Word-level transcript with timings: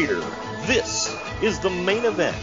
Year! 0.00 0.20
This 0.64 1.14
is 1.42 1.60
the 1.60 1.68
main 1.68 2.06
event. 2.06 2.34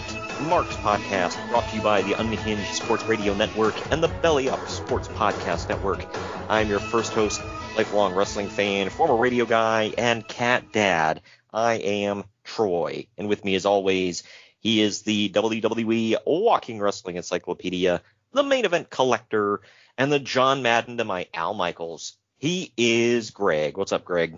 Mark's 0.43 0.75
podcast 0.75 1.49
brought 1.49 1.67
to 1.69 1.77
you 1.77 1.81
by 1.81 2.03
the 2.03 2.13
Unhinged 2.13 2.75
Sports 2.75 3.03
Radio 3.05 3.33
Network 3.33 3.73
and 3.91 4.03
the 4.03 4.09
Belly 4.09 4.47
Up 4.47 4.69
Sports 4.69 5.07
Podcast 5.07 5.67
Network. 5.67 6.05
I'm 6.47 6.69
your 6.69 6.79
first 6.79 7.13
host, 7.13 7.41
lifelong 7.75 8.13
wrestling 8.13 8.47
fan, 8.47 8.91
former 8.91 9.15
radio 9.15 9.45
guy, 9.45 9.91
and 9.97 10.27
cat 10.27 10.71
dad. 10.71 11.21
I 11.51 11.77
am 11.77 12.25
Troy, 12.43 13.07
and 13.17 13.27
with 13.27 13.43
me 13.43 13.55
as 13.55 13.65
always, 13.65 14.21
he 14.59 14.79
is 14.79 15.01
the 15.01 15.29
WWE 15.29 16.17
Walking 16.27 16.79
Wrestling 16.79 17.15
Encyclopedia, 17.15 18.03
the 18.33 18.43
main 18.43 18.65
event 18.65 18.91
collector, 18.91 19.61
and 19.97 20.11
the 20.11 20.19
John 20.19 20.61
Madden 20.61 20.97
to 20.97 21.05
my 21.05 21.27
Al 21.33 21.55
Michaels. 21.55 22.17
He 22.37 22.71
is 22.77 23.31
Greg. 23.31 23.77
What's 23.77 23.93
up, 23.93 24.05
Greg? 24.05 24.37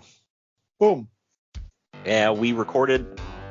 Boom. 0.78 1.08
Yeah, 2.04 2.30
we 2.30 2.52
recorded 2.52 3.06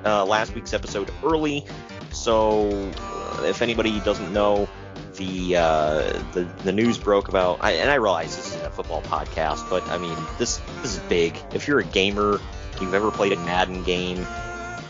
uh, 0.06 0.26
last 0.26 0.56
week's 0.56 0.74
episode 0.74 1.12
early, 1.24 1.66
so 2.12 2.70
uh, 2.70 3.44
if 3.44 3.62
anybody 3.62 4.00
doesn't 4.00 4.32
know, 4.34 4.68
the 5.16 5.58
uh, 5.58 6.02
the 6.34 6.48
the 6.64 6.72
news 6.72 6.98
broke 6.98 7.28
about, 7.28 7.60
I, 7.62 7.74
and 7.74 7.90
I 7.92 7.96
realize 7.96 8.36
this 8.36 8.48
isn't 8.56 8.66
a 8.66 8.70
football 8.72 9.02
podcast, 9.04 9.70
but 9.70 9.88
I 9.90 9.98
mean 9.98 10.18
this 10.38 10.58
this 10.82 10.96
is 10.96 11.00
big. 11.04 11.38
If 11.54 11.68
you're 11.68 11.80
a 11.80 11.84
gamer, 11.86 12.40
you've 12.82 12.94
ever 12.94 13.12
played 13.12 13.34
a 13.34 13.38
Madden 13.38 13.84
game, 13.84 14.26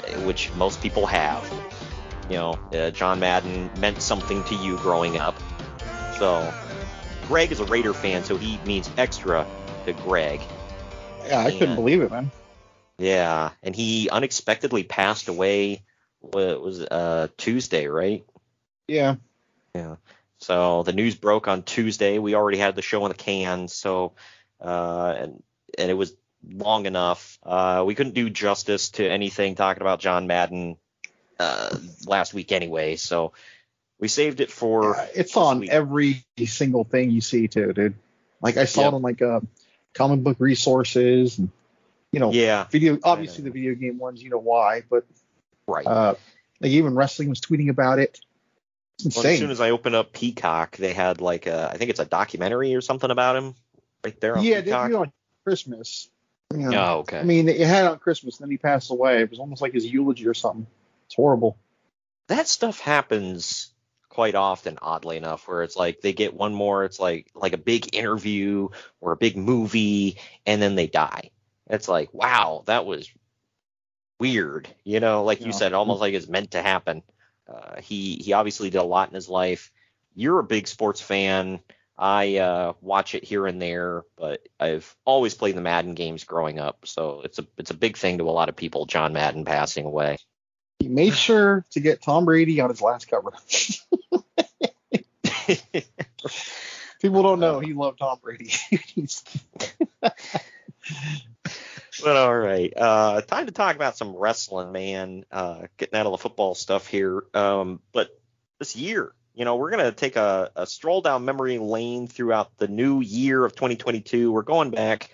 eh, 0.07 0.17
which 0.25 0.53
most 0.53 0.81
people 0.81 1.05
have, 1.07 1.44
you 2.29 2.35
know, 2.35 2.59
uh, 2.73 2.91
John 2.91 3.19
Madden 3.19 3.69
meant 3.79 4.01
something 4.01 4.44
to 4.45 4.55
you 4.55 4.77
growing 4.77 5.17
up. 5.17 5.35
So 6.17 6.53
Greg 7.27 7.51
is 7.51 7.59
a 7.59 7.66
Raider 7.66 7.94
fan, 7.94 8.23
so 8.23 8.38
he 8.38 8.57
means 8.66 8.89
extra 8.97 9.45
to 9.85 9.94
Greg. 9.94 10.41
Yeah, 11.25 11.39
I 11.39 11.51
couldn't 11.51 11.75
believe 11.75 12.01
it, 12.01 12.11
man. 12.11 12.31
Yeah, 13.00 13.52
and 13.64 13.75
he 13.75 14.09
unexpectedly 14.09 14.83
passed 14.83 15.28
away. 15.30 15.83
What 16.22 16.61
was 16.61 16.80
it, 16.81 16.92
uh 16.92 17.30
Tuesday, 17.38 17.88
right? 17.88 18.25
Yeah. 18.88 19.16
Yeah. 19.73 19.95
So 20.39 20.83
the 20.83 20.94
news 20.94 21.16
broke 21.16 21.47
on 21.47 21.64
Tuesday. 21.64 22.19
We 22.19 22.36
already 22.36 22.58
had 22.58 22.75
the 22.75 22.81
show 22.81 23.06
in 23.06 23.09
the 23.11 23.17
can, 23.17 23.67
so 23.67 24.14
uh, 24.61 25.14
and 25.17 25.44
and 25.78 25.89
it 25.89 25.94
was 25.94 26.14
long 26.47 26.86
enough. 26.86 27.39
Uh, 27.44 27.83
we 27.86 27.95
couldn't 27.95 28.16
do 28.16 28.30
justice 28.30 28.89
to 28.91 29.09
anything 29.09 29.56
talking 29.56 29.81
about 29.81 30.00
John 30.00 30.28
Madden 30.28 30.78
uh, 31.39 31.78
last 32.06 32.34
week 32.34 32.52
anyway, 32.52 32.95
so 32.95 33.34
we 34.00 34.08
saved 34.08 34.39
it 34.39 34.50
for. 34.52 34.95
Yeah, 34.97 35.08
it's 35.16 35.38
on 35.38 35.59
week. 35.59 35.69
every 35.69 36.25
single 36.46 36.84
thing 36.85 37.12
you 37.12 37.22
see 37.22 37.47
too, 37.47 37.73
dude. 37.73 37.96
Like 38.41 38.57
I 38.57 38.66
saw 38.66 38.84
Yep. 38.84 38.91
it 38.91 38.96
on 38.96 39.02
like 39.02 39.22
uh, 39.22 39.40
comic 39.94 40.23
book 40.23 40.38
resources 40.40 41.38
and 41.38 41.50
you 42.12 42.20
know 42.20 42.31
Yeah, 42.31 42.66
video 42.70 42.97
obviously 43.03 43.44
the 43.44 43.52
video 43.52 43.75
game 43.75 43.97
ones, 43.97 44.22
you 44.22 44.30
know 44.30 44.40
why, 44.40 44.84
but 44.90 45.06
right. 45.68 45.86
uh 45.86 46.16
like 46.62 46.72
even 46.72 46.96
wrestling 46.96 47.30
was 47.30 47.40
tweeting 47.42 47.70
about 47.70 48.00
it. 48.00 48.20
It's 49.03 49.16
Well, 49.16 49.25
as 49.25 49.40
soon 49.40 49.52
as 49.52 49.62
I 49.62 49.70
open 49.70 49.96
up 49.96 50.12
Peacock, 50.12 50.75
they 50.75 50.94
had 50.94 51.22
like 51.22 51.47
a, 51.47 51.70
I 51.72 51.78
think 51.78 51.90
it's 51.90 52.02
a 52.02 52.06
documentary 52.06 52.75
or 52.75 52.81
something 52.81 53.09
about 53.09 53.38
him 53.38 53.56
right 54.03 54.20
there 54.20 54.38
on 54.38 54.44
yeah, 54.44 54.56
they 54.56 54.64
Peacock. 54.64 54.88
did 54.90 54.96
on 54.96 55.12
Christmas. 55.46 56.09
You 56.52 56.70
know, 56.70 56.84
oh, 56.84 56.97
okay. 57.00 57.20
I 57.20 57.24
mean, 57.24 57.47
it 57.47 57.59
had 57.62 57.86
on 57.86 58.00
Christmas, 58.00 58.38
and 58.38 58.46
then 58.46 58.52
he 58.52 58.58
passed 58.58 58.91
away. 58.91 59.22
It 59.22 59.30
was 59.30 59.40
almost 59.40 59.62
like 59.62 59.72
his 59.74 59.86
eulogy 59.86 60.28
or 60.28 60.34
something. 60.34 60.66
It's 61.06 61.16
horrible. 61.16 61.58
that 62.28 62.47
stuff 62.47 62.80
happens 62.80 63.72
quite 64.09 64.36
often 64.36 64.78
oddly 64.81 65.18
enough 65.18 65.47
where 65.47 65.64
it's 65.64 65.78
like 65.78 66.02
they 66.02 66.14
get 66.14 66.34
one 66.34 66.53
more 66.53 66.84
it's 66.84 67.00
like 67.00 67.28
like 67.36 67.53
a 67.53 67.58
big 67.58 67.96
interview 67.96 68.68
or 69.00 69.12
a 69.12 69.18
big 69.18 69.38
movie 69.38 70.18
and 70.46 70.62
then 70.62 70.76
they 70.76 70.88
die 70.88 71.30
it's 71.69 71.88
like 71.88 72.13
wow 72.13 72.63
that 72.66 72.85
was 72.85 73.09
weird 74.19 74.68
you 74.84 75.00
know 75.00 75.24
like 75.24 75.46
you 75.46 75.53
said 75.53 75.74
almost 75.74 76.02
like 76.02 76.13
it's 76.13 76.28
meant 76.28 76.52
to 76.52 76.62
happen. 76.62 77.02
Uh, 77.47 77.81
he 77.81 78.16
he 78.16 78.34
obviously 78.34 78.69
did 78.69 78.78
a 78.78 78.84
lot 78.84 79.09
in 79.09 79.16
his 79.16 79.28
life. 79.28 79.72
You're 80.13 80.40
a 80.40 80.44
big 80.44 80.68
sports 80.68 81.02
fan. 81.02 81.62
I 81.97 82.38
uh, 82.38 82.74
watch 82.81 83.16
it 83.16 83.24
here 83.24 83.47
and 83.47 83.62
there 83.62 84.03
but 84.18 84.47
i've 84.58 84.96
always 85.03 85.34
played 85.34 85.56
the 85.56 85.62
madden 85.62 85.96
games 85.96 86.24
growing 86.24 86.59
up. 86.59 86.85
So 86.85 87.22
it's 87.24 87.40
a 87.40 87.47
it's 87.58 87.72
a 87.72 87.75
big 87.75 87.97
thing 87.97 88.19
to 88.19 88.29
a 88.29 88.31
lot 88.31 88.50
of 88.50 88.56
people 88.56 88.85
john 88.85 89.13
madden 89.13 89.46
passing 89.46 89.85
away. 89.85 90.18
He 90.79 90.88
made 90.88 91.13
sure 91.13 91.66
to 91.72 91.79
get 91.79 92.02
Tom 92.02 92.25
Brady 92.25 92.59
on 92.62 92.69
his 92.69 92.81
last 92.81 93.09
cover. 93.09 93.34
People 97.02 97.24
don't 97.24 97.40
know 97.40 97.59
he 97.59 97.74
loved 97.74 98.00
Tom 98.00 98.19
Brady. 98.22 98.52
But 102.03 102.15
all 102.15 102.37
right, 102.37 102.73
uh, 102.75 103.21
time 103.21 103.45
to 103.45 103.51
talk 103.51 103.75
about 103.75 103.97
some 103.97 104.15
wrestling, 104.15 104.71
man. 104.71 105.25
Uh, 105.31 105.67
getting 105.77 105.99
out 105.99 106.05
of 106.05 106.11
the 106.11 106.17
football 106.17 106.55
stuff 106.55 106.87
here. 106.87 107.23
Um, 107.33 107.81
but 107.91 108.09
this 108.59 108.75
year, 108.75 109.13
you 109.33 109.45
know, 109.45 109.55
we're 109.55 109.71
gonna 109.71 109.91
take 109.91 110.15
a, 110.15 110.51
a 110.55 110.67
stroll 110.67 111.01
down 111.01 111.25
memory 111.25 111.57
lane 111.57 112.07
throughout 112.07 112.57
the 112.57 112.67
new 112.67 113.01
year 113.01 113.43
of 113.43 113.53
2022. 113.53 114.31
We're 114.31 114.41
going 114.41 114.71
back 114.71 115.09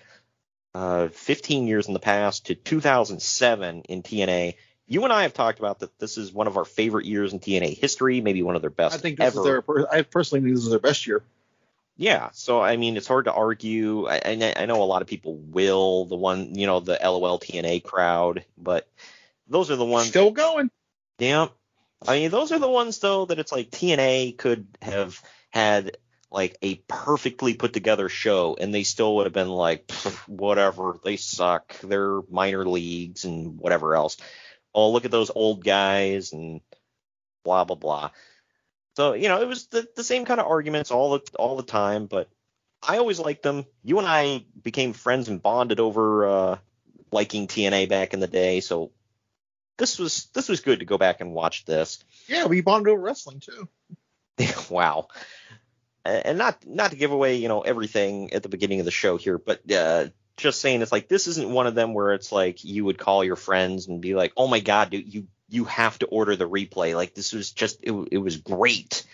uh, 0.74 1.08
15 1.08 1.66
years 1.66 1.88
in 1.88 1.94
the 1.94 2.00
past 2.00 2.46
to 2.46 2.54
2007 2.54 3.82
in 3.88 4.02
TNA. 4.02 4.56
You 4.86 5.04
and 5.04 5.12
I 5.12 5.22
have 5.22 5.32
talked 5.32 5.58
about 5.58 5.80
that. 5.80 5.98
This 5.98 6.18
is 6.18 6.32
one 6.32 6.46
of 6.46 6.56
our 6.56 6.64
favorite 6.64 7.06
years 7.06 7.32
in 7.32 7.40
TNA 7.40 7.78
history, 7.78 8.20
maybe 8.20 8.42
one 8.42 8.56
of 8.56 8.60
their 8.60 8.70
best 8.70 8.94
I 8.94 8.98
think 8.98 9.18
this 9.18 9.36
ever. 9.36 9.58
is 9.58 9.64
their. 9.66 9.92
I 9.92 10.02
personally 10.02 10.44
think 10.44 10.54
this 10.54 10.64
is 10.64 10.70
their 10.70 10.78
best 10.78 11.06
year. 11.06 11.22
Yeah, 11.96 12.28
so 12.32 12.60
I 12.60 12.76
mean, 12.76 12.96
it's 12.96 13.06
hard 13.06 13.24
to 13.24 13.32
argue. 13.32 14.06
I, 14.06 14.20
I, 14.24 14.54
I 14.56 14.66
know 14.66 14.82
a 14.82 14.84
lot 14.84 15.02
of 15.02 15.08
people 15.08 15.36
will 15.36 16.04
the 16.04 16.16
one, 16.16 16.54
you 16.54 16.66
know, 16.66 16.80
the 16.80 16.98
LOL 17.02 17.38
TNA 17.38 17.82
crowd, 17.84 18.44
but 18.58 18.86
those 19.48 19.70
are 19.70 19.76
the 19.76 19.84
ones. 19.84 20.08
Still 20.08 20.30
going. 20.30 20.70
Yeah, 21.18 21.48
I 22.06 22.18
mean, 22.18 22.30
those 22.30 22.52
are 22.52 22.58
the 22.58 22.68
ones 22.68 22.98
though 22.98 23.24
that 23.26 23.38
it's 23.38 23.52
like 23.52 23.70
TNA 23.70 24.36
could 24.36 24.66
have 24.82 25.20
had 25.50 25.96
like 26.30 26.58
a 26.60 26.74
perfectly 26.86 27.54
put 27.54 27.72
together 27.72 28.10
show, 28.10 28.56
and 28.60 28.74
they 28.74 28.82
still 28.82 29.16
would 29.16 29.26
have 29.26 29.32
been 29.32 29.48
like, 29.48 29.90
whatever, 30.26 30.98
they 31.02 31.16
suck, 31.16 31.78
they're 31.80 32.20
minor 32.30 32.66
leagues 32.66 33.24
and 33.24 33.58
whatever 33.58 33.94
else. 33.94 34.18
Oh, 34.74 34.92
look 34.92 35.06
at 35.06 35.10
those 35.10 35.30
old 35.34 35.64
guys 35.64 36.32
and 36.34 36.60
blah 37.44 37.64
blah 37.64 37.76
blah. 37.76 38.10
So 38.96 39.12
you 39.12 39.28
know, 39.28 39.42
it 39.42 39.48
was 39.48 39.66
the, 39.66 39.86
the 39.94 40.04
same 40.04 40.24
kind 40.24 40.40
of 40.40 40.46
arguments 40.46 40.90
all 40.90 41.18
the 41.18 41.36
all 41.38 41.56
the 41.56 41.62
time, 41.62 42.06
but 42.06 42.28
I 42.82 42.96
always 42.96 43.18
liked 43.18 43.42
them. 43.42 43.66
You 43.84 43.98
and 43.98 44.08
I 44.08 44.44
became 44.62 44.94
friends 44.94 45.28
and 45.28 45.42
bonded 45.42 45.80
over 45.80 46.26
uh, 46.26 46.58
liking 47.12 47.46
TNA 47.46 47.88
back 47.90 48.14
in 48.14 48.20
the 48.20 48.26
day, 48.26 48.60
so 48.60 48.92
this 49.76 49.98
was 49.98 50.26
this 50.32 50.48
was 50.48 50.60
good 50.60 50.78
to 50.78 50.86
go 50.86 50.96
back 50.96 51.20
and 51.20 51.34
watch 51.34 51.66
this. 51.66 52.02
Yeah, 52.26 52.46
we 52.46 52.62
bonded 52.62 52.90
over 52.90 53.02
wrestling 53.02 53.40
too. 53.40 53.68
wow. 54.70 55.08
And 56.06 56.38
not 56.38 56.66
not 56.66 56.92
to 56.92 56.96
give 56.96 57.12
away, 57.12 57.36
you 57.36 57.48
know, 57.48 57.60
everything 57.60 58.32
at 58.32 58.42
the 58.42 58.48
beginning 58.48 58.80
of 58.80 58.86
the 58.86 58.92
show 58.92 59.18
here, 59.18 59.36
but 59.36 59.70
uh, 59.70 60.06
just 60.38 60.60
saying 60.60 60.80
it's 60.80 60.92
like 60.92 61.08
this 61.08 61.26
isn't 61.26 61.50
one 61.50 61.66
of 61.66 61.74
them 61.74 61.92
where 61.92 62.14
it's 62.14 62.32
like 62.32 62.64
you 62.64 62.84
would 62.86 62.96
call 62.98 63.24
your 63.24 63.36
friends 63.36 63.88
and 63.88 64.00
be 64.00 64.14
like, 64.14 64.32
"Oh 64.36 64.46
my 64.46 64.60
god, 64.60 64.90
dude, 64.90 65.12
you 65.12 65.26
you 65.48 65.64
have 65.64 65.98
to 66.00 66.06
order 66.06 66.36
the 66.36 66.48
replay." 66.48 66.94
Like 66.94 67.14
this 67.14 67.32
was 67.32 67.52
just 67.52 67.78
it, 67.82 67.92
it 68.12 68.18
was 68.18 68.36
great. 68.36 69.04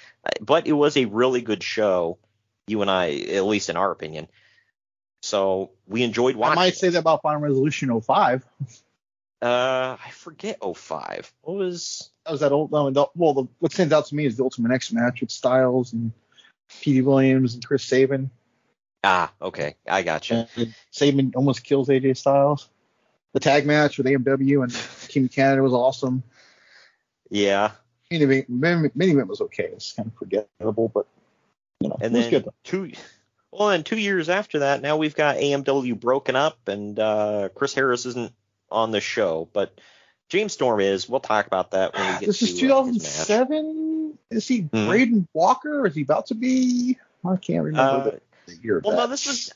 But 0.40 0.66
it 0.66 0.72
was 0.72 0.96
a 0.96 1.06
really 1.06 1.42
good 1.42 1.62
show. 1.62 2.18
You 2.66 2.82
and 2.82 2.90
I, 2.90 3.10
at 3.10 3.44
least 3.44 3.70
in 3.70 3.76
our 3.76 3.90
opinion. 3.90 4.28
So 5.22 5.70
we 5.86 6.02
enjoyed 6.02 6.36
watching. 6.36 6.58
I 6.58 6.64
might 6.66 6.76
say 6.76 6.88
that 6.90 6.98
about 6.98 7.22
Final 7.22 7.40
Resolution 7.40 8.00
05. 8.00 8.44
Uh, 9.40 9.96
I 10.04 10.10
forget 10.10 10.58
05. 10.62 11.32
What 11.42 11.56
was 11.56 12.10
That 12.24 12.32
was 12.32 12.40
that 12.40 12.52
old. 12.52 12.70
No, 12.70 12.90
the, 12.90 13.06
well, 13.16 13.34
the, 13.34 13.44
what 13.58 13.72
stands 13.72 13.92
out 13.92 14.06
to 14.06 14.14
me 14.14 14.24
is 14.24 14.36
the 14.36 14.44
Ultimate 14.44 14.72
X 14.72 14.92
match 14.92 15.20
with 15.20 15.32
Styles 15.32 15.92
and 15.92 16.12
Petey 16.80 17.02
Williams 17.02 17.54
and 17.54 17.66
Chris 17.66 17.84
Sabin. 17.84 18.30
ah 19.02 19.32
okay? 19.40 19.74
I 19.88 20.02
got 20.02 20.30
you. 20.30 20.44
And 20.56 20.74
Sabin 20.90 21.32
almost 21.34 21.64
kills 21.64 21.88
AJ 21.88 22.16
Styles. 22.16 22.68
the 23.32 23.40
tag 23.40 23.66
match 23.66 23.98
with 23.98 24.06
AMW 24.06 24.62
and 24.62 24.72
Team 25.12 25.28
Canada 25.28 25.62
was 25.62 25.72
awesome. 25.72 26.22
Yeah. 27.30 27.72
Main 28.10 28.22
event, 28.22 28.48
main, 28.48 28.90
main 28.94 29.10
event 29.10 29.28
was 29.28 29.40
okay. 29.42 29.64
It's 29.72 29.92
kind 29.92 30.08
of 30.08 30.14
forgettable, 30.18 30.88
but 30.88 31.06
you 31.80 31.88
know, 31.88 31.96
And 32.00 32.14
it 32.14 32.18
was 32.18 32.24
then 32.24 32.30
good. 32.30 32.44
Though. 32.44 32.54
two 32.64 32.92
well, 33.50 33.70
and 33.70 33.84
two 33.84 33.98
years 33.98 34.28
after 34.28 34.60
that, 34.60 34.80
now 34.82 34.96
we've 34.96 35.14
got 35.14 35.36
AMW 35.36 35.98
broken 36.00 36.36
up, 36.36 36.68
and 36.68 36.98
uh, 36.98 37.50
Chris 37.54 37.74
Harris 37.74 38.06
isn't 38.06 38.32
on 38.70 38.90
the 38.92 39.00
show, 39.00 39.46
but 39.52 39.78
James 40.30 40.54
Storm 40.54 40.80
is. 40.80 41.06
We'll 41.08 41.20
talk 41.20 41.46
about 41.46 41.72
that 41.72 41.92
when 41.94 42.06
we 42.14 42.20
get 42.20 42.26
This 42.28 42.38
to 42.38 42.44
is 42.46 42.70
uh, 42.70 42.82
his 42.84 42.94
match. 43.02 43.26
2007. 43.26 44.18
Is 44.30 44.48
he 44.48 44.62
Mhm. 44.62 44.86
Braden 44.88 45.28
Walker? 45.34 45.86
Is 45.86 45.94
he 45.94 46.02
about 46.02 46.26
to 46.26 46.34
be? 46.34 46.96
I 47.24 47.36
can't 47.36 47.64
remember 47.64 48.08
Uh, 48.08 48.18
the, 48.46 48.54
year. 48.62 48.80
Well, 48.82 48.94
no, 48.96 49.00
that. 49.02 49.10
this 49.10 49.26
was, 49.26 49.52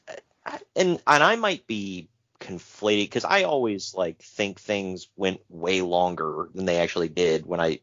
and 0.77 1.01
and 1.07 1.23
I 1.23 1.37
might 1.37 1.67
be 1.67 2.09
conflated 2.47 3.05
because 3.05 3.25
I 3.25 3.43
always 3.43 3.95
like 3.95 4.19
think 4.23 4.61
things 4.61 5.09
went 5.17 5.41
way 5.49 5.83
longer 5.83 6.49
than 6.55 6.65
they 6.65 6.79
actually 6.79 7.09
did 7.09 7.45
when 7.45 7.61
I, 7.61 7.81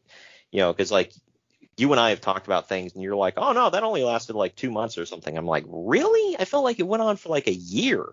you 0.50 0.60
know, 0.60 0.72
because 0.72 0.90
like 0.90 1.12
you 1.76 1.92
and 1.92 2.00
I 2.00 2.10
have 2.10 2.20
talked 2.20 2.46
about 2.46 2.68
things 2.68 2.94
and 2.94 3.02
you're 3.02 3.16
like, 3.16 3.34
oh 3.36 3.52
no, 3.52 3.70
that 3.70 3.82
only 3.82 4.02
lasted 4.04 4.36
like 4.36 4.56
two 4.56 4.70
months 4.70 4.98
or 4.98 5.06
something. 5.06 5.36
I'm 5.36 5.46
like, 5.46 5.64
really? 5.68 6.36
I 6.38 6.44
felt 6.44 6.64
like 6.64 6.78
it 6.78 6.86
went 6.86 7.02
on 7.02 7.16
for 7.16 7.28
like 7.28 7.46
a 7.46 7.54
year. 7.54 8.06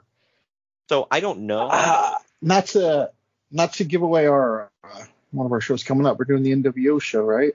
So 0.89 1.07
I 1.09 1.19
don't 1.19 1.41
know. 1.41 1.69
Uh, 1.71 2.15
not 2.41 2.67
to 2.67 3.11
not 3.51 3.73
to 3.73 3.83
give 3.83 4.01
away 4.01 4.27
our 4.27 4.69
uh, 4.83 5.03
one 5.31 5.45
of 5.45 5.51
our 5.51 5.61
shows 5.61 5.83
coming 5.83 6.05
up. 6.05 6.17
We're 6.19 6.25
doing 6.25 6.43
the 6.43 6.51
NWO 6.55 7.01
show, 7.01 7.21
right? 7.21 7.53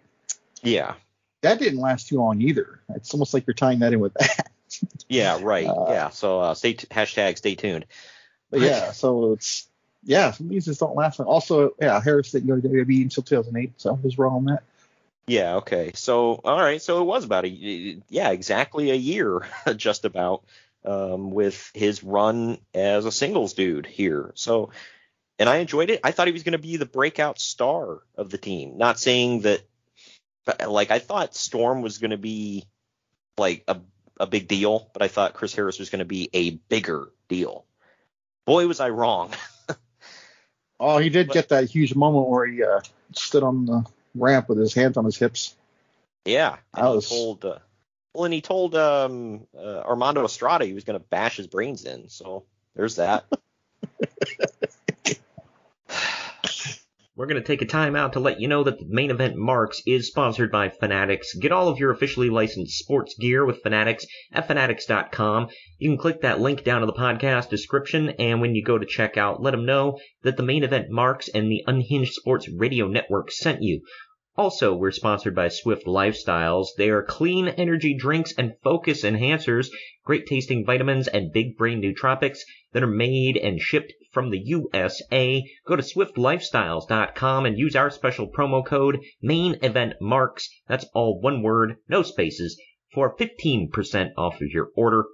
yeah, 0.63 0.95
That 1.43 1.59
didn't 1.59 1.81
last 1.81 2.09
too 2.09 2.17
long 2.17 2.41
either. 2.41 2.81
It's 2.95 3.13
almost 3.13 3.35
like 3.35 3.47
you're 3.47 3.55
tying 3.55 3.81
that 3.81 3.93
in 3.93 4.01
with 4.01 4.15
that. 4.15 4.51
yeah, 5.09 5.39
right. 5.43 5.67
Uh, 5.77 5.87
yeah. 5.89 6.09
So 6.11 6.41
uh, 6.41 6.55
stay 6.55 6.75
t- 6.75 6.87
hashtag 6.89 7.39
stay 7.39 7.55
tuned. 7.55 7.87
Yeah, 8.63 8.93
so 8.93 9.33
it's 9.33 9.69
yeah, 10.05 10.31
some 10.31 10.47
of 10.47 10.51
these 10.51 10.65
just 10.65 10.81
don't 10.81 10.97
last. 10.97 11.19
long. 11.19 11.29
Also, 11.29 11.75
yeah, 11.81 12.01
Harris 12.01 12.31
didn't 12.31 12.49
go 12.49 12.61
to 12.61 12.69
WWE 12.69 13.03
until 13.03 13.23
2008, 13.23 13.73
so 13.77 13.91
I 13.91 13.99
was 14.01 14.19
wrong 14.19 14.37
on 14.37 14.45
that. 14.47 14.63
Yeah, 15.27 15.57
okay. 15.57 15.91
So, 15.95 16.41
all 16.45 16.61
right. 16.61 16.81
So 16.81 17.03
it 17.03 17.05
was 17.05 17.25
about 17.25 17.45
a 17.45 17.49
yeah, 17.49 18.31
exactly 18.31 18.91
a 18.91 18.95
year, 18.95 19.47
just 19.77 20.05
about, 20.05 20.45
um, 20.85 21.33
with 21.33 21.71
his 21.75 22.05
run 22.05 22.59
as 22.73 23.05
a 23.05 23.13
singles 23.13 23.55
dude 23.55 23.87
here. 23.87 24.31
So, 24.37 24.71
and 25.39 25.49
I 25.49 25.57
enjoyed 25.57 25.91
it. 25.91 26.01
I 26.05 26.13
thought 26.13 26.29
he 26.29 26.33
was 26.33 26.45
going 26.45 26.53
to 26.53 26.59
be 26.59 26.77
the 26.77 26.87
breakout 26.87 27.41
star 27.41 27.99
of 28.17 28.31
the 28.31 28.39
team. 28.39 28.79
Not 28.79 29.01
saying 29.01 29.41
that, 29.41 29.63
but 30.45 30.71
like 30.71 30.93
I 30.93 31.01
thought 31.01 31.35
Storm 31.35 31.83
was 31.83 31.99
going 31.99 32.13
to 32.13 32.17
be 32.17 32.65
like 33.37 33.65
a 33.67 33.81
a 34.19 34.27
big 34.27 34.49
deal, 34.49 34.89
but 34.93 35.03
I 35.03 35.09
thought 35.09 35.35
Chris 35.35 35.55
Harris 35.55 35.79
was 35.79 35.91
going 35.91 35.99
to 35.99 36.05
be 36.05 36.31
a 36.33 36.51
bigger 36.51 37.09
deal. 37.29 37.65
Boy, 38.47 38.67
was 38.67 38.81
I 38.81 38.89
wrong. 38.91 39.33
Oh, 40.79 40.99
he 40.99 41.09
did 41.09 41.29
But- 41.29 41.35
get 41.35 41.49
that 41.49 41.71
huge 41.71 41.95
moment 41.95 42.29
where 42.29 42.47
he 42.47 42.63
uh, 42.63 42.81
stood 43.15 43.43
on 43.43 43.65
the 43.65 43.83
ramp 44.15 44.51
with 44.51 44.59
his 44.59 44.75
hands 44.75 44.99
on 44.99 45.07
his 45.07 45.17
hips. 45.17 45.55
Yeah, 46.27 46.57
and 46.75 46.87
he 46.87 46.95
was- 46.97 47.09
told 47.09 47.45
uh, 47.47 47.59
well, 48.13 48.25
and 48.27 48.35
he 48.35 48.43
told 48.43 48.75
um, 48.75 49.47
uh, 49.57 49.81
Armando 49.87 50.23
Estrada 50.25 50.67
he 50.67 50.75
was 50.75 50.85
going 50.85 50.99
to 51.01 51.07
bash 51.07 51.37
his 51.39 51.47
brains 51.47 51.87
in. 51.87 52.11
So 52.11 52.45
there's 52.75 52.97
that. 52.97 53.25
We're 57.17 57.25
going 57.27 57.41
to 57.41 57.47
take 57.47 57.63
a 57.63 57.67
time 57.67 57.97
out 57.97 58.13
to 58.13 58.21
let 58.21 58.41
you 58.41 58.47
know 58.47 58.63
that 58.65 58.79
the 58.79 58.85
main 58.91 59.11
event 59.11 59.37
Marks 59.37 59.81
is 59.87 60.09
sponsored 60.09 60.53
by 60.53 60.69
Fanatics. 60.69 61.35
Get 61.35 61.51
all 61.51 61.69
of 61.69 61.79
your 61.79 61.91
officially 61.91 62.29
licensed 62.29 62.77
sports 62.77 63.17
gear 63.19 63.43
with 63.47 63.63
Fanatics 63.63 64.05
at 64.33 64.47
fanatics.com. 64.47 65.49
You 65.79 65.89
can 65.89 65.97
click 65.97 66.21
that 66.21 66.41
link 66.41 66.63
down 66.63 66.83
in 66.83 66.87
the 66.87 66.93
podcast 66.93 67.49
description, 67.49 68.11
and 68.19 68.43
when 68.43 68.55
you 68.55 68.63
go 68.63 68.77
to 68.77 68.85
check 68.85 69.17
out, 69.17 69.41
let 69.41 69.53
them 69.53 69.65
know 69.65 69.99
that 70.25 70.37
the 70.37 70.43
main 70.43 70.63
event 70.63 70.91
Marks 70.91 71.29
and 71.29 71.51
the 71.51 71.65
Unhinged 71.67 72.13
Sports 72.13 72.51
Radio 72.55 72.87
Network 72.87 73.33
sent 73.33 73.63
you. 73.63 73.81
Also, 74.39 74.75
we're 74.75 74.91
sponsored 74.91 75.35
by 75.35 75.49
Swift 75.49 75.87
Lifestyles. 75.87 76.67
They 76.77 76.91
are 76.91 77.03
clean 77.03 77.49
energy 77.49 77.97
drinks 77.97 78.35
and 78.37 78.55
focus 78.63 79.03
enhancers, 79.03 79.69
great 80.05 80.27
tasting 80.27 80.67
vitamins 80.67 81.09
and 81.09 81.33
big 81.33 81.57
brain 81.57 81.81
nootropics 81.81 82.41
that 82.73 82.83
are 82.83 82.87
made 82.87 83.39
and 83.39 83.59
shipped 83.59 83.95
from 84.13 84.29
the 84.29 84.39
USA. 84.45 85.43
Go 85.67 85.77
to 85.77 85.83
swiftlifestyles.com 85.83 87.47
and 87.47 87.59
use 87.59 87.75
our 87.75 87.89
special 87.89 88.31
promo 88.31 88.63
code 88.63 89.01
main 89.23 89.57
event 89.63 89.95
marks. 90.03 90.51
That's 90.69 90.85
all 90.93 91.19
one 91.19 91.43
word, 91.43 91.77
no 91.89 92.03
spaces, 92.03 92.61
for 92.93 93.17
15% 93.17 94.11
off 94.19 94.43
of 94.43 94.51
your 94.51 94.69
order. 94.77 95.07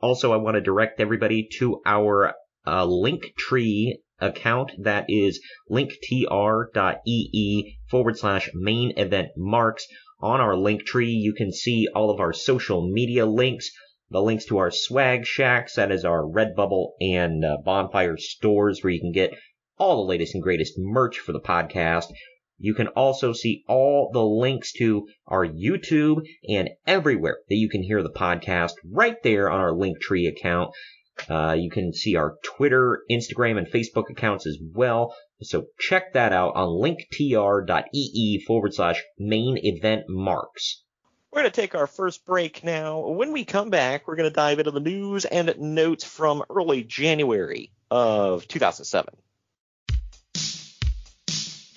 Also, 0.00 0.32
I 0.32 0.36
want 0.36 0.56
to 0.56 0.60
direct 0.60 1.00
everybody 1.00 1.48
to 1.58 1.80
our 1.86 2.34
uh, 2.66 2.84
Linktree 2.84 3.98
account. 4.20 4.72
That 4.78 5.06
is 5.08 5.40
linktr.ee 5.70 6.06
forward 7.90 8.18
slash 8.18 8.50
main 8.54 8.92
event 8.96 9.28
marks. 9.36 9.86
On 10.20 10.40
our 10.40 10.54
Linktree, 10.54 11.12
you 11.12 11.34
can 11.34 11.52
see 11.52 11.88
all 11.94 12.10
of 12.10 12.20
our 12.20 12.32
social 12.32 12.88
media 12.90 13.26
links, 13.26 13.70
the 14.10 14.22
links 14.22 14.46
to 14.46 14.58
our 14.58 14.70
swag 14.70 15.26
shacks, 15.26 15.74
that 15.74 15.92
is 15.92 16.04
our 16.04 16.22
Redbubble 16.22 16.92
and 17.00 17.44
uh, 17.44 17.58
Bonfire 17.64 18.16
stores 18.16 18.82
where 18.82 18.92
you 18.92 19.00
can 19.00 19.12
get 19.12 19.34
all 19.76 19.96
the 19.96 20.08
latest 20.08 20.34
and 20.34 20.42
greatest 20.42 20.74
merch 20.78 21.18
for 21.18 21.32
the 21.32 21.40
podcast. 21.40 22.06
You 22.58 22.74
can 22.74 22.86
also 22.88 23.32
see 23.32 23.64
all 23.68 24.10
the 24.12 24.24
links 24.24 24.72
to 24.74 25.08
our 25.26 25.44
YouTube 25.44 26.24
and 26.48 26.70
everywhere 26.86 27.38
that 27.48 27.56
you 27.56 27.68
can 27.68 27.82
hear 27.82 28.02
the 28.02 28.10
podcast 28.10 28.74
right 28.88 29.20
there 29.22 29.50
on 29.50 29.60
our 29.60 29.72
Linktree 29.72 30.28
account. 30.28 30.70
Uh, 31.28 31.56
you 31.58 31.70
can 31.70 31.92
see 31.92 32.16
our 32.16 32.36
Twitter, 32.42 33.02
Instagram, 33.10 33.58
and 33.58 33.66
Facebook 33.66 34.10
accounts 34.10 34.46
as 34.46 34.58
well. 34.60 35.14
So 35.42 35.66
check 35.78 36.12
that 36.14 36.32
out 36.32 36.54
on 36.56 36.68
linktr.ee 36.68 38.44
forward 38.46 38.74
slash 38.74 39.02
main 39.18 39.58
event 39.62 40.04
marks. 40.08 40.82
We're 41.32 41.42
going 41.42 41.52
to 41.52 41.60
take 41.60 41.74
our 41.74 41.88
first 41.88 42.24
break 42.24 42.62
now. 42.62 43.08
When 43.08 43.32
we 43.32 43.44
come 43.44 43.68
back, 43.68 44.06
we're 44.06 44.16
going 44.16 44.30
to 44.30 44.34
dive 44.34 44.60
into 44.60 44.70
the 44.70 44.80
news 44.80 45.24
and 45.24 45.52
notes 45.58 46.04
from 46.04 46.44
early 46.48 46.84
January 46.84 47.72
of 47.90 48.46
2007. 48.46 49.14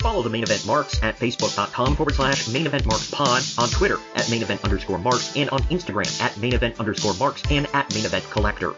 Follow 0.00 0.22
the 0.22 0.30
main 0.30 0.44
event 0.44 0.64
marks 0.64 1.02
at 1.02 1.16
facebook.com 1.16 1.96
forward 1.96 2.14
slash 2.14 2.46
main 2.48 2.66
event 2.66 2.86
marks 2.86 3.10
pod, 3.10 3.42
on 3.58 3.68
Twitter 3.68 3.98
at 4.14 4.30
main 4.30 4.42
event 4.42 4.62
underscore 4.62 4.98
marks, 4.98 5.34
and 5.34 5.50
on 5.50 5.58
Instagram 5.64 6.20
at 6.20 6.36
main 6.38 6.54
event 6.54 6.78
underscore 6.78 7.14
marks 7.14 7.42
and 7.50 7.66
at 7.74 7.92
main 7.92 8.04
event 8.04 8.24
collector. 8.30 8.74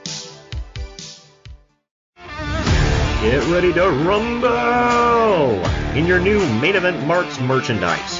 Get 3.21 3.47
ready 3.49 3.71
to 3.75 3.91
rumble! 3.91 5.67
In 5.95 6.07
your 6.07 6.19
new 6.19 6.39
Main 6.59 6.75
Event 6.75 7.07
Marks 7.07 7.39
merchandise, 7.39 8.20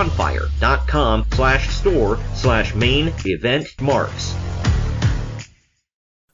bonfire.com 0.01 1.23
slash 1.33 1.69
store 1.69 2.17
slash 2.33 2.73
main 2.73 3.13
event 3.25 3.79
marks. 3.81 4.50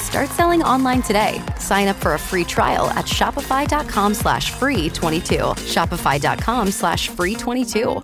Start 0.00 0.28
selling 0.30 0.62
online 0.62 1.02
today. 1.02 1.42
Sign 1.58 1.88
up 1.88 1.96
for 1.96 2.14
a 2.14 2.18
free 2.18 2.44
trial 2.44 2.86
at 2.90 3.04
shopify.com 3.04 4.14
slash 4.14 4.50
free 4.52 4.90
22. 4.90 5.36
Shopify.com 5.36 6.70
slash 6.70 7.08
free 7.08 7.34
22. 7.34 8.02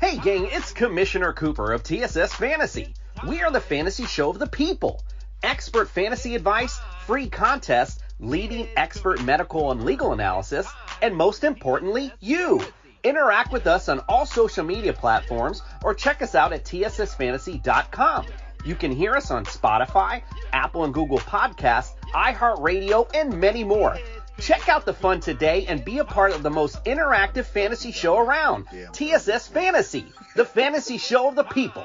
Hey 0.00 0.18
gang, 0.18 0.48
it's 0.50 0.72
Commissioner 0.72 1.32
Cooper 1.32 1.72
of 1.72 1.84
TSS 1.84 2.34
Fantasy. 2.34 2.92
We 3.28 3.40
are 3.42 3.52
the 3.52 3.60
fantasy 3.60 4.04
show 4.04 4.30
of 4.30 4.40
the 4.40 4.48
people. 4.48 5.00
Expert 5.44 5.88
fantasy 5.88 6.34
advice, 6.34 6.80
free 7.06 7.28
contests, 7.28 8.00
leading 8.18 8.66
expert 8.76 9.22
medical 9.22 9.70
and 9.70 9.84
legal 9.84 10.12
analysis, 10.12 10.66
and 11.02 11.14
most 11.14 11.44
importantly, 11.44 12.12
you. 12.18 12.60
Interact 13.04 13.52
with 13.52 13.66
us 13.66 13.88
on 13.88 14.00
all 14.08 14.26
social 14.26 14.64
media 14.64 14.92
platforms 14.92 15.62
or 15.84 15.94
check 15.94 16.22
us 16.22 16.34
out 16.34 16.52
at 16.52 16.64
tssfantasy.com. 16.64 18.26
You 18.64 18.74
can 18.74 18.92
hear 18.92 19.14
us 19.14 19.30
on 19.30 19.44
Spotify, 19.44 20.22
Apple 20.52 20.84
and 20.84 20.94
Google 20.94 21.18
Podcasts, 21.18 21.94
iHeartRadio, 22.14 23.10
and 23.14 23.40
many 23.40 23.64
more. 23.64 23.98
Check 24.40 24.68
out 24.68 24.84
the 24.84 24.92
fun 24.92 25.20
today 25.20 25.66
and 25.66 25.84
be 25.84 25.98
a 25.98 26.04
part 26.04 26.32
of 26.32 26.42
the 26.42 26.50
most 26.50 26.84
interactive 26.84 27.44
fantasy 27.44 27.92
show 27.92 28.18
around. 28.18 28.66
TSS 28.92 29.48
Fantasy, 29.48 30.06
the 30.36 30.44
fantasy 30.44 30.98
show 30.98 31.28
of 31.28 31.34
the 31.34 31.44
people. 31.44 31.84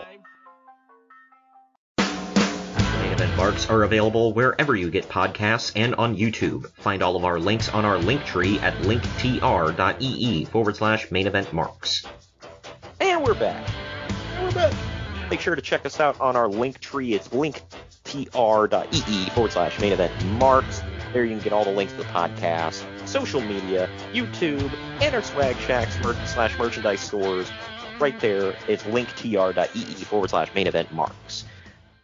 Main 2.00 3.12
event 3.12 3.36
marks 3.36 3.70
are 3.70 3.84
available 3.84 4.34
wherever 4.34 4.76
you 4.76 4.90
get 4.90 5.10
podcasts 5.10 5.72
and 5.76 5.96
on 5.96 6.16
YouTube. 6.16 6.72
Find 6.78 7.04
all 7.04 7.16
of 7.16 7.26
our 7.26 7.40
links 7.40 7.70
on 7.70 7.86
our 7.86 7.98
link 7.98 8.24
tree 8.26 8.60
at 8.60 8.74
linktr.ee 8.84 10.46
forward 10.46 10.76
slash 10.76 11.12
main 11.12 11.28
event 11.28 11.52
marks. 11.54 12.04
And 13.00 13.24
we're 13.24 13.34
back. 13.34 13.68
And 14.36 14.46
we're 14.46 14.54
back. 14.54 14.97
Make 15.30 15.42
sure 15.42 15.56
to 15.56 15.62
check 15.62 15.86
us 15.86 16.00
out 16.00 16.20
on 16.22 16.36
our 16.36 16.48
link 16.48 16.80
tree. 16.80 17.14
It's 17.14 17.28
linktr.ee 17.30 19.30
forward 19.30 19.52
slash 19.52 19.80
main 19.80 19.92
event 19.92 20.26
marks. 20.26 20.82
There 21.12 21.26
you 21.26 21.32
can 21.32 21.44
get 21.44 21.54
all 21.54 21.66
the 21.66 21.72
links 21.72 21.94
to 21.94 22.00
the 22.00 22.06
podcast, 22.06 22.84
social 23.08 23.42
media, 23.42 23.90
YouTube, 24.14 24.72
and 25.02 25.16
our 25.16 25.22
Swag 25.22 25.58
Shacks 25.58 25.98
mer- 26.02 26.16
slash 26.26 26.58
merchandise 26.58 27.02
stores. 27.02 27.52
Right 28.00 28.18
there, 28.20 28.56
it's 28.68 28.84
linktr.ee 28.84 30.04
forward 30.06 30.30
slash 30.30 30.54
main 30.54 30.68
event 30.68 30.94
marks. 30.94 31.46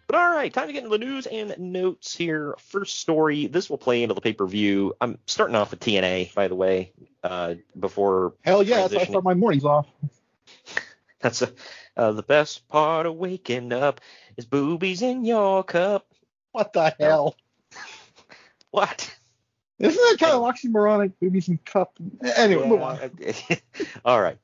But 0.07 0.17
all 0.17 0.31
right, 0.31 0.53
time 0.53 0.67
to 0.67 0.73
get 0.73 0.83
into 0.83 0.97
the 0.97 1.03
news 1.03 1.25
and 1.25 1.55
notes 1.57 2.15
here. 2.15 2.55
First 2.59 2.99
story. 2.99 3.47
This 3.47 3.69
will 3.69 3.77
play 3.77 4.03
into 4.03 4.15
the 4.15 4.21
pay 4.21 4.33
per 4.33 4.45
view. 4.45 4.93
I'm 4.99 5.17
starting 5.27 5.55
off 5.55 5.71
with 5.71 5.79
TNA, 5.79 6.33
by 6.33 6.49
the 6.49 6.55
way, 6.55 6.91
uh, 7.23 7.55
before. 7.79 8.33
Hell 8.41 8.63
yeah, 8.63 8.81
that's 8.81 8.95
how 8.95 8.99
I 8.99 9.05
start 9.05 9.23
my 9.23 9.33
mornings 9.33 9.65
off. 9.65 9.87
That's 11.21 11.41
a, 11.41 11.53
uh, 11.97 12.11
the 12.11 12.23
best 12.23 12.67
part 12.67 13.05
of 13.05 13.15
waking 13.15 13.71
up 13.73 14.01
is 14.37 14.45
boobies 14.45 15.01
in 15.01 15.25
your 15.25 15.63
cup. 15.63 16.07
What 16.51 16.73
the 16.73 16.95
hell? 16.99 17.35
What? 18.71 19.15
Isn't 19.77 20.01
that 20.01 20.17
kind 20.19 20.33
of 20.33 20.41
oxymoronic? 20.41 21.13
Boobies 21.21 21.47
and 21.47 21.63
cup. 21.63 21.99
Anyway, 22.37 22.67
move 22.67 22.81
on. 22.81 22.97
All 24.05 24.19
right. 24.19 24.39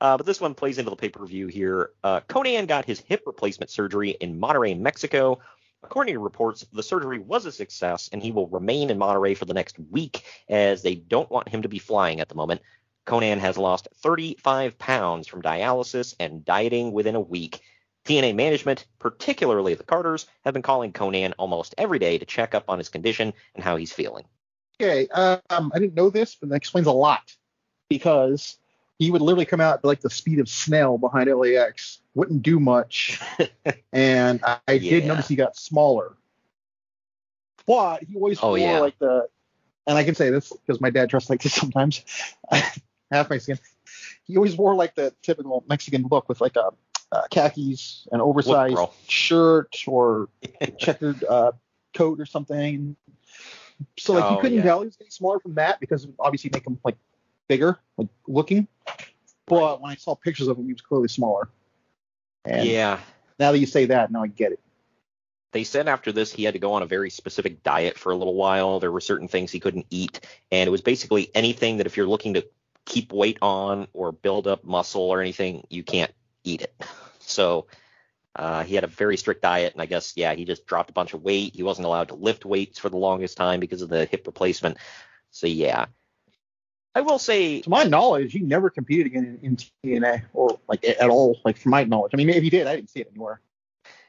Uh, 0.00 0.16
but 0.16 0.26
this 0.26 0.40
one 0.40 0.54
plays 0.54 0.78
into 0.78 0.90
the 0.90 0.96
pay 0.96 1.08
per 1.08 1.24
view 1.24 1.46
here. 1.46 1.90
Uh, 2.04 2.20
Konnan 2.28 2.66
got 2.66 2.84
his 2.84 3.00
hip 3.00 3.22
replacement 3.24 3.70
surgery 3.70 4.10
in 4.10 4.38
Monterrey, 4.38 4.78
Mexico. 4.78 5.38
According 5.82 6.14
to 6.14 6.20
reports, 6.20 6.66
the 6.72 6.82
surgery 6.82 7.20
was 7.20 7.46
a 7.46 7.52
success, 7.52 8.10
and 8.12 8.22
he 8.22 8.32
will 8.32 8.48
remain 8.48 8.90
in 8.90 8.98
Monterrey 8.98 9.36
for 9.36 9.44
the 9.44 9.54
next 9.54 9.78
week 9.78 10.24
as 10.48 10.82
they 10.82 10.96
don't 10.96 11.30
want 11.30 11.48
him 11.48 11.62
to 11.62 11.68
be 11.68 11.78
flying 11.78 12.20
at 12.20 12.28
the 12.28 12.34
moment. 12.34 12.60
Konnan 13.08 13.38
has 13.38 13.56
lost 13.56 13.88
35 14.02 14.78
pounds 14.78 15.26
from 15.26 15.40
dialysis 15.40 16.14
and 16.20 16.44
dieting 16.44 16.92
within 16.92 17.14
a 17.14 17.20
week. 17.20 17.62
TNA 18.04 18.34
management, 18.34 18.86
particularly 18.98 19.72
the 19.74 19.82
Carters, 19.82 20.26
have 20.44 20.52
been 20.52 20.62
calling 20.62 20.92
Konnan 20.92 21.32
almost 21.38 21.74
every 21.78 21.98
day 21.98 22.18
to 22.18 22.26
check 22.26 22.54
up 22.54 22.64
on 22.68 22.76
his 22.76 22.90
condition 22.90 23.32
and 23.54 23.64
how 23.64 23.76
he's 23.76 23.92
feeling. 23.92 24.26
Okay, 24.80 25.08
um, 25.08 25.72
I 25.74 25.78
didn't 25.78 25.94
know 25.94 26.10
this, 26.10 26.34
but 26.34 26.50
that 26.50 26.56
explains 26.56 26.86
a 26.86 26.92
lot 26.92 27.34
because 27.88 28.58
he 28.98 29.10
would 29.10 29.22
literally 29.22 29.46
come 29.46 29.60
out 29.60 29.82
like 29.84 30.00
the 30.00 30.10
speed 30.10 30.38
of 30.38 30.48
snail 30.48 30.98
behind 30.98 31.30
LAX, 31.34 32.00
wouldn't 32.14 32.42
do 32.42 32.60
much, 32.60 33.20
and 33.92 34.40
I, 34.44 34.58
I 34.68 34.78
did 34.78 35.06
notice 35.06 35.28
he 35.28 35.36
got 35.36 35.56
smaller. 35.56 36.14
But 37.66 38.04
he 38.04 38.14
always 38.16 38.38
Oh, 38.42 38.50
wore 38.50 38.58
yeah. 38.58 38.78
like 38.80 38.98
the, 38.98 39.28
and 39.86 39.96
I 39.96 40.04
can 40.04 40.14
say 40.14 40.30
this 40.30 40.52
because 40.52 40.80
my 40.80 40.90
dad 40.90 41.08
dressed 41.08 41.30
like 41.30 41.42
this 41.42 41.54
sometimes, 41.54 42.04
half 43.10 43.30
Mexican. 43.30 43.62
He 44.24 44.36
always 44.36 44.56
wore 44.56 44.74
like 44.74 44.94
the 44.94 45.14
typical 45.22 45.64
Mexican 45.68 46.06
look 46.10 46.28
with 46.28 46.40
like 46.40 46.56
a 46.56 46.70
uh, 47.10 47.22
khakis, 47.30 48.06
an 48.12 48.20
oversized 48.20 48.74
bro. 48.74 48.92
shirt, 49.06 49.76
or 49.86 50.28
checkered 50.78 51.24
uh, 51.24 51.52
coat 51.94 52.20
or 52.20 52.26
something. 52.26 52.96
So 53.98 54.12
like 54.14 54.24
Oh, 54.24 54.34
you 54.34 54.40
couldn't 54.40 54.58
yeah. 54.58 54.64
tell 54.64 54.80
he 54.80 54.86
was 54.86 54.96
getting 54.96 55.10
smaller 55.10 55.40
from 55.40 55.54
that 55.54 55.80
because 55.80 56.06
obviously 56.18 56.50
make 56.52 56.66
him 56.66 56.78
like 56.84 56.96
bigger, 57.48 57.78
like 57.96 58.08
looking. 58.26 58.68
But 59.46 59.80
when 59.80 59.90
I 59.90 59.94
saw 59.94 60.14
pictures 60.14 60.48
of 60.48 60.58
him, 60.58 60.66
he 60.66 60.72
was 60.72 60.82
clearly 60.82 61.08
smaller. 61.08 61.48
And 62.44 62.68
yeah. 62.68 63.00
now 63.38 63.52
that 63.52 63.58
you 63.58 63.66
say 63.66 63.86
that, 63.86 64.10
now 64.10 64.22
I 64.22 64.26
get 64.26 64.52
it. 64.52 64.60
They 65.52 65.64
said 65.64 65.88
after 65.88 66.12
this 66.12 66.30
he 66.30 66.44
had 66.44 66.54
to 66.54 66.60
go 66.60 66.74
on 66.74 66.82
a 66.82 66.86
very 66.86 67.08
specific 67.08 67.62
diet 67.62 67.96
for 67.96 68.12
a 68.12 68.16
little 68.16 68.34
while. 68.34 68.80
There 68.80 68.92
were 68.92 69.00
certain 69.00 69.28
things 69.28 69.50
he 69.50 69.60
couldn't 69.60 69.86
eat, 69.88 70.20
and 70.52 70.68
it 70.68 70.70
was 70.70 70.82
basically 70.82 71.30
anything 71.34 71.78
that 71.78 71.86
if 71.86 71.96
you're 71.96 72.06
looking 72.06 72.34
to 72.34 72.46
keep 72.88 73.12
weight 73.12 73.38
on 73.42 73.86
or 73.92 74.10
build 74.12 74.46
up 74.46 74.64
muscle 74.64 75.02
or 75.02 75.20
anything, 75.20 75.66
you 75.70 75.84
can't 75.84 76.12
eat 76.44 76.62
it. 76.62 76.74
So 77.20 77.66
uh, 78.34 78.64
he 78.64 78.74
had 78.74 78.84
a 78.84 78.86
very 78.86 79.18
strict 79.18 79.42
diet, 79.42 79.74
and 79.74 79.82
I 79.82 79.84
guess 79.84 80.14
yeah, 80.16 80.32
he 80.32 80.46
just 80.46 80.64
dropped 80.64 80.88
a 80.88 80.94
bunch 80.94 81.12
of 81.12 81.22
weight. 81.22 81.54
He 81.54 81.62
wasn't 81.62 81.84
allowed 81.84 82.08
to 82.08 82.14
lift 82.14 82.46
weights 82.46 82.78
for 82.78 82.88
the 82.88 82.96
longest 82.96 83.36
time 83.36 83.60
because 83.60 83.82
of 83.82 83.90
the 83.90 84.06
hip 84.06 84.26
replacement. 84.26 84.78
So 85.30 85.46
yeah, 85.46 85.88
I 86.94 87.02
will 87.02 87.18
say 87.18 87.60
To 87.60 87.70
my 87.70 87.84
knowledge, 87.84 88.32
he 88.32 88.40
never 88.40 88.70
competed 88.70 89.06
again 89.06 89.38
in, 89.42 89.56
in 89.84 90.00
TNA 90.00 90.22
or 90.32 90.58
like 90.68 90.84
at 90.84 91.10
all. 91.10 91.38
Like 91.44 91.58
from 91.58 91.70
my 91.70 91.84
knowledge, 91.84 92.12
I 92.14 92.16
mean, 92.16 92.30
if 92.30 92.42
he 92.42 92.50
did, 92.50 92.66
I 92.66 92.76
didn't 92.76 92.90
see 92.90 93.00
it 93.00 93.08
anywhere. 93.12 93.40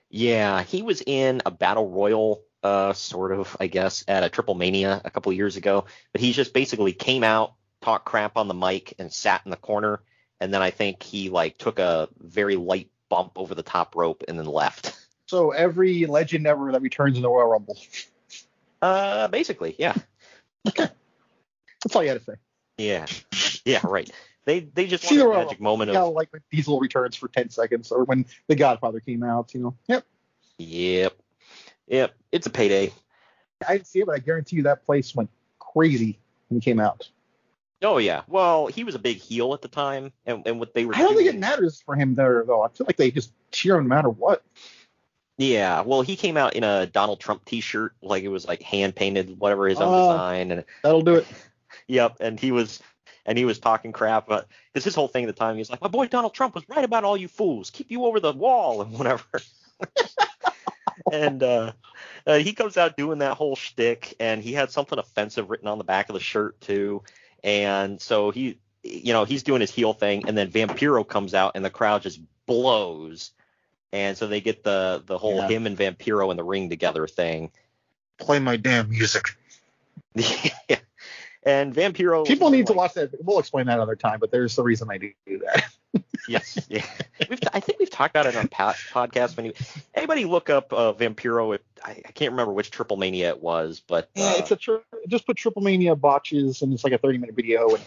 Yeah, 0.10 0.64
he 0.64 0.82
was 0.82 1.04
in 1.06 1.42
a 1.46 1.52
battle 1.52 1.90
royal, 1.90 2.42
uh, 2.64 2.94
sort 2.94 3.32
of, 3.32 3.56
I 3.60 3.68
guess, 3.68 4.04
at 4.08 4.24
a 4.24 4.30
Triple 4.30 4.56
Mania 4.56 5.02
a 5.06 5.12
couple 5.12 5.32
years 5.34 5.56
ago. 5.56 5.86
But 6.14 6.22
he 6.22 6.32
just 6.32 6.54
basically 6.54 6.94
came 6.94 7.24
out, 7.24 7.54
talked 7.82 8.06
crap 8.06 8.38
on 8.38 8.48
the 8.48 8.54
mic, 8.54 8.94
and 9.00 9.12
sat 9.12 9.42
in 9.46 9.52
the 9.52 9.58
corner. 9.58 10.02
And 10.40 10.54
then 10.54 10.62
I 10.62 10.70
think 10.72 11.04
he 11.04 11.30
like 11.30 11.58
took 11.58 11.80
a 11.80 12.08
very 12.20 12.56
light 12.56 12.90
bump 13.10 13.34
over 13.36 13.56
the 13.56 13.64
top 13.64 13.96
rope 13.96 14.24
and 14.28 14.38
then 14.40 14.46
left. 14.46 14.96
So 15.30 15.52
every 15.52 16.08
legend 16.08 16.48
ever 16.48 16.72
that 16.72 16.82
returns 16.82 17.16
in 17.16 17.22
the 17.22 17.30
Royal 17.30 17.50
Rumble. 17.50 17.78
Uh, 18.82 19.28
basically, 19.28 19.76
yeah, 19.78 19.94
That's 20.76 21.96
all 21.96 22.02
you 22.02 22.10
had 22.10 22.18
to 22.18 22.24
say. 22.24 22.34
yeah, 22.80 23.06
yeah, 23.64 23.82
right. 23.84 24.10
They 24.46 24.62
they 24.62 24.88
just 24.88 25.04
See 25.04 25.20
want 25.20 25.30
the 25.32 25.36
a 25.36 25.44
magic 25.44 25.60
Rumble. 25.60 25.64
moment 25.64 25.94
know, 25.94 26.08
of 26.08 26.14
like 26.16 26.34
when 26.34 26.42
Diesel 26.52 26.80
returns 26.80 27.16
for 27.16 27.28
10 27.28 27.52
seconds, 27.52 27.92
or 27.92 28.06
when 28.06 28.26
The 28.48 28.56
Godfather 28.56 29.00
came 29.02 29.22
out. 29.22 29.54
You 29.54 29.60
know, 29.62 29.76
yep. 29.88 30.04
yep, 30.58 31.14
yep. 31.88 32.16
It's 32.32 32.48
a 32.48 32.50
payday. 32.50 32.92
I 33.68 33.74
didn't 33.74 33.86
see 33.88 34.00
it, 34.00 34.08
but 34.08 34.16
I 34.16 34.20
guarantee 34.20 34.56
you 34.56 34.64
that 34.64 34.84
place 34.84 35.14
went 35.14 35.30
crazy 35.60 36.18
when 36.48 36.60
he 36.60 36.66
came 36.66 36.80
out. 36.80 37.08
Oh 37.82 37.98
yeah. 37.98 38.24
Well, 38.28 38.68
he 38.68 38.84
was 38.84 38.96
a 38.96 39.00
big 39.00 39.18
heel 39.18 39.54
at 39.54 39.62
the 39.62 39.68
time, 39.68 40.12
and 40.26 40.46
and 40.46 40.60
what 40.60 40.74
they 40.74 40.86
were. 40.86 40.96
I 40.96 41.00
don't 41.00 41.16
think 41.16 41.30
it 41.30 41.38
matters 41.40 41.82
for 41.82 41.96
him 41.96 42.16
there, 42.16 42.44
though. 42.46 42.62
I 42.62 42.68
feel 42.70 42.86
like 42.86 42.98
they 42.98 43.12
just 43.12 43.32
cheer 43.52 43.78
him 43.78 43.86
no 43.88 43.96
matter 43.96 44.10
what. 44.10 44.44
Yeah, 45.38 45.82
well, 45.82 46.02
he 46.02 46.18
came 46.18 46.36
out 46.36 46.56
in 46.56 46.66
a 46.66 46.86
Donald 46.86 47.22
Trump 47.22 47.46
T-shirt, 47.46 47.94
like 48.02 48.24
it 48.24 48.28
was 48.28 48.46
like 48.46 48.62
hand 48.62 48.94
painted, 48.94 49.40
whatever 49.40 49.70
his 49.70 49.80
own 49.80 49.94
Oh. 49.94 50.02
design, 50.12 50.52
and 50.52 50.66
That'll 50.84 51.02
do 51.02 51.16
it. 51.16 51.26
yep, 51.88 52.18
and 52.20 52.38
he 52.38 52.52
was 52.52 52.82
and 53.26 53.38
he 53.38 53.46
was 53.46 53.60
talking 53.60 53.94
crap, 53.94 54.28
but 54.28 54.48
because 54.74 54.84
his 54.84 54.96
whole 54.96 55.08
thing 55.08 55.24
at 55.24 55.28
the 55.28 55.40
time, 55.40 55.56
he 55.56 55.60
was 55.60 55.70
like, 55.70 55.82
my 55.82 55.88
boy 55.88 56.08
Donald 56.08 56.34
Trump 56.34 56.56
was 56.56 56.68
right 56.68 56.84
about 56.84 57.06
all 57.06 57.16
you 57.16 57.30
fools, 57.30 57.70
keep 57.70 57.90
you 57.90 58.04
over 58.04 58.20
the 58.20 58.34
wall 58.34 58.82
and 58.82 58.92
whatever. 58.92 59.24
and 61.14 61.42
uh, 61.44 61.72
uh, 62.28 62.38
he 62.40 62.52
comes 62.54 62.76
out 62.76 62.98
doing 62.98 63.20
that 63.20 63.38
whole 63.38 63.56
shtick, 63.56 64.16
and 64.20 64.44
he 64.44 64.52
had 64.54 64.72
something 64.72 65.00
offensive 65.00 65.50
written 65.50 65.68
on 65.68 65.78
the 65.78 65.84
back 65.84 66.10
of 66.10 66.14
the 66.14 66.20
shirt 66.20 66.60
too, 66.60 67.02
and 67.44 68.00
so 68.02 68.32
he, 68.32 68.58
you 68.84 69.14
know, 69.14 69.26
he's 69.26 69.44
doing 69.44 69.62
his 69.62 69.72
heel 69.72 69.94
thing, 69.94 70.28
and 70.28 70.38
then 70.38 70.50
Vampiro 70.52 71.08
comes 71.08 71.34
out, 71.34 71.54
and 71.56 71.64
the 71.64 71.70
crowd 71.70 72.02
just 72.02 72.20
blows, 72.46 73.32
and 73.92 74.18
so 74.18 74.28
they 74.28 74.42
get 74.42 74.64
the 74.64 75.04
the 75.06 75.18
whole 75.18 75.38
Yeah. 75.38 75.48
him 75.48 75.66
and 75.68 75.78
Vampiro 75.78 76.32
in 76.32 76.38
the 76.38 76.44
ring 76.44 76.70
together 76.70 77.08
thing. 77.08 77.52
Play 78.18 78.40
my 78.40 78.58
damn 78.58 78.90
music. 78.90 79.36
yeah. 80.16 80.52
And 81.44 81.74
Vampiro. 81.74 82.26
People 82.28 82.50
need 82.50 82.68
to 82.68 82.74
watch 82.74 82.94
that. 82.96 83.12
We'll 83.24 83.40
explain 83.40 83.68
that 83.68 83.76
another 83.76 83.96
time, 83.96 84.20
but 84.20 84.30
there's 84.32 84.56
the 84.58 84.64
reason 84.64 84.90
I 84.92 84.98
do 84.98 85.12
that. 85.28 85.66
Yes, 86.28 86.68
yeah. 86.70 86.86
We've 87.28 87.40
I 87.54 87.60
think 87.60 87.80
we've 87.80 87.90
talked 87.90 88.12
about 88.12 88.28
it 88.28 88.36
on 88.36 88.48
pa- 88.50 88.76
podcast. 88.92 89.36
When 89.36 89.48
you, 89.48 89.54
anybody 89.96 90.26
look 90.26 90.48
up 90.52 90.72
uh, 90.72 90.94
Vampiro, 90.94 91.56
it, 91.56 91.64
I, 91.84 91.92
I 92.06 92.12
can't 92.12 92.32
remember 92.32 92.54
which 92.54 92.70
Triple 92.70 92.98
Mania 92.98 93.30
it 93.30 93.42
was, 93.42 93.82
but 93.88 94.12
Yeah, 94.14 94.26
uh, 94.26 94.34
it's 94.38 94.52
a 94.52 94.56
tri- 94.56 94.78
just 95.08 95.26
put 95.26 95.38
Triple 95.38 95.64
Mania 95.64 95.96
botches, 95.96 96.62
and 96.62 96.72
it's 96.72 96.84
like 96.84 96.94
a 96.94 97.00
30 97.00 97.18
minute 97.18 97.36
video. 97.36 97.70
And 97.74 97.84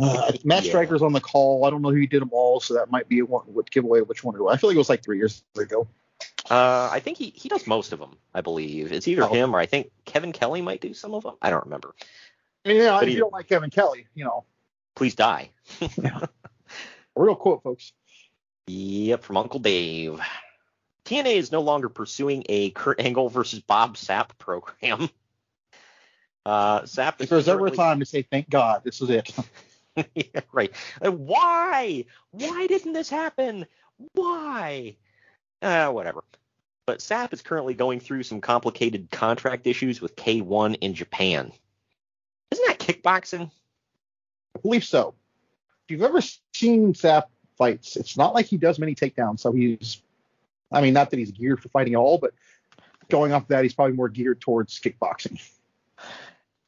uh, 0.00 0.32
Matt 0.44 0.64
Yeah. 0.64 0.70
Striker's 0.70 1.02
on 1.02 1.12
the 1.12 1.20
call. 1.20 1.64
I 1.64 1.70
don't 1.70 1.82
know 1.82 1.90
who 1.90 2.04
did 2.08 2.20
them 2.22 2.30
all, 2.32 2.58
so 2.58 2.74
that 2.74 2.90
might 2.90 3.08
be 3.08 3.22
one 3.22 3.44
would 3.48 3.70
give 3.70 3.84
away 3.84 4.00
which 4.02 4.24
one 4.24 4.34
it 4.34 4.42
was. 4.42 4.52
I 4.52 4.56
feel 4.56 4.70
like 4.70 4.74
it 4.74 4.78
was 4.78 4.88
like 4.88 5.04
three 5.04 5.18
years 5.18 5.44
ago. 5.56 5.86
uh, 6.50 6.88
I 6.90 6.98
think 6.98 7.18
he 7.18 7.30
he 7.36 7.48
does 7.48 7.68
most 7.68 7.92
of 7.92 8.00
them. 8.00 8.16
I 8.34 8.40
believe 8.40 8.90
it's 8.90 9.06
either 9.06 9.24
Oh. 9.24 9.28
him 9.32 9.54
or 9.54 9.60
I 9.60 9.66
think 9.66 9.92
Kevin 10.06 10.32
Kelly 10.32 10.62
might 10.62 10.80
do 10.80 10.92
some 10.94 11.14
of 11.14 11.22
them. 11.22 11.34
I 11.40 11.50
don't 11.50 11.64
remember. 11.64 11.94
I 12.64 12.68
mean, 12.68 12.76
yeah, 12.78 12.90
But 12.92 13.02
if 13.04 13.08
he- 13.08 13.14
you 13.14 13.20
don't 13.20 13.32
like 13.32 13.48
Kevin 13.48 13.70
Kelly, 13.70 14.06
you 14.14 14.24
know, 14.24 14.44
Please 14.96 15.14
die. 15.14 15.50
real 17.16 17.34
quote, 17.34 17.62
folks. 17.62 17.92
Yep, 18.66 19.22
from 19.22 19.36
Uncle 19.38 19.60
Dave. 19.60 20.20
TNA 21.04 21.36
is 21.36 21.50
no 21.52 21.62
longer 21.62 21.88
pursuing 21.88 22.44
a 22.48 22.70
Kurt 22.70 23.00
Angle 23.00 23.28
versus 23.30 23.60
Bob 23.60 23.96
Sapp 23.96 24.36
program. 24.38 25.08
Uh, 26.44 26.82
Sapp 26.82 27.20
If 27.20 27.28
there's 27.28 27.48
ever 27.48 27.66
a 27.66 27.70
time 27.70 28.00
to 28.00 28.06
say 28.06 28.22
thank 28.22 28.50
God, 28.50 28.82
this 28.84 29.00
is 29.00 29.10
it. 29.10 29.34
yeah, 30.14 30.40
right. 30.52 30.72
Why? 31.00 32.04
Why 32.30 32.66
didn't 32.66 32.92
this 32.92 33.10
happen? 33.10 33.66
Why? 34.14 34.96
Uh, 35.62 35.90
whatever. 35.90 36.24
But 36.86 36.98
Sapp 37.00 37.32
is 37.32 37.42
currently 37.42 37.74
going 37.74 38.00
through 38.00 38.22
some 38.24 38.40
complicated 38.40 39.10
contract 39.10 39.66
issues 39.66 40.00
with 40.00 40.16
K1 40.16 40.78
in 40.80 40.94
Japan. 40.94 41.52
Kickboxing? 42.92 43.50
I 44.56 44.60
believe 44.60 44.84
so. 44.84 45.14
If 45.84 45.92
you've 45.92 46.02
ever 46.02 46.20
seen 46.54 46.92
Sapp 46.94 47.24
fights, 47.56 47.96
it's 47.96 48.16
not 48.16 48.34
like 48.34 48.46
he 48.46 48.56
does 48.56 48.78
many 48.78 48.94
takedowns. 48.94 49.40
So 49.40 49.52
he's, 49.52 50.02
I 50.72 50.80
mean, 50.80 50.94
not 50.94 51.10
that 51.10 51.18
he's 51.18 51.30
geared 51.30 51.60
for 51.62 51.68
fighting 51.68 51.94
at 51.94 51.98
all, 51.98 52.18
but 52.18 52.32
going 53.08 53.32
off 53.32 53.48
that, 53.48 53.62
he's 53.62 53.74
probably 53.74 53.96
more 53.96 54.08
geared 54.08 54.40
towards 54.40 54.80
kickboxing. 54.80 55.40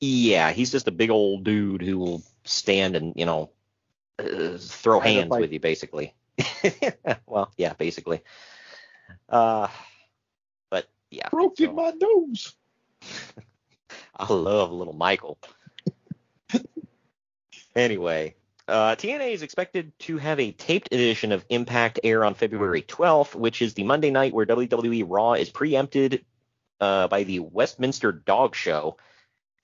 Yeah, 0.00 0.50
he's 0.52 0.72
just 0.72 0.88
a 0.88 0.92
big 0.92 1.10
old 1.10 1.44
dude 1.44 1.82
who 1.82 1.98
will 1.98 2.22
stand 2.44 2.96
and, 2.96 3.14
you 3.16 3.24
know, 3.24 3.50
uh, 4.18 4.58
throw 4.58 5.00
Kind 5.00 5.16
hands 5.16 5.30
like- 5.30 5.40
with 5.40 5.52
you, 5.52 5.60
basically. 5.60 6.14
well, 7.26 7.52
yeah, 7.56 7.74
basically. 7.74 8.22
Uh, 9.28 9.68
but 10.70 10.88
yeah, 11.10 11.28
Broke 11.30 11.60
in 11.60 11.74
my 11.74 11.92
nose. 12.00 12.54
I 14.16 14.32
love 14.32 14.72
little 14.72 14.92
Michael. 14.92 15.38
Anyway, 17.74 18.34
uh, 18.68 18.94
TNA 18.96 19.32
is 19.32 19.42
expected 19.42 19.92
to 20.00 20.18
have 20.18 20.38
a 20.40 20.52
taped 20.52 20.88
edition 20.92 21.32
of 21.32 21.44
Impact 21.48 22.00
air 22.04 22.24
on 22.24 22.34
February 22.34 22.82
12th, 22.82 23.34
which 23.34 23.60
is 23.62 23.74
the 23.74 23.82
Monday 23.84 24.10
night 24.10 24.32
where 24.32 24.46
WWE 24.46 25.04
Raw 25.08 25.32
is 25.34 25.50
preempted 25.50 26.24
uh, 26.80 27.08
by 27.08 27.24
the 27.24 27.40
Westminster 27.40 28.12
Dog 28.12 28.54
Show. 28.54 28.96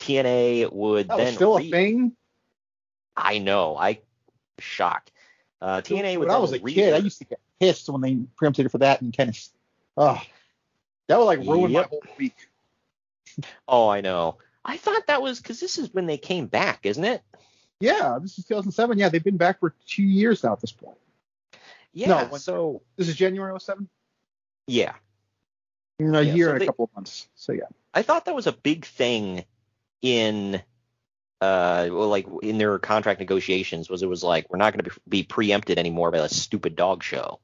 TNA 0.01 0.73
would 0.73 1.09
That 1.09 1.17
then 1.17 1.27
was 1.27 1.35
still 1.35 1.59
re- 1.59 1.69
a 1.69 1.71
thing. 1.71 2.13
I 3.17 3.39
know, 3.39 3.77
I 3.77 4.01
shocked. 4.59 5.11
Uh, 5.61 5.81
TNA 5.81 6.19
would 6.19 6.29
when 6.29 6.37
I 6.37 6.39
was 6.39 6.53
a 6.53 6.61
re- 6.61 6.73
kid, 6.73 6.95
I 6.95 6.99
used 6.99 7.19
to 7.19 7.25
get 7.25 7.41
pissed 7.59 7.89
when 7.89 8.01
they 8.01 8.17
preempted 8.37 8.67
it 8.67 8.69
for 8.71 8.79
that 8.79 9.03
in 9.03 9.11
tennis. 9.11 9.51
Oh, 9.97 10.21
that 11.09 11.19
would 11.19 11.25
like 11.25 11.41
ruin 11.41 11.73
Yep. 11.73 11.83
my 11.85 11.89
whole 11.89 12.03
week. 12.17 12.37
Oh, 13.67 13.89
I 13.89 14.01
know. 14.01 14.39
I 14.65 14.77
thought 14.77 15.07
that 15.09 15.23
was 15.23 15.41
because 15.41 15.59
this 15.61 15.79
is 15.79 15.93
when 15.93 16.07
they 16.07 16.19
came 16.19 16.47
back, 16.47 16.81
isn't 16.85 17.05
it? 17.05 17.23
Yeah, 17.81 18.19
this 18.21 18.39
is 18.39 18.45
2007. 18.47 18.99
Yeah, 18.99 19.09
they've 19.09 19.23
been 19.23 19.37
back 19.37 19.61
for 19.61 19.75
two 19.87 20.03
years 20.03 20.43
now 20.43 20.53
at 20.53 20.61
this 20.61 20.73
point. 20.73 20.99
Yeah. 21.93 22.09
No, 22.09 22.25
when- 22.27 22.41
so 22.41 22.83
This 22.97 23.09
is 23.09 23.17
January 23.17 23.59
07. 23.59 23.89
yeah, 24.67 24.95
In 25.99 26.15
A 26.15 26.23
Yeah, 26.23 26.35
year 26.35 26.47
so 26.49 26.53
and 26.55 26.63
a 26.63 26.67
couple 26.67 26.85
of 26.87 26.95
months. 26.95 27.29
So 27.35 27.53
yeah. 27.53 27.65
I 27.95 28.03
thought 28.03 28.27
that 28.27 28.35
was 28.35 28.47
a 28.47 28.53
big 28.53 28.85
thing 28.85 29.45
in 30.03 30.63
uh 31.41 31.87
well, 31.91 32.09
like 32.09 32.27
in 32.43 32.59
their 32.59 32.79
contract 32.81 33.21
negotiations 33.21 33.89
was 33.89 34.03
it 34.03 34.09
was 34.09 34.25
like 34.25 34.51
we're 34.51 34.59
not 34.59 34.73
going 34.73 34.85
to 34.85 34.91
be 34.91 35.21
be 35.21 35.23
preempted 35.23 35.79
anymore 35.79 36.11
by 36.11 36.19
a 36.19 36.29
stupid 36.29 36.75
dog 36.75 37.03
show. 37.05 37.39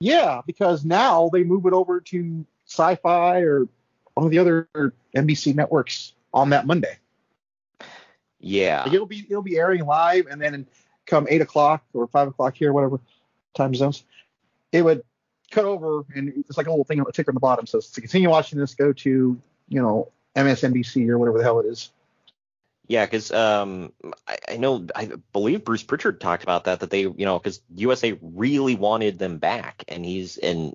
Yeah, 0.00 0.40
because 0.46 0.86
now 0.86 1.28
they 1.30 1.44
move 1.44 1.66
it 1.66 1.74
over 1.74 2.00
to 2.00 2.46
Sci-Fi 2.66 3.40
or 3.40 3.68
one 4.14 4.24
of 4.26 4.30
the 4.30 4.38
other 4.38 4.68
NBC 5.14 5.54
networks 5.54 6.14
on 6.32 6.50
that 6.50 6.66
Monday. 6.66 6.96
Yeah. 8.40 8.84
Like 8.84 8.94
it'll 8.94 9.06
be 9.06 9.26
it'll 9.28 9.42
be 9.42 9.58
airing 9.58 9.84
live, 9.84 10.26
and 10.26 10.40
then 10.40 10.66
come 11.06 11.26
eight 11.28 11.40
o'clock 11.40 11.84
or 11.92 12.06
five 12.06 12.28
o'clock 12.28 12.56
here, 12.56 12.72
whatever 12.72 13.00
time 13.54 13.74
zones, 13.74 14.04
it 14.72 14.82
would 14.82 15.04
cut 15.50 15.64
over, 15.64 16.04
and 16.14 16.32
it's 16.48 16.56
like 16.56 16.66
a 16.66 16.70
little 16.70 16.84
thing, 16.84 17.00
a 17.00 17.12
ticker 17.12 17.30
on 17.30 17.34
the 17.34 17.40
bottom 17.40 17.66
says 17.66 17.90
to 17.90 18.00
continue 18.00 18.30
watching 18.30 18.58
this, 18.58 18.74
go 18.74 18.92
to 18.92 19.40
you 19.68 19.82
know 19.82 20.10
MSNBC 20.36 21.08
or 21.08 21.18
whatever 21.18 21.38
the 21.38 21.44
hell 21.44 21.60
it 21.60 21.66
is. 21.66 21.90
Yeah, 22.86 23.04
because 23.04 23.30
um, 23.30 23.92
I, 24.26 24.38
I 24.48 24.56
know 24.56 24.86
I 24.96 25.10
believe 25.32 25.64
Bruce 25.64 25.82
Pritchard 25.82 26.20
talked 26.20 26.42
about 26.42 26.64
that 26.64 26.80
that 26.80 26.90
they 26.90 27.02
you 27.02 27.14
know 27.24 27.38
because 27.38 27.60
USA 27.76 28.18
really 28.20 28.74
wanted 28.74 29.18
them 29.18 29.38
back, 29.38 29.84
and 29.88 30.04
he's 30.04 30.38
and 30.38 30.74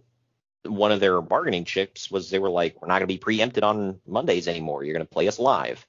one 0.64 0.92
of 0.92 1.00
their 1.00 1.22
bargaining 1.22 1.66
chips 1.66 2.10
was 2.10 2.30
they 2.30 2.40
were 2.40 2.50
like 2.50 2.82
we're 2.82 2.88
not 2.88 3.00
going 3.00 3.08
to 3.08 3.14
be 3.14 3.18
preempted 3.18 3.64
on 3.64 4.00
Mondays 4.08 4.48
anymore. 4.48 4.84
You're 4.84 4.94
going 4.94 5.06
to 5.06 5.14
play 5.14 5.28
us 5.28 5.40
live. 5.40 5.86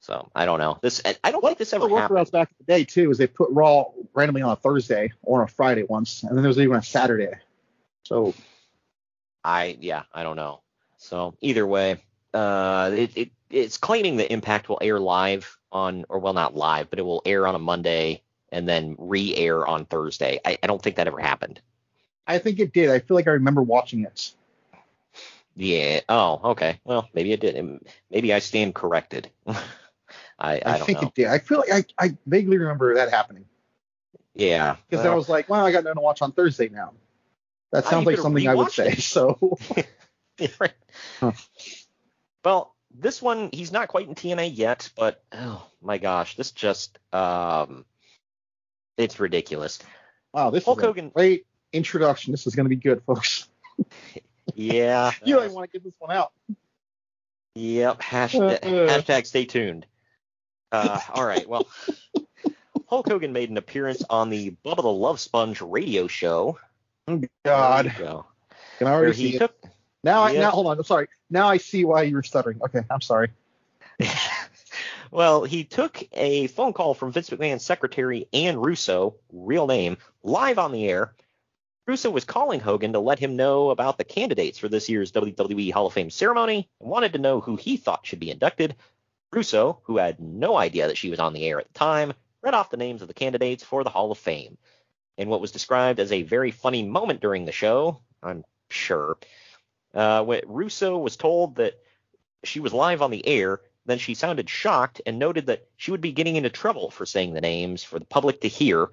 So 0.00 0.30
I 0.34 0.46
don't 0.46 0.58
know. 0.58 0.78
This 0.80 1.02
I 1.22 1.30
don't 1.30 1.42
think 1.44 1.58
this 1.58 1.72
ever 1.72 1.86
the 1.86 1.94
happened. 1.94 2.18
workarounds 2.18 2.32
back 2.32 2.50
in 2.50 2.56
the 2.58 2.72
day 2.72 2.84
too 2.84 3.10
is 3.10 3.18
they 3.18 3.26
put 3.26 3.50
Raw 3.50 3.86
randomly 4.14 4.42
on 4.42 4.50
a 4.50 4.56
Thursday 4.56 5.12
or 5.22 5.40
on 5.40 5.44
a 5.44 5.48
Friday 5.48 5.82
once, 5.82 6.22
and 6.22 6.36
then 6.36 6.42
there 6.42 6.48
was 6.48 6.58
even 6.58 6.76
a 6.76 6.82
Saturday. 6.82 7.34
So 8.04 8.34
I 9.44 9.76
yeah, 9.80 10.04
I 10.12 10.22
don't 10.22 10.36
know. 10.36 10.62
So 10.96 11.34
either 11.40 11.66
way, 11.66 12.02
uh, 12.32 12.90
it, 12.94 13.16
it 13.16 13.30
it's 13.50 13.76
claiming 13.76 14.16
that 14.16 14.32
Impact 14.32 14.68
will 14.68 14.78
air 14.80 14.98
live 14.98 15.58
on, 15.72 16.04
or 16.08 16.18
well, 16.18 16.32
not 16.32 16.54
live, 16.54 16.88
but 16.90 16.98
it 16.98 17.02
will 17.02 17.22
air 17.26 17.46
on 17.46 17.54
a 17.54 17.58
Monday 17.58 18.22
and 18.52 18.68
then 18.68 18.96
re-air 18.98 19.66
on 19.66 19.84
Thursday. 19.84 20.40
I, 20.44 20.58
I 20.62 20.66
don't 20.66 20.82
think 20.82 20.96
that 20.96 21.06
ever 21.06 21.20
happened. 21.20 21.60
I 22.26 22.38
think 22.38 22.58
it 22.58 22.72
did. 22.72 22.90
I 22.90 22.98
feel 23.00 23.16
like 23.16 23.28
I 23.28 23.32
remember 23.32 23.62
watching 23.62 24.04
it. 24.04 24.32
Yeah. 25.56 26.00
Oh, 26.08 26.40
okay. 26.52 26.80
Well, 26.84 27.08
maybe 27.12 27.32
it 27.32 27.40
did. 27.40 27.80
Maybe 28.10 28.32
I 28.32 28.38
stand 28.38 28.74
corrected. 28.74 29.30
I 30.40 30.54
I, 30.54 30.60
I, 30.74 30.76
don't 30.78 30.86
think 30.86 31.02
know. 31.02 31.08
it 31.08 31.14
did. 31.14 31.26
I 31.26 31.38
feel 31.38 31.58
like 31.68 31.92
I, 31.98 32.06
I 32.06 32.16
vaguely 32.26 32.58
remember 32.58 32.94
that 32.94 33.10
happening 33.10 33.44
Yeah. 34.34 34.76
because 34.88 35.04
well, 35.04 35.12
I 35.12 35.16
was 35.16 35.28
like, 35.28 35.48
well, 35.48 35.64
I 35.64 35.72
got 35.72 35.84
nothing 35.84 35.96
to 35.96 36.00
watch 36.02 36.22
on 36.22 36.32
Thursday 36.32 36.68
now. 36.68 36.92
That 37.72 37.84
sounds 37.84 38.06
like 38.06 38.18
something 38.18 38.48
I 38.48 38.54
would 38.54 38.72
say. 38.72 38.92
it. 38.92 39.00
So 39.02 39.38
right. 40.58 40.72
Huh. 41.20 41.32
Well, 42.44 42.74
this 42.92 43.20
one 43.22 43.50
he's 43.52 43.70
not 43.70 43.88
quite 43.88 44.08
in 44.08 44.14
TNA 44.14 44.56
yet, 44.56 44.90
but 44.96 45.22
oh 45.32 45.64
my 45.82 45.98
gosh, 45.98 46.36
this 46.36 46.50
just 46.50 46.98
um, 47.12 47.84
it's 48.96 49.20
ridiculous. 49.20 49.78
wow, 50.32 50.50
this 50.50 50.64
Hulk 50.64 50.78
is 50.78 50.82
a 50.84 50.86
Hogan- 50.86 51.10
great 51.10 51.46
introduction. 51.72 52.32
This 52.32 52.46
is 52.46 52.54
going 52.56 52.64
to 52.64 52.70
be 52.70 52.76
good, 52.76 53.02
folks. 53.04 53.48
Yeah. 54.54 55.12
You 55.24 55.36
don't 55.36 55.52
want 55.52 55.70
to 55.70 55.78
get 55.78 55.84
this 55.84 55.94
one 56.00 56.10
out. 56.14 56.32
Yep. 57.54 58.00
Hashtag, 58.00 58.58
Uh. 58.64 58.88
hashtag 58.92 59.26
stay 59.26 59.44
tuned. 59.44 59.86
Uh, 60.72 61.00
all 61.14 61.24
right. 61.24 61.48
Well, 61.48 61.66
Hulk 62.86 63.08
Hogan 63.08 63.32
made 63.32 63.50
an 63.50 63.56
appearance 63.56 64.02
on 64.10 64.30
the 64.30 64.56
Bubba 64.64 64.82
the 64.82 64.88
Love 64.88 65.20
Sponge 65.20 65.60
radio 65.60 66.06
show. 66.06 66.58
Oh 67.08 67.22
God, 67.44 67.94
go. 67.98 68.26
can 68.78 68.86
I 68.86 68.92
already 68.92 69.14
see 69.14 69.36
it? 69.36 69.38
took 69.38 69.54
Now, 70.02 70.24
I, 70.24 70.32
now 70.32 70.50
hold 70.50 70.66
on. 70.66 70.78
I'm 70.78 70.84
sorry. 70.84 71.08
Now 71.30 71.48
I 71.48 71.58
see 71.58 71.84
why 71.84 72.02
you 72.02 72.16
were 72.16 72.22
stuttering. 72.22 72.60
Okay, 72.62 72.80
I'm 72.90 73.00
sorry. 73.00 73.30
well, 75.10 75.44
he 75.44 75.64
took 75.64 76.02
a 76.12 76.46
phone 76.48 76.72
call 76.72 76.94
from 76.94 77.12
Vince 77.12 77.30
McMahon's 77.30 77.64
secretary 77.64 78.28
Ann 78.32 78.58
Russo, 78.58 79.14
real 79.32 79.66
name, 79.66 79.96
live 80.22 80.58
on 80.58 80.72
the 80.72 80.88
air. 80.88 81.14
Russo 81.86 82.10
was 82.10 82.24
calling 82.24 82.60
Hogan 82.60 82.92
to 82.92 83.00
let 83.00 83.18
him 83.18 83.36
know 83.36 83.70
about 83.70 83.98
the 83.98 84.04
candidates 84.04 84.58
for 84.58 84.68
this 84.68 84.88
year's 84.88 85.12
WWE 85.12 85.72
Hall 85.72 85.86
of 85.86 85.92
Fame 85.92 86.10
ceremony 86.10 86.68
and 86.80 86.88
wanted 86.88 87.12
to 87.14 87.18
know 87.18 87.40
who 87.40 87.56
he 87.56 87.76
thought 87.76 88.06
should 88.06 88.20
be 88.20 88.30
inducted. 88.30 88.76
Russo, 89.32 89.80
who 89.84 89.98
had 89.98 90.18
no 90.18 90.56
idea 90.56 90.88
that 90.88 90.98
she 90.98 91.10
was 91.10 91.20
on 91.20 91.32
the 91.32 91.46
air 91.46 91.60
at 91.60 91.68
the 91.68 91.78
time, 91.78 92.14
read 92.42 92.54
off 92.54 92.70
the 92.70 92.76
names 92.76 93.00
of 93.00 93.08
the 93.08 93.14
candidates 93.14 93.62
for 93.62 93.84
the 93.84 93.90
Hall 93.90 94.10
of 94.10 94.18
Fame. 94.18 94.58
In 95.16 95.28
what 95.28 95.40
was 95.40 95.52
described 95.52 96.00
as 96.00 96.10
a 96.10 96.22
very 96.22 96.50
funny 96.50 96.82
moment 96.82 97.20
during 97.20 97.44
the 97.44 97.52
show, 97.52 98.00
I'm 98.22 98.44
sure, 98.70 99.18
uh, 99.94 100.24
when 100.24 100.40
Russo 100.46 100.98
was 100.98 101.16
told 101.16 101.56
that 101.56 101.74
she 102.42 102.58
was 102.60 102.72
live 102.72 103.02
on 103.02 103.10
the 103.10 103.26
air, 103.26 103.60
then 103.86 103.98
she 103.98 104.14
sounded 104.14 104.48
shocked 104.48 105.00
and 105.06 105.18
noted 105.18 105.46
that 105.46 105.68
she 105.76 105.90
would 105.90 106.00
be 106.00 106.12
getting 106.12 106.36
into 106.36 106.50
trouble 106.50 106.90
for 106.90 107.06
saying 107.06 107.32
the 107.32 107.40
names 107.40 107.84
for 107.84 107.98
the 107.98 108.04
public 108.04 108.40
to 108.40 108.48
hear. 108.48 108.90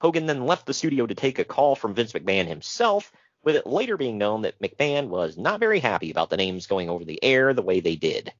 Hogan 0.00 0.26
then 0.26 0.46
left 0.46 0.66
the 0.66 0.74
studio 0.74 1.06
to 1.06 1.14
take 1.14 1.38
a 1.38 1.44
call 1.44 1.74
from 1.74 1.94
Vince 1.94 2.12
McMahon 2.12 2.46
himself, 2.46 3.12
with 3.42 3.56
it 3.56 3.66
later 3.66 3.96
being 3.96 4.18
known 4.18 4.42
that 4.42 4.60
McMahon 4.60 5.08
was 5.08 5.36
not 5.36 5.60
very 5.60 5.80
happy 5.80 6.10
about 6.10 6.30
the 6.30 6.36
names 6.36 6.66
going 6.66 6.88
over 6.88 7.04
the 7.04 7.22
air 7.24 7.54
the 7.54 7.62
way 7.62 7.80
they 7.80 7.96
did. 7.96 8.32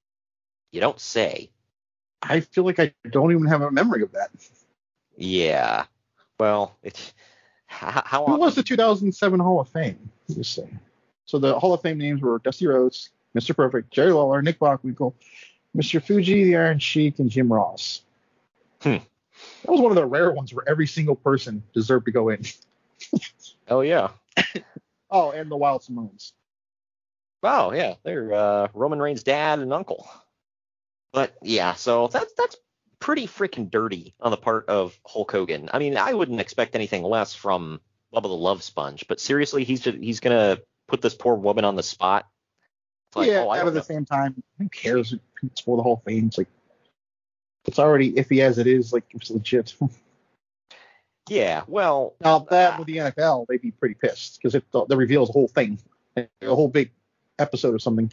You 0.73 0.81
don't 0.81 1.01
say. 1.01 1.51
I 2.23 2.41
feel 2.41 2.65
like 2.65 2.79
I 2.79 2.93
don't 3.11 3.33
even 3.33 3.47
have 3.47 3.63
a 3.63 3.71
memory 3.71 4.03
of 4.03 4.13
that. 4.13 4.31
Yeah. 5.17 5.85
Well, 6.39 6.77
it's 6.83 7.13
how, 7.67 8.03
how 8.05 8.25
Who 8.27 8.33
often? 8.33 8.41
was 8.41 8.55
the 8.55 8.63
2007 8.63 9.41
Hall 9.41 9.61
of 9.61 9.69
Fame? 9.69 10.11
Let 10.29 10.39
me 10.39 10.45
say. 10.45 10.69
So 11.25 11.39
the 11.39 11.59
Hall 11.59 11.73
of 11.73 11.83
Fame 11.83 11.99
names 11.99 12.21
were 12.21 12.39
Dusty 12.41 12.67
Rhodes, 12.67 13.11
Mr. 13.37 13.55
Perfect, 13.55 13.91
Jerry 13.93 14.13
Lawler, 14.13 14.43
Nick 14.43 14.59
Bockwinkel, 14.59 15.15
Mr. 15.77 16.03
Fuji, 16.03 16.45
the 16.45 16.57
Iron 16.57 16.79
Sheik, 16.79 17.19
and 17.21 17.31
Jim 17.31 17.53
Ross. 17.53 18.03
Hmm. 18.83 18.97
That 19.63 19.71
was 19.71 19.81
one 19.81 19.93
of 19.93 19.97
the 19.97 20.07
rare 20.07 20.33
ones 20.33 20.53
where 20.53 20.69
every 20.69 20.87
single 20.87 21.15
person 21.15 21.63
deserved 21.73 22.07
to 22.07 22.13
go 22.13 22.29
in. 22.31 22.43
Oh 23.69 23.81
yeah. 23.83 24.11
Oh, 25.13 25.31
and 25.33 25.51
the 25.51 25.57
Wild 25.57 25.83
Samoans. 25.83 26.35
Oh 27.43 27.73
yeah, 27.73 27.95
they're 28.05 28.33
uh, 28.33 28.69
Roman 28.75 29.01
Reigns' 29.01 29.25
dad 29.25 29.59
and 29.59 29.73
uncle. 29.73 30.09
But 31.13 31.35
yeah, 31.43 31.75
so 31.75 32.09
that's 32.09 32.33
that's 32.35 32.57
pretty 33.01 33.27
freaking 33.27 33.71
dirty 33.71 34.15
on 34.21 34.31
the 34.31 34.37
part 34.37 34.69
of 34.69 34.99
Hulk 35.07 35.33
Hogan. 35.33 35.71
I 35.73 35.79
mean, 35.79 35.97
I 35.97 36.15
wouldn't 36.15 36.41
expect 36.41 36.75
anything 36.75 37.03
less 37.03 37.35
from 37.35 37.81
Bubba 38.15 38.23
the 38.23 38.29
Love 38.29 38.63
Sponge, 38.63 39.07
but 39.09 39.21
seriously, 39.21 39.65
he's 39.65 39.81
just, 39.81 39.99
he's 39.99 40.21
gonna 40.21 40.59
put 40.87 41.01
this 41.01 41.15
poor 41.15 41.35
woman 41.35 41.65
on 41.65 41.77
the 41.77 41.83
spot. 41.83 42.27
Like, 43.15 43.29
yeah, 43.29 43.41
oh, 43.41 43.49
I 43.49 43.59
at 43.67 43.75
the 43.75 43.83
same 43.83 44.05
time, 44.05 44.41
who 44.59 44.69
cares? 44.69 45.15
It's 45.43 45.61
for 45.61 45.77
the 45.77 45.83
Hall 45.83 45.95
of 45.95 46.03
Fame. 46.05 46.27
It's 46.27 46.39
like 46.39 46.49
it's 47.65 47.79
already 47.79 48.13
iffy 48.13 48.41
as 48.41 48.59
it 48.59 48.67
is. 48.67 48.93
Like 48.93 49.05
it's 49.15 49.31
legit. 49.31 49.75
Yeah, 51.29 51.63
well, 51.69 52.17
now 52.21 52.41
that 52.51 52.75
uh, 52.75 52.79
with 52.79 52.89
the 52.89 52.97
NFL, 52.97 53.47
they'd 53.47 53.63
be 53.63 53.71
pretty 53.71 53.95
pissed 53.95 54.41
because 54.43 54.57
it 54.57 54.65
that 54.73 54.97
reveals 54.97 55.29
a 55.29 55.33
whole 55.33 55.47
thing, 55.47 55.79
a 56.17 56.27
whole 56.43 56.67
big 56.67 56.91
episode 57.39 57.73
or 57.73 57.79
something. 57.79 58.13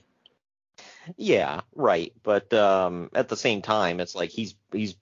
Yeah, 1.15 1.62
right. 1.74 2.13
But 2.24 2.52
um, 2.54 3.10
at 3.13 3.30
the 3.30 3.38
same 3.38 3.62
time, 3.62 4.00
it's 4.00 4.15
like 4.15 4.30
he's 4.30 4.56
he's 4.72 4.96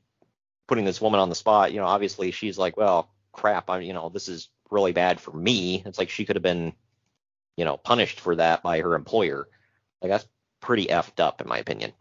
putting 0.68 0.86
this 0.86 1.02
woman 1.02 1.20
on 1.20 1.30
the 1.30 1.36
spot. 1.36 1.72
You 1.72 1.80
know, 1.80 1.86
obviously 1.86 2.32
she's 2.32 2.58
like, 2.58 2.78
well, 2.78 3.10
crap. 3.32 3.70
I, 3.70 3.80
you 3.80 3.94
know, 3.94 4.10
this 4.10 4.28
is 4.28 4.50
really 4.70 4.92
bad 4.92 5.20
for 5.20 5.32
me. 5.32 5.84
It's 5.86 5.98
like 5.98 6.10
she 6.10 6.26
could 6.26 6.36
have 6.36 6.44
been, 6.44 6.74
you 7.58 7.66
know, 7.66 7.78
punished 7.78 8.20
for 8.20 8.36
that 8.36 8.64
by 8.64 8.82
her 8.82 8.96
employer. 8.96 9.48
Like 10.02 10.12
that's 10.12 10.28
pretty 10.62 10.88
effed 10.88 11.20
up 11.20 11.42
in 11.42 11.48
my 11.48 11.58
opinion. 11.58 11.94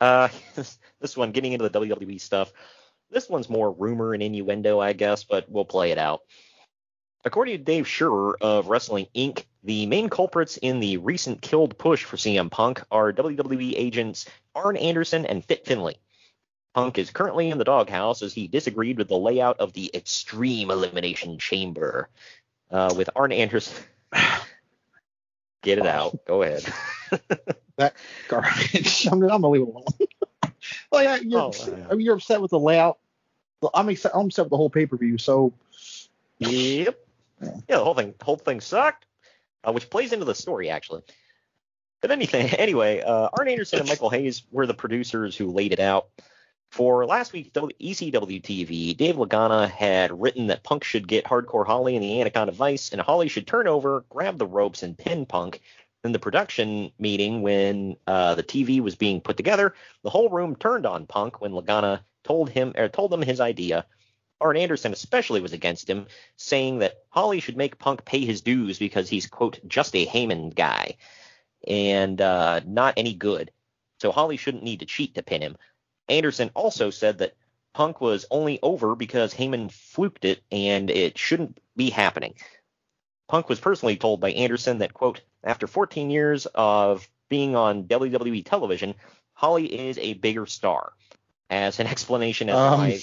Uh, 0.00 0.28
this 1.00 1.16
one 1.16 1.32
getting 1.32 1.52
into 1.52 1.68
the 1.68 1.80
WWE 1.80 2.20
stuff. 2.20 2.52
This 3.10 3.28
one's 3.28 3.48
more 3.48 3.70
rumor 3.70 4.14
and 4.14 4.22
innuendo, 4.22 4.80
I 4.80 4.92
guess, 4.92 5.24
but 5.24 5.48
we'll 5.48 5.64
play 5.64 5.92
it 5.92 5.98
out. 5.98 6.20
According 7.24 7.58
to 7.58 7.64
Dave 7.64 7.88
Scherer 7.88 8.36
of 8.40 8.68
Wrestling 8.68 9.06
Inc., 9.14 9.44
the 9.66 9.86
main 9.86 10.08
culprits 10.08 10.56
in 10.56 10.80
the 10.80 10.96
recent 10.96 11.42
killed 11.42 11.76
push 11.76 12.04
for 12.04 12.16
CM 12.16 12.50
Punk 12.50 12.82
are 12.90 13.12
WWE 13.12 13.74
agents 13.76 14.26
Arn 14.54 14.76
Anderson 14.76 15.26
and 15.26 15.44
Fit 15.44 15.66
Finley. 15.66 15.96
Punk 16.74 16.98
is 16.98 17.10
currently 17.10 17.50
in 17.50 17.58
the 17.58 17.64
doghouse 17.64 18.22
as 18.22 18.32
he 18.32 18.46
disagreed 18.46 18.98
with 18.98 19.08
the 19.08 19.18
layout 19.18 19.58
of 19.60 19.72
the 19.72 19.90
Extreme 19.94 20.70
Elimination 20.70 21.38
Chamber. 21.38 22.08
Uh, 22.70 22.92
with 22.96 23.08
Arn 23.14 23.32
Anderson. 23.32 23.76
Get 25.62 25.78
it 25.78 25.86
out. 25.86 26.24
Go 26.26 26.42
ahead. 26.42 26.64
that 27.76 27.94
garbage. 28.28 29.06
I'm, 29.10 29.22
I'm 29.22 29.28
gonna 29.28 29.48
leave 29.48 29.62
it 29.62 29.68
alone. 29.68 29.84
well, 30.90 31.02
yeah, 31.02 31.16
you're, 31.16 31.40
Oh, 31.40 31.52
I 31.90 31.94
mean, 31.94 32.06
you're 32.06 32.16
upset 32.16 32.40
with 32.40 32.50
the 32.50 32.58
layout. 32.58 32.98
I'm 33.74 33.88
upset. 33.88 34.12
I'm 34.14 34.26
upset 34.26 34.46
with 34.46 34.50
the 34.50 34.56
whole 34.56 34.70
pay 34.70 34.86
per 34.86 34.96
view. 34.96 35.18
So 35.18 35.52
Yep. 36.38 36.98
Yeah, 37.40 37.50
the 37.68 37.84
whole 37.84 37.94
thing, 37.94 38.14
whole 38.22 38.36
thing 38.36 38.60
sucked, 38.60 39.05
uh, 39.66 39.72
which 39.72 39.90
plays 39.90 40.12
into 40.12 40.24
the 40.24 40.34
story 40.34 40.70
actually. 40.70 41.02
But 42.00 42.10
anything, 42.10 42.46
anyway, 42.58 43.00
uh, 43.00 43.28
Arn 43.38 43.48
Anderson 43.48 43.80
and 43.80 43.88
Michael 43.88 44.10
Hayes 44.10 44.44
were 44.50 44.66
the 44.66 44.74
producers 44.74 45.36
who 45.36 45.50
laid 45.50 45.72
it 45.72 45.80
out. 45.80 46.08
For 46.72 47.06
last 47.06 47.32
week's 47.32 47.50
ECW 47.50 48.42
TV, 48.42 48.96
Dave 48.96 49.16
Lagana 49.16 49.70
had 49.70 50.20
written 50.20 50.48
that 50.48 50.64
Punk 50.64 50.84
should 50.84 51.06
get 51.06 51.24
Hardcore 51.24 51.66
Holly 51.66 51.94
in 51.94 52.02
the 52.02 52.20
Anaconda 52.20 52.52
Vice, 52.52 52.90
and 52.90 53.00
Holly 53.00 53.28
should 53.28 53.46
turn 53.46 53.68
over, 53.68 54.04
grab 54.10 54.36
the 54.36 54.46
ropes, 54.46 54.82
and 54.82 54.98
pin 54.98 55.26
Punk. 55.26 55.60
In 56.04 56.12
the 56.12 56.18
production 56.18 56.92
meeting, 56.98 57.42
when 57.42 57.96
uh, 58.06 58.34
the 58.34 58.42
TV 58.42 58.80
was 58.80 58.94
being 58.94 59.20
put 59.20 59.36
together, 59.36 59.74
the 60.02 60.10
whole 60.10 60.28
room 60.28 60.54
turned 60.54 60.86
on 60.86 61.06
Punk 61.06 61.40
when 61.40 61.52
Lagana 61.52 62.00
told 62.24 62.50
him 62.50 62.72
or 62.76 62.88
told 62.88 63.10
them 63.10 63.22
his 63.22 63.40
idea. 63.40 63.86
Arn 64.40 64.56
Anderson 64.56 64.92
especially 64.92 65.40
was 65.40 65.52
against 65.52 65.88
him, 65.88 66.06
saying 66.36 66.80
that 66.80 67.04
Holly 67.08 67.40
should 67.40 67.56
make 67.56 67.78
Punk 67.78 68.04
pay 68.04 68.24
his 68.24 68.42
dues 68.42 68.78
because 68.78 69.08
he's 69.08 69.26
quote 69.26 69.58
just 69.66 69.94
a 69.94 70.06
Heyman 70.06 70.54
guy 70.54 70.96
and 71.66 72.20
uh, 72.20 72.60
not 72.66 72.94
any 72.96 73.14
good. 73.14 73.50
So 74.00 74.12
Holly 74.12 74.36
shouldn't 74.36 74.62
need 74.62 74.80
to 74.80 74.86
cheat 74.86 75.14
to 75.14 75.22
pin 75.22 75.40
him. 75.42 75.56
Anderson 76.08 76.50
also 76.54 76.90
said 76.90 77.18
that 77.18 77.34
Punk 77.72 78.00
was 78.00 78.26
only 78.30 78.58
over 78.62 78.94
because 78.94 79.34
Heyman 79.34 79.72
fluked 79.72 80.24
it 80.24 80.42
and 80.52 80.90
it 80.90 81.18
shouldn't 81.18 81.58
be 81.76 81.90
happening. 81.90 82.34
Punk 83.28 83.48
was 83.48 83.58
personally 83.58 83.96
told 83.96 84.20
by 84.20 84.32
Anderson 84.32 84.78
that, 84.78 84.94
quote, 84.94 85.20
after 85.42 85.66
14 85.66 86.10
years 86.10 86.46
of 86.54 87.08
being 87.28 87.56
on 87.56 87.84
WWE 87.84 88.44
television, 88.44 88.94
Holly 89.34 89.66
is 89.66 89.98
a 89.98 90.14
bigger 90.14 90.46
star. 90.46 90.92
As 91.48 91.78
an 91.80 91.86
explanation 91.86 92.48
as 92.48 92.56
Um. 92.56 92.78
why 92.78 93.00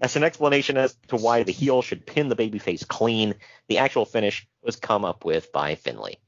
as 0.00 0.16
an 0.16 0.24
explanation 0.24 0.76
as 0.76 0.94
to 1.08 1.16
why 1.16 1.42
the 1.42 1.52
heel 1.52 1.82
should 1.82 2.06
pin 2.06 2.28
the 2.28 2.36
babyface 2.36 2.86
clean, 2.86 3.34
the 3.68 3.78
actual 3.78 4.04
finish 4.04 4.46
was 4.62 4.76
come 4.76 5.04
up 5.04 5.24
with 5.24 5.52
by 5.52 5.74
Finley. 5.74 6.18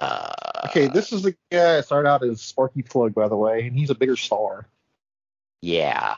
Uh, 0.00 0.32
okay, 0.66 0.88
this 0.88 1.12
is 1.12 1.22
the 1.22 1.36
guy 1.52 1.78
I 1.78 1.80
started 1.82 2.08
out 2.08 2.24
as 2.24 2.40
Sparky 2.42 2.82
Plugg, 2.82 3.14
by 3.14 3.28
the 3.28 3.36
way, 3.36 3.66
and 3.66 3.76
he's 3.76 3.90
a 3.90 3.94
bigger 3.94 4.16
star. 4.16 4.66
yeah. 5.62 6.16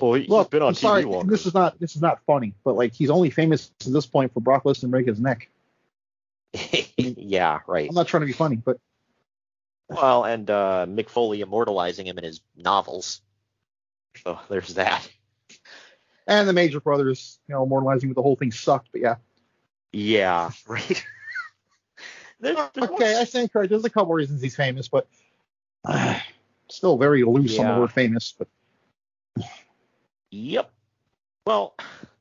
Well, 0.00 0.14
he's 0.14 0.28
Look, 0.28 0.50
been 0.50 0.62
on 0.62 0.68
I'm 0.68 0.74
TV 0.74 0.78
sorry, 0.78 1.04
longer. 1.04 1.30
this 1.30 1.46
is 1.46 1.54
not 1.54 1.78
this 1.78 1.94
is 1.96 2.02
not 2.02 2.20
funny, 2.26 2.54
but 2.64 2.74
like 2.74 2.92
he's 2.94 3.10
only 3.10 3.30
famous 3.30 3.70
to 3.80 3.90
this 3.90 4.06
point 4.06 4.32
for 4.34 4.40
Brock 4.40 4.64
Lesnar 4.64 4.90
breaking 4.90 5.14
his 5.14 5.20
neck. 5.20 5.48
yeah, 6.96 7.60
right. 7.66 7.88
I'm 7.88 7.94
not 7.94 8.08
trying 8.08 8.22
to 8.22 8.26
be 8.26 8.32
funny, 8.32 8.56
but 8.56 8.78
Well, 9.88 10.24
and 10.24 10.48
uh, 10.50 10.86
Mick 10.88 11.08
Foley 11.10 11.40
immortalizing 11.40 12.06
him 12.06 12.18
in 12.18 12.24
his 12.24 12.40
novels. 12.56 13.20
So 14.22 14.38
there's 14.48 14.74
that. 14.74 15.08
And 16.26 16.48
the 16.48 16.52
Major 16.52 16.80
Brothers, 16.80 17.38
you 17.48 17.54
know, 17.54 17.62
immortalizing 17.64 18.08
with 18.08 18.16
the 18.16 18.22
whole 18.22 18.36
thing 18.36 18.52
sucked, 18.52 18.88
but 18.92 19.00
yeah. 19.00 19.16
Yeah, 19.92 20.50
right. 20.66 21.04
There's- 22.40 22.70
there's 22.74 22.90
one- 22.90 23.00
Okay, 23.02 23.16
I 23.18 23.24
stand 23.24 23.52
correct. 23.52 23.70
There's 23.70 23.84
a 23.84 23.90
couple 23.90 24.12
reasons 24.14 24.42
he's 24.42 24.56
famous, 24.56 24.88
but 24.88 25.06
uh, 25.84 26.18
still 26.70 26.98
very 26.98 27.22
loose 27.24 27.58
on 27.58 27.66
Yeah. 27.66 27.74
the 27.74 27.80
word 27.80 27.92
famous. 27.92 28.34
But 28.38 28.48
Yep. 30.30 30.70
Well, 31.46 31.74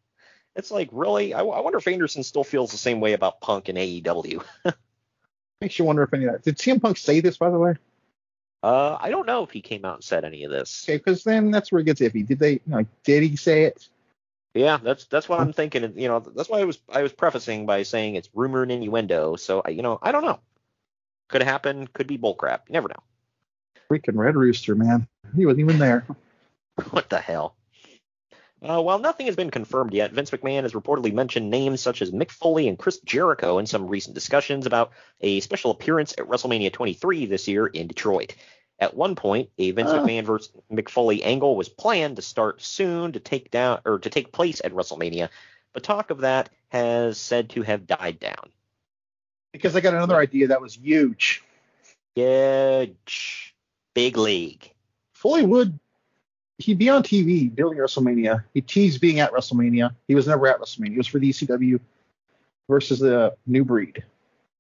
it's 0.56 0.72
like 0.72 0.90
really. 0.92 1.34
I, 1.34 1.40
I 1.42 1.60
wonder 1.62 1.78
if 1.80 1.88
Anderson 1.88 2.24
still 2.24 2.44
feels 2.44 2.72
the 2.72 2.78
same 2.78 3.00
way 3.02 3.14
about 3.14 3.42
Punk 3.42 3.70
and 3.70 3.78
AEW. 3.78 4.44
makes 5.62 5.80
you 5.80 5.86
wonder 5.86 6.04
if 6.04 6.14
any 6.14 6.26
of 6.26 6.34
that. 6.34 6.44
Did 6.44 6.58
CM 6.58 6.82
Punk 6.82 6.98
say 6.98 7.20
this, 7.22 7.38
by 7.38 7.50
the 7.50 7.58
way? 7.58 7.74
Uh, 8.64 8.98
I 9.00 9.10
don't 9.10 9.28
know 9.28 9.44
if 9.44 9.52
he 9.52 9.62
came 9.62 9.84
out 9.84 9.96
and 9.96 10.04
said 10.04 10.24
any 10.24 10.46
of 10.46 10.52
this. 10.52 10.86
Okay, 10.88 10.98
because 10.98 11.26
then 11.26 11.52
that's 11.52 11.70
where 11.70 11.82
it 11.82 11.84
gets 11.84 12.00
iffy. 12.00 12.26
Did 12.26 12.40
they, 12.40 12.62
know, 12.66 12.86
did 13.04 13.22
he 13.22 13.36
say 13.36 13.66
it? 13.66 13.90
Yeah, 14.54 14.78
that's 14.78 15.06
that's 15.06 15.28
what 15.28 15.42
I'm 15.42 15.52
thinking. 15.52 15.84
and, 15.84 16.00
You 16.00 16.08
know, 16.08 16.20
that's 16.20 16.48
why 16.48 16.60
I 16.60 16.64
was 16.64 16.80
I 16.88 17.02
was 17.02 17.12
prefacing 17.12 17.66
by 17.66 17.84
saying 17.84 18.16
it's 18.16 18.30
rumor 18.34 18.62
and 18.64 18.72
innuendo. 18.72 19.36
So 19.36 19.62
I, 19.66 19.72
you 19.72 19.82
know, 19.82 20.00
I 20.02 20.14
don't 20.14 20.24
know. 20.24 20.40
Could 21.28 21.44
happen. 21.44 21.88
Could 21.88 22.08
be 22.08 22.18
bullcrap. 22.18 22.62
You 22.68 22.74
never 22.74 22.88
know. 22.88 23.04
Freaking 23.92 24.16
Red 24.16 24.36
Rooster, 24.36 24.76
man. 24.76 25.08
He 25.36 25.46
wasn't 25.46 25.62
even 25.62 25.80
there. 25.80 26.06
What 26.90 27.08
the 27.08 27.20
hell? 27.20 27.56
Uh, 28.64 28.82
while 28.82 28.98
nothing 28.98 29.26
has 29.26 29.36
been 29.36 29.52
confirmed 29.52 29.94
yet, 29.94 30.14
Vince 30.14 30.32
McMahon 30.32 30.64
has 30.64 30.72
reportedly 30.72 31.14
mentioned 31.14 31.52
names 31.52 31.82
such 31.82 32.02
as 32.02 32.12
Mick 32.12 32.32
Foley 32.32 32.70
and 32.70 32.80
Chris 32.80 33.00
Jericho 33.00 33.58
in 33.58 33.66
some 33.66 33.88
recent 33.88 34.16
discussions 34.16 34.66
about 34.66 34.92
a 35.20 35.42
special 35.42 35.70
appearance 35.70 36.14
at 36.18 36.28
WrestleMania 36.28 36.72
23 36.72 37.26
this 37.26 37.48
year 37.50 37.68
in 37.68 37.88
Detroit. 37.88 38.36
At 38.80 38.96
one 38.96 39.16
point, 39.16 39.50
a 39.58 39.72
Vince 39.72 39.92
Ah. 39.92 40.00
McMahon 40.00 40.26
versus 40.26 40.52
Mick 40.72 40.90
Foley 40.90 41.24
angle 41.24 41.56
was 41.56 41.70
planned 41.70 42.16
to 42.18 42.22
start 42.22 42.62
soon 42.62 43.12
to 43.14 43.20
take 43.20 43.52
down 43.52 43.80
or 43.86 44.00
to 44.00 44.10
take 44.10 44.32
place 44.32 44.62
at 44.64 44.74
WrestleMania, 44.74 45.30
but 45.74 45.84
talk 45.84 46.10
of 46.10 46.22
that 46.22 46.50
has 46.70 47.18
said 47.18 47.50
to 47.52 47.62
have 47.62 47.88
died 47.88 48.20
down. 48.20 48.50
Because 49.52 49.76
I 49.76 49.82
got 49.82 49.94
another 49.94 50.18
idea 50.18 50.48
that 50.48 50.62
was 50.62 50.76
huge. 50.76 51.44
Huge, 52.16 53.56
big 53.94 54.18
league. 54.18 54.72
Foley 55.14 55.46
would 55.46 55.80
he'd 56.58 56.78
be 56.78 56.90
on 56.90 57.04
TV 57.04 57.54
during 57.54 57.78
WrestleMania. 57.78 58.44
He 58.54 58.62
teased 58.62 59.02
being 59.02 59.20
at 59.20 59.32
WrestleMania. 59.32 59.94
He 60.08 60.16
was 60.16 60.28
never 60.28 60.48
at 60.48 60.60
WrestleMania. 60.60 60.92
He 60.92 60.98
was 60.98 61.08
for 61.08 61.20
the 61.20 61.30
ECW 61.30 61.80
versus 62.70 63.00
the 63.00 63.36
New 63.46 63.66
Breed. 63.66 64.04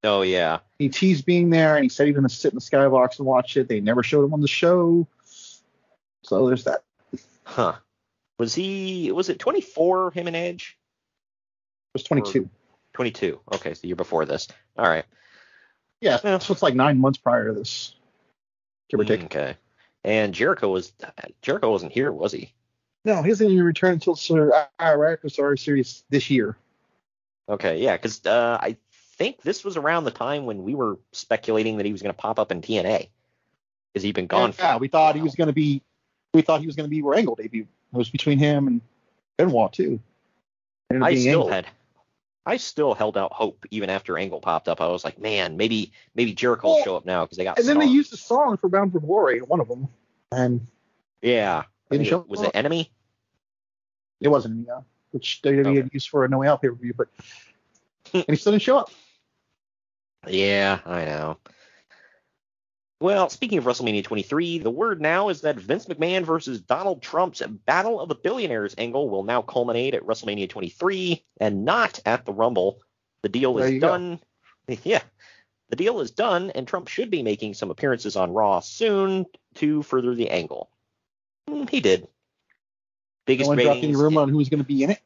Oh 0.03 0.21
yeah, 0.21 0.59
He 0.79 0.89
teased 0.89 1.25
being 1.25 1.49
there, 1.49 1.75
and 1.75 1.83
he 1.83 1.89
said 1.89 2.05
he 2.07 2.11
was 2.11 2.19
going 2.19 2.29
to 2.29 2.35
sit 2.35 2.51
in 2.51 2.55
the 2.55 2.61
skybox 2.61 3.19
and 3.19 3.25
watch 3.27 3.55
it. 3.55 3.69
They 3.69 3.79
never 3.79 4.03
showed 4.03 4.25
him 4.25 4.33
on 4.33 4.41
the 4.41 4.47
show. 4.47 5.07
So 6.23 6.47
there's 6.47 6.65
that. 6.65 6.83
huh? 7.43 7.75
Was 8.37 8.53
he? 8.53 9.11
Was 9.11 9.29
it 9.29 9.39
24? 9.39 10.11
Him 10.11 10.27
and 10.27 10.35
Edge? 10.35 10.77
It 11.93 11.99
was 11.99 12.03
22. 12.03 12.49
22. 12.93 13.39
Okay, 13.53 13.73
so 13.73 13.81
the 13.81 13.87
year 13.87 13.95
before 13.95 14.25
this. 14.25 14.47
All 14.77 14.87
right. 14.87 15.05
Yeah, 16.01 16.17
so 16.17 16.53
it's 16.53 16.61
like 16.61 16.75
nine 16.75 16.99
months 16.99 17.17
prior 17.17 17.47
to 17.47 17.53
this, 17.53 17.95
give 18.89 18.99
or 18.99 19.05
take. 19.05 19.23
Okay. 19.23 19.55
And 20.03 20.33
Jericho 20.33 20.69
was 20.69 20.91
Jericho 21.41 21.71
wasn't 21.71 21.93
here, 21.93 22.11
was 22.11 22.33
he? 22.33 22.51
No, 23.05 23.21
he 23.21 23.29
hasn't 23.29 23.49
even 23.49 23.63
returned 23.63 23.93
until 23.95 24.15
Sur- 24.17 24.67
Iraq 24.81 25.19
Survivor 25.29 25.55
Series 25.55 26.03
this 26.09 26.29
year. 26.29 26.57
Okay, 27.47 27.81
yeah, 27.81 27.95
because 27.95 28.25
uh, 28.25 28.57
I 28.61 28.75
think 29.17 29.41
this 29.41 29.63
was 29.63 29.77
around 29.77 30.03
the 30.03 30.11
time 30.11 30.45
when 30.45 30.63
we 30.63 30.75
were 30.75 30.99
speculating 31.11 31.77
that 31.77 31.85
he 31.85 31.91
was 31.91 32.01
going 32.01 32.13
to 32.13 32.19
pop 32.19 32.39
up 32.39 32.51
in 32.51 32.61
TNA. 32.61 33.09
Because 33.93 34.03
he'd 34.03 34.15
been 34.15 34.27
gone. 34.27 34.51
for 34.53 34.61
Yeah, 34.63 34.77
we 34.77 34.87
thought 34.87 35.15
he 35.15 35.21
was 35.21 35.35
going 35.35 35.47
to 35.47 35.53
be. 35.53 35.81
We 36.33 36.41
thought 36.41 36.61
he 36.61 36.65
was 36.65 36.75
going 36.75 36.85
to 36.85 36.89
be 36.89 37.01
where 37.03 37.17
Angle 37.17 37.35
debuted. 37.35 37.67
It 37.93 37.97
was 37.97 38.09
between 38.09 38.39
him 38.39 38.67
and 38.67 38.81
Benoit 39.37 39.71
too. 39.71 39.99
I 40.91 41.15
still 41.15 41.41
Angle. 41.41 41.47
had, 41.49 41.67
I 42.45 42.57
still 42.57 42.93
held 42.95 43.17
out 43.17 43.31
hope 43.33 43.65
even 43.69 43.89
after 43.91 44.17
Angle 44.17 44.41
popped 44.41 44.67
up. 44.67 44.81
I 44.81 44.87
was 44.87 45.03
like, 45.03 45.19
man, 45.19 45.57
maybe 45.57 45.91
maybe 46.15 46.33
Jericho 46.33 46.67
will 46.69 46.75
Well, 46.75 46.83
show 46.83 46.95
up 46.97 47.05
now 47.05 47.23
because 47.23 47.37
they 47.37 47.43
got. 47.43 47.59
And 47.59 47.67
then 47.67 47.77
they 47.77 47.85
used 47.85 48.13
a 48.13 48.17
song 48.17 48.57
for 48.57 48.67
Bound 48.67 48.91
for 48.91 48.99
Glory, 48.99 49.41
one 49.41 49.59
of 49.59 49.67
them, 49.67 49.87
and 50.31 50.65
yeah. 51.21 51.63
Didn't 51.91 52.07
show 52.07 52.21
it- 52.21 52.29
was 52.29 52.39
up. 52.41 52.47
it 52.47 52.55
Enemy? 52.55 52.89
it 54.21 54.27
wasn't 54.29 54.67
uh, 54.69 54.81
which 55.11 55.41
WWE 55.43 55.75
had 55.75 55.89
used 55.93 56.09
for 56.09 56.25
a 56.25 56.29
No 56.29 56.39
Way 56.39 56.47
Out 56.47 56.61
pay 56.63 56.69
per 56.69 56.73
view, 56.75 56.93
but 56.97 57.09
and 58.13 58.25
he 58.27 58.35
still 58.35 58.51
didn't 58.53 58.63
show 58.63 58.77
up. 58.79 58.89
Yeah, 60.27 60.79
I 60.85 61.05
know. 61.05 61.37
Well, 62.99 63.29
speaking 63.29 63.57
of 63.57 63.65
WrestleMania 63.65 64.03
23, 64.05 64.59
the 64.59 64.69
word 64.71 65.01
now 65.01 65.27
is 65.27 65.41
that 65.41 65.57
Vince 65.57 65.87
McMahon 65.87 66.23
versus 66.23 66.61
Donald 66.61 67.01
Trump's 67.01 67.41
Battle 67.41 67.99
of 67.99 68.07
the 68.07 68.15
Billionaires 68.15 68.75
angle 68.77 69.09
will 69.09 69.23
now 69.23 69.41
culminate 69.41 69.93
at 69.93 70.03
WrestleMania 70.03 70.49
23 70.49 71.21
and 71.41 71.65
not 71.65 71.99
at 72.05 72.25
the 72.25 72.31
Rumble. 72.31 72.79
The 73.21 73.27
deal 73.29 73.55
There 73.55 73.67
is 73.67 73.81
go. 73.81 73.87
done. 73.87 74.19
Yeah. 74.83 75.01
The 75.69 75.75
deal 75.75 75.99
is 75.99 76.11
done, 76.11 76.51
and 76.51 76.65
Trump 76.65 76.87
should 76.87 77.09
be 77.11 77.23
making 77.23 77.55
some 77.55 77.71
appearances 77.71 78.15
on 78.15 78.31
Raw 78.31 78.61
soon 78.61 79.25
to 79.55 79.81
further 79.83 80.15
the 80.15 80.29
angle. 80.29 80.69
Hmm, 81.49 81.65
He 81.69 81.81
did. 81.81 82.03
No 82.03 82.07
Biggest 83.25 83.47
one 83.49 83.57
dropped 83.57 83.83
any 83.83 83.95
rumor 83.95 84.21
on 84.21 84.29
who 84.29 84.37
was 84.37 84.47
going 84.47 84.61
to 84.61 84.67
be 84.67 84.83
in 84.83 84.91
it. 84.91 85.01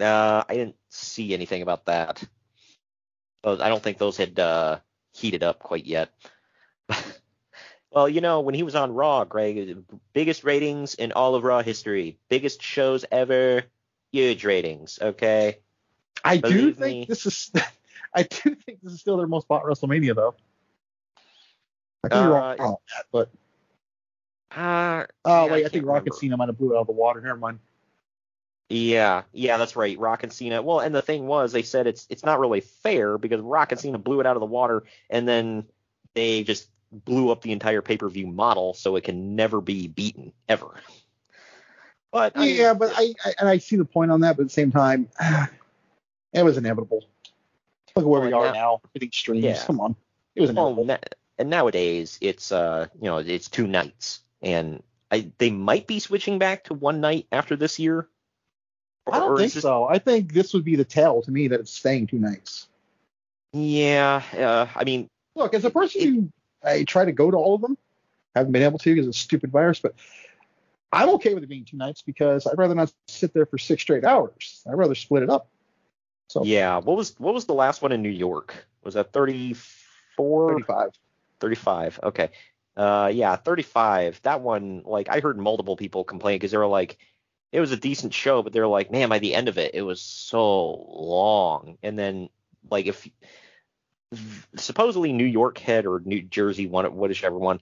Uh, 0.00 0.44
I 0.48 0.54
didn't 0.54 0.76
see 0.88 1.34
anything 1.34 1.60
about 1.60 1.84
that. 1.86 2.22
Those- 3.42 3.60
I 3.60 3.68
don't 3.68 3.82
think 3.82 3.98
those 3.98 4.16
had 4.16 4.38
uh, 4.38 4.78
heated 5.12 5.42
up 5.42 5.58
quite 5.58 5.86
yet. 5.86 6.10
well, 7.90 8.08
you 8.08 8.20
know, 8.20 8.40
when 8.40 8.54
he 8.54 8.62
was 8.62 8.74
on 8.74 8.94
Raw, 8.94 9.24
Greg, 9.24 9.84
biggest 10.12 10.44
ratings 10.44 10.94
in 10.94 11.12
all 11.12 11.34
of 11.34 11.44
Raw 11.44 11.62
history, 11.62 12.18
biggest 12.28 12.62
shows 12.62 13.04
ever, 13.10 13.64
huge 14.12 14.44
ratings. 14.44 14.98
Okay. 15.00 15.58
I 16.24 16.36
do 16.36 16.72
think 16.72 17.00
me. 17.00 17.04
this 17.08 17.26
is. 17.26 17.52
I 18.14 18.24
do 18.24 18.54
think 18.56 18.80
this 18.82 18.92
is 18.92 19.00
still 19.00 19.16
their 19.16 19.28
most 19.28 19.46
bought 19.46 19.62
WrestleMania 19.62 20.14
though. 20.14 20.34
I 22.04 22.08
think 22.08 22.20
Uh, 22.20 22.28
wrong 22.28 22.60
on 22.60 22.76
that, 22.96 23.06
but 23.12 23.30
Uh, 24.50 25.06
oh 25.24 25.46
wait, 25.46 25.52
I, 25.52 25.60
can't 25.60 25.72
think 25.72 25.86
Rock 25.86 26.06
and. 26.06 26.14
Cena 26.14 26.36
might 26.36 26.48
have 26.48 26.58
blew 26.58 26.72
it 26.72 26.76
out 26.76 26.80
of 26.80 26.86
the 26.88 26.92
water. 26.92 27.20
Never 27.20 27.38
mind. 27.38 27.60
Yeah, 28.70 29.22
yeah, 29.32 29.56
that's 29.56 29.74
right. 29.74 29.98
Rock 29.98 30.22
and 30.22 30.32
Cena. 30.32 30.62
Well, 30.62 30.78
and 30.78 30.94
the 30.94 31.02
thing 31.02 31.26
was, 31.26 31.50
they 31.50 31.62
said 31.62 31.88
it's 31.88 32.06
it's 32.08 32.24
not 32.24 32.38
really 32.38 32.60
fair 32.60 33.18
because 33.18 33.40
Rock 33.40 33.72
and 33.72 33.80
Cena 33.80 33.98
blew 33.98 34.20
it 34.20 34.26
out 34.26 34.36
of 34.36 34.40
the 34.40 34.46
water, 34.46 34.84
and 35.10 35.26
then 35.26 35.64
they 36.14 36.44
just 36.44 36.68
blew 36.92 37.30
up 37.30 37.42
the 37.42 37.50
entire 37.50 37.82
pay 37.82 37.96
per 37.96 38.08
view 38.08 38.28
model, 38.28 38.72
so 38.74 38.94
it 38.94 39.02
can 39.02 39.34
never 39.34 39.60
be 39.60 39.88
beaten 39.88 40.32
ever. 40.48 40.68
But 42.12 42.32
I 42.36 42.40
mean, 42.46 42.56
yeah, 42.56 42.74
but 42.74 42.92
I, 42.96 43.12
I 43.24 43.34
and 43.40 43.48
I 43.48 43.58
see 43.58 43.74
the 43.74 43.84
point 43.84 44.12
on 44.12 44.20
that, 44.20 44.36
but 44.36 44.42
at 44.42 44.48
the 44.48 44.52
same 44.54 44.70
time, 44.70 45.08
it 46.32 46.44
was 46.44 46.56
inevitable. 46.56 47.04
Look 47.96 48.04
at 48.04 48.08
where 48.08 48.20
we 48.20 48.32
are 48.32 48.46
now- 48.46 48.52
now. 48.52 48.80
Everything 48.94 49.10
streams. 49.12 49.44
Yeah. 49.44 49.64
Come 49.64 49.80
on, 49.80 49.96
it 50.36 50.42
was 50.42 50.52
well, 50.52 50.68
inevitable. 50.68 50.84
na- 50.86 51.16
and 51.38 51.50
nowadays 51.50 52.18
it's 52.20 52.52
uh 52.52 52.86
you 53.00 53.08
know 53.08 53.18
it's 53.18 53.48
two 53.48 53.66
nights, 53.66 54.20
and 54.42 54.80
I 55.10 55.32
they 55.38 55.50
might 55.50 55.88
be 55.88 55.98
switching 55.98 56.38
back 56.38 56.64
to 56.64 56.74
one 56.74 57.00
night 57.00 57.26
after 57.32 57.56
this 57.56 57.80
year. 57.80 58.06
I 59.10 59.18
don't 59.18 59.32
Or 59.32 59.38
think 59.38 59.52
this- 59.52 59.62
so. 59.62 59.84
I 59.84 59.98
think 59.98 60.32
this 60.32 60.52
would 60.54 60.64
be 60.64 60.76
the 60.76 60.84
tell 60.84 61.22
to 61.22 61.30
me 61.30 61.48
that 61.48 61.60
it's 61.60 61.72
staying 61.72 62.06
two 62.08 62.18
nights. 62.18 62.68
Yeah, 63.52 64.22
uh, 64.36 64.66
I 64.74 64.84
mean, 64.84 65.08
Look, 65.36 65.54
as 65.54 65.64
a 65.64 65.70
person 65.70 66.00
who 66.02 66.32
I 66.62 66.84
try 66.84 67.04
to 67.04 67.12
go 67.12 67.30
to 67.30 67.36
all 67.36 67.54
of 67.54 67.60
them, 67.62 67.78
haven't 68.34 68.52
been 68.52 68.62
able 68.62 68.78
to 68.78 68.94
because 68.94 69.06
of 69.06 69.10
a 69.10 69.14
stupid 69.14 69.50
virus, 69.50 69.80
but 69.80 69.94
I'm 70.92 71.08
okay 71.10 71.34
with 71.34 71.44
it 71.44 71.48
being 71.48 71.64
two 71.64 71.76
nights 71.76 72.02
because 72.02 72.46
I'd 72.46 72.58
rather 72.58 72.74
not 72.74 72.92
sit 73.06 73.32
there 73.32 73.46
for 73.46 73.56
six 73.56 73.80
straight 73.82 74.04
hours. 74.04 74.62
I'd 74.68 74.74
rather 74.76 74.94
split 74.94 75.22
it 75.22 75.30
up. 75.30 75.48
So 76.28 76.44
yeah. 76.44 76.78
What 76.78 76.96
was 76.96 77.14
what 77.18 77.32
was 77.32 77.46
the 77.46 77.54
last 77.54 77.80
one 77.80 77.92
in 77.92 78.02
New 78.02 78.10
York? 78.10 78.66
Was 78.82 78.94
that 78.94 79.12
34? 79.12 80.52
35. 80.52 80.90
35. 81.40 82.00
Okay. 82.02 82.30
Uh, 82.76 83.10
yeah, 83.12 83.36
35. 83.36 84.20
That 84.22 84.40
one, 84.40 84.82
like, 84.84 85.08
I 85.08 85.20
heard 85.20 85.38
multiple 85.38 85.76
people 85.76 86.04
complain 86.04 86.36
because 86.36 86.50
they 86.50 86.56
were 86.58 86.66
like, 86.66 86.98
it 87.52 87.60
was 87.60 87.72
a 87.72 87.76
decent 87.76 88.14
show, 88.14 88.42
but 88.42 88.52
they 88.52 88.60
were 88.60 88.66
like, 88.66 88.90
man, 88.90 89.08
by 89.08 89.18
the 89.18 89.34
end 89.34 89.48
of 89.48 89.58
it, 89.58 89.74
it 89.74 89.82
was 89.82 90.00
so 90.00 90.86
long. 90.88 91.78
And 91.82 91.98
then, 91.98 92.28
like, 92.70 92.86
if 92.86 93.08
supposedly 94.56 95.12
New 95.12 95.24
York 95.24 95.58
head 95.58 95.86
or 95.86 96.00
New 96.04 96.22
Jersey 96.22 96.66
one, 96.66 96.84
whichever 96.96 97.36
one, 97.36 97.60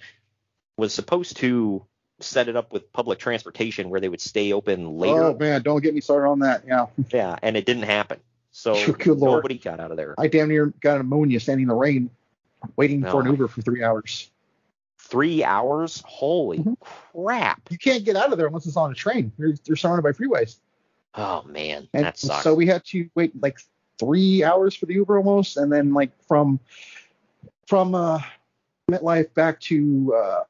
was 0.77 0.95
supposed 0.95 1.39
to 1.39 1.85
set 2.21 2.49
it 2.49 2.57
up 2.57 2.73
with 2.73 2.93
public 2.93 3.19
transportation 3.19 3.91
where 3.91 4.01
they 4.01 4.09
would 4.09 4.21
stay 4.21 4.53
open 4.53 4.99
later. 4.99 5.25
Oh 5.25 5.37
man, 5.39 5.63
don't 5.63 5.83
get 5.83 5.95
me 5.95 6.01
started 6.01 6.29
on 6.29 6.41
that. 6.41 6.65
Yeah, 6.67 6.87
Yeah, 7.13 7.37
and 7.43 7.57
it 7.57 7.65
didn't 7.65 7.85
happen. 7.85 8.21
So 8.51 8.75
Good 8.93 9.19
Lord. 9.19 9.39
nobody 9.39 9.59
got 9.59 9.81
out 9.81 9.91
of 9.91 9.97
there. 9.97 10.15
I 10.19 10.29
damn 10.29 10.49
near 10.49 10.67
got 10.81 10.99
pneumonia 10.99 11.41
standing 11.41 11.65
in 11.65 11.69
the 11.69 11.75
rain, 11.75 12.11
waiting 12.77 13.03
for 13.05 13.21
an 13.21 13.31
Uber 13.31 13.49
for 13.49 13.63
three 13.63 13.83
hours. 13.83 14.31
Three 15.11 15.43
hours? 15.43 16.03
Holy 16.07 16.65
crap. 17.15 17.63
You 17.71 17.79
can't 17.79 18.05
get 18.05 18.17
out 18.17 18.31
of 18.31 18.39
there 18.39 18.47
unless 18.47 18.67
it's 18.67 18.77
on 18.77 18.91
a 18.91 18.95
train. 18.95 19.33
You're, 19.39 19.55
you're 19.65 19.77
surrounded 19.77 20.03
by 20.03 20.13
freeways. 20.13 20.59
Oh, 21.15 21.43
man. 21.45 21.89
And 21.95 22.05
that 22.05 22.19
sucks. 22.19 22.45
so 22.45 22.55
we 22.55 22.67
had 22.67 22.85
to 22.87 23.09
wait 23.15 23.33
like 23.43 23.59
three 23.99 24.45
hours 24.45 24.75
for 24.75 24.87
the 24.87 24.95
Uber 24.95 25.17
almost, 25.19 25.57
and 25.57 25.73
then 25.73 25.95
like 25.95 26.11
from 26.27 26.61
from 27.67 27.95
uh, 27.95 28.21
MetLife 28.91 29.33
back 29.35 29.61
to 29.61 30.15
uh, 30.15 30.43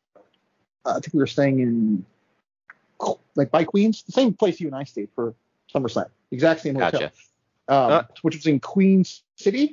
I 0.87 0.95
think 0.95 1.13
we 1.15 1.19
were 1.21 1.27
staying 1.27 1.61
in 1.61 2.05
like 3.37 3.51
by 3.51 3.63
Queens, 3.65 4.03
the 4.03 4.13
same 4.13 4.33
place 4.35 4.61
you 4.61 4.67
and 4.67 4.75
I 4.77 4.83
stayed 4.85 5.09
for 5.15 5.35
SummerSlam, 5.73 6.09
exact 6.33 6.61
same 6.63 6.75
hotel, 6.75 6.91
Gotcha. 7.01 7.13
um, 7.69 7.93
Uh. 7.93 8.03
which 8.23 8.35
was 8.35 8.47
in 8.47 8.59
Queens 8.59 9.23
City, 9.37 9.69
I 9.69 9.73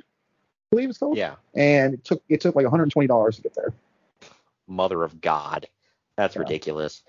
believe 0.70 0.88
it's 0.90 0.98
called. 0.98 1.16
Yeah. 1.16 1.34
And 1.54 1.94
it 1.94 2.04
took 2.04 2.22
it 2.28 2.40
took 2.40 2.54
like 2.54 2.64
120 2.64 3.06
dollars 3.08 3.36
to 3.36 3.42
get 3.42 3.54
there. 3.54 3.74
Mother 4.66 5.02
of 5.02 5.20
God. 5.20 5.68
That's 6.16 6.36
ridiculous. 6.36 7.02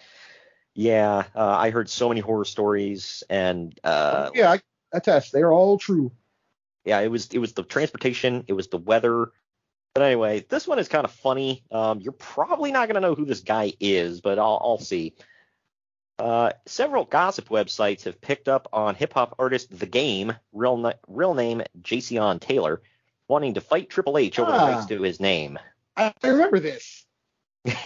Yeah, 0.76 1.24
uh, 1.36 1.48
I 1.58 1.70
heard 1.72 1.89
so 1.89 2.10
many 2.10 2.22
horror 2.22 2.46
stories, 2.46 3.24
and 3.30 3.78
uh, 3.84 4.30
yeah, 4.36 4.52
I 4.52 4.60
attest 4.93 5.32
they 5.34 5.41
are 5.41 5.52
all 5.52 5.78
true. 5.80 6.12
yeah, 6.86 7.00
it 7.00 7.08
was 7.10 7.30
it 7.34 7.39
was 7.39 7.54
the 7.54 7.63
transportation, 7.63 8.43
it 8.48 8.54
was 8.54 8.67
the 8.67 8.78
weather. 8.78 9.32
But 9.96 10.04
anyway, 10.04 10.46
this 10.48 10.67
one 10.67 10.78
is 10.78 10.88
kind 10.88 11.06
of 11.06 11.12
funny. 11.12 11.63
Um, 11.72 12.00
you're 12.02 12.12
probably 12.12 12.72
not 12.72 12.88
gonna 12.88 13.00
know 13.00 13.15
who 13.15 13.26
this 13.26 13.39
guy 13.39 13.74
is, 13.80 14.22
but 14.22 14.38
I'll 14.38 14.60
I'll 14.62 14.78
see. 14.80 15.15
Uh, 16.20 16.52
several 16.67 17.06
gossip 17.06 17.50
websites 17.50 18.04
have 18.04 18.22
picked 18.22 18.48
up 18.48 18.67
on 18.72 18.93
hip 18.93 19.13
hop 19.13 19.36
artist 19.39 19.76
The 19.80 19.86
Game, 19.88 20.34
real 20.52 20.78
na- 20.78 20.93
real 21.08 21.34
name 21.34 21.63
Jayceon 21.82 22.39
Taylor, 22.39 22.84
wanting 23.28 23.56
to 23.56 23.62
fight 23.62 23.89
Triple 23.89 24.17
H 24.20 24.38
over 24.38 24.52
the 24.52 24.58
Ah. 24.60 24.67
rights 24.76 24.86
to 24.88 25.02
his 25.02 25.20
name. 25.20 25.58
I 25.96 26.13
remember 26.24 26.60
this. 26.60 27.06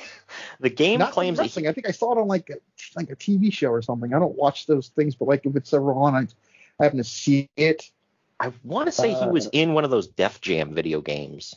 The 0.62 0.70
game 0.70 1.00
Not 1.00 1.12
claims 1.12 1.38
that 1.38 1.44
he- 1.44 1.48
wrestling. 1.48 1.68
I 1.68 1.74
think 1.74 1.88
I 1.90 1.92
saw 1.92 2.14
it 2.14 2.20
on 2.20 2.28
like 2.28 2.50
a, 2.52 2.56
like 2.96 3.10
a 3.10 3.16
TV 3.16 3.52
show 3.52 3.70
or 3.70 3.82
something. 3.82 4.14
I 4.14 4.20
don't 4.20 4.36
watch 4.38 4.68
those 4.68 4.90
things, 4.90 5.16
but 5.16 5.28
like 5.28 5.46
if 5.46 5.56
it's 5.56 5.74
ever 5.74 5.92
on, 5.92 6.14
I, 6.16 6.28
I 6.80 6.84
happen 6.84 7.00
to 7.00 7.04
see 7.04 7.50
it. 7.58 7.90
I 8.40 8.54
want 8.64 8.88
to 8.88 8.92
say 8.92 9.10
he 9.10 9.16
Uh, 9.16 9.30
was 9.30 9.48
in 9.48 9.74
one 9.74 9.86
of 9.86 9.92
those 9.92 10.08
Def 10.08 10.40
Jam 10.40 10.74
video 10.74 11.02
games. 11.02 11.56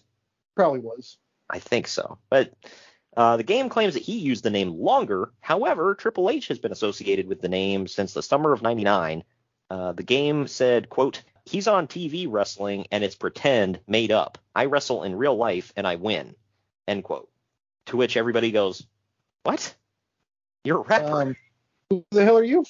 Probably 0.56 0.80
was. 0.80 1.18
I 1.50 1.58
think 1.58 1.86
so. 1.86 2.18
But 2.30 2.52
uh, 3.16 3.36
the 3.36 3.42
game 3.42 3.68
claims 3.68 3.94
that 3.94 4.02
he 4.02 4.18
used 4.18 4.42
the 4.42 4.50
name 4.50 4.70
longer. 4.72 5.30
However, 5.40 5.94
Triple 5.94 6.30
H 6.30 6.48
has 6.48 6.58
been 6.58 6.72
associated 6.72 7.28
with 7.28 7.42
the 7.42 7.48
name 7.48 7.86
since 7.86 8.14
the 8.14 8.22
summer 8.22 8.52
of 8.52 8.62
99. 8.62 9.22
Uh, 9.70 9.92
the 9.92 10.02
game 10.02 10.46
said, 10.46 10.88
quote, 10.88 11.22
he's 11.44 11.68
on 11.68 11.86
TV 11.86 12.26
wrestling 12.28 12.86
and 12.90 13.04
it's 13.04 13.16
pretend, 13.16 13.80
made 13.86 14.12
up. 14.12 14.38
I 14.54 14.64
wrestle 14.64 15.04
in 15.04 15.14
real 15.16 15.36
life 15.36 15.72
and 15.76 15.86
I 15.86 15.96
win, 15.96 16.34
end 16.88 17.04
quote. 17.04 17.28
To 17.86 17.96
which 17.96 18.16
everybody 18.16 18.50
goes, 18.50 18.86
what? 19.42 19.74
You're 20.64 20.78
a 20.78 20.82
rapper. 20.82 21.22
Um, 21.22 21.36
who 21.90 22.04
the 22.10 22.24
hell 22.24 22.38
are 22.38 22.44
you? 22.44 22.64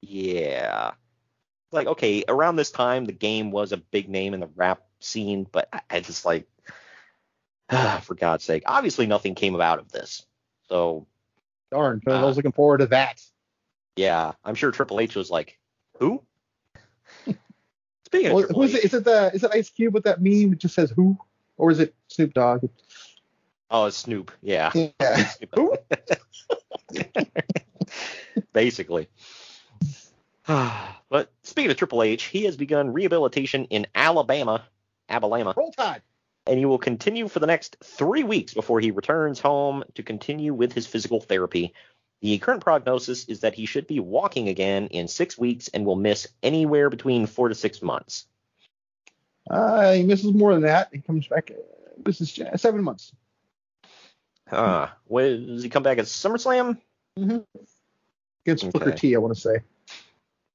Yeah. 0.00 0.92
Like, 1.72 1.86
okay, 1.88 2.24
around 2.28 2.56
this 2.56 2.70
time, 2.70 3.04
the 3.04 3.12
game 3.12 3.50
was 3.50 3.72
a 3.72 3.76
big 3.76 4.08
name 4.08 4.32
in 4.32 4.40
the 4.40 4.48
rap 4.54 4.82
scene, 5.00 5.46
but 5.50 5.68
I, 5.72 5.80
I 5.90 6.00
just 6.00 6.24
like, 6.24 6.46
for 8.02 8.14
God's 8.14 8.44
sake, 8.44 8.62
obviously 8.66 9.06
nothing 9.06 9.34
came 9.34 9.54
about 9.54 9.78
of 9.78 9.90
this. 9.92 10.24
So, 10.68 11.06
Darn, 11.70 12.00
I 12.06 12.12
Uh, 12.12 12.26
was 12.26 12.36
looking 12.36 12.52
forward 12.52 12.78
to 12.78 12.86
that. 12.86 13.20
Yeah, 13.96 14.32
I'm 14.44 14.54
sure 14.54 14.70
Triple 14.70 15.00
H 15.00 15.16
was 15.16 15.30
like, 15.30 15.58
who? 15.98 16.22
Speaking 18.06 18.28
of 18.28 18.34
Well, 18.34 18.42
Triple 18.44 18.62
who 18.62 18.68
is 18.68 18.74
H, 18.74 18.78
it? 18.78 18.84
Is 18.86 18.94
it 18.94 19.04
the 19.04 19.30
is 19.34 19.44
it 19.44 19.50
Ice 19.52 19.70
Cube 19.70 19.94
with 19.94 20.04
that 20.04 20.22
meme 20.22 20.50
that 20.50 20.58
just 20.58 20.74
says 20.74 20.90
who, 20.90 21.18
or 21.56 21.70
is 21.70 21.80
it 21.80 21.94
Snoop 22.08 22.34
Dogg? 22.34 22.64
Oh, 23.70 23.90
Snoop. 23.90 24.32
Yeah. 24.42 24.72
Yeah. 24.74 25.30
Basically. 28.52 29.08
but 30.46 31.32
speaking 31.42 31.70
of 31.70 31.76
Triple 31.76 32.02
H, 32.02 32.24
he 32.24 32.44
has 32.44 32.56
begun 32.56 32.92
rehabilitation 32.92 33.64
in 33.66 33.86
Alabama, 33.94 34.64
Alabama, 35.08 35.54
Roll 35.56 35.72
Tide. 35.72 36.02
and 36.46 36.58
he 36.58 36.66
will 36.66 36.78
continue 36.78 37.28
for 37.28 37.40
the 37.40 37.46
next 37.46 37.76
three 37.82 38.24
weeks 38.24 38.52
before 38.52 38.80
he 38.80 38.90
returns 38.90 39.40
home 39.40 39.84
to 39.94 40.02
continue 40.02 40.52
with 40.52 40.72
his 40.72 40.86
physical 40.86 41.20
therapy. 41.20 41.72
The 42.20 42.38
current 42.38 42.62
prognosis 42.62 43.24
is 43.26 43.40
that 43.40 43.54
he 43.54 43.66
should 43.66 43.86
be 43.86 44.00
walking 44.00 44.48
again 44.48 44.88
in 44.88 45.08
six 45.08 45.36
weeks 45.36 45.68
and 45.68 45.84
will 45.84 45.96
miss 45.96 46.26
anywhere 46.42 46.90
between 46.90 47.26
four 47.26 47.48
to 47.48 47.54
six 47.54 47.82
months. 47.82 48.26
Uh, 49.50 49.92
he 49.92 50.02
misses 50.02 50.32
more 50.32 50.52
than 50.54 50.62
that. 50.62 50.88
He 50.92 51.00
comes 51.00 51.26
back. 51.28 51.50
Uh, 51.50 51.60
this 51.98 52.20
is 52.20 52.38
uh, 52.38 52.56
seven 52.56 52.82
months. 52.82 53.12
Uh, 54.54 54.88
when 55.06 55.46
does 55.46 55.62
he 55.62 55.68
come 55.68 55.82
back 55.82 55.98
at 55.98 56.04
SummerSlam? 56.06 56.78
Mm-hmm. 57.18 57.38
Against 58.46 58.72
Booker 58.72 58.90
Okay. 58.90 58.96
T, 58.96 59.14
I 59.14 59.18
want 59.18 59.34
to 59.34 59.40
say. 59.40 59.58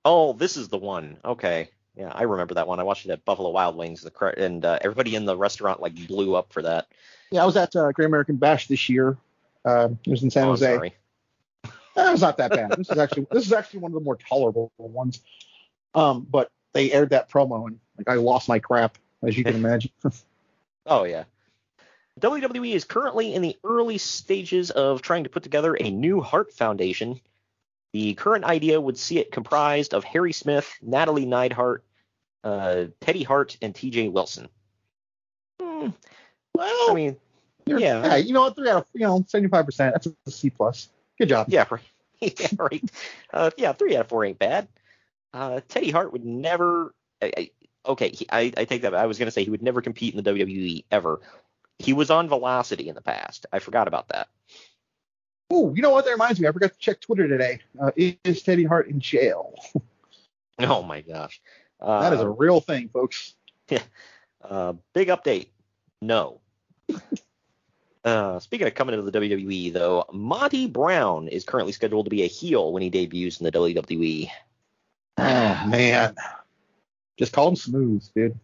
Oh, 0.05 0.33
this 0.33 0.57
is 0.57 0.69
the 0.69 0.77
one. 0.77 1.17
Okay. 1.23 1.69
Yeah, 1.95 2.11
I 2.13 2.23
remember 2.23 2.53
that 2.53 2.67
one. 2.67 2.79
I 2.79 2.83
watched 2.83 3.05
it 3.05 3.11
at 3.11 3.25
Buffalo 3.25 3.49
Wild 3.49 3.75
Wings, 3.75 4.01
the 4.01 4.11
cr- 4.11 4.27
and 4.27 4.63
uh, 4.63 4.77
everybody 4.81 5.15
in 5.15 5.25
the 5.25 5.35
restaurant 5.35 5.81
like 5.81 6.07
blew 6.07 6.35
up 6.35 6.53
for 6.53 6.61
that. 6.61 6.87
Yeah, 7.31 7.43
I 7.43 7.45
was 7.45 7.57
at 7.57 7.75
uh, 7.75 7.91
Great 7.91 8.05
American 8.05 8.37
Bash 8.37 8.67
this 8.67 8.87
year. 8.87 9.17
Uh, 9.65 9.89
it 10.05 10.09
was 10.09 10.23
in 10.23 10.29
San 10.31 10.45
Oh, 10.45 10.51
Jose. 10.51 10.65
sorry. 10.73 10.93
It 11.65 11.71
was 12.11 12.21
not 12.21 12.37
that 12.37 12.51
bad. 12.51 12.71
This 12.77 12.89
is 12.89 12.97
actually 12.97 13.27
this 13.31 13.45
is 13.45 13.51
actually 13.51 13.79
one 13.81 13.91
of 13.91 13.95
the 13.95 14.03
more 14.05 14.15
tolerable 14.15 14.71
ones. 14.77 15.19
Um, 15.93 16.25
but 16.29 16.49
they 16.73 16.91
aired 16.93 17.09
that 17.09 17.29
promo 17.29 17.67
and 17.67 17.79
like 17.97 18.07
I 18.07 18.13
lost 18.13 18.47
my 18.47 18.59
crap, 18.59 18.97
as 19.21 19.37
you 19.37 19.43
can 19.43 19.55
imagine. 19.63 19.91
Oh 20.85 21.03
yeah. 21.03 21.25
WWE 22.19 22.73
is 22.73 22.83
currently 22.85 23.33
in 23.33 23.41
the 23.41 23.57
early 23.63 23.97
stages 23.97 24.71
of 24.71 25.01
trying 25.01 25.23
to 25.23 25.29
put 25.29 25.43
together 25.43 25.75
a 25.75 25.89
new 25.89 26.21
Hart 26.21 26.53
Foundation. 26.53 27.19
The 27.93 28.13
current 28.13 28.45
idea 28.45 28.79
would 28.79 28.97
see 28.97 29.17
it 29.19 29.31
comprised 29.31 29.93
of 29.93 30.03
Harry 30.03 30.33
Smith, 30.33 30.71
Natalie 30.81 31.25
Neidhart, 31.25 31.83
uh, 32.43 32.85
Teddy 33.01 33.23
Hart, 33.23 33.57
and 33.61 33.73
T.J. 33.73 34.09
Wilson. 34.09 34.47
Hmm, 35.61 35.89
well, 36.53 36.91
I 36.91 36.93
mean, 36.93 37.17
You're- 37.65 37.81
yeah. 37.81 38.05
yeah, 38.05 38.15
you 38.17 38.33
know 38.33 38.41
what? 38.41 38.55
Three 38.55 38.69
out 38.69 38.77
of 38.77 38.85
you 38.93 39.01
know 39.01 39.23
seventy 39.27 39.49
five 39.49 39.65
percent. 39.65 39.93
That's 39.93 40.07
a 40.07 40.31
C 40.31 40.49
plus. 40.49 40.89
Good 41.17 41.29
job. 41.29 41.47
Yeah, 41.49 41.65
right. 41.69 41.81
yeah, 42.21 42.47
right. 42.57 42.83
Uh, 43.33 43.51
yeah, 43.57 43.73
three 43.73 43.95
out 43.95 44.01
of 44.01 44.09
four 44.09 44.23
ain't 44.25 44.39
bad. 44.39 44.67
Uh, 45.33 45.61
Teddy 45.67 45.91
Hart 45.91 46.11
would 46.13 46.25
never. 46.25 46.93
I, 47.21 47.31
I, 47.37 47.49
okay, 47.85 48.09
he, 48.09 48.27
I, 48.31 48.51
I 48.55 48.65
take 48.65 48.83
that. 48.83 48.91
back. 48.93 49.01
I 49.01 49.05
was 49.05 49.17
gonna 49.19 49.31
say 49.31 49.43
he 49.43 49.49
would 49.49 49.61
never 49.63 49.81
compete 49.81 50.13
in 50.15 50.23
the 50.23 50.31
WWE 50.31 50.85
ever. 50.91 51.21
He 51.79 51.93
was 51.93 52.09
on 52.11 52.27
Velocity 52.27 52.89
in 52.89 52.95
the 52.95 53.01
past. 53.01 53.45
I 53.51 53.59
forgot 53.59 53.87
about 53.87 54.09
that. 54.09 54.27
Oh, 55.49 55.73
you 55.73 55.81
know 55.81 55.89
what? 55.89 56.05
That 56.05 56.11
reminds 56.11 56.39
me. 56.39 56.47
I 56.47 56.51
forgot 56.51 56.73
to 56.73 56.77
check 56.79 57.01
Twitter 57.01 57.27
today. 57.27 57.59
Uh, 57.81 57.91
is 57.95 58.43
Teddy 58.43 58.65
Hart 58.65 58.87
in 58.87 58.99
jail? 58.99 59.55
Oh 60.61 60.83
my 60.83 60.99
gosh. 60.99 61.39
Uh, 61.79 62.01
that 62.01 62.11
is 62.11 62.19
a 62.19 62.27
real 62.27 62.59
thing, 62.59 62.89
folks. 62.89 63.33
Yeah. 63.69 63.81
uh, 64.43 64.73
big 64.93 65.07
update. 65.07 65.47
No. 66.01 66.41
Uh, 68.05 68.39
speaking 68.39 68.65
of 68.65 68.73
coming 68.73 68.97
into 68.97 69.11
the 69.11 69.19
WWE, 69.19 69.73
though, 69.73 70.05
Monty 70.13 70.67
Brown 70.67 71.27
is 71.27 71.43
currently 71.43 71.73
scheduled 71.73 72.05
to 72.05 72.09
be 72.09 72.23
a 72.23 72.27
heel 72.27 72.71
when 72.71 72.81
he 72.81 72.89
debuts 72.89 73.39
in 73.39 73.43
the. 73.43 73.51
WWE. 73.51 74.29
Oh 75.17 75.65
man, 75.67 76.15
just 77.17 77.33
call 77.33 77.49
him 77.49 77.57
smooth, 77.57 78.03
dude. 78.15 78.39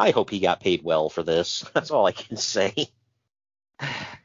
I 0.00 0.12
hope 0.12 0.30
he 0.30 0.40
got 0.40 0.60
paid 0.60 0.82
well 0.82 1.10
for 1.10 1.22
this. 1.22 1.62
That's 1.74 1.90
all 1.90 2.06
I 2.06 2.12
can 2.12 2.38
say. 2.38 2.88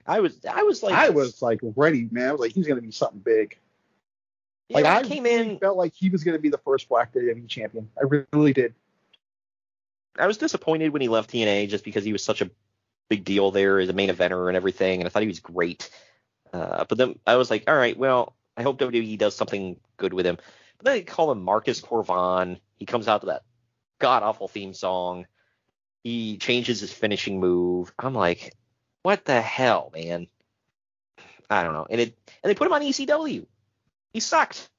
I 0.08 0.22
was, 0.22 0.40
I 0.46 0.64
was 0.64 0.82
like, 0.82 0.94
I 0.94 1.10
was 1.10 1.42
like 1.42 1.60
ready, 1.76 2.08
man. 2.10 2.30
I 2.30 2.32
was 2.32 2.40
like, 2.42 2.54
he's 2.54 2.68
gonna 2.68 2.82
be 2.82 2.92
something 2.92 3.20
big. 3.20 3.58
Yeah, 4.70 4.78
like 4.78 4.86
I 4.86 5.04
came 5.04 5.24
really 5.24 5.52
in- 5.52 5.60
felt 5.60 5.78
like 5.78 5.94
he 5.94 6.10
was 6.10 6.24
gonna 6.24 6.40
be 6.40 6.50
the 6.50 6.58
first 6.60 6.88
Black 6.88 7.14
WWE 7.14 7.48
champion. 7.50 7.90
I 7.98 8.24
really 8.32 8.54
did. 8.54 8.74
I 10.18 10.28
was 10.28 10.38
disappointed 10.38 10.94
when 10.94 11.02
he 11.02 11.10
left 11.10 11.30
TNA 11.30 11.68
just 11.70 11.84
because 11.84 12.06
he 12.06 12.14
was 12.14 12.24
such 12.24 12.42
a 12.42 12.50
big 13.10 13.26
deal 13.26 13.52
there 13.52 13.80
as 13.80 13.90
a 13.90 13.94
main 13.94 14.10
eventer 14.10 14.48
and 14.48 14.56
everything, 14.56 15.02
and 15.02 15.08
I 15.08 15.10
thought 15.10 15.24
he 15.24 15.28
was 15.28 15.42
great. 15.42 15.90
Uh, 16.54 16.86
but 16.86 16.98
then 16.98 17.20
I 17.28 17.36
was 17.36 17.52
like, 17.52 17.66
all 17.68 17.76
right, 17.76 17.98
well, 17.98 18.34
I 18.56 18.64
hope 18.64 18.80
WWE 18.80 19.18
does 19.18 19.36
something 19.36 19.78
good 19.98 20.14
with 20.14 20.26
him. 20.26 20.38
But 20.78 20.86
then 20.86 20.94
they 20.94 21.04
call 21.04 21.32
him 21.32 21.44
Marcus 21.44 21.82
Cor 21.82 22.02
Von. 22.02 22.60
He 22.78 22.86
comes 22.86 23.10
out 23.10 23.22
to 23.22 23.28
that 23.28 23.44
god 24.00 24.24
awful 24.24 24.48
theme 24.48 24.74
song. 24.74 25.26
He 26.06 26.38
changes 26.38 26.80
his 26.80 26.94
finishing 26.94 27.40
move. 27.40 27.92
I'm 27.98 28.14
like, 28.14 28.54
what 29.02 29.26
the 29.26 29.42
hell, 29.42 29.92
man? 29.92 30.28
I 31.50 31.64
don't 31.64 31.74
know. 31.74 31.88
And 31.90 32.00
it 32.00 32.16
and 32.44 32.50
they 32.50 32.54
put 32.54 32.68
him 32.68 32.74
on 32.74 32.84
ECW. 32.84 33.44
He 34.14 34.20
sucked. 34.20 34.70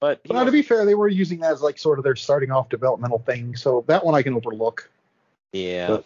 But 0.00 0.20
he 0.24 0.28
But 0.28 0.34
now, 0.34 0.44
to 0.44 0.50
be 0.50 0.62
fair, 0.62 0.84
they 0.84 0.96
were 0.96 1.06
using 1.06 1.38
that 1.40 1.52
as 1.52 1.62
like 1.62 1.78
sort 1.78 2.00
of 2.00 2.04
their 2.04 2.16
starting 2.16 2.50
off 2.50 2.68
developmental 2.68 3.20
thing, 3.20 3.54
so 3.54 3.84
that 3.86 4.04
one 4.04 4.16
I 4.16 4.22
can 4.22 4.34
overlook. 4.34 4.90
Yeah. 5.52 5.86
But- 5.86 6.04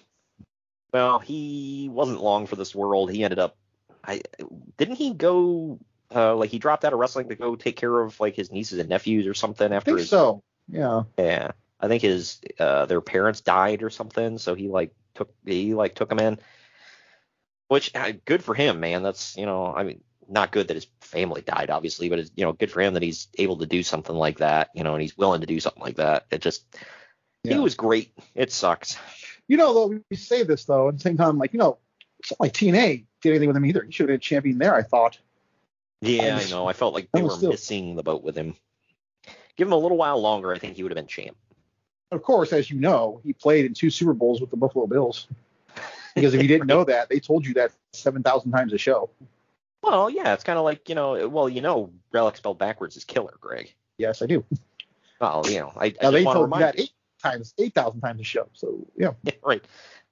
well, 0.93 1.19
he 1.19 1.89
wasn't 1.91 2.23
long 2.23 2.47
for 2.47 2.57
this 2.57 2.75
world. 2.75 3.11
He 3.11 3.25
ended 3.25 3.39
up 3.39 3.57
I 4.05 4.21
didn't 4.77 4.97
he 4.97 5.15
go 5.15 5.79
uh 6.15 6.37
like 6.37 6.51
he 6.51 6.59
dropped 6.59 6.85
out 6.85 6.93
of 6.93 6.99
wrestling 6.99 7.31
to 7.31 7.35
go 7.35 7.57
take 7.57 7.77
care 7.77 7.99
of 7.99 8.21
like 8.21 8.37
his 8.37 8.53
nieces 8.53 8.79
and 8.79 8.91
nephews 8.91 9.27
or 9.27 9.33
something 9.33 9.73
I 9.73 9.77
after 9.77 9.93
think 9.93 10.01
his 10.01 10.11
so. 10.11 10.43
Yeah. 10.69 11.05
yeah. 11.19 11.53
I 11.81 11.89
think 11.89 12.03
his 12.03 12.41
uh 12.59 12.87
their 12.87 13.01
parents 13.01 13.41
died 13.41 13.83
or 13.83 13.91
something, 13.91 14.39
so 14.39 14.55
he 14.55 14.69
like 14.69 14.95
took 15.15 15.33
he 15.45 15.75
like 15.75 15.95
took 15.95 16.09
them 16.09 16.21
in. 16.21 16.39
Which 17.69 17.93
good 18.25 18.45
for 18.45 18.55
him, 18.55 18.81
man. 18.81 19.03
That's 19.03 19.37
you 19.37 19.47
know, 19.47 19.67
I 19.75 19.85
mean 19.85 20.01
not 20.29 20.53
good 20.53 20.69
that 20.69 20.75
his 20.75 20.87
family 21.01 21.43
died, 21.43 21.71
obviously, 21.71 22.09
but 22.09 22.19
it's 22.19 22.31
you 22.37 22.45
know 22.45 22.53
good 22.53 22.71
for 22.71 22.81
him 22.81 22.95
that 22.95 23.03
he's 23.03 23.29
able 23.39 23.59
to 23.59 23.67
do 23.67 23.83
something 23.83 24.15
like 24.15 24.39
that, 24.39 24.71
you 24.75 24.85
know, 24.85 24.95
and 24.95 25.03
he's 25.03 25.17
willing 25.17 25.41
to 25.41 25.47
do 25.47 25.61
something 25.61 25.83
like 25.83 25.97
that. 25.97 26.27
It 26.31 26.41
just 26.41 26.65
he 27.43 27.59
was 27.59 27.75
great. 27.75 28.13
It 28.35 28.53
sucks. 28.53 28.97
You 29.49 29.59
know, 29.59 29.75
though, 29.75 30.01
we 30.11 30.17
say 30.17 30.43
this 30.43 30.65
though, 30.65 30.89
at 30.89 30.95
the 30.95 31.01
same 31.01 31.17
time, 31.17 31.39
like 31.39 31.53
you 31.53 31.59
know, 31.59 31.79
it's 32.19 32.33
not 32.33 32.41
like 32.41 32.53
TNA 32.53 33.05
did 33.21 33.31
anything 33.31 33.49
with 33.49 33.57
him 33.57 33.67
either. 33.67 33.83
He 33.83 33.93
should 33.93 34.09
have 34.09 34.15
been 34.15 34.21
champion 34.21 34.59
there, 34.59 34.75
I 34.75 34.83
thought. 34.83 35.19
Yeah, 36.01 36.39
I 36.39 36.47
I 36.47 36.51
know. 36.51 36.67
I 36.67 36.73
felt 36.73 36.95
like 36.95 37.09
they 37.13 37.23
were 37.23 37.31
still- 37.31 37.51
missing 37.51 37.97
the 37.97 38.03
boat 38.03 38.23
with 38.23 38.37
him. 38.37 38.55
Give 39.57 39.69
him 39.69 39.73
a 39.73 39.79
little 39.79 39.97
while 39.97 40.21
longer, 40.21 40.53
I 40.53 40.59
think 40.59 40.75
he 40.75 40.83
would 40.83 40.91
have 40.91 40.97
been 40.97 41.07
champ. 41.07 41.37
Of 42.11 42.23
course, 42.23 42.53
as 42.53 42.71
you 42.71 42.79
know, 42.79 43.21
he 43.25 43.33
played 43.33 43.65
in 43.65 43.75
two 43.75 43.91
Super 43.91 44.15
Bowls 44.15 44.41
with 44.41 44.51
the 44.51 44.57
Buffalo 44.57 44.87
Bills. 44.87 45.27
Because 46.15 46.35
if 46.35 46.43
you 46.43 46.49
didn't 46.49 46.69
know 46.69 46.85
that, 46.85 47.09
they 47.09 47.19
told 47.19 47.47
you 47.47 47.55
that 47.55 47.73
seven 47.93 48.23
thousand 48.23 48.53
times 48.53 48.73
a 48.73 48.79
show. 48.79 49.11
Well, 49.83 50.09
yeah, 50.09 50.33
it's 50.33 50.45
kind 50.45 50.59
of 50.59 50.65
like 50.65 50.89
you 50.89 50.95
know. 50.95 51.29
Well, 51.29 51.49
you 51.49 51.61
know, 51.61 51.91
relic 52.13 52.37
spelled 52.37 52.59
backwards 52.59 52.97
is 52.97 53.05
killer, 53.05 53.35
Greg. 53.41 53.75
Yes, 53.99 54.23
I 54.23 54.27
do. 54.27 54.45
Well, 55.21 55.45
you 55.49 55.59
know, 55.59 55.73
I, 55.77 55.87
I 55.87 55.89
Now 55.89 55.95
just 56.01 56.13
they 56.13 56.25
told 56.25 56.51
me 56.51 56.59
that 56.59 56.79
eight 56.79 56.93
times, 57.23 57.55
eight 57.59 57.75
thousand 57.75 58.01
times 58.01 58.21
a 58.21 58.25
show. 58.25 58.49
So 58.53 58.87
yeah, 58.97 59.13
you. 59.25 59.33
right. 59.43 59.65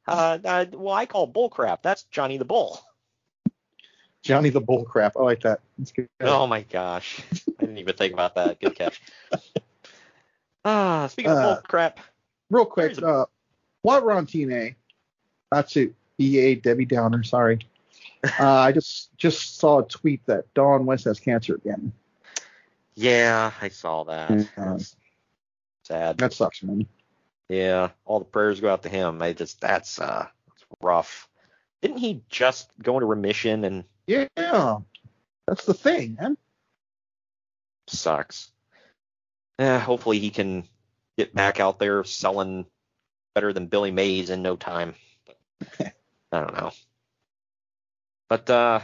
Uh, 0.07 0.39
uh, 0.45 0.67
well, 0.73 0.95
I 0.95 1.07
call 1.07 1.27
bull 1.27 1.49
crap. 1.49 1.83
That's 1.83 2.03
Johnny 2.05 2.37
the 2.37 2.45
Bull. 2.45 2.81
Johnny 4.23 4.51
the 4.51 4.61
Bull 4.61 4.85
crap. 4.85 5.17
I 5.17 5.23
like 5.23 5.43
that. 5.43 5.61
Oh 6.21 6.47
my 6.47 6.63
gosh, 6.63 7.21
I 7.33 7.61
didn't 7.61 7.79
even 7.79 7.95
think 7.95 8.13
about 8.13 8.35
that. 8.35 8.61
Good 8.61 8.75
catch. 8.75 9.01
Ah, 10.65 11.07
speaking 11.09 11.33
of 11.33 11.39
Uh, 11.39 11.55
bull 11.55 11.63
crap, 11.69 11.99
Real 12.51 12.67
quick, 12.67 13.03
uh, 13.03 13.25
while 13.83 14.05
we're 14.05 14.13
on 14.13 14.27
TNA, 14.27 14.75
not 15.51 15.69
to 15.71 15.95
EA 16.19 16.55
Debbie 16.57 16.85
Downer, 16.85 17.23
sorry. 17.23 17.61
uh, 18.39 18.47
I 18.47 18.73
just 18.73 19.17
just 19.17 19.59
saw 19.59 19.81
a 19.81 19.89
tweet 19.89 20.25
that 20.27 20.53
Don 20.55 20.87
West 20.87 21.05
has 21.05 21.19
cancer 21.19 21.57
again. 21.57 21.93
yeah, 22.95 23.51
I 23.61 23.69
saw 23.69 24.05
that. 24.05 24.31
Yeah. 24.31 24.47
That's 24.57 24.97
sad. 25.85 26.19
That 26.19 26.33
sucks, 26.33 26.63
man. 26.63 26.87
Yeah, 27.49 27.91
all 28.05 28.19
the 28.21 28.25
prayers 28.25 28.61
go 28.61 28.71
out 28.73 28.83
to 28.85 28.89
him. 28.89 29.21
I 29.23 29.33
just 29.33 29.61
that's 29.61 29.99
uh 29.99 30.27
that's 30.49 30.65
rough. 30.81 31.29
Didn't 31.81 31.99
he 31.99 32.23
just 32.29 32.71
go 32.81 32.95
into 32.95 33.07
remission 33.07 33.65
and 33.65 33.85
Yeah, 34.07 34.29
that's 35.47 35.65
the 35.65 35.75
thing, 35.75 36.17
man. 36.21 36.37
sucks? 37.89 38.53
Yeah, 39.59 39.79
hopefully 39.79 40.19
he 40.19 40.31
can 40.31 40.65
get 41.17 41.35
back 41.35 41.61
out 41.61 41.79
there 41.79 42.05
selling 42.05 42.67
better 43.35 43.53
than 43.53 43.67
Billy 43.67 43.91
Mays 43.91 44.31
in 44.31 44.43
no 44.43 44.57
time. 44.57 44.95
I 45.81 45.93
don't 46.33 46.55
know. 46.55 46.71
But 48.29 48.49
uh 48.51 48.81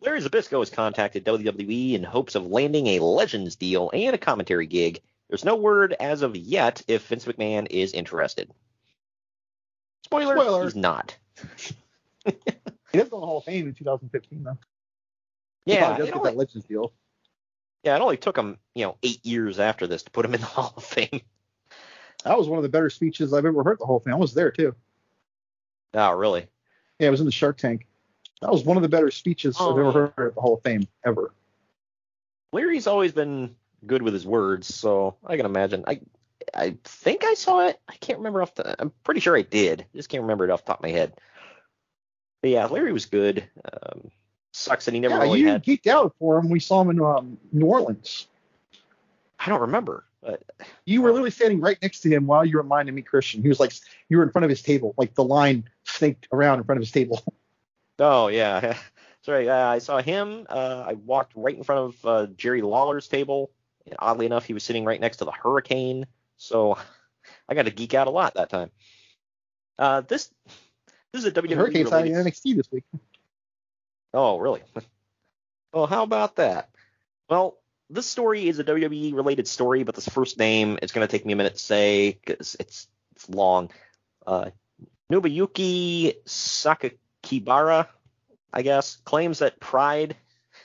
Larry 0.00 0.20
Zbyszko 0.20 0.58
has 0.60 0.70
contacted 0.70 1.24
WWE 1.24 1.94
in 1.94 2.02
hopes 2.04 2.34
of 2.34 2.46
landing 2.46 2.86
a 2.88 3.00
Legends 3.00 3.56
deal 3.56 3.90
and 3.92 4.14
a 4.14 4.18
commentary 4.18 4.66
gig. 4.66 5.00
There's 5.28 5.44
no 5.44 5.56
word 5.56 5.94
as 5.98 6.22
of 6.22 6.36
yet 6.36 6.82
if 6.86 7.06
Vince 7.08 7.24
McMahon 7.24 7.66
is 7.70 7.92
interested. 7.92 8.50
Spoiler, 10.04 10.36
Spoiler. 10.36 10.64
he's 10.64 10.76
not. 10.76 11.16
He 12.92 12.98
does 12.98 13.08
go 13.10 13.16
to 13.16 13.20
the 13.20 13.26
Hall 13.26 13.38
of 13.38 13.44
Fame 13.44 13.66
in 13.68 13.74
2015, 13.74 14.44
though. 14.44 14.58
Yeah, 15.66 15.96
does 15.96 16.06
it 16.08 16.12
get 16.12 16.16
only- 16.16 16.30
that 16.30 16.36
Legends 16.36 16.64
deal. 16.66 16.92
Yeah, 17.86 17.94
it 17.94 18.02
only 18.02 18.16
took 18.16 18.36
him, 18.36 18.58
you 18.74 18.84
know, 18.84 18.96
eight 19.04 19.24
years 19.24 19.60
after 19.60 19.86
this 19.86 20.02
to 20.02 20.10
put 20.10 20.24
him 20.24 20.34
in 20.34 20.40
the 20.40 20.46
Hall 20.58 20.74
of 20.76 20.82
Fame. 20.82 21.20
That 22.24 22.36
was 22.36 22.48
one 22.48 22.58
of 22.58 22.64
the 22.64 22.68
better 22.68 22.90
speeches 22.90 23.32
I've 23.32 23.46
ever 23.46 23.62
heard. 23.62 23.78
The 23.78 23.86
whole 23.86 24.00
thing. 24.00 24.12
I 24.12 24.16
was 24.16 24.34
there 24.34 24.50
too. 24.50 24.74
Oh, 25.94 26.10
really? 26.10 26.48
Yeah, 26.98 27.06
I 27.06 27.10
was 27.10 27.20
in 27.20 27.26
the 27.26 27.32
Shark 27.32 27.58
Tank. 27.58 27.86
That 28.42 28.50
was 28.50 28.64
one 28.64 28.76
of 28.76 28.82
the 28.82 28.88
better 28.88 29.12
speeches 29.12 29.56
I've 29.60 29.78
ever 29.78 29.92
heard 29.92 30.28
at 30.30 30.34
the 30.34 30.40
Hall 30.40 30.54
of 30.54 30.62
Fame 30.62 30.88
ever. 31.04 31.32
Larry's 32.52 32.88
always 32.88 33.12
been 33.12 33.54
good 33.86 34.02
with 34.02 34.14
his 34.14 34.26
words, 34.26 34.74
so 34.74 35.14
I 35.24 35.36
can 35.36 35.46
imagine. 35.46 35.84
I 35.86 36.00
I 36.52 36.76
think 36.82 37.22
I 37.22 37.34
saw 37.34 37.68
it. 37.68 37.80
I 37.88 37.94
can't 37.94 38.18
remember 38.18 38.42
off 38.42 38.56
the. 38.56 38.74
I'm 38.82 38.90
pretty 39.04 39.20
sure 39.20 39.36
I 39.36 39.42
did. 39.42 39.86
Just 39.94 40.08
can't 40.08 40.22
remember 40.22 40.44
it 40.44 40.50
off 40.50 40.64
the 40.64 40.72
top 40.72 40.80
of 40.80 40.82
my 40.82 40.90
head. 40.90 41.16
But 42.42 42.50
yeah, 42.50 42.66
Larry 42.66 42.92
was 42.92 43.06
good. 43.06 43.48
Um, 43.64 44.10
sucks 44.56 44.86
that 44.86 44.94
he 44.94 45.00
never 45.00 45.16
yeah, 45.16 45.22
really 45.22 45.40
you 45.40 45.48
had. 45.48 45.64
geeked 45.64 45.86
out 45.86 46.14
for 46.18 46.38
him. 46.38 46.48
We 46.48 46.60
saw 46.60 46.80
him 46.80 46.90
in 46.90 47.00
um, 47.00 47.38
New 47.52 47.66
Orleans. 47.66 48.26
I 49.38 49.50
don't 49.50 49.60
remember. 49.60 50.04
But 50.22 50.42
You 50.86 51.02
were 51.02 51.10
literally 51.10 51.30
standing 51.30 51.60
right 51.60 51.78
next 51.82 52.00
to 52.00 52.08
him 52.08 52.26
while 52.26 52.44
you 52.44 52.56
were 52.56 52.62
in 52.62 52.68
line 52.68 52.86
to 52.86 52.92
meet 52.92 53.06
Christian. 53.06 53.42
He 53.42 53.48
was 53.48 53.60
like, 53.60 53.72
you 54.08 54.16
were 54.16 54.22
in 54.22 54.30
front 54.30 54.44
of 54.44 54.50
his 54.50 54.62
table, 54.62 54.94
like 54.96 55.14
the 55.14 55.24
line 55.24 55.68
snaked 55.84 56.26
around 56.32 56.58
in 56.58 56.64
front 56.64 56.78
of 56.78 56.82
his 56.82 56.90
table. 56.90 57.22
oh 57.98 58.28
yeah, 58.28 58.76
sorry. 59.22 59.48
Uh, 59.48 59.68
I 59.68 59.78
saw 59.78 60.00
him. 60.00 60.46
Uh, 60.48 60.84
I 60.88 60.94
walked 60.94 61.32
right 61.36 61.56
in 61.56 61.62
front 61.62 61.94
of 61.94 62.06
uh, 62.06 62.26
Jerry 62.36 62.62
Lawler's 62.62 63.08
table. 63.08 63.50
And 63.84 63.94
oddly 63.98 64.26
enough, 64.26 64.46
he 64.46 64.54
was 64.54 64.64
sitting 64.64 64.84
right 64.84 65.00
next 65.00 65.18
to 65.18 65.24
the 65.24 65.32
Hurricane. 65.32 66.06
So 66.38 66.78
I 67.48 67.54
got 67.54 67.66
to 67.66 67.70
geek 67.70 67.94
out 67.94 68.06
a 68.06 68.10
lot 68.10 68.34
that 68.34 68.48
time. 68.48 68.70
Uh, 69.78 70.00
this 70.00 70.30
this 71.12 71.24
is 71.24 71.26
a 71.26 71.32
WWE 71.32 71.50
The 71.50 71.54
Hurricane's 71.56 71.90
related 71.90 72.14
NXT 72.14 72.56
this 72.56 72.72
week. 72.72 72.84
Oh, 74.12 74.38
really? 74.38 74.62
Well, 75.72 75.86
how 75.86 76.04
about 76.04 76.36
that? 76.36 76.70
Well, 77.28 77.58
this 77.90 78.06
story 78.06 78.48
is 78.48 78.58
a 78.58 78.64
WWE 78.64 79.14
related 79.14 79.46
story, 79.46 79.82
but 79.82 79.94
this 79.94 80.08
first 80.08 80.38
name 80.38 80.78
it's 80.80 80.92
going 80.92 81.06
to 81.06 81.10
take 81.10 81.26
me 81.26 81.34
a 81.34 81.36
minute 81.36 81.54
to 81.54 81.58
say 81.58 82.12
because 82.12 82.56
it's 82.58 82.88
it's 83.14 83.28
long. 83.28 83.70
Uh, 84.26 84.50
Nobuyuki 85.12 86.14
Sakakibara, 86.24 87.88
I 88.52 88.62
guess, 88.62 88.96
claims 89.04 89.40
that 89.40 89.60
Pride 89.60 90.16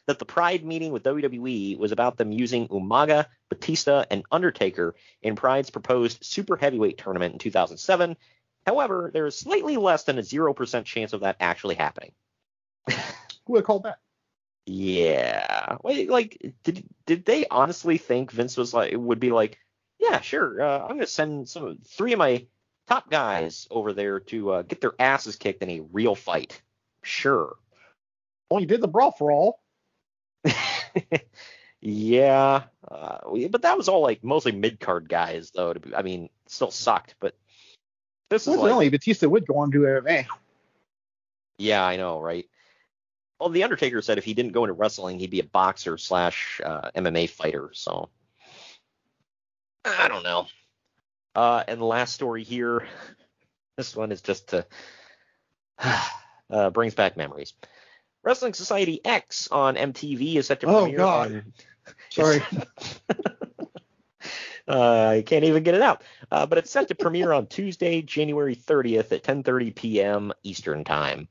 that 0.08 0.20
the 0.20 0.26
Pride 0.26 0.66
meeting 0.66 0.92
with 0.92 1.04
WWE 1.04 1.78
was 1.78 1.92
about 1.92 2.18
them 2.18 2.32
using 2.32 2.68
Umaga, 2.70 3.26
Batista, 3.50 4.06
and 4.10 4.24
Undertaker 4.32 4.96
in 5.22 5.36
Pride's 5.36 5.70
proposed 5.70 6.24
super 6.24 6.56
heavyweight 6.56 6.98
tournament 6.98 7.34
in 7.34 7.39
2007. 7.39 8.18
However, 8.66 9.12
there 9.14 9.26
is 9.26 9.38
slightly 9.38 9.78
less 9.78 10.04
than 10.04 10.18
a 10.18 10.22
0% 10.22 10.86
chance 10.86 11.14
of 11.14 11.22
that 11.22 11.38
actually 11.39 11.76
happening. 11.76 12.12
Who 13.52 13.56
would 13.56 13.60
have 13.60 13.66
called 13.66 13.84
that? 13.84 13.99
Yeah. 14.66 15.76
Wait, 15.84 16.10
like, 16.10 16.54
did 16.64 16.88
did 17.06 17.26
they 17.26 17.47
honestly 17.47 17.97
think 17.97 18.32
Vince 18.32 18.56
was 18.56 18.74
like 18.74 18.93
would 18.95 19.20
be 19.20 19.32
like, 19.32 19.60
yeah, 19.99 20.22
sure, 20.22 20.62
uh, 20.62 20.80
I'm 20.80 20.95
gonna 20.95 21.06
send 21.06 21.49
some 21.49 21.80
three 21.86 22.14
of 22.14 22.20
my 22.20 22.47
top 22.88 23.12
guys 23.12 23.68
over 23.70 23.91
there 23.91 24.22
to 24.22 24.52
uh, 24.54 24.62
get 24.62 24.80
their 24.80 24.93
asses 24.97 25.36
kicked 25.36 25.64
in 25.64 25.70
a 25.70 25.82
real 25.82 26.16
fight. 26.16 26.62
Sure. 27.04 27.58
Well, 28.49 28.62
you 28.62 28.68
did 28.68 28.80
the 28.80 28.88
brawl 28.88 29.12
for 29.12 29.34
all. 29.34 29.60
Yeah, 31.82 32.64
uh, 32.89 33.18
but 33.49 33.64
that 33.64 33.76
was 33.76 33.89
all 33.89 34.02
like 34.02 34.24
mostly 34.24 34.54
mid 34.54 34.80
card 34.80 35.10
guys 35.10 35.52
though. 35.52 35.74
To 35.74 35.80
be, 35.82 35.93
I 35.93 36.04
mean, 36.04 36.30
still 36.45 36.72
sucked, 36.72 37.16
but 37.20 37.36
this 38.30 38.43
is 38.43 38.47
like, 38.47 38.58
Coincidentally, 38.58 38.89
Batista 38.89 39.28
would 39.28 39.45
go 39.45 39.58
on 39.58 39.72
to 39.72 39.80
MMA. 39.80 40.28
yeah, 41.58 41.84
I 41.84 41.97
know, 41.97 42.22
right? 42.22 42.47
Well, 43.42 43.50
the 43.50 43.64
Undertaker 43.64 44.04
said 44.04 44.20
if 44.20 44.24
he 44.24 44.36
didn't 44.36 44.52
go 44.52 44.66
into 44.66 44.74
wrestling, 44.76 45.18
he'd 45.18 45.32
be 45.32 45.39
a 45.39 45.44
boxer 45.44 45.98
slash 45.98 46.62
uh, 46.64 46.92
MMA 46.96 47.28
fighter. 47.28 47.72
So 47.74 48.10
I 49.84 50.08
don't 50.10 50.22
know. 50.22 50.46
Uh, 51.34 51.64
and 51.68 51.82
the 51.82 51.86
last 51.86 52.14
story 52.14 52.44
here, 52.44 52.86
this 53.78 53.96
one 53.96 54.12
is 54.12 54.22
just 54.22 54.50
to 54.50 54.68
uh, 56.52 56.70
brings 56.70 56.94
back 56.94 57.18
memories. 57.18 57.56
Wrestling 58.22 58.54
Society 58.54 59.04
X 59.04 59.48
on 59.52 59.76
MTV 59.76 60.36
is 60.36 60.46
set 60.46 60.60
to 60.60 60.68
Oh, 60.68 60.82
premiere. 60.84 60.98
God. 61.00 61.32
on- 61.32 61.54
Sorry. 62.12 62.44
uh, 64.68 65.08
I 65.08 65.24
can't 65.26 65.46
even 65.46 65.64
get 65.64 65.74
it 65.74 65.82
out. 65.82 66.04
Uh, 66.30 66.46
but 66.46 66.60
it's 66.60 66.70
set 66.70 66.89
to 66.89 66.96
premiere 66.96 67.32
on 67.32 67.48
Tuesday, 67.48 68.04
January 68.04 68.56
30th 68.56 69.12
at 69.12 69.24
10:30 69.24 69.76
p.m. 69.76 70.32
Eastern 70.44 70.84
Time. 70.84 71.28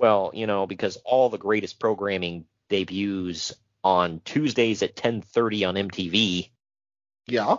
Well, 0.00 0.30
you 0.34 0.46
know, 0.46 0.66
because 0.66 0.96
all 1.04 1.28
the 1.28 1.38
greatest 1.38 1.78
programming 1.78 2.46
debuts 2.68 3.52
on 3.82 4.20
Tuesdays 4.24 4.82
at 4.82 4.96
10:30 4.96 5.68
on 5.68 5.74
MTV. 5.76 6.50
Yeah. 7.26 7.56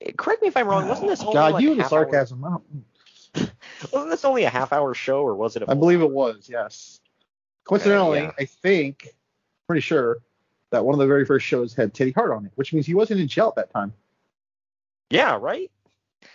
Eh, 0.00 0.12
correct 0.16 0.42
me 0.42 0.48
if 0.48 0.56
I'm 0.56 0.68
wrong. 0.68 0.88
Wasn't 0.88 1.08
this 1.08 1.20
only 1.22 1.34
God, 1.34 1.54
like 1.54 1.62
you 1.62 1.70
and 1.72 1.80
the 1.80 1.84
half 1.84 1.92
hour- 1.92 2.04
sarcasm. 2.10 2.40
Wasn't 3.92 4.10
this 4.10 4.24
only 4.24 4.44
a 4.44 4.50
half 4.50 4.72
hour 4.72 4.94
show, 4.94 5.22
or 5.22 5.34
was 5.34 5.56
it? 5.56 5.62
A 5.62 5.70
I 5.70 5.74
believe 5.74 6.00
it 6.00 6.10
was, 6.10 6.48
yes. 6.48 7.00
Coincidentally, 7.64 8.20
yeah. 8.20 8.32
I 8.38 8.46
think, 8.46 9.08
pretty 9.66 9.82
sure, 9.82 10.18
that 10.70 10.84
one 10.84 10.94
of 10.94 10.98
the 10.98 11.06
very 11.06 11.24
first 11.24 11.46
shows 11.46 11.74
had 11.74 11.94
Teddy 11.94 12.12
Hart 12.12 12.30
on 12.32 12.46
it, 12.46 12.52
which 12.54 12.72
means 12.72 12.86
he 12.86 12.94
wasn't 12.94 13.20
in 13.20 13.28
jail 13.28 13.48
at 13.48 13.56
that 13.56 13.72
time. 13.72 13.92
Yeah, 15.10 15.36
right. 15.40 15.70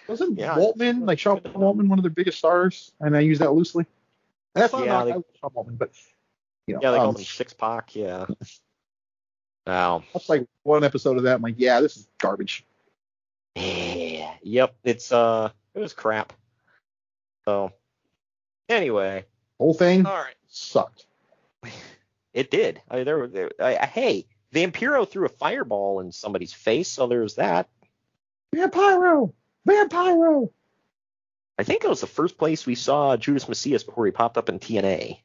Wasn't 0.08 0.38
Yeah. 0.38 0.56
Waltman, 0.56 1.06
like 1.06 1.20
Sean 1.20 1.40
Waltman, 1.42 1.88
one 1.88 2.00
of 2.00 2.04
their 2.04 2.12
biggest 2.12 2.38
stars? 2.38 2.92
And 3.00 3.16
I 3.18 3.22
use 3.22 3.40
that 3.40 3.54
loosely. 3.54 3.86
And 4.56 4.62
that's 4.64 4.74
not 4.74 4.86
Yeah, 4.86 5.00
yeah, 5.00 5.04
they- 5.06 5.12
I 5.12 5.16
love 5.16 5.24
Sean 5.40 5.50
Waltman, 5.52 5.78
but 5.78 5.92
you 6.68 6.76
know, 6.76 6.80
Yeah, 6.82 6.92
they 6.92 6.98
um, 6.98 7.04
called 7.06 7.18
him 7.20 7.26
Six 7.26 7.54
Pack. 7.54 7.96
Yeah. 7.96 8.26
Wow. 9.66 10.04
that's 10.12 10.28
like 10.28 10.46
one 10.64 10.84
episode 10.84 11.16
of 11.16 11.24
that. 11.24 11.36
I'm 11.36 11.42
like, 11.42 11.56
yeah, 11.58 11.80
this 11.80 11.96
is 11.96 12.08
garbage. 12.20 12.66
Yeah. 13.56 14.34
Yep. 14.44 14.76
It's 14.84 15.12
uh, 15.12 15.52
it 15.74 15.80
was 15.80 15.94
crap. 15.94 16.34
So, 17.46 17.72
anyway, 18.68 19.26
Whole 19.60 19.74
thing 19.74 20.06
all 20.06 20.14
right. 20.18 20.36
sucked. 20.48 21.06
It 22.34 22.50
did. 22.50 22.82
I 22.90 22.96
mean, 22.96 23.06
there 23.06 23.18
were. 23.20 23.28
There, 23.28 23.52
I, 23.60 23.78
I- 23.78 23.86
hey, 23.86 24.26
Vampiro 24.54 25.08
threw 25.08 25.26
a 25.28 25.30
fireball 25.30 26.00
in 26.00 26.12
somebody's 26.12 26.52
face, 26.52 26.88
so 26.90 27.06
there's 27.08 27.36
that. 27.36 27.70
Vampiro, 28.56 29.32
Vampiro. 29.68 30.50
I 31.58 31.64
think 31.64 31.84
it 31.84 31.90
was 31.90 32.02
the 32.02 32.08
first 32.08 32.38
place 32.38 32.66
we 32.66 32.76
saw 32.76 33.16
Judas 33.18 33.46
Mesias 33.46 33.86
before 33.86 34.06
he 34.06 34.12
popped 34.12 34.38
up 34.38 34.50
in 34.50 34.60
TNA. 34.60 35.20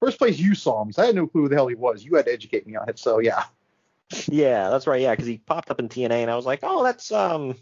First 0.00 0.18
place 0.18 0.38
you 0.38 0.54
saw 0.54 0.80
him, 0.80 0.88
'cause 0.88 0.98
I 0.98 1.06
had 1.06 1.14
no 1.14 1.26
clue 1.26 1.42
who 1.42 1.48
the 1.48 1.56
hell 1.56 1.66
he 1.68 1.74
was. 1.74 2.02
You 2.02 2.14
had 2.16 2.24
to 2.26 2.32
educate 2.32 2.66
me 2.66 2.76
on 2.76 2.88
it, 2.88 2.98
so 2.98 3.18
yeah. 3.18 3.44
Yeah, 4.26 4.70
that's 4.70 4.86
right. 4.86 5.02
Yeah, 5.02 5.10
because 5.12 5.26
he 5.26 5.38
popped 5.38 5.70
up 5.70 5.78
in 5.78 5.88
TNA, 5.88 6.22
and 6.22 6.30
I 6.30 6.36
was 6.36 6.46
like, 6.46 6.60
oh, 6.62 6.82
that's 6.82 7.12
um, 7.12 7.54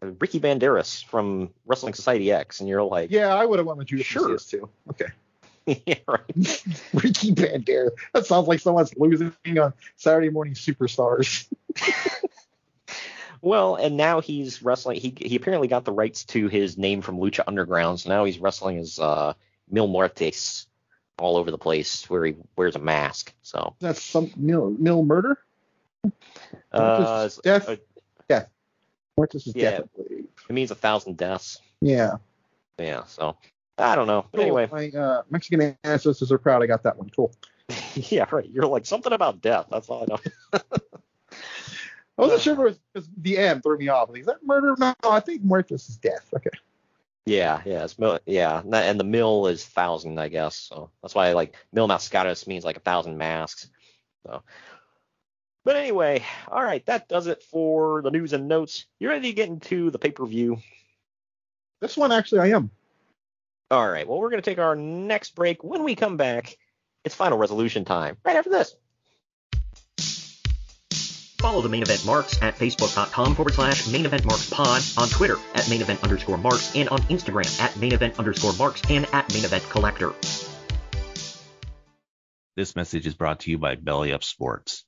Ricky 0.00 0.38
Banderas 0.38 1.04
from 1.04 1.50
Wrestling 1.66 1.94
Society 1.94 2.30
X, 2.30 2.60
and 2.60 2.68
you're 2.68 2.82
like, 2.82 3.10
Yeah, 3.10 3.34
I 3.34 3.44
would 3.46 3.58
have 3.58 3.66
went 3.66 3.78
with 3.78 3.88
Judas 3.88 4.06
Sure. 4.06 4.28
Mesias 4.28 4.48
too. 4.48 4.68
Okay. 4.90 5.06
yeah, 5.86 5.94
right. 6.06 6.22
Ricky 6.94 7.32
Bandera. 7.34 7.90
That 8.12 8.26
sounds 8.26 8.46
like 8.48 8.60
someone's 8.60 8.94
losing 8.96 9.32
on 9.58 9.72
Saturday 9.96 10.28
Morning 10.30 10.54
Superstars. 10.54 11.46
Well, 13.42 13.76
and 13.76 13.96
now 13.96 14.20
he's 14.20 14.62
wrestling. 14.62 15.00
He 15.00 15.14
he 15.16 15.36
apparently 15.36 15.68
got 15.68 15.84
the 15.84 15.92
rights 15.92 16.24
to 16.26 16.48
his 16.48 16.76
name 16.76 17.00
from 17.00 17.18
Lucha 17.18 17.42
Underground, 17.46 18.00
so 18.00 18.10
now 18.10 18.24
he's 18.24 18.38
wrestling 18.38 18.78
as 18.78 18.98
uh, 18.98 19.32
Mil 19.70 19.88
Muertes 19.88 20.66
all 21.18 21.36
over 21.36 21.50
the 21.50 21.58
place, 21.58 22.08
where 22.08 22.24
he 22.24 22.34
wears 22.56 22.76
a 22.76 22.78
mask. 22.78 23.32
So 23.42 23.74
That's 23.80 24.02
some 24.02 24.30
Mil, 24.36 24.70
mill 24.70 25.02
murder. 25.04 25.38
uh, 26.72 27.28
death. 27.42 27.68
uh, 27.68 27.76
death. 28.28 28.50
Mortis 29.16 29.46
is 29.46 29.54
yeah. 29.56 29.70
death. 29.70 29.88
It 29.98 30.52
means 30.52 30.70
a 30.70 30.74
thousand 30.74 31.16
deaths. 31.16 31.60
Yeah. 31.80 32.16
Yeah. 32.78 33.04
So 33.04 33.36
I 33.78 33.94
don't 33.94 34.06
know. 34.06 34.26
But 34.30 34.38
Cool. 34.38 34.42
anyway, 34.42 34.68
my 34.70 34.90
uh, 34.98 35.22
Mexican 35.30 35.76
ancestors 35.84 36.32
are 36.32 36.38
proud. 36.38 36.62
I 36.62 36.66
got 36.66 36.82
that 36.84 36.96
one. 36.98 37.10
Cool. 37.10 37.32
yeah, 37.94 38.26
right. 38.30 38.48
You're 38.48 38.66
like 38.66 38.86
something 38.86 39.12
about 39.12 39.40
death. 39.40 39.66
That's 39.70 39.88
all 39.88 40.02
I 40.02 40.06
know. 40.06 40.60
I 42.20 42.24
wasn't 42.24 42.40
uh. 42.40 42.42
sure 42.42 42.52
if 42.52 42.58
it 42.58 42.62
was 42.62 42.78
because 42.92 43.08
the 43.16 43.38
M 43.38 43.62
threw 43.62 43.78
me 43.78 43.88
off. 43.88 44.10
Like, 44.10 44.20
is 44.20 44.26
that 44.26 44.44
murder? 44.44 44.74
No, 44.78 44.94
I 45.04 45.20
think 45.20 45.42
Mortis 45.42 45.88
is 45.88 45.96
death. 45.96 46.28
Okay. 46.34 46.50
Yeah, 47.26 47.62
yeah, 47.64 47.84
it's 47.84 47.98
mil- 47.98 48.18
yeah, 48.26 48.60
and 48.60 48.74
and 48.74 49.00
the 49.00 49.04
mill 49.04 49.46
is 49.46 49.64
thousand, 49.64 50.18
I 50.18 50.28
guess. 50.28 50.56
So 50.56 50.90
that's 51.02 51.14
why 51.14 51.32
like 51.32 51.54
mil 51.72 51.88
mascaras 51.88 52.46
means 52.46 52.64
like 52.64 52.76
a 52.76 52.80
thousand 52.80 53.18
masks. 53.18 53.70
So, 54.26 54.42
but 55.64 55.76
anyway, 55.76 56.24
all 56.48 56.62
right, 56.62 56.84
that 56.86 57.08
does 57.08 57.26
it 57.26 57.42
for 57.42 58.02
the 58.02 58.10
news 58.10 58.32
and 58.32 58.48
notes. 58.48 58.86
You 58.98 59.08
ready 59.08 59.28
to 59.28 59.34
get 59.34 59.48
into 59.48 59.90
the 59.90 59.98
pay 59.98 60.10
per 60.10 60.26
view? 60.26 60.58
This 61.80 61.96
one 61.96 62.12
actually 62.12 62.40
I 62.40 62.56
am. 62.56 62.70
All 63.70 63.88
right, 63.88 64.08
well 64.08 64.18
we're 64.18 64.30
gonna 64.30 64.42
take 64.42 64.58
our 64.58 64.74
next 64.74 65.34
break. 65.34 65.62
When 65.62 65.84
we 65.84 65.94
come 65.94 66.16
back, 66.16 66.56
it's 67.04 67.14
final 67.14 67.38
resolution 67.38 67.84
time. 67.84 68.16
Right 68.24 68.36
after 68.36 68.50
this. 68.50 68.74
Follow 71.40 71.62
the 71.62 71.70
main 71.70 71.82
event 71.82 72.04
marks 72.04 72.40
at 72.42 72.58
facebook.com 72.58 73.34
forward 73.34 73.54
slash 73.54 73.88
main 73.88 74.04
event 74.04 74.26
marks 74.26 74.50
pod, 74.50 74.82
on 74.98 75.08
Twitter 75.08 75.36
at 75.54 75.68
main 75.70 75.80
event 75.80 76.02
underscore 76.02 76.36
marks, 76.36 76.76
and 76.76 76.86
on 76.90 77.00
Instagram 77.04 77.60
at 77.60 77.74
main 77.78 77.92
event 77.92 78.18
underscore 78.18 78.52
marks 78.54 78.82
and 78.90 79.06
at 79.14 79.32
main 79.32 79.44
event 79.44 79.64
collector. 79.70 80.12
This 82.56 82.76
message 82.76 83.06
is 83.06 83.14
brought 83.14 83.40
to 83.40 83.50
you 83.50 83.56
by 83.56 83.74
Belly 83.76 84.12
Up 84.12 84.22
Sports. 84.22 84.84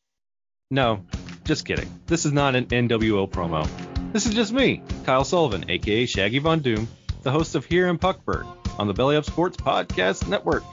No, 0.71 1.07
just 1.45 1.65
kidding. 1.65 1.89
This 2.07 2.27
is 2.27 2.33
not 2.33 2.55
an 2.55 2.67
NWO 2.67 3.31
promo. 3.31 3.67
This 4.13 4.27
is 4.27 4.35
just 4.35 4.53
me, 4.53 4.83
Kyle 5.05 5.25
Sullivan, 5.25 5.71
aka 5.71 6.05
Shaggy 6.05 6.39
Von 6.39 6.61
Doom, 6.61 6.87
the 7.23 7.31
host 7.31 7.55
of 7.55 7.65
Here 7.65 7.89
in 7.89 7.97
Puckburg 7.97 8.47
on 8.79 8.89
the 8.89 8.93
Belly 8.93 9.17
Up 9.17 9.25
Sports 9.25 9.57
Podcast 9.57 10.29
Network. 10.29 10.65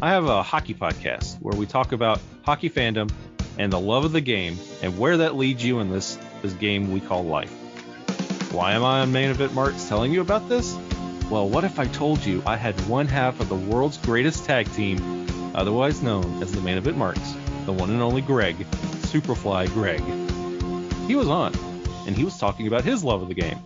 I 0.00 0.10
have 0.10 0.26
a 0.26 0.44
hockey 0.44 0.74
podcast 0.74 1.40
where 1.40 1.56
we 1.56 1.66
talk 1.66 1.90
about 1.90 2.20
hockey 2.44 2.70
fandom 2.70 3.10
and 3.58 3.72
the 3.72 3.80
love 3.80 4.04
of 4.04 4.12
the 4.12 4.20
game 4.20 4.58
and 4.82 4.98
where 4.98 5.18
that 5.18 5.36
leads 5.36 5.64
you 5.64 5.80
in 5.80 5.90
this, 5.90 6.18
this 6.42 6.52
game 6.54 6.92
we 6.92 7.00
call 7.00 7.24
life. 7.24 7.52
Why 8.52 8.72
am 8.72 8.84
I 8.84 9.00
on 9.00 9.12
Main 9.12 9.30
Event 9.30 9.54
Marks 9.54 9.88
telling 9.88 10.12
you 10.12 10.20
about 10.20 10.48
this? 10.48 10.76
Well, 11.30 11.48
what 11.48 11.64
if 11.64 11.78
I 11.78 11.86
told 11.86 12.24
you 12.24 12.42
I 12.44 12.56
had 12.56 12.78
one 12.86 13.06
half 13.06 13.40
of 13.40 13.48
the 13.48 13.54
world's 13.54 13.96
greatest 13.96 14.44
tag 14.44 14.70
team, 14.74 15.54
otherwise 15.54 16.02
known 16.02 16.42
as 16.42 16.52
the 16.52 16.60
Main 16.60 16.76
Event 16.76 16.98
Marks, 16.98 17.34
the 17.64 17.72
one 17.72 17.90
and 17.90 18.02
only 18.02 18.20
Greg, 18.20 18.56
Superfly 19.06 19.68
Greg. 19.68 20.02
He 21.06 21.14
was 21.14 21.28
on, 21.28 21.54
and 22.06 22.16
he 22.16 22.24
was 22.24 22.38
talking 22.38 22.66
about 22.66 22.84
his 22.84 23.02
love 23.02 23.22
of 23.22 23.28
the 23.28 23.34
game. 23.34 23.58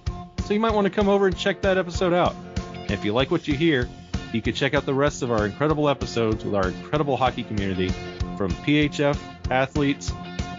So 0.44 0.54
you 0.54 0.60
might 0.60 0.74
want 0.74 0.84
to 0.84 0.90
come 0.90 1.08
over 1.08 1.26
and 1.26 1.36
check 1.36 1.62
that 1.62 1.78
episode 1.78 2.12
out. 2.12 2.36
And 2.74 2.92
if 2.92 3.04
you 3.04 3.12
like 3.12 3.32
what 3.32 3.48
you 3.48 3.54
hear, 3.54 3.88
you 4.32 4.40
can 4.40 4.54
check 4.54 4.74
out 4.74 4.86
the 4.86 4.94
rest 4.94 5.22
of 5.22 5.32
our 5.32 5.44
incredible 5.44 5.88
episodes 5.88 6.44
with 6.44 6.54
our 6.54 6.68
incredible 6.68 7.16
hockey 7.16 7.42
community 7.42 7.92
from 8.36 8.50
PHF 8.52 9.18
athletes, 9.50 10.10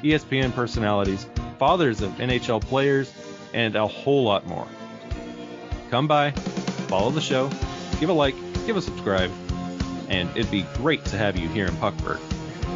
ESPN 0.03 0.53
personalities, 0.53 1.27
fathers 1.57 2.01
of 2.01 2.11
NHL 2.13 2.61
players, 2.61 3.13
and 3.53 3.75
a 3.75 3.87
whole 3.87 4.23
lot 4.23 4.45
more. 4.47 4.67
Come 5.89 6.07
by, 6.07 6.31
follow 6.31 7.11
the 7.11 7.21
show, 7.21 7.49
give 7.99 8.09
a 8.09 8.13
like, 8.13 8.35
give 8.65 8.77
a 8.77 8.81
subscribe, 8.81 9.31
and 10.09 10.29
it'd 10.35 10.51
be 10.51 10.65
great 10.75 11.03
to 11.05 11.17
have 11.17 11.37
you 11.37 11.47
here 11.49 11.65
in 11.65 11.73
Puckburg. 11.75 12.19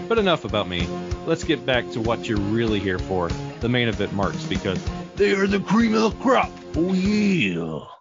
But 0.08 0.18
enough 0.18 0.46
about 0.46 0.68
me. 0.68 0.88
Let's 1.26 1.44
get 1.44 1.66
back 1.66 1.90
to 1.92 2.02
what 2.02 2.28
you're 2.28 2.40
really 2.40 2.80
here 2.80 3.00
for, 3.00 3.30
the 3.60 3.70
main 3.70 3.88
event 3.88 4.14
marks, 4.14 4.44
because 4.46 4.84
they 5.16 5.34
are 5.34 5.48
the 5.48 5.60
cream 5.60 5.94
of 5.94 6.02
the 6.02 6.24
crop. 6.24 6.52
Oh 6.76 6.94
yeah. 6.94 8.01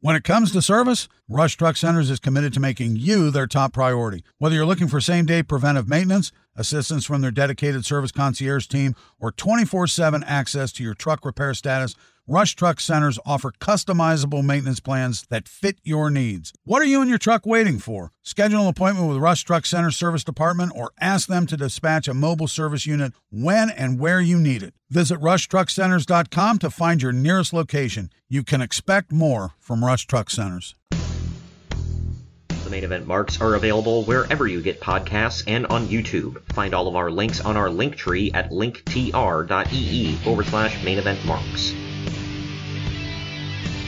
When 0.00 0.14
it 0.14 0.22
comes 0.22 0.52
to 0.52 0.62
service, 0.62 1.08
Rush 1.28 1.56
Truck 1.56 1.76
Centers 1.76 2.08
is 2.08 2.20
committed 2.20 2.52
to 2.52 2.60
making 2.60 2.94
you 2.94 3.32
their 3.32 3.48
top 3.48 3.72
priority. 3.72 4.22
Whether 4.38 4.54
you're 4.54 4.64
looking 4.64 4.86
for 4.86 5.00
same 5.00 5.26
day 5.26 5.42
preventive 5.42 5.88
maintenance, 5.88 6.30
assistance 6.54 7.04
from 7.04 7.20
their 7.20 7.32
dedicated 7.32 7.84
service 7.84 8.12
concierge 8.12 8.68
team, 8.68 8.94
or 9.18 9.32
24 9.32 9.88
7 9.88 10.22
access 10.22 10.70
to 10.74 10.84
your 10.84 10.94
truck 10.94 11.24
repair 11.24 11.52
status, 11.52 11.96
Rush 12.30 12.54
Truck 12.54 12.78
Centers 12.78 13.18
offer 13.24 13.52
customizable 13.52 14.44
maintenance 14.44 14.80
plans 14.80 15.24
that 15.30 15.48
fit 15.48 15.78
your 15.82 16.10
needs. 16.10 16.52
What 16.64 16.82
are 16.82 16.84
you 16.84 17.00
and 17.00 17.08
your 17.08 17.18
truck 17.18 17.46
waiting 17.46 17.78
for? 17.78 18.12
Schedule 18.22 18.60
an 18.60 18.66
appointment 18.66 19.08
with 19.08 19.16
Rush 19.16 19.44
Truck 19.44 19.64
Center 19.64 19.90
Service 19.90 20.24
Department 20.24 20.72
or 20.76 20.90
ask 21.00 21.26
them 21.26 21.46
to 21.46 21.56
dispatch 21.56 22.06
a 22.06 22.12
mobile 22.12 22.46
service 22.46 22.84
unit 22.84 23.14
when 23.30 23.70
and 23.70 23.98
where 23.98 24.20
you 24.20 24.38
need 24.38 24.62
it. 24.62 24.74
Visit 24.90 25.18
rushtruckcenters.com 25.20 26.58
to 26.58 26.68
find 26.68 27.00
your 27.00 27.12
nearest 27.12 27.54
location. 27.54 28.10
You 28.28 28.42
can 28.42 28.60
expect 28.60 29.10
more 29.10 29.52
from 29.58 29.82
Rush 29.82 30.06
Truck 30.06 30.28
Centers. 30.28 30.74
The 30.90 32.70
main 32.70 32.84
event 32.84 33.06
marks 33.06 33.40
are 33.40 33.54
available 33.54 34.04
wherever 34.04 34.46
you 34.46 34.60
get 34.60 34.82
podcasts 34.82 35.44
and 35.46 35.64
on 35.68 35.86
YouTube. 35.86 36.42
Find 36.52 36.74
all 36.74 36.88
of 36.88 36.94
our 36.94 37.10
links 37.10 37.40
on 37.40 37.56
our 37.56 37.70
link 37.70 37.96
tree 37.96 38.30
at 38.34 38.50
linktr.ee 38.50 40.16
forward 40.16 40.46
slash 40.46 40.84
main 40.84 40.98
event 40.98 41.24
marks. 41.24 41.72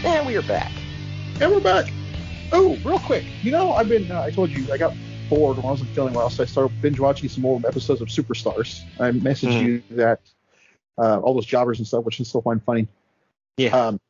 And 0.04 0.26
we 0.26 0.34
are 0.34 0.42
back. 0.42 0.72
And 1.40 1.50
we're 1.50 1.60
back. 1.60 1.92
Oh, 2.52 2.76
real 2.84 2.98
quick. 2.98 3.24
You 3.42 3.52
know, 3.52 3.74
I've 3.74 3.88
been, 3.88 4.10
uh, 4.10 4.22
I 4.22 4.30
told 4.30 4.50
you, 4.50 4.72
I 4.72 4.78
got 4.78 4.94
bored 5.28 5.58
when 5.58 5.66
I 5.66 5.70
wasn't 5.70 5.90
feeling 5.90 6.14
well, 6.14 6.30
so 6.30 6.42
I 6.42 6.46
started 6.46 6.80
binge 6.80 6.98
watching 6.98 7.28
some 7.28 7.44
old 7.44 7.66
episodes 7.66 8.00
of 8.00 8.08
Superstars. 8.08 8.82
I 8.98 9.10
messaged 9.10 9.52
Mhm. 9.52 9.60
you 9.60 9.82
that, 9.90 10.20
uh, 10.96 11.20
all 11.20 11.34
those 11.34 11.44
jobbers 11.44 11.78
and 11.78 11.86
stuff, 11.86 12.04
which 12.04 12.18
I 12.20 12.24
still 12.24 12.40
find 12.40 12.62
funny. 12.62 12.88
Yeah. 13.58 13.76
Um, 13.76 14.00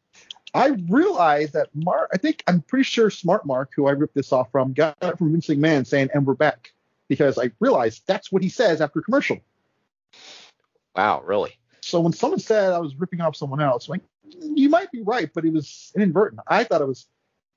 I 0.54 0.68
realized 0.88 1.54
that 1.54 1.68
Mark, 1.74 2.08
I 2.14 2.18
think, 2.18 2.44
I'm 2.46 2.62
pretty 2.62 2.84
sure 2.84 3.10
Smart 3.10 3.44
Mark, 3.44 3.72
who 3.74 3.86
I 3.88 3.92
ripped 3.92 4.14
this 4.14 4.32
off 4.32 4.50
from, 4.52 4.72
got 4.72 4.96
it 5.02 5.18
from 5.18 5.32
Vince 5.32 5.48
McMahon 5.48 5.86
saying, 5.86 6.10
and 6.14 6.24
we're 6.24 6.34
back. 6.34 6.72
Because 7.08 7.36
I 7.36 7.50
realized 7.58 8.04
that's 8.06 8.30
what 8.30 8.44
he 8.44 8.48
says 8.48 8.80
after 8.80 9.02
commercial. 9.02 9.38
Wow, 10.94 11.22
really? 11.24 11.56
So 11.82 11.98
when 12.00 12.12
someone 12.12 12.38
said 12.38 12.72
I 12.72 12.78
was 12.78 12.94
ripping 12.94 13.20
off 13.20 13.34
someone 13.34 13.60
else, 13.60 13.88
I'm 13.88 13.92
like, 13.92 14.02
you 14.38 14.68
might 14.68 14.90
be 14.90 15.02
right, 15.02 15.30
but 15.32 15.44
it 15.44 15.52
was 15.52 15.92
inadvertent. 15.94 16.40
I 16.46 16.64
thought 16.64 16.80
it 16.80 16.88
was 16.88 17.06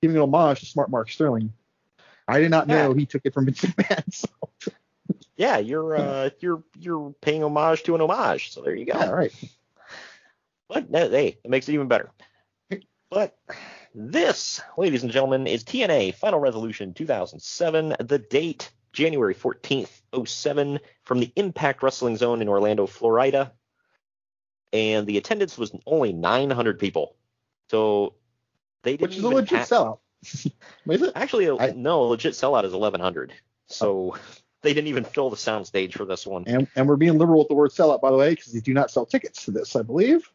giving 0.02 0.16
an 0.16 0.22
homage 0.22 0.60
to 0.60 0.66
Smart 0.66 0.90
Mark 0.90 1.10
Sterling. 1.10 1.52
I 2.26 2.40
did 2.40 2.50
not 2.50 2.66
know 2.66 2.92
he 2.94 3.06
took 3.06 3.22
it 3.24 3.34
from 3.34 3.44
Vince 3.46 3.60
McMahon. 3.60 4.12
So. 4.12 4.28
Yeah, 5.36 5.58
you're 5.58 5.96
uh, 5.96 6.30
you're 6.40 6.62
you're 6.78 7.14
paying 7.20 7.42
homage 7.42 7.82
to 7.84 7.94
an 7.94 8.00
homage. 8.00 8.52
So 8.52 8.62
there 8.62 8.74
you 8.74 8.86
go. 8.86 8.98
Yeah, 8.98 9.10
right. 9.10 9.32
But 10.68 10.90
no, 10.90 11.08
hey, 11.10 11.38
it 11.42 11.50
makes 11.50 11.68
it 11.68 11.74
even 11.74 11.88
better. 11.88 12.10
But 13.10 13.36
this, 13.94 14.60
ladies 14.76 15.04
and 15.04 15.12
gentlemen, 15.12 15.46
is 15.46 15.62
TNA 15.62 16.14
Final 16.16 16.40
Resolution 16.40 16.94
2007. 16.94 17.96
The 18.00 18.18
date 18.18 18.72
January 18.92 19.34
14th, 19.34 20.00
07, 20.26 20.80
from 21.02 21.20
the 21.20 21.30
Impact 21.36 21.82
Wrestling 21.82 22.16
Zone 22.16 22.42
in 22.42 22.48
Orlando, 22.48 22.86
Florida. 22.86 23.52
And 24.74 25.06
the 25.06 25.16
attendance 25.16 25.56
was 25.56 25.72
only 25.86 26.12
900 26.12 26.78
people. 26.78 27.14
So 27.70 28.14
they 28.82 28.96
didn't 28.96 29.02
Which 29.10 29.16
is 29.16 29.24
a 29.24 29.28
legit 29.28 29.58
ha- 29.60 29.64
sellout. 29.64 29.98
Is 30.90 31.02
it? 31.02 31.12
Actually, 31.14 31.46
no, 31.74 32.02
a 32.02 32.06
legit 32.06 32.32
sellout 32.32 32.64
is 32.64 32.72
1100. 32.72 33.32
So 33.66 34.16
they 34.62 34.74
didn't 34.74 34.88
even 34.88 35.04
fill 35.04 35.30
the 35.30 35.36
soundstage 35.36 35.92
for 35.92 36.04
this 36.04 36.26
one. 36.26 36.44
And, 36.46 36.66
and 36.74 36.88
we're 36.88 36.96
being 36.96 37.18
liberal 37.18 37.38
with 37.40 37.48
the 37.48 37.54
word 37.54 37.70
sellout, 37.70 38.00
by 38.00 38.10
the 38.10 38.16
way, 38.16 38.30
because 38.30 38.52
they 38.52 38.60
do 38.60 38.74
not 38.74 38.90
sell 38.90 39.06
tickets 39.06 39.44
to 39.44 39.50
this, 39.50 39.76
I 39.76 39.82
believe. 39.82 40.30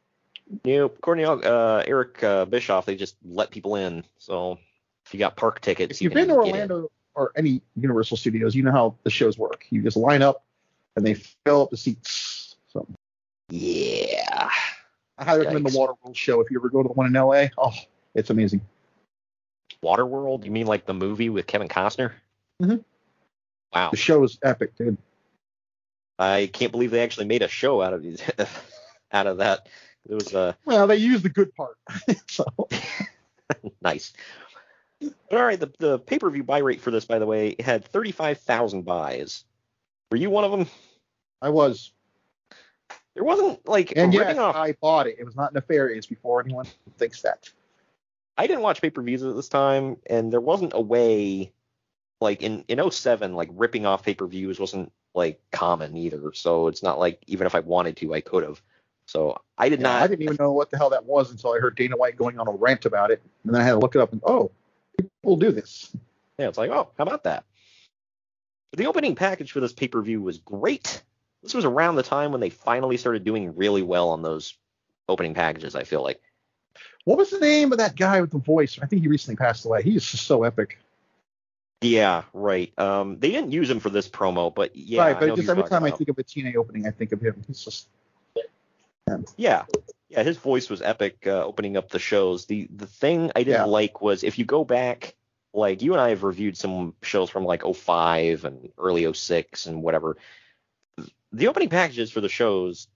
You 0.63 0.77
know, 0.77 0.85
according 0.85 1.25
to 1.25 1.31
uh, 1.31 1.83
Eric 1.85 2.23
uh, 2.23 2.45
Bischoff, 2.45 2.85
they 2.85 2.95
just 2.95 3.15
let 3.25 3.51
people 3.51 3.75
in. 3.75 4.03
So 4.17 4.57
if 5.05 5.13
you 5.13 5.19
got 5.19 5.35
park 5.35 5.61
tickets, 5.61 5.97
If 5.97 6.01
you've 6.01 6.11
you 6.13 6.15
been 6.15 6.27
to 6.29 6.35
can 6.35 6.43
get 6.43 6.55
in. 6.55 6.71
Orlando 6.71 6.91
or 7.15 7.31
any 7.35 7.61
Universal 7.75 8.17
Studios, 8.17 8.55
you 8.55 8.63
know 8.63 8.71
how 8.71 8.95
the 9.03 9.09
shows 9.09 9.37
work. 9.37 9.65
You 9.69 9.81
just 9.81 9.97
line 9.97 10.21
up 10.21 10.43
and 10.95 11.05
they 11.05 11.15
fill 11.15 11.63
up 11.63 11.69
the 11.71 11.77
seats. 11.77 12.55
So 12.71 12.87
yeah, 13.49 14.28
I 15.19 15.25
highly 15.25 15.39
recommend 15.39 15.65
the 15.65 15.77
Waterworld 15.77 16.15
show 16.15 16.39
if 16.39 16.49
you 16.49 16.59
ever 16.59 16.69
go 16.69 16.81
to 16.81 16.87
the 16.87 16.93
one 16.93 17.05
in 17.07 17.13
LA. 17.13 17.47
Oh, 17.57 17.73
it's 18.15 18.29
amazing. 18.29 18.61
Waterworld? 19.83 20.45
You 20.45 20.51
mean 20.51 20.65
like 20.65 20.85
the 20.85 20.93
movie 20.93 21.29
with 21.29 21.45
Kevin 21.45 21.67
Costner? 21.67 22.13
Mm-hmm. 22.61 22.77
Wow. 23.73 23.89
The 23.91 23.97
show 23.97 24.23
is 24.23 24.39
epic, 24.41 24.75
dude. 24.77 24.97
I 26.17 26.49
can't 26.51 26.71
believe 26.71 26.91
they 26.91 27.03
actually 27.03 27.27
made 27.27 27.41
a 27.41 27.47
show 27.47 27.81
out 27.81 27.93
of 27.93 28.01
these, 28.01 28.21
out 29.11 29.27
of 29.27 29.37
that. 29.37 29.67
It 30.07 30.15
was 30.15 30.33
uh, 30.33 30.53
Well, 30.65 30.87
they 30.87 30.95
used 30.97 31.23
the 31.23 31.29
good 31.29 31.53
part. 31.53 31.77
so 32.27 32.45
nice. 33.81 34.13
But 35.01 35.39
all 35.39 35.45
right, 35.45 35.59
the 35.59 35.71
the 35.79 35.99
pay 35.99 36.19
per 36.19 36.29
view 36.29 36.43
buy 36.43 36.59
rate 36.59 36.81
for 36.81 36.91
this, 36.91 37.05
by 37.05 37.19
the 37.19 37.25
way, 37.25 37.55
had 37.59 37.85
thirty 37.85 38.11
five 38.11 38.39
thousand 38.39 38.83
buys. 38.83 39.43
Were 40.11 40.17
you 40.17 40.29
one 40.29 40.43
of 40.43 40.51
them? 40.51 40.67
I 41.41 41.49
was. 41.49 41.91
There 43.15 43.23
wasn't 43.23 43.67
like 43.67 43.93
And 43.95 44.13
ripping 44.13 44.35
yes, 44.35 44.37
off. 44.37 44.55
I 44.55 44.73
bought 44.73 45.07
it. 45.07 45.17
It 45.19 45.25
was 45.25 45.35
not 45.35 45.53
nefarious 45.53 46.05
before 46.05 46.41
anyone 46.41 46.65
thinks 46.97 47.21
that. 47.23 47.49
I 48.37 48.47
didn't 48.47 48.61
watch 48.61 48.81
pay 48.81 48.89
per 48.89 49.01
views 49.01 49.23
at 49.23 49.35
this 49.35 49.49
time, 49.49 49.97
and 50.09 50.31
there 50.31 50.39
wasn't 50.39 50.71
a 50.73 50.79
way, 50.79 51.51
like 52.21 52.41
in 52.41 52.63
in 52.67 52.89
07, 52.89 53.35
like 53.35 53.49
ripping 53.51 53.85
off 53.85 54.03
pay 54.03 54.13
per 54.13 54.27
views 54.27 54.59
wasn't 54.59 54.91
like 55.13 55.41
common 55.51 55.97
either. 55.97 56.31
So 56.33 56.67
it's 56.67 56.81
not 56.81 56.99
like 56.99 57.21
even 57.27 57.47
if 57.47 57.55
I 57.55 57.59
wanted 57.59 57.97
to, 57.97 58.13
I 58.13 58.21
could 58.21 58.43
have. 58.43 58.61
So 59.07 59.41
I 59.57 59.69
did 59.69 59.79
Yeah, 59.79 59.87
not. 59.87 60.03
I 60.03 60.07
didn't 60.07 60.21
even 60.21 60.37
know 60.39 60.53
what 60.53 60.69
the 60.69 60.77
hell 60.77 60.91
that 60.91 61.03
was 61.03 61.31
until 61.31 61.53
I 61.53 61.59
heard 61.59 61.75
Dana 61.75 61.97
White 61.97 62.15
going 62.15 62.39
on 62.39 62.47
a 62.47 62.51
rant 62.51 62.85
about 62.85 63.11
it, 63.11 63.21
and 63.43 63.53
then 63.53 63.61
I 63.61 63.65
had 63.65 63.71
to 63.71 63.79
look 63.79 63.95
it 63.95 64.01
up 64.01 64.13
and 64.13 64.21
oh, 64.23 64.51
people 64.97 65.35
do 65.35 65.51
this. 65.51 65.93
Yeah, 66.37 66.47
it's 66.47 66.57
like, 66.57 66.71
oh, 66.71 66.89
how 66.97 67.03
about 67.03 67.23
that? 67.23 67.43
The 68.71 68.85
opening 68.85 69.15
package 69.15 69.51
for 69.51 69.59
this 69.59 69.73
pay 69.73 69.87
per 69.87 70.01
view 70.01 70.21
was 70.21 70.37
great. 70.37 71.03
This 71.43 71.53
was 71.53 71.65
around 71.65 71.95
the 71.95 72.03
time 72.03 72.31
when 72.31 72.41
they 72.41 72.49
finally 72.49 72.97
started 72.97 73.23
doing 73.23 73.55
really 73.55 73.81
well 73.81 74.09
on 74.09 74.21
those 74.21 74.55
opening 75.07 75.33
packages. 75.33 75.75
I 75.75 75.83
feel 75.83 76.03
like 76.03 76.21
What 77.05 77.17
was 77.17 77.29
the 77.31 77.39
name 77.39 77.71
of 77.71 77.77
that 77.77 77.95
guy 77.95 78.21
with 78.21 78.31
the 78.31 78.37
voice? 78.39 78.77
I 78.81 78.85
think 78.85 79.01
he 79.01 79.07
recently 79.07 79.37
passed 79.37 79.65
away. 79.65 79.81
He 79.83 79.95
is 79.95 80.05
just 80.09 80.25
so 80.27 80.43
epic. 80.43 80.77
Yeah, 81.81 82.23
right. 82.33 82.77
Um, 82.77 83.19
they 83.19 83.31
didn't 83.31 83.51
use 83.53 83.69
him 83.69 83.79
for 83.79 83.89
this 83.89 84.09
promo, 84.09 84.53
but 84.53 84.75
yeah, 84.75 85.01
right, 85.01 85.19
but 85.19 85.35
just 85.37 85.47
every 85.47 85.63
time 85.63 85.85
I 85.85 85.91
think 85.91 86.09
of 86.09 86.17
a 86.17 86.23
TNA 86.23 86.55
opening, 86.57 86.85
I 86.85 86.91
think 86.91 87.13
of 87.13 87.21
him. 87.21 87.41
It's 87.47 87.63
just 87.63 87.87
about. 89.07 89.33
yeah, 89.37 89.63
yeah, 90.09 90.23
his 90.23 90.35
voice 90.37 90.69
was 90.69 90.81
epic 90.81 91.19
uh, 91.25 91.45
opening 91.45 91.77
up 91.77 91.89
the 91.89 91.99
shows. 91.99 92.45
The 92.47 92.67
the 92.75 92.85
thing 92.85 93.31
I 93.33 93.43
didn't 93.43 93.61
Yeah. 93.61 93.63
like 93.65 94.01
was 94.01 94.25
if 94.25 94.37
you 94.37 94.43
go 94.43 94.65
back, 94.65 95.15
like 95.53 95.81
you 95.81 95.93
and 95.93 96.01
I 96.01 96.09
have 96.09 96.23
reviewed 96.23 96.57
some 96.57 96.95
shows 97.01 97.29
from 97.29 97.45
like 97.45 97.63
05 97.63 98.43
and 98.43 98.69
early 98.77 99.11
06 99.11 99.65
and 99.65 99.81
whatever. 99.81 100.17
The 101.31 101.47
opening 101.47 101.69
packages 101.69 102.11
for 102.11 102.21
the 102.21 102.29
shows, 102.29 102.87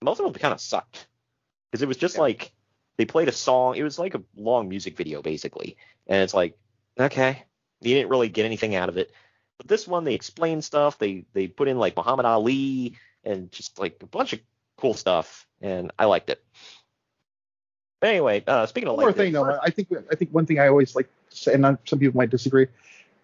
most 0.00 0.20
of 0.20 0.24
them 0.24 0.34
kind 0.34 0.54
of 0.54 0.60
sucked 0.60 1.06
because 1.70 1.82
it 1.82 1.88
was 1.88 1.96
just 1.96 2.18
like 2.18 2.52
they 2.96 3.04
played 3.04 3.28
a 3.28 3.32
song. 3.32 3.76
It 3.76 3.82
was 3.82 3.98
like 3.98 4.14
a 4.14 4.22
long 4.36 4.68
music 4.68 4.96
video 4.96 5.22
basically, 5.22 5.76
and 6.06 6.22
it's 6.22 6.34
like 6.34 6.56
okay, 6.98 7.44
you 7.80 7.94
didn't 7.94 8.10
really 8.10 8.28
get 8.28 8.46
anything 8.46 8.74
out 8.74 8.88
of 8.88 8.96
it. 8.96 9.12
But 9.58 9.68
this 9.68 9.86
one, 9.86 10.04
they 10.04 10.14
explained 10.14 10.64
stuff. 10.64 10.98
They 10.98 11.24
they 11.32 11.46
put 11.46 11.68
in 11.68 11.78
like 11.78 11.96
Muhammad 11.96 12.26
Ali 12.26 12.94
and 13.24 13.50
just 13.52 13.78
like 13.78 13.98
a 14.02 14.06
bunch 14.06 14.32
of 14.32 14.40
cool 14.76 14.94
stuff, 14.94 15.46
and 15.60 15.92
I 15.98 16.06
liked 16.06 16.30
it. 16.30 16.42
But 18.00 18.10
anyway, 18.10 18.44
uh, 18.46 18.66
speaking 18.66 18.88
of 18.88 18.96
one 18.96 19.04
more 19.04 19.12
thing 19.12 19.32
though. 19.32 19.58
I 19.60 19.70
think 19.70 19.88
I 20.10 20.14
think 20.14 20.30
one 20.30 20.46
thing 20.46 20.60
I 20.60 20.68
always 20.68 20.94
like 20.94 21.08
say, 21.30 21.54
and 21.54 21.78
some 21.84 21.98
people 21.98 22.16
might 22.16 22.30
disagree. 22.30 22.66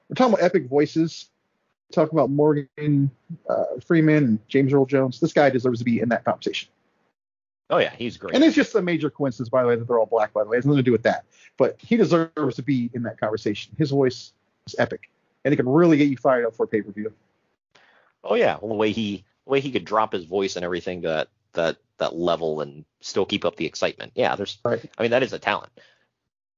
We're 0.09 0.15
talking 0.15 0.35
about 0.35 0.45
epic 0.45 0.67
voices. 0.69 1.31
Talking 1.93 2.19
about 2.19 2.31
Morgan 2.31 3.11
uh, 3.49 3.65
Freeman 3.87 4.25
and 4.25 4.49
James 4.49 4.73
Earl 4.73 4.87
Jones. 4.87 5.21
This 5.21 5.33
guy 5.33 5.51
deserves 5.51 5.79
to 5.79 5.85
be 5.85 6.01
in 6.01 6.09
that 6.09 6.25
conversation. 6.25 6.69
oh 7.71 7.79
yeah, 7.79 7.93
he's 7.97 8.17
great. 8.17 8.35
And 8.35 8.43
it's 8.43 8.57
just 8.57 8.75
a 8.75 8.83
major 8.83 9.11
coincidence, 9.11 9.49
by 9.49 9.63
the 9.63 9.69
way, 9.69 9.77
that 9.77 9.87
they're 9.87 9.99
all 9.99 10.07
black. 10.07 10.33
By 10.33 10.43
the 10.43 10.51
way, 10.51 10.57
it 10.57 10.59
has 10.59 10.67
nothing 10.67 10.79
to 10.79 10.83
do 10.83 10.93
with 10.93 11.05
that. 11.05 11.25
But 11.57 11.77
he 11.79 11.97
deserves 11.97 12.57
to 12.57 12.63
be 12.63 12.91
in 12.95 13.03
that 13.05 13.21
conversation. 13.21 13.75
His 13.79 13.91
voice 13.91 14.33
is 14.67 14.75
epic, 14.79 15.11
and 15.45 15.53
it 15.53 15.57
can 15.57 15.69
really 15.69 15.97
get 15.97 16.09
you 16.09 16.17
fired 16.17 16.47
up 16.47 16.57
for 16.57 16.65
a 16.65 16.67
pay 16.67 16.83
per 16.83 16.91
view. 16.91 17.13
Oh 18.25 18.35
yeah, 18.35 18.57
well, 18.61 18.71
the 18.71 18.75
way 18.75 18.91
he 18.91 19.25
the 19.45 19.51
way 19.51 19.61
he 19.61 19.71
could 19.71 19.85
drop 19.85 20.13
his 20.13 20.25
voice 20.25 20.57
and 20.57 20.65
everything 20.65 21.03
to 21.03 21.09
that 21.09 21.29
that 21.53 21.77
that 21.99 22.17
level 22.17 22.61
and 22.61 22.85
still 23.01 23.27
keep 23.27 23.45
up 23.45 23.57
the 23.57 23.67
excitement. 23.67 24.13
Yeah, 24.15 24.35
there's. 24.35 24.59
Right. 24.65 24.85
I 24.99 25.03
mean, 25.03 25.11
that 25.13 25.23
is 25.23 25.33
a 25.33 25.39
talent. 25.39 25.71
I 25.77 25.81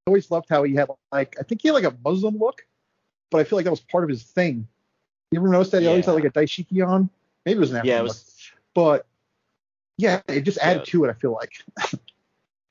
always 0.07 0.31
loved 0.31 0.47
how 0.49 0.63
he 0.63 0.73
had 0.73 0.89
like 1.11 1.35
I 1.39 1.43
think 1.43 1.61
he 1.61 1.67
had 1.67 1.75
like 1.75 1.83
a 1.83 1.95
Muslim 2.03 2.37
look, 2.37 2.65
but 3.29 3.39
I 3.39 3.43
feel 3.43 3.57
like 3.57 3.65
that 3.65 3.71
was 3.71 3.81
part 3.81 4.03
of 4.03 4.09
his 4.09 4.23
thing. 4.23 4.67
You 5.31 5.39
ever 5.39 5.49
notice 5.49 5.69
that 5.71 5.81
he 5.81 5.87
always 5.87 6.05
had 6.05 6.13
like 6.13 6.23
a 6.25 6.29
dashiki 6.29 6.85
on? 6.87 7.09
Maybe 7.45 7.57
it 7.57 7.59
was 7.59 7.71
an 7.71 7.77
African 7.77 7.95
Yeah, 7.95 8.01
was- 8.01 8.51
but 8.73 9.05
yeah, 9.97 10.21
it 10.27 10.41
just 10.41 10.57
added 10.59 10.85
to 10.85 11.05
it. 11.05 11.09
I 11.09 11.13
feel 11.13 11.33
like 11.33 11.51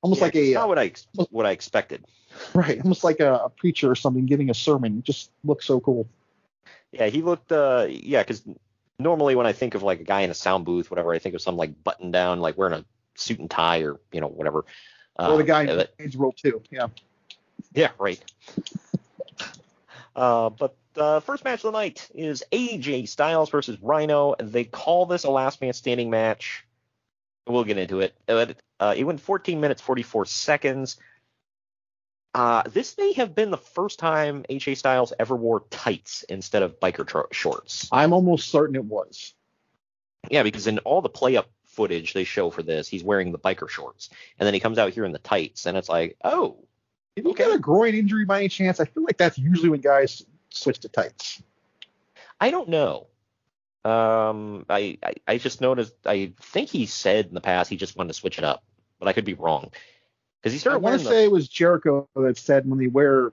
almost 0.02 0.20
Yeah, 0.20 0.24
like 0.26 0.36
a 0.36 0.52
not 0.54 0.68
what 0.68 0.78
I 0.78 0.84
ex- 0.86 1.06
what 1.30 1.44
I 1.46 1.50
expected. 1.50 2.04
right, 2.54 2.80
almost 2.82 3.04
like 3.04 3.20
a, 3.20 3.34
a 3.34 3.48
preacher 3.50 3.90
or 3.90 3.94
something 3.96 4.26
giving 4.26 4.48
a 4.50 4.54
sermon. 4.54 4.98
It 4.98 5.04
just 5.04 5.30
looks 5.44 5.66
so 5.66 5.80
cool. 5.80 6.06
Yeah, 6.92 7.06
he 7.06 7.22
looked. 7.22 7.52
uh 7.52 7.86
Yeah, 7.90 8.22
because 8.22 8.42
normally 8.98 9.34
when 9.34 9.46
I 9.46 9.52
think 9.52 9.74
of 9.74 9.82
like 9.82 10.00
a 10.00 10.04
guy 10.04 10.22
in 10.22 10.30
a 10.30 10.34
sound 10.34 10.64
booth, 10.64 10.90
whatever, 10.90 11.12
I 11.12 11.18
think 11.18 11.34
of 11.34 11.42
some 11.42 11.56
like 11.56 11.82
button 11.84 12.10
down, 12.10 12.40
like 12.40 12.56
wearing 12.56 12.74
a 12.74 12.84
suit 13.16 13.38
and 13.40 13.50
tie 13.50 13.80
or 13.82 13.98
you 14.12 14.20
know 14.20 14.28
whatever. 14.28 14.64
or 15.18 15.36
the 15.36 15.44
guy 15.44 15.66
Uh, 15.66 15.84
in 15.98 16.06
Age 16.06 16.16
Roll 16.16 16.32
too. 16.32 16.62
Yeah. 16.70 16.86
Yeah, 17.74 17.90
right. 17.98 18.22
Uh, 20.14 20.48
but 20.50 20.74
uh, 20.98 21.20
first 21.20 21.44
match 21.44 21.64
of 21.64 21.72
the 21.72 21.78
night 21.78 22.08
is 22.14 22.44
AJ 22.52 23.08
Styles 23.08 23.50
versus 23.50 23.78
Rhino. 23.80 24.34
They 24.38 24.64
call 24.64 25.06
this 25.06 25.24
a 25.24 25.30
last 25.30 25.60
man 25.60 25.72
standing 25.72 26.10
match. 26.10 26.64
We'll 27.46 27.64
get 27.64 27.78
into 27.78 28.00
it. 28.00 28.14
Uh, 28.28 28.46
uh, 28.80 28.94
it 28.96 29.04
went 29.04 29.20
14 29.20 29.60
minutes 29.60 29.80
44 29.82 30.26
seconds. 30.26 30.96
Uh, 32.34 32.62
this 32.68 32.98
may 32.98 33.14
have 33.14 33.34
been 33.34 33.50
the 33.50 33.56
first 33.56 33.98
time 33.98 34.44
AJ 34.50 34.76
Styles 34.76 35.12
ever 35.18 35.34
wore 35.34 35.60
tights 35.70 36.22
instead 36.24 36.62
of 36.62 36.78
biker 36.80 37.06
tro- 37.06 37.28
shorts. 37.32 37.88
I'm 37.90 38.12
almost 38.12 38.50
certain 38.50 38.76
it 38.76 38.84
was. 38.84 39.32
Yeah, 40.30 40.42
because 40.42 40.66
in 40.66 40.78
all 40.80 41.00
the 41.00 41.08
play 41.08 41.36
up 41.36 41.48
footage 41.64 42.12
they 42.12 42.24
show 42.24 42.50
for 42.50 42.62
this, 42.62 42.88
he's 42.88 43.04
wearing 43.04 43.32
the 43.32 43.38
biker 43.38 43.68
shorts, 43.68 44.10
and 44.38 44.46
then 44.46 44.54
he 44.54 44.60
comes 44.60 44.76
out 44.76 44.92
here 44.92 45.04
in 45.04 45.12
the 45.12 45.18
tights, 45.18 45.66
and 45.66 45.78
it's 45.78 45.88
like, 45.88 46.16
oh, 46.24 46.58
If 47.14 47.24
you 47.24 47.32
get 47.34 47.54
a 47.54 47.58
groin 47.58 47.94
injury 47.94 48.26
by 48.26 48.40
any 48.40 48.48
chance, 48.48 48.80
I 48.80 48.84
feel 48.84 49.04
like 49.04 49.16
that's 49.16 49.38
usually 49.38 49.70
when 49.70 49.80
guys 49.80 50.22
switch 50.50 50.80
to 50.80 50.88
tights. 50.88 51.42
I 52.40 52.50
don't 52.50 52.68
know. 52.68 53.06
Um, 53.84 54.66
I, 54.68 54.98
I 55.02 55.14
I 55.28 55.38
just 55.38 55.60
noticed. 55.60 55.94
I 56.04 56.32
think 56.40 56.68
he 56.70 56.86
said 56.86 57.26
in 57.26 57.34
the 57.34 57.40
past 57.40 57.70
he 57.70 57.76
just 57.76 57.96
wanted 57.96 58.08
to 58.08 58.14
switch 58.14 58.38
it 58.38 58.44
up, 58.44 58.64
but 58.98 59.08
I 59.08 59.12
could 59.12 59.24
be 59.24 59.34
wrong. 59.34 59.70
Because 60.42 60.52
he 60.52 60.58
I 60.58 60.60
started 60.60 60.80
want 60.80 60.92
wearing 60.92 60.98
to 60.98 61.04
the, 61.04 61.10
say 61.10 61.24
it 61.24 61.30
was 61.30 61.48
Jericho 61.48 62.08
that 62.16 62.36
said 62.36 62.68
when 62.68 62.78
they 62.78 62.88
wear 62.88 63.32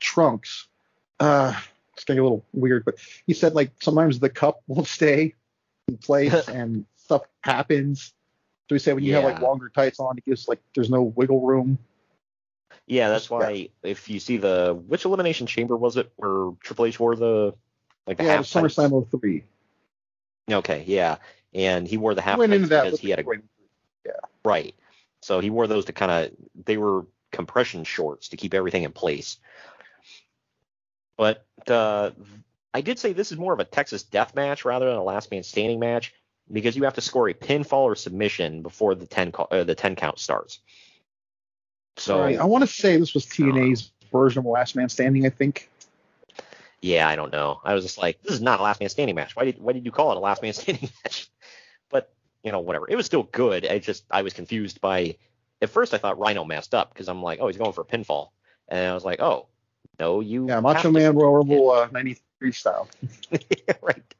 trunks, 0.00 0.68
uh, 1.18 1.58
it's 1.94 2.04
getting 2.04 2.20
a 2.20 2.22
little 2.22 2.44
weird, 2.52 2.84
but 2.84 2.96
he 3.26 3.32
said 3.32 3.54
like 3.54 3.70
sometimes 3.80 4.18
the 4.18 4.28
cup 4.28 4.60
won't 4.66 4.86
stay 4.86 5.34
in 5.88 5.96
place 5.96 6.46
and 6.48 6.84
stuff 6.96 7.22
happens. 7.40 8.12
So 8.68 8.74
he 8.74 8.78
said 8.78 8.94
when 8.96 9.04
you 9.04 9.14
have 9.14 9.24
like 9.24 9.40
longer 9.40 9.70
tights 9.70 9.98
on, 9.98 10.18
it 10.18 10.24
gives 10.26 10.46
like 10.48 10.60
there's 10.74 10.90
no 10.90 11.02
wiggle 11.02 11.40
room. 11.40 11.78
Yeah. 12.86 13.08
That's 13.08 13.30
why 13.30 13.70
if 13.82 14.08
you 14.08 14.20
see 14.20 14.36
the 14.36 14.78
which 14.86 15.04
elimination 15.04 15.46
chamber 15.46 15.76
was 15.76 15.96
it 15.96 16.12
where 16.16 16.52
Triple 16.60 16.86
H 16.86 17.00
wore 17.00 17.16
the 17.16 17.54
like 18.06 18.18
the 18.18 18.24
yeah, 18.24 18.36
half 18.36 18.46
SummerSlam 18.46 19.10
03. 19.10 19.44
Okay, 20.50 20.84
yeah, 20.86 21.16
and 21.54 21.86
he 21.88 21.96
wore 21.96 22.14
the 22.14 22.22
half 22.22 22.38
went 22.38 22.52
into 22.52 22.68
that 22.68 22.84
because 22.84 23.00
he 23.00 23.10
had 23.10 23.20
a 23.20 23.24
yeah. 24.04 24.12
right. 24.44 24.74
So 25.22 25.40
he 25.40 25.50
wore 25.50 25.66
those 25.66 25.86
to 25.86 25.92
kind 25.92 26.12
of 26.12 26.32
they 26.64 26.76
were 26.76 27.06
compression 27.32 27.84
shorts 27.84 28.28
to 28.28 28.36
keep 28.36 28.54
everything 28.54 28.84
in 28.84 28.92
place. 28.92 29.38
But 31.16 31.44
uh, 31.66 32.10
I 32.72 32.80
did 32.82 32.98
say 32.98 33.12
this 33.12 33.32
is 33.32 33.38
more 33.38 33.52
of 33.52 33.60
a 33.60 33.64
Texas 33.64 34.02
death 34.02 34.34
match 34.34 34.64
rather 34.64 34.86
than 34.86 34.96
a 34.96 35.02
last 35.02 35.30
man 35.30 35.42
standing 35.42 35.80
match 35.80 36.14
because 36.52 36.76
you 36.76 36.84
have 36.84 36.94
to 36.94 37.00
score 37.00 37.28
a 37.28 37.34
pinfall 37.34 37.84
or 37.84 37.96
submission 37.96 38.62
before 38.62 38.94
the 38.94 39.06
ten 39.06 39.32
call, 39.32 39.48
uh, 39.50 39.64
the 39.64 39.74
ten 39.74 39.96
count 39.96 40.18
starts. 40.18 40.60
So 41.96 42.20
Right. 42.20 42.38
I 42.38 42.44
want 42.44 42.62
to 42.62 42.68
say 42.68 42.96
this 42.98 43.14
was 43.14 43.26
TNA's 43.26 43.92
version 44.12 44.40
of 44.40 44.46
Last 44.46 44.76
Man 44.76 44.88
Standing. 44.88 45.26
I 45.26 45.30
think. 45.30 45.70
yeah, 46.82 47.08
I 47.08 47.16
don't 47.16 47.32
know. 47.32 47.60
I 47.64 47.74
was 47.74 47.84
just 47.84 47.98
like, 47.98 48.22
this 48.22 48.32
is 48.32 48.40
not 48.40 48.60
a 48.60 48.62
last 48.62 48.80
man 48.80 48.88
standing 48.88 49.16
match. 49.16 49.34
Why 49.34 49.44
did 49.46 49.60
why 49.60 49.72
did 49.72 49.84
you 49.84 49.90
call 49.90 50.12
it 50.12 50.16
a 50.16 50.20
last 50.20 50.42
man 50.42 50.52
standing 50.54 50.90
match? 51.04 51.28
But 51.90 52.12
you 52.42 52.52
know, 52.52 52.60
whatever. 52.60 52.86
It 52.88 52.96
was 52.96 53.06
still 53.06 53.24
good. 53.24 53.66
I 53.66 53.78
just 53.78 54.04
I 54.10 54.22
was 54.22 54.32
confused 54.32 54.80
by. 54.80 55.16
At 55.62 55.70
first, 55.70 55.94
I 55.94 55.98
thought 55.98 56.18
Rhino 56.18 56.44
messed 56.44 56.74
up 56.74 56.92
because 56.92 57.08
I'm 57.08 57.22
like, 57.22 57.38
oh, 57.40 57.46
he's 57.46 57.56
going 57.56 57.72
for 57.72 57.80
a 57.80 57.84
pinfall, 57.84 58.28
and 58.68 58.90
I 58.90 58.92
was 58.92 59.06
like, 59.06 59.20
oh, 59.20 59.46
no, 59.98 60.20
you. 60.20 60.46
Yeah, 60.46 60.60
Macho 60.60 60.90
Man 60.90 61.14
Royal 61.16 61.70
uh, 61.70 61.88
'93 61.90 62.52
style. 62.52 62.88
right. 63.82 64.14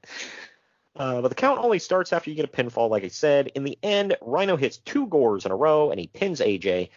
Uh, 0.97 1.21
but 1.21 1.29
the 1.29 1.35
count 1.35 1.59
only 1.63 1.79
starts 1.79 2.13
after 2.13 2.31
you 2.31 2.37
get 2.37 2.47
a 2.47 2.49
pinfall, 2.49 2.89
like 2.89 3.05
I 3.05 3.09
said. 3.09 3.49
In 3.49 3.65
the 3.65 3.79
end, 3.83 4.17
Rhino 4.23 4.57
hits 4.57 4.79
two 4.79 5.07
gores 5.09 5.45
in 5.45 5.53
a 5.53 5.57
row 5.57 5.91
and 5.91 6.01
he 6.01 6.07
pins 6.07 6.41
AJ. 6.41 6.89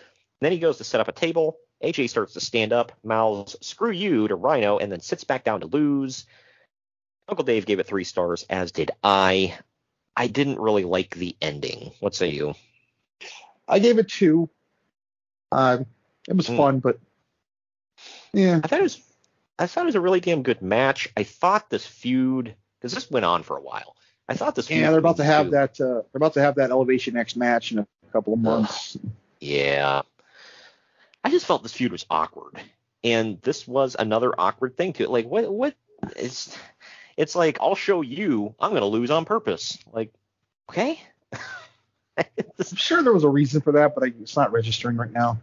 Then 0.41 0.51
he 0.51 0.59
goes 0.59 0.77
to 0.77 0.83
set 0.83 1.01
up 1.01 1.07
a 1.07 1.11
table. 1.13 1.57
AJ 1.83 2.09
starts 2.09 2.33
to 2.33 2.41
stand 2.41 2.73
up, 2.73 2.91
mouths 3.03 3.55
"screw 3.61 3.91
you" 3.91 4.27
to 4.27 4.35
Rhino, 4.35 4.77
and 4.77 4.91
then 4.91 4.99
sits 4.99 5.23
back 5.23 5.43
down 5.43 5.61
to 5.61 5.67
lose. 5.67 6.25
Uncle 7.27 7.45
Dave 7.45 7.65
gave 7.65 7.79
it 7.79 7.87
three 7.87 8.03
stars, 8.03 8.45
as 8.49 8.71
did 8.71 8.91
I. 9.03 9.57
I 10.15 10.27
didn't 10.27 10.59
really 10.59 10.83
like 10.83 11.15
the 11.15 11.35
ending. 11.41 11.91
What 11.99 12.15
say 12.15 12.29
you? 12.29 12.55
I 13.67 13.79
gave 13.79 13.97
it 13.99 14.09
two. 14.09 14.49
Uh, 15.51 15.79
it 16.27 16.35
was 16.35 16.47
Mm. 16.47 16.57
fun, 16.57 16.79
but 16.79 16.99
yeah, 18.33 18.59
I 18.63 18.67
thought 18.67 18.79
it 18.79 18.83
was. 18.83 19.01
I 19.57 19.67
thought 19.67 19.83
it 19.83 19.85
was 19.87 19.95
a 19.95 20.01
really 20.01 20.19
damn 20.21 20.43
good 20.43 20.61
match. 20.61 21.09
I 21.17 21.23
thought 21.23 21.69
this 21.69 21.85
feud, 21.85 22.55
because 22.79 22.93
this 22.93 23.09
went 23.11 23.25
on 23.25 23.43
for 23.43 23.57
a 23.57 23.61
while. 23.61 23.95
I 24.27 24.33
thought 24.35 24.55
this. 24.55 24.67
feud 24.67 24.81
yeah, 24.81 24.89
they're 24.89 24.99
about 24.99 25.17
to 25.17 25.23
have 25.23 25.47
two- 25.47 25.51
that. 25.51 25.79
Uh, 25.81 25.85
they're 25.85 26.03
about 26.15 26.33
to 26.33 26.41
have 26.41 26.55
that 26.55 26.71
Elevation 26.71 27.15
X 27.17 27.35
match 27.35 27.71
in 27.71 27.79
a 27.79 27.87
couple 28.11 28.33
of 28.33 28.39
months. 28.39 28.97
Yeah. 29.39 30.01
I 31.24 31.32
just 31.32 31.45
felt 31.45 31.63
this 31.63 31.74
feud 31.74 31.91
was 31.91 32.05
awkward. 32.09 32.59
And 33.03 33.41
this 33.41 33.67
was 33.67 33.95
another 33.97 34.34
awkward 34.38 34.76
thing 34.76 34.93
to 34.93 35.03
it. 35.03 35.09
Like 35.09 35.26
what 35.26 35.51
what 35.51 35.76
it's 36.15 36.57
it's 37.17 37.36
like 37.36 37.57
I'll 37.61 37.76
show 37.76 38.01
you 38.01 38.55
I'm 38.59 38.74
gonna 38.74 38.86
lose 38.86 39.11
on 39.11 39.26
purpose. 39.26 39.78
Like, 39.91 40.13
okay. 40.70 40.99
I'm 42.17 42.76
sure 42.76 43.01
there 43.01 43.13
was 43.13 43.24
a 43.24 43.30
reason 43.30 43.61
for 43.61 43.74
that, 43.74 43.95
but 43.95 44.03
I, 44.03 44.07
it's 44.22 44.36
not 44.36 44.51
registering 44.51 44.97
right 44.97 45.11
now. 45.11 45.39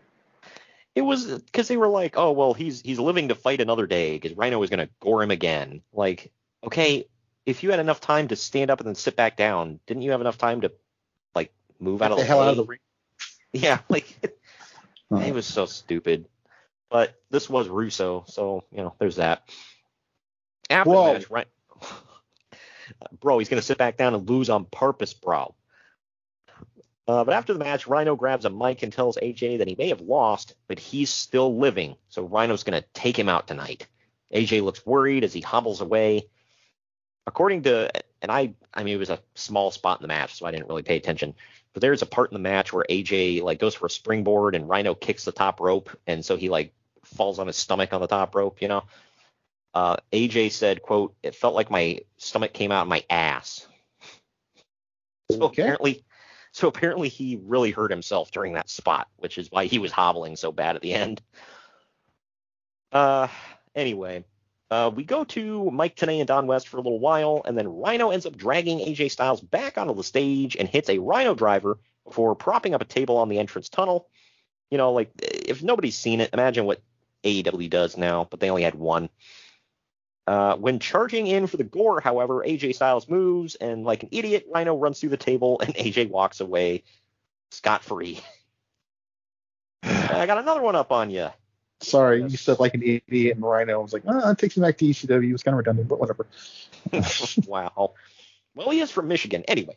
It 0.95 1.03
was 1.03 1.27
because 1.27 1.69
they 1.69 1.77
were 1.77 1.89
like, 1.89 2.15
oh 2.17 2.33
well, 2.33 2.55
he's 2.55 2.81
he's 2.81 2.99
living 2.99 3.29
to 3.29 3.35
fight 3.35 3.61
another 3.61 3.87
day 3.87 4.19
because 4.19 4.37
Rhino 4.37 4.63
is 4.63 4.71
gonna 4.71 4.89
gore 5.01 5.23
him 5.23 5.31
again. 5.31 5.83
Like, 5.93 6.33
okay, 6.65 7.07
if 7.47 7.63
you 7.63 7.71
had 7.71 7.81
enough 7.81 8.01
time 8.01 8.29
to 8.29 8.37
stand 8.37 8.71
up 8.71 8.81
and 8.81 8.87
then 8.87 8.95
sit 8.95 9.17
back 9.17 9.37
down, 9.37 9.81
didn't 9.87 10.03
you 10.03 10.11
have 10.11 10.21
enough 10.21 10.39
time 10.39 10.63
to 10.63 10.73
like 11.35 11.53
move 11.79 12.03
out 12.03 12.13
of 12.13 12.19
the 12.19 12.23
the, 12.23 12.27
hell 12.27 12.41
way? 12.41 12.47
out 12.47 12.51
of 12.51 12.57
the 12.57 12.65
ring. 12.65 12.79
Yeah, 13.53 13.79
like 13.89 14.37
it 15.11 15.35
was 15.35 15.47
so 15.47 15.67
stupid. 15.67 16.27
But 16.91 17.15
this 17.31 17.51
was 17.51 17.69
Russo, 17.69 18.25
so 18.29 18.65
you 18.71 18.79
know, 18.79 18.95
there's 18.99 19.17
that. 19.17 19.49
After 20.71 20.91
Whoa. 20.91 21.07
the 21.07 21.13
match, 21.15 21.31
right? 21.31 21.49
bro, 23.21 23.39
he's 23.39 23.49
gonna 23.49 23.63
sit 23.63 23.79
back 23.79 23.97
down 23.97 24.15
and 24.15 24.29
lose 24.29 24.51
on 24.51 24.65
purpose, 24.65 25.15
bro. 25.15 25.55
Uh, 27.09 27.23
but 27.23 27.35
after 27.35 27.53
the 27.53 27.61
match, 27.61 27.87
Rhino 27.87 28.17
grabs 28.17 28.45
a 28.45 28.51
mic 28.51 28.83
and 28.83 28.93
tells 28.93 29.17
AJ 29.17 29.59
that 29.59 29.69
he 29.69 29.77
may 29.77 29.89
have 29.89 30.01
lost, 30.01 30.55
but 30.67 30.79
he's 30.79 31.11
still 31.11 31.57
living. 31.57 31.97
So 32.09 32.25
Rhino's 32.25 32.65
gonna 32.65 32.85
take 32.95 33.19
him 33.19 33.29
out 33.29 33.47
tonight. 33.47 33.87
AJ 34.33 34.63
looks 34.63 34.85
worried 34.85 35.25
as 35.25 35.33
he 35.33 35.41
hobbles 35.41 35.81
away. 35.81 36.29
According 37.27 37.63
to, 37.65 37.91
and 38.23 38.31
I, 38.31 38.55
I 38.73 38.85
mean, 38.85 38.95
it 38.95 38.99
was 38.99 39.11
a 39.11 39.21
small 39.35 39.71
spot 39.71 40.01
in 40.01 40.03
the 40.03 40.09
match, 40.09 40.35
so 40.35 40.47
I 40.47 40.51
didn't 40.51 40.69
really 40.69 40.83
pay 40.83 40.97
attention. 40.97 41.35
But 41.77 41.83
there's 41.83 42.01
a 42.01 42.07
part 42.07 42.31
in 42.31 42.35
the 42.35 42.41
match 42.41 42.73
where 42.73 42.87
AJ 42.89 43.43
like 43.43 43.59
goes 43.59 43.75
for 43.75 43.85
a 43.85 43.91
springboard 43.91 44.55
and 44.55 44.67
Rhino 44.67 44.95
kicks 44.95 45.27
the 45.27 45.33
top 45.33 45.61
rope, 45.61 45.91
and 46.07 46.25
so 46.25 46.35
he 46.39 46.49
like 46.49 46.73
falls 47.05 47.39
on 47.39 47.49
his 47.49 47.57
stomach 47.57 47.93
on 47.93 48.01
the 48.01 48.07
top 48.07 48.35
rope, 48.35 48.63
you 48.63 48.69
know. 48.69 48.85
Uh, 49.75 49.97
AJ 50.11 50.53
said, 50.53 50.81
"quote 50.81 51.15
It 51.23 51.35
felt 51.35 51.55
like 51.55 51.71
my 51.71 52.01
stomach 52.17 52.55
came 52.55 52.73
out 52.73 52.85
of 52.85 52.89
my 52.89 53.05
ass." 53.11 53.67
So 55.31 55.43
Okay. 55.43 55.65
apparently, 55.65 56.03
so 56.51 56.67
apparently 56.67 57.11
he 57.11 57.39
really 57.45 57.73
hurt 57.73 57.91
himself 57.91 58.31
during 58.31 58.55
that 58.55 58.71
spot, 58.71 59.09
which 59.19 59.37
is 59.37 59.51
why 59.51 59.67
he 59.67 59.79
was 59.79 59.93
hobbling 59.93 60.37
so 60.37 60.53
bad 60.53 60.77
at 60.77 60.83
the 60.83 60.95
end. 60.95 61.21
Uh, 62.91 63.29
anyway, 63.75 64.25
uh, 64.71 64.91
we 64.95 65.05
go 65.05 65.25
to 65.25 65.71
Mike 65.71 65.97
Tenay 65.97 66.19
and 66.19 66.27
Don 66.27 66.47
West 66.47 66.69
for 66.69 66.79
a 66.79 66.81
little 66.81 66.99
while, 66.99 67.43
and 67.45 67.57
then 67.57 67.69
Rhino 67.69 68.11
ends 68.11 68.27
up 68.27 68.37
dragging 68.37 68.81
AJ 68.81 69.13
Styles 69.13 69.41
back 69.41 69.79
onto 69.79 69.95
the 69.95 70.03
stage 70.03 70.57
and 70.57 70.69
hits 70.69 70.89
a 70.89 70.99
Rhino 70.99 71.35
driver 71.35 71.79
before 72.05 72.35
propping 72.35 72.75
up 72.75 72.81
a 72.81 72.87
table 72.87 73.17
on 73.17 73.29
the 73.29 73.39
entrance 73.39 73.69
tunnel. 73.69 74.09
You 74.71 74.79
know, 74.79 74.93
like 74.93 75.11
if 75.23 75.63
nobody's 75.63 75.97
seen 75.97 76.21
it, 76.21 76.31
imagine 76.33 76.65
what 76.65 76.83
AEW 77.23 77.71
does 77.71 77.97
now, 77.97 78.27
but 78.29 78.41
they 78.41 78.51
only 78.51 78.63
had 78.63 78.75
one. 78.75 79.09
Uh, 80.27 80.57
when 80.57 80.81
charging 80.81 81.29
in 81.29 81.47
for 81.47 81.57
the 81.57 81.65
gore, 81.65 82.01
however, 82.01 82.43
AJ 82.45 82.75
Styles 82.75 83.09
moves, 83.09 83.55
and 83.55 83.85
like 83.85 84.03
an 84.03 84.09
idiot, 84.11 84.47
Rhino 84.53 84.77
runs 84.77 84.99
through 84.99 85.11
the 85.11 85.17
table, 85.17 85.61
and 85.61 85.75
AJ 85.77 86.11
walks 86.11 86.41
away 86.41 86.83
scot 87.53 87.85
free. 87.85 88.21
I 89.85 90.27
got 90.27 90.39
another 90.39 90.63
one 90.63 90.75
up 90.75 90.91
on 90.91 91.11
you. 91.11 91.29
Sorry, 91.81 92.23
you 92.23 92.37
said 92.37 92.59
like 92.59 92.75
an 92.75 92.83
idiot 92.83 93.37
and 93.37 93.45
Rhino. 93.45 93.75
I 93.75 93.83
was 93.83 93.93
like, 93.93 94.03
oh, 94.07 94.31
it 94.31 94.39
takes 94.39 94.57
me 94.57 94.63
back 94.63 94.79
to 94.79 94.85
ECW. 94.87 95.29
It 95.29 95.33
was 95.33 95.43
kind 95.43 95.55
of 95.55 95.59
redundant, 95.59 95.89
but 95.89 96.01
whatever. 96.01 96.27
wow. 97.47 97.93
Well, 98.55 98.71
he 98.71 98.81
is 98.81 98.91
from 98.91 99.09
Michigan. 99.09 99.45
Anyway. 99.47 99.77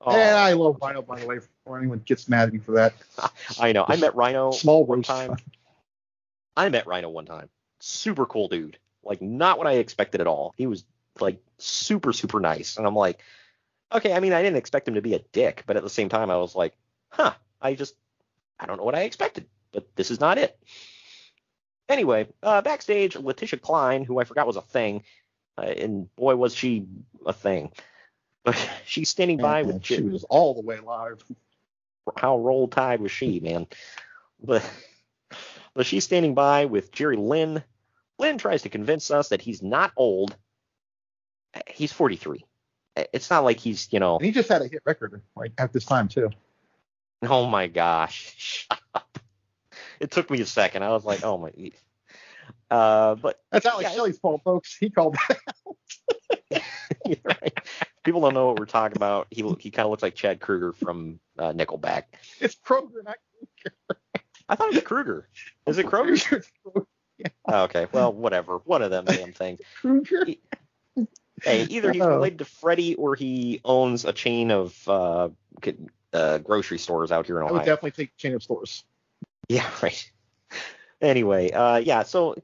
Oh, 0.00 0.16
Yeah, 0.16 0.36
uh, 0.36 0.38
I 0.38 0.52
love 0.54 0.78
Rhino, 0.80 1.02
by 1.02 1.20
the 1.20 1.26
way, 1.26 1.38
for 1.64 1.78
anyone 1.78 2.00
gets 2.04 2.28
mad 2.28 2.48
at 2.48 2.54
me 2.54 2.58
for 2.58 2.72
that. 2.72 2.94
I 3.60 3.72
know. 3.72 3.84
I 3.86 3.96
met 3.96 4.14
Rhino 4.14 4.50
Small 4.52 4.84
one 4.86 5.02
time. 5.02 5.36
I 6.56 6.70
met 6.70 6.86
Rhino 6.86 7.10
one 7.10 7.26
time. 7.26 7.50
Super 7.80 8.24
cool 8.24 8.48
dude. 8.48 8.78
Like 9.04 9.20
not 9.20 9.58
what 9.58 9.66
I 9.66 9.72
expected 9.72 10.22
at 10.22 10.26
all. 10.26 10.54
He 10.56 10.66
was 10.66 10.84
like 11.20 11.40
super 11.58 12.12
super 12.12 12.40
nice, 12.40 12.76
and 12.76 12.86
I'm 12.86 12.96
like, 12.96 13.20
okay. 13.92 14.12
I 14.12 14.20
mean, 14.20 14.32
I 14.32 14.42
didn't 14.42 14.56
expect 14.56 14.88
him 14.88 14.94
to 14.94 15.02
be 15.02 15.14
a 15.14 15.20
dick, 15.32 15.62
but 15.66 15.76
at 15.76 15.82
the 15.82 15.90
same 15.90 16.08
time, 16.08 16.30
I 16.30 16.38
was 16.38 16.56
like, 16.56 16.74
huh. 17.10 17.34
I 17.60 17.74
just 17.74 17.94
I 18.58 18.66
don't 18.66 18.78
know 18.78 18.84
what 18.84 18.94
I 18.94 19.02
expected, 19.02 19.46
but 19.72 19.86
this 19.94 20.10
is 20.10 20.18
not 20.18 20.38
it. 20.38 20.58
Anyway, 21.88 22.26
uh, 22.42 22.62
backstage, 22.62 23.14
Leticia 23.14 23.60
Cline, 23.60 24.04
who 24.04 24.18
I 24.18 24.24
forgot 24.24 24.46
was 24.46 24.56
a 24.56 24.62
thing, 24.62 25.04
uh, 25.56 25.62
and 25.62 26.14
boy 26.16 26.34
was 26.36 26.54
she 26.54 26.86
a 27.24 27.32
thing. 27.32 27.70
But 28.44 28.56
she's 28.86 29.08
standing 29.08 29.38
by 29.38 29.62
with 29.62 29.84
she 29.84 30.02
was 30.02 30.24
all 30.24 30.54
the 30.54 30.62
way 30.62 30.80
live. 30.80 31.22
how 32.16 32.38
roll 32.38 32.68
tide 32.68 33.00
was 33.00 33.12
she, 33.12 33.40
man? 33.40 33.66
But 34.42 34.68
but 35.74 35.86
she's 35.86 36.04
standing 36.04 36.34
by 36.34 36.64
with 36.64 36.90
Jerry 36.90 37.16
Lynn. 37.16 37.62
Lynn 38.18 38.38
tries 38.38 38.62
to 38.62 38.68
convince 38.68 39.10
us 39.10 39.28
that 39.28 39.42
he's 39.42 39.62
not 39.62 39.92
old. 39.96 40.34
He's 41.66 41.92
43. 41.92 42.44
It's 43.12 43.28
not 43.30 43.44
like 43.44 43.60
he's, 43.60 43.92
you 43.92 44.00
know. 44.00 44.16
And 44.16 44.24
he 44.24 44.32
just 44.32 44.48
had 44.48 44.62
a 44.62 44.68
hit 44.68 44.82
record 44.84 45.20
like 45.36 45.52
at 45.58 45.72
this 45.72 45.84
time 45.84 46.08
too. 46.08 46.30
Oh 47.22 47.46
my 47.46 47.66
gosh. 47.66 48.68
It 50.00 50.10
took 50.10 50.30
me 50.30 50.40
a 50.40 50.46
second. 50.46 50.82
I 50.82 50.90
was 50.90 51.04
like, 51.04 51.24
oh 51.24 51.38
my. 51.38 51.50
Uh, 52.70 53.14
but 53.16 53.40
That's 53.50 53.66
Alex 53.66 53.90
yeah, 53.90 53.94
Shelley's 53.94 54.18
fault, 54.18 54.42
folks. 54.44 54.76
He 54.76 54.90
called 54.90 55.16
that. 55.28 55.40
You're 57.06 57.16
right. 57.24 57.56
People 58.04 58.20
don't 58.20 58.34
know 58.34 58.48
what 58.48 58.58
we're 58.58 58.66
talking 58.66 58.96
about. 58.96 59.26
He 59.30 59.42
he 59.58 59.70
kind 59.70 59.84
of 59.84 59.90
looks 59.90 60.02
like 60.02 60.14
Chad 60.14 60.40
Kruger 60.40 60.72
from 60.72 61.18
uh, 61.38 61.52
Nickelback. 61.52 62.04
It's 62.40 62.56
Kroger, 62.56 63.04
not 63.04 63.16
I 64.48 64.54
thought 64.54 64.68
it 64.68 64.74
was 64.74 64.84
Kruger. 64.84 65.28
Is 65.66 65.78
it 65.78 65.86
Kroger? 65.86 66.44
Oh, 67.48 67.62
okay. 67.64 67.86
Well, 67.92 68.12
whatever. 68.12 68.58
One 68.58 68.82
of 68.82 68.90
them 68.90 69.06
damn 69.06 69.32
things. 69.32 69.60
Kruger. 69.80 70.26
Hey, 71.42 71.64
either 71.64 71.92
he's 71.92 72.02
related 72.02 72.38
to 72.40 72.44
Freddie 72.44 72.94
or 72.94 73.14
he 73.14 73.60
owns 73.64 74.04
a 74.04 74.12
chain 74.12 74.50
of 74.50 74.88
uh, 74.88 75.28
uh, 76.12 76.38
grocery 76.38 76.78
stores 76.78 77.12
out 77.12 77.26
here 77.26 77.38
in 77.38 77.44
Ohio. 77.44 77.54
I 77.54 77.58
would 77.58 77.66
definitely 77.66 77.90
take 77.92 78.16
chain 78.16 78.34
of 78.34 78.42
stores. 78.42 78.84
Yeah, 79.48 79.68
right. 79.82 80.10
Anyway, 81.00 81.50
uh, 81.50 81.76
yeah. 81.76 82.02
So 82.02 82.36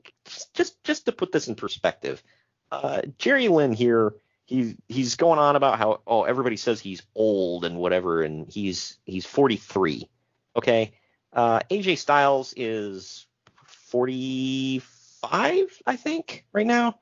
just 0.54 0.82
just 0.84 1.06
to 1.06 1.12
put 1.12 1.32
this 1.32 1.48
in 1.48 1.54
perspective, 1.54 2.22
uh, 2.70 3.02
Jerry 3.18 3.48
Lynn 3.48 3.72
here, 3.72 4.14
he's 4.44 4.74
he's 4.88 5.16
going 5.16 5.38
on 5.38 5.56
about 5.56 5.78
how 5.78 6.00
oh 6.06 6.24
everybody 6.24 6.56
says 6.56 6.80
he's 6.80 7.02
old 7.14 7.64
and 7.64 7.78
whatever, 7.78 8.22
and 8.22 8.50
he's 8.50 8.98
he's 9.04 9.24
43. 9.24 10.08
Okay, 10.56 10.92
uh, 11.32 11.60
AJ 11.70 11.98
Styles 11.98 12.52
is 12.56 13.26
45, 13.66 14.82
I 15.86 15.96
think, 15.96 16.44
right 16.52 16.66
now. 16.66 16.98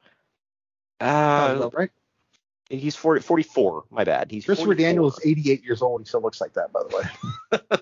Uh, 1.00 1.70
right. 1.72 1.90
he's 2.68 2.94
40, 2.94 3.22
44. 3.22 3.84
My 3.90 4.04
bad. 4.04 4.30
He's 4.30 4.44
Christopher 4.44 4.74
44. 4.74 4.86
Daniel 4.86 5.08
is 5.08 5.18
88 5.24 5.64
years 5.64 5.82
old. 5.82 6.02
He 6.02 6.06
still 6.06 6.20
looks 6.20 6.40
like 6.40 6.52
that, 6.54 6.72
by 6.72 6.82
the 6.82 6.96
way. 6.96 7.60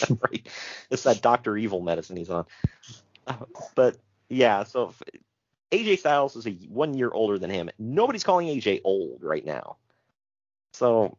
right. 0.30 0.46
It's 0.90 1.04
that 1.04 1.22
Doctor 1.22 1.56
Evil 1.56 1.80
medicine 1.80 2.16
he's 2.16 2.30
on. 2.30 2.46
Uh, 3.26 3.36
But 3.74 3.96
yeah, 4.28 4.64
so 4.64 4.90
if, 4.90 5.02
AJ 5.72 5.98
Styles 5.98 6.36
is 6.36 6.46
a 6.46 6.52
one 6.68 6.94
year 6.94 7.10
older 7.10 7.38
than 7.38 7.50
him. 7.50 7.70
Nobody's 7.78 8.24
calling 8.24 8.48
AJ 8.48 8.82
old 8.84 9.22
right 9.22 9.44
now. 9.44 9.76
So 10.72 11.16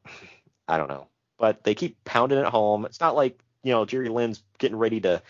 I 0.67 0.77
don't 0.77 0.89
know. 0.89 1.07
But 1.37 1.63
they 1.63 1.75
keep 1.75 2.03
pounding 2.03 2.39
it 2.39 2.45
home. 2.45 2.85
It's 2.85 2.99
not 2.99 3.15
like, 3.15 3.39
you 3.63 3.71
know, 3.71 3.85
Jerry 3.85 4.09
Lynn's 4.09 4.43
getting 4.57 4.77
ready 4.77 5.01
to 5.01 5.21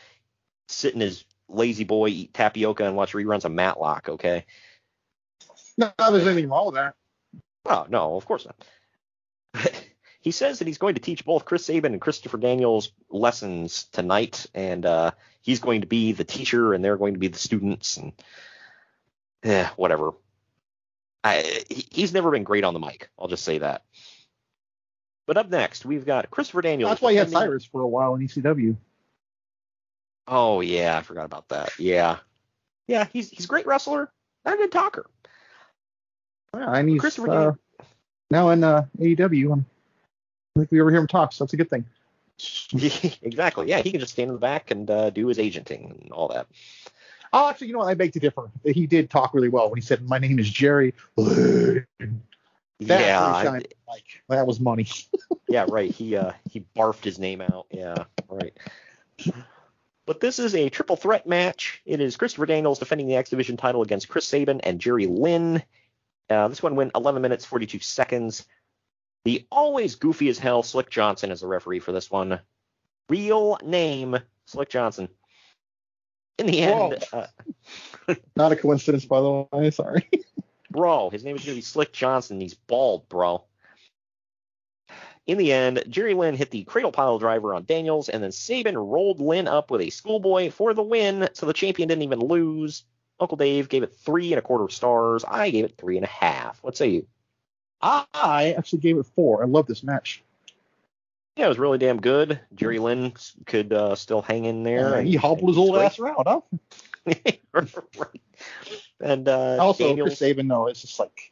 sit 0.67 0.93
in 0.93 1.01
his 1.01 1.25
lazy 1.49 1.83
boy, 1.83 2.07
eat 2.09 2.33
tapioca, 2.33 2.85
and 2.85 2.95
watch 2.95 3.13
reruns 3.13 3.45
of 3.45 3.51
Matlock, 3.51 4.09
okay? 4.09 4.45
No, 5.77 5.91
there's 5.99 6.27
anything 6.27 6.49
wrong 6.49 6.67
with 6.67 6.75
that. 6.75 6.95
Oh, 7.65 7.85
no, 7.89 8.15
of 8.15 8.25
course 8.25 8.45
not. 8.45 8.55
He 10.27 10.31
says 10.31 10.59
that 10.59 10.67
he's 10.67 10.77
going 10.77 10.95
to 10.95 10.99
teach 10.99 11.23
both 11.23 11.45
Chris 11.45 11.65
Sabin 11.65 11.93
and 11.93 12.01
Christopher 12.01 12.37
Daniels 12.37 12.91
lessons 13.09 13.85
tonight, 13.93 14.45
and 14.53 14.85
uh, 14.85 15.11
he's 15.39 15.61
going 15.61 15.79
to 15.79 15.87
be 15.87 16.11
the 16.11 16.25
teacher, 16.25 16.73
and 16.73 16.83
they're 16.83 16.97
going 16.97 17.13
to 17.13 17.19
be 17.19 17.29
the 17.29 17.39
students, 17.39 17.95
and 17.95 18.11
eh, 19.43 19.69
whatever. 19.77 20.11
I, 21.23 21.63
he's 21.69 22.13
never 22.13 22.29
been 22.29 22.43
great 22.43 22.65
on 22.65 22.73
the 22.73 22.79
mic. 22.81 23.09
I'll 23.17 23.29
just 23.29 23.45
say 23.45 23.59
that. 23.59 23.85
But 25.27 25.37
up 25.37 25.49
next, 25.49 25.85
we've 25.85 26.05
got 26.05 26.29
Christopher 26.29 26.61
Daniels. 26.61 26.91
That's 26.91 27.01
why 27.01 27.13
he 27.13 27.17
had 27.17 27.31
Cyrus 27.31 27.63
for 27.63 27.79
a 27.79 27.87
while 27.87 28.13
in 28.15 28.27
ECW. 28.27 28.75
Oh 30.27 30.59
yeah, 30.59 30.97
I 30.97 31.03
forgot 31.03 31.23
about 31.23 31.47
that. 31.49 31.79
Yeah, 31.79 32.17
yeah, 32.85 33.07
he's 33.13 33.29
he's 33.29 33.45
a 33.45 33.47
great 33.47 33.65
wrestler, 33.65 34.11
not 34.43 34.55
a 34.55 34.57
good 34.57 34.73
talker. 34.73 35.05
Yeah, 36.53 36.73
and 36.73 36.89
he's 36.89 36.99
Christopher 36.99 37.31
uh, 37.31 37.83
now 38.29 38.49
in 38.49 38.65
uh, 38.65 38.87
AEW. 38.99 39.53
And 39.53 39.63
I 39.63 39.76
think 40.57 40.71
we 40.71 40.79
ever 40.79 40.91
hear 40.91 40.99
him 40.99 41.07
talk, 41.07 41.33
so 41.33 41.43
that's 41.43 41.53
a 41.53 41.57
good 41.57 41.69
thing. 41.69 41.85
exactly. 43.21 43.67
Yeah, 43.67 43.81
he 43.81 43.91
can 43.91 43.99
just 43.99 44.13
stand 44.13 44.29
in 44.29 44.35
the 44.35 44.39
back 44.39 44.71
and 44.71 44.89
uh, 44.89 45.09
do 45.09 45.27
his 45.27 45.39
agenting 45.39 45.97
and 46.01 46.11
all 46.11 46.27
that. 46.29 46.47
Oh, 47.33 47.49
actually, 47.49 47.67
you 47.67 47.73
know 47.73 47.79
what? 47.79 47.89
I 47.89 47.93
beg 47.93 48.13
to 48.13 48.19
differ. 48.19 48.49
He 48.63 48.87
did 48.87 49.09
talk 49.09 49.33
really 49.33 49.49
well 49.49 49.69
when 49.69 49.77
he 49.77 49.81
said, 49.81 50.07
"My 50.07 50.17
name 50.17 50.39
is 50.39 50.49
Jerry." 50.49 50.93
Lynn." 51.17 51.85
That 52.81 53.01
yeah, 53.01 53.41
really 53.41 53.65
I- 53.65 53.91
like 53.91 54.23
that 54.29 54.45
was 54.47 54.59
money. 54.59 54.87
yeah, 55.49 55.65
right. 55.67 55.91
He 55.91 56.15
uh 56.15 56.33
he 56.49 56.63
barfed 56.75 57.03
his 57.03 57.17
name 57.19 57.41
out. 57.41 57.65
Yeah, 57.71 58.05
right. 58.29 58.53
But 60.05 60.21
this 60.21 60.39
is 60.39 60.55
a 60.55 60.69
triple 60.69 60.95
threat 60.95 61.27
match. 61.27 61.81
It 61.85 61.99
is 61.99 62.15
Christopher 62.15 62.45
Daniels 62.45 62.79
defending 62.79 63.07
the 63.07 63.15
X 63.15 63.29
Division 63.29 63.57
title 63.57 63.81
against 63.81 64.07
Chris 64.07 64.25
Sabin 64.25 64.61
and 64.61 64.79
Jerry 64.79 65.05
Lynn. 65.07 65.63
Uh, 66.29 66.47
this 66.47 66.63
one 66.63 66.75
went 66.75 66.91
11 66.95 67.21
minutes 67.21 67.45
42 67.45 67.79
seconds. 67.79 68.45
The 69.25 69.45
always 69.51 69.95
goofy 69.95 70.29
as 70.29 70.39
hell 70.39 70.63
Slick 70.63 70.89
Johnson 70.89 71.31
is 71.31 71.41
the 71.41 71.47
referee 71.47 71.79
for 71.79 71.91
this 71.91 72.09
one. 72.09 72.39
Real 73.09 73.57
name 73.63 74.17
Slick 74.45 74.69
Johnson. 74.69 75.09
In 76.37 76.45
the 76.45 76.61
end, 76.61 77.03
uh, 77.11 77.27
Not 78.35 78.51
a 78.51 78.55
coincidence, 78.55 79.05
by 79.05 79.19
the 79.21 79.47
way. 79.51 79.71
Sorry. 79.71 80.07
bro, 80.69 81.09
his 81.09 81.23
name 81.23 81.35
is 81.35 81.43
gonna 81.43 81.55
be 81.55 81.61
Slick 81.61 81.91
Johnson. 81.91 82.39
He's 82.39 82.53
bald, 82.53 83.09
bro. 83.09 83.43
In 85.25 85.37
the 85.37 85.51
end, 85.51 85.83
Jerry 85.89 86.13
Lynn 86.13 86.35
hit 86.35 86.51
the 86.51 86.63
cradle 86.63 86.91
pile 86.93 87.19
driver 87.19 87.53
on 87.53 87.65
Daniels, 87.65 88.07
and 88.07 88.23
then 88.23 88.31
Sabin 88.31 88.77
rolled 88.77 89.19
Lynn 89.19 89.47
up 89.47 89.69
with 89.69 89.81
a 89.81 89.89
schoolboy 89.89 90.51
for 90.51 90.73
the 90.73 90.83
win, 90.83 91.27
so 91.33 91.45
the 91.45 91.53
champion 91.53 91.89
didn't 91.89 92.03
even 92.03 92.19
lose. 92.19 92.85
Uncle 93.19 93.35
Dave 93.35 93.67
gave 93.67 93.83
it 93.83 93.93
three 93.93 94.31
and 94.31 94.39
a 94.39 94.41
quarter 94.41 94.69
stars. 94.69 95.25
I 95.25 95.49
gave 95.49 95.65
it 95.65 95.75
three 95.77 95.97
and 95.97 96.05
a 96.05 96.09
half. 96.09 96.63
What 96.63 96.77
say 96.77 96.89
you? 96.89 97.07
I 97.81 98.55
actually 98.57 98.79
gave 98.79 98.97
it 98.97 99.05
four. 99.15 99.43
I 99.43 99.45
love 99.45 99.67
this 99.67 99.83
match. 99.83 100.23
Yeah, 101.35 101.45
it 101.45 101.49
was 101.49 101.59
really 101.59 101.77
damn 101.77 102.01
good. 102.01 102.39
Jerry 102.55 102.79
Lynn 102.79 103.13
could 103.45 103.71
uh, 103.71 103.93
still 103.95 104.23
hang 104.23 104.45
in 104.45 104.63
there. 104.63 104.95
Uh, 104.95 104.97
and- 104.99 105.07
he 105.07 105.15
hobbled 105.15 105.49
his 105.49 105.57
old 105.57 105.77
ass 105.77 105.99
around, 105.99 106.23
huh? 106.25 106.41
right. 107.53 107.79
And 108.99 109.27
uh, 109.27 109.57
also, 109.59 109.89
Daniels, 109.89 110.09
Chris 110.09 110.19
Sabin, 110.19 110.47
though, 110.47 110.65
it's 110.67 110.81
just 110.81 110.97
like, 110.99 111.31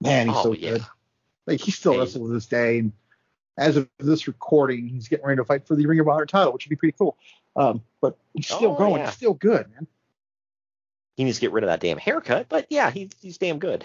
man, 0.00 0.26
he's 0.26 0.36
Oh, 0.36 0.42
so 0.42 0.52
yeah. 0.52 0.70
good. 0.72 0.84
Like 1.46 1.60
he 1.60 1.70
still 1.70 1.92
Hey. 1.92 2.00
wrestles 2.00 2.28
to 2.28 2.34
this 2.34 2.46
day, 2.46 2.80
and 2.80 2.92
as 3.56 3.76
of 3.76 3.88
this 3.98 4.26
recording, 4.26 4.88
he's 4.88 5.06
getting 5.06 5.24
ready 5.26 5.36
to 5.38 5.44
fight 5.44 5.64
for 5.66 5.76
the 5.76 5.86
Ring 5.86 6.00
of 6.00 6.08
Honor 6.08 6.26
title, 6.26 6.52
which 6.52 6.64
would 6.66 6.70
be 6.70 6.74
pretty 6.76 6.96
cool. 6.98 7.16
Um, 7.54 7.82
but 8.00 8.16
he's 8.34 8.46
still 8.46 8.72
Oh, 8.72 8.76
going. 8.76 8.96
yeah. 8.96 9.06
He's 9.06 9.14
still 9.14 9.34
good, 9.34 9.70
man. 9.72 9.86
he 11.16 11.22
needs 11.22 11.36
to 11.38 11.40
get 11.42 11.52
rid 11.52 11.62
of 11.62 11.68
that 11.68 11.78
damn 11.80 11.98
haircut, 11.98 12.48
but 12.48 12.66
yeah, 12.68 12.90
he's 12.90 13.10
he's 13.20 13.38
damn 13.38 13.60
good. 13.60 13.84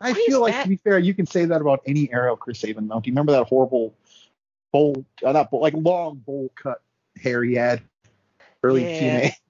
I 0.00 0.12
Why 0.12 0.24
feel 0.26 0.40
like 0.40 0.54
that- 0.54 0.62
to 0.64 0.68
be 0.68 0.76
fair, 0.76 0.98
you 0.98 1.14
can 1.14 1.26
say 1.26 1.44
that 1.44 1.60
about 1.60 1.82
any 1.86 2.10
era 2.12 2.32
of 2.32 2.40
Chris 2.40 2.58
Sabin. 2.60 2.88
Though, 2.88 3.00
do 3.00 3.08
you 3.08 3.12
remember 3.12 3.32
that 3.32 3.44
horrible 3.46 3.94
bowl, 4.72 5.04
uh, 5.24 5.32
not 5.32 5.50
bowl, 5.50 5.60
like 5.60 5.74
long 5.74 6.16
bowl 6.16 6.50
cut 6.54 6.80
hair 7.20 7.42
he 7.44 7.54
had 7.54 7.82
early 8.62 8.82
Yeah. 8.84 9.30
TNA? 9.30 9.32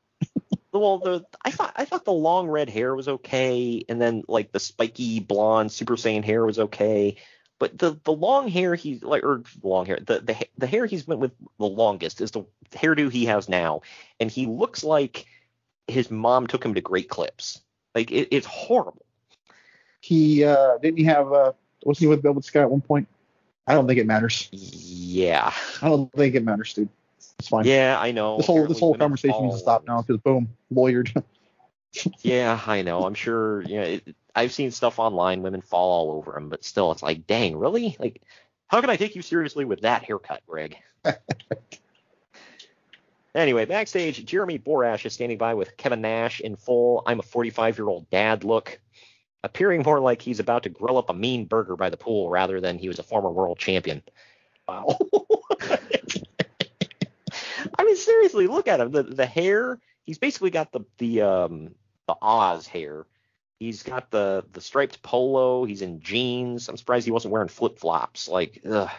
Well, 0.72 0.98
the 0.98 1.24
I 1.44 1.50
thought 1.50 1.72
I 1.74 1.84
thought 1.84 2.04
the 2.04 2.12
long 2.12 2.46
red 2.46 2.70
hair 2.70 2.94
was 2.94 3.08
okay, 3.08 3.84
and 3.88 4.00
then 4.00 4.22
like 4.28 4.52
the 4.52 4.60
spiky 4.60 5.18
blonde 5.18 5.72
Super 5.72 5.96
Saiyan 5.96 6.24
hair 6.24 6.46
was 6.46 6.60
okay, 6.60 7.16
but 7.58 7.76
the 7.76 7.98
the 8.04 8.12
long 8.12 8.46
hair 8.46 8.76
he's 8.76 9.02
like 9.02 9.24
or 9.24 9.42
long 9.64 9.86
hair 9.86 9.98
the 9.98 10.20
the 10.20 10.36
the 10.58 10.68
hair 10.68 10.86
he's 10.86 11.08
went 11.08 11.20
with 11.20 11.32
the 11.58 11.66
longest 11.66 12.20
is 12.20 12.30
the 12.30 12.46
hairdo 12.70 13.10
he 13.10 13.24
has 13.24 13.48
now, 13.48 13.80
and 14.20 14.30
he 14.30 14.46
looks 14.46 14.84
like 14.84 15.26
his 15.88 16.08
mom 16.08 16.46
took 16.46 16.64
him 16.64 16.74
to 16.74 16.80
Great 16.80 17.08
Clips. 17.08 17.60
Like 17.96 18.12
it, 18.12 18.28
it's 18.30 18.46
horrible. 18.46 19.04
He 20.00 20.44
uh, 20.44 20.78
didn't 20.78 20.98
he 20.98 21.04
have 21.04 21.32
uh, 21.32 21.52
wasn't 21.84 22.00
he 22.00 22.06
with 22.08 22.22
Velvet 22.22 22.44
Sky 22.44 22.60
at 22.60 22.70
one 22.70 22.80
point? 22.80 23.08
I 23.66 23.74
don't 23.74 23.86
think 23.86 24.00
it 24.00 24.06
matters. 24.06 24.48
Yeah. 24.50 25.52
I 25.80 25.88
don't 25.88 26.10
think 26.12 26.34
it 26.34 26.42
matters, 26.42 26.74
dude. 26.74 26.88
It's 27.38 27.48
fine. 27.48 27.64
Yeah, 27.64 27.98
I 28.00 28.10
know. 28.12 28.38
This 28.38 28.46
whole 28.46 28.66
this 28.66 28.80
whole 28.80 28.94
conversation 28.94 29.44
needs 29.44 29.56
to 29.56 29.60
stop 29.60 29.86
now 29.86 30.02
because 30.02 30.20
boom, 30.20 30.48
lawyered. 30.72 31.22
Yeah, 32.22 32.60
I 32.68 32.82
know. 32.82 33.04
I'm 33.04 33.14
sure. 33.14 33.62
You 33.62 33.76
know, 33.76 33.82
it, 33.82 34.14
I've 34.32 34.52
seen 34.52 34.70
stuff 34.70 35.00
online. 35.00 35.42
Women 35.42 35.60
fall 35.60 35.90
all 35.90 36.16
over 36.16 36.36
him, 36.36 36.48
but 36.48 36.64
still, 36.64 36.92
it's 36.92 37.02
like, 37.02 37.26
dang, 37.26 37.56
really? 37.56 37.96
Like, 37.98 38.22
how 38.68 38.80
can 38.80 38.90
I 38.90 38.96
take 38.96 39.16
you 39.16 39.22
seriously 39.22 39.64
with 39.64 39.80
that 39.80 40.04
haircut, 40.04 40.40
Greg? 40.46 40.76
anyway, 43.34 43.64
backstage, 43.64 44.24
Jeremy 44.24 44.60
Borash 44.60 45.04
is 45.04 45.14
standing 45.14 45.36
by 45.36 45.54
with 45.54 45.76
Kevin 45.76 46.00
Nash 46.00 46.40
in 46.40 46.54
full 46.54 47.02
"I'm 47.06 47.18
a 47.18 47.24
45 47.24 47.78
year 47.78 47.88
old 47.88 48.08
dad" 48.10 48.44
look, 48.44 48.78
appearing 49.42 49.82
more 49.82 50.00
like 50.00 50.22
he's 50.22 50.40
about 50.40 50.64
to 50.64 50.68
grill 50.68 50.98
up 50.98 51.10
a 51.10 51.14
mean 51.14 51.46
burger 51.46 51.76
by 51.76 51.90
the 51.90 51.96
pool 51.96 52.28
rather 52.28 52.60
than 52.60 52.78
he 52.78 52.88
was 52.88 52.98
a 52.98 53.02
former 53.02 53.30
world 53.30 53.58
champion. 53.58 54.02
Wow. 54.68 54.98
I 57.78 57.84
mean, 57.84 57.96
seriously, 57.96 58.46
look 58.46 58.68
at 58.68 58.80
him. 58.80 58.90
The 58.90 59.02
the 59.02 59.26
hair. 59.26 59.78
He's 60.04 60.18
basically 60.18 60.50
got 60.50 60.72
the 60.72 60.80
the 60.98 61.22
um 61.22 61.74
the 62.06 62.16
Oz 62.20 62.66
hair. 62.66 63.06
He's 63.58 63.82
got 63.82 64.10
the 64.10 64.44
the 64.52 64.60
striped 64.60 65.02
polo. 65.02 65.64
He's 65.64 65.82
in 65.82 66.00
jeans. 66.00 66.68
I'm 66.68 66.76
surprised 66.76 67.04
he 67.04 67.12
wasn't 67.12 67.32
wearing 67.32 67.48
flip 67.48 67.78
flops. 67.78 68.28
Like, 68.28 68.60
ugh. 68.68 68.90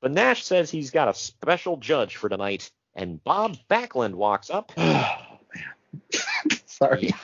But 0.00 0.12
Nash 0.12 0.44
says 0.44 0.70
he's 0.70 0.90
got 0.90 1.08
a 1.08 1.14
special 1.14 1.78
judge 1.78 2.16
for 2.16 2.28
tonight, 2.28 2.70
and 2.94 3.22
Bob 3.22 3.56
Backlund 3.68 4.14
walks 4.14 4.50
up. 4.50 4.72
Sorry. 6.66 7.08
Yeah. 7.08 7.16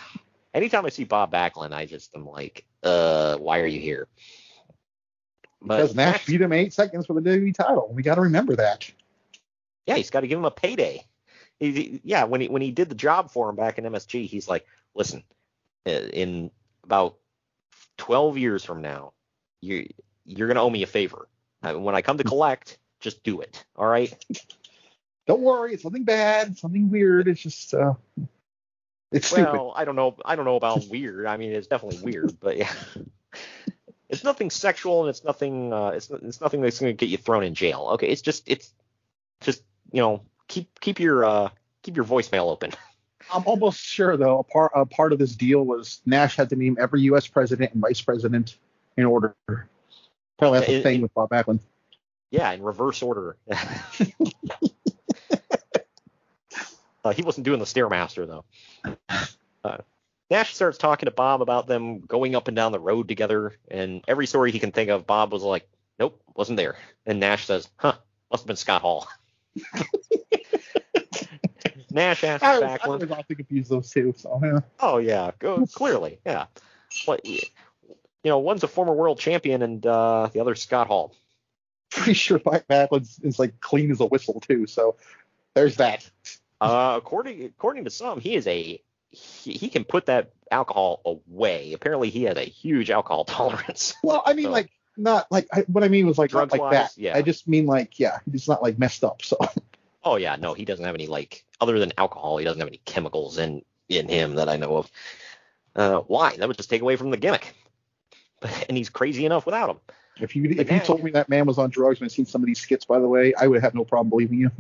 Anytime 0.55 0.85
I 0.85 0.91
see 0.91 1.05
Bob 1.05 1.33
Backlund, 1.33 1.73
I 1.73 1.87
just 1.87 2.15
am 2.15 2.27
like, 2.27 2.65
uh, 2.83 3.37
why 3.37 3.61
are 3.61 3.67
you 3.67 3.81
here? 3.81 4.09
But 5.63 5.77
because 5.79 5.95
Nash 5.95 6.27
beat 6.27 6.41
him 6.41 6.53
eight 6.53 6.73
seconds 6.73 7.07
for 7.07 7.15
the 7.15 7.21
WWE 7.21 7.55
title. 7.55 7.91
We 7.93 8.03
got 8.03 8.17
to 8.17 8.21
remember 8.23 8.57
that. 8.57 8.91
Yeah, 9.87 9.97
he's 9.97 10.11
got 10.11 10.21
to 10.21 10.27
give 10.27 10.39
him 10.39 10.45
a 10.45 10.51
payday. 10.51 11.07
He, 11.59 11.73
he- 11.73 12.01
yeah, 12.05 12.25
when 12.25 12.41
he 12.41 12.49
when 12.49 12.63
he 12.63 12.71
did 12.73 12.89
the 12.89 12.95
job 12.95 13.31
for 13.31 13.49
him 13.49 13.57
back 13.57 13.79
in 13.79 13.85
MSG, 13.85 14.27
he's 14.27 14.49
like, 14.49 14.67
listen, 14.95 15.23
uh, 15.87 15.91
in 15.91 16.51
about 16.85 17.17
12 17.99 18.39
years 18.39 18.65
from 18.65 18.83
now, 18.83 19.13
you 19.61 19.89
you're 20.27 20.49
gonna 20.49 20.63
owe 20.63 20.71
me 20.71 20.83
a 20.83 20.87
favor. 20.87 21.29
When 21.63 21.95
I 21.95 22.03
come 22.03 22.19
to 22.19 22.25
collect, 22.25 22.79
just 23.01 23.23
do 23.23 23.41
it. 23.41 23.65
All 23.77 23.87
right? 23.87 24.13
Don't 25.29 25.41
worry, 25.43 25.73
it's 25.75 25.85
nothing 25.85 26.03
bad, 26.03 26.49
it's 26.49 26.65
nothing 26.65 26.91
weird. 26.91 27.29
It's 27.29 27.41
just 27.41 27.73
uh, 27.73 27.95
it's 29.13 29.29
stupid. 29.29 29.53
Well, 29.53 29.73
I 29.77 29.85
don't 29.85 29.97
know. 29.97 30.17
I 30.25 30.37
don't 30.37 30.45
know 30.45 30.57
about 30.57 30.85
weird. 30.91 31.27
I 31.27 31.37
mean, 31.37 31.53
it's 31.53 31.67
definitely 31.67 32.01
weird, 32.03 32.39
but 32.41 32.57
yeah. 32.57 32.73
It's 34.09 34.25
nothing 34.25 34.51
sexual 34.51 35.01
and 35.01 35.09
it's 35.09 35.25
nothing. 35.25 35.73
Uh, 35.73 35.89
it's 35.89 36.11
it's 36.11 36.43
nothing 36.43 36.61
that's 36.61 36.79
gonna 36.79 36.93
get 36.93 37.09
you 37.09 37.17
thrown 37.17 37.43
in 37.43 37.55
jail. 37.55 37.89
Okay, 37.95 38.09
it's 38.09 38.21
just 38.21 38.47
it's 38.47 38.71
just 39.41 39.63
you 39.91 40.03
know 40.03 40.21
keep 40.49 40.79
keep 40.81 41.01
your 41.01 41.25
uh 41.25 41.49
keep 41.83 41.97
your 41.97 42.05
voicemail 42.05 42.51
open. 42.51 42.73
I'm 43.33 43.43
almost 43.47 43.81
sure 43.81 44.19
though 44.19 44.41
a 44.41 44.43
part 44.43 44.73
a 44.75 44.85
part 44.85 45.15
of 45.15 45.19
this 45.19 45.35
deal 45.35 45.63
was 45.65 46.03
Nash 46.05 46.37
had 46.37 46.51
to 46.51 46.57
name 46.57 46.77
every 46.79 47.01
U.S. 47.03 47.27
president 47.27 47.73
and 47.73 47.81
vice 47.81 48.03
president 48.03 48.59
in 48.99 49.07
order. 49.07 49.35
Apparently 50.37 50.59
that's 50.61 50.69
a 50.73 50.83
thing 50.83 50.99
it- 50.99 51.03
with 51.05 51.15
Bob 51.15 51.31
Backlund. 51.31 51.61
Yeah, 52.31 52.53
in 52.53 52.63
reverse 52.63 53.01
order. 53.01 53.37
Uh, 57.05 57.13
he 57.13 57.23
wasn't 57.23 57.45
doing 57.45 57.59
the 57.59 57.65
stairmaster 57.67 58.27
though. 58.27 58.45
Uh, 59.65 59.79
Nash 60.31 60.55
starts 60.55 60.79
talking 60.79 61.07
to 61.07 61.11
Bob 61.11 61.43
about 61.43 61.67
them 61.67 62.01
going 62.01 62.35
up 62.35 62.49
and 62.49 62.57
down 62.57 62.73
the 62.73 62.81
road 62.81 63.07
together, 63.09 63.55
and 63.69 64.03
every 64.09 64.27
story 64.27 64.51
he 64.51 64.59
can 64.59 64.73
think 64.73 64.89
of, 64.91 65.07
Bob 65.07 65.33
was 65.33 65.43
like, 65.43 65.69
"Nope, 65.99 66.21
wasn't 66.35 66.57
there." 66.57 66.77
And 67.07 67.21
Nash 67.21 67.45
says, 67.47 67.69
"Huh, 67.77 67.95
must 68.31 68.43
have 68.45 68.47
been 68.47 68.57
Scott 68.57 68.83
Hall." 68.83 69.07
Nash 71.91 72.25
asks 72.25 72.43
I, 72.43 72.55
was- 72.59 72.63
I 72.63 72.79
Backlund. 72.79 73.01
was 73.01 73.11
often 73.11 73.37
confused 73.37 73.71
those 73.71 73.91
two. 73.91 74.15
So 74.17 74.41
yeah. 74.43 74.61
Oh 74.81 74.99
yeah, 74.99 75.31
go, 75.39 75.67
clearly, 75.67 76.19
yeah. 76.25 76.47
What 77.05 77.27
you 77.29 77.41
know, 78.25 78.39
one's 78.39 78.63
a 78.63 78.69
former 78.69 78.95
world 78.95 79.19
champion, 79.19 79.63
and 79.63 79.85
uh, 79.85 80.29
the 80.33 80.41
other's 80.41 80.63
Scott 80.63 80.87
Hall. 80.87 81.15
pretty 81.91 82.15
sure 82.15 82.41
Mike 82.47 82.67
Backlund 82.69 83.07
is 83.23 83.39
like 83.39 83.61
clean 83.61 83.91
as 83.91 84.01
a 84.01 84.07
whistle 84.07 84.41
too. 84.41 84.67
So 84.67 84.97
there's 85.55 85.77
that. 85.77 86.09
Uh, 86.63 86.95
according 86.97 87.45
according 87.45 87.85
to 87.85 87.91
some, 87.91 88.21
he 88.21 88.35
is 88.35 88.47
a 88.47 88.81
he, 89.11 89.53
he 89.53 89.69
can 89.69 89.85
put 89.85 90.07
that 90.07 90.33
alcohol 90.51 91.01
away. 91.05 91.73
Apparently, 91.73 92.09
he 92.11 92.25
has 92.25 92.37
a 92.37 92.45
huge 92.45 92.91
alcohol 92.91 93.25
tolerance. 93.39 93.95
Well, 94.03 94.23
I 94.25 94.33
mean, 94.35 94.47
So- 94.47 94.51
like 94.53 94.71
not 94.97 95.31
like 95.33 95.47
I, 95.53 95.61
what 95.63 95.85
I 95.85 95.89
mean 95.89 96.07
was 96.07 96.19
like 96.19 96.33
not 96.33 96.53
like 96.53 96.71
that. 96.73 96.93
yeah. 96.97 97.17
I 97.17 97.23
just 97.23 97.49
mean 97.49 97.67
like 97.67 97.99
yeah, 97.99 98.19
he's 98.31 98.47
not 98.49 98.63
like 98.63 98.79
messed 98.79 99.03
up. 99.05 99.23
So 99.23 99.39
Oh 100.05 100.17
yeah, 100.17 100.37
no, 100.37 100.53
he 100.55 100.65
doesn't 100.65 100.85
have 100.85 100.95
any 100.95 101.07
like 101.07 101.45
other 101.61 101.79
than 101.79 101.93
alcohol. 101.97 102.37
He 102.39 102.45
doesn't 102.45 102.61
have 102.61 102.69
any 102.69 102.81
chemicals 102.85 103.39
in 103.39 103.63
in 103.89 104.09
him 104.09 104.35
that 104.37 104.49
I 104.49 104.57
know 104.57 104.77
of. 104.77 104.91
Uh, 105.75 106.01
why? 106.01 106.37
That 106.37 106.47
would 106.49 106.57
just 106.59 106.69
take 106.71 106.83
away 106.83 106.97
from 106.97 107.11
the 107.11 107.17
gimmick. 107.17 107.55
And 108.69 108.77
he's 108.77 108.91
crazy 108.91 109.25
enough 109.25 109.47
without 109.47 109.71
him. 109.71 109.77
if 110.21 110.35
you 110.35 110.45
if 110.59 110.69
you 110.71 110.81
told 110.81 111.05
me 111.05 111.13
that 111.13 111.29
man 111.29 111.47
was 111.47 111.59
on 111.59 111.71
drugs 111.71 112.01
when 112.01 112.07
I 112.07 112.09
seen 112.09 112.27
some 112.27 112.43
of 112.43 112.47
these 112.47 112.59
skits, 112.61 112.85
by 112.85 112.99
the 112.99 113.07
way, 113.07 113.35
I 113.35 113.47
would 113.47 113.63
have 113.63 113.73
no 113.73 113.85
problem 113.85 114.11
believing 114.11 114.41
you. 114.41 114.51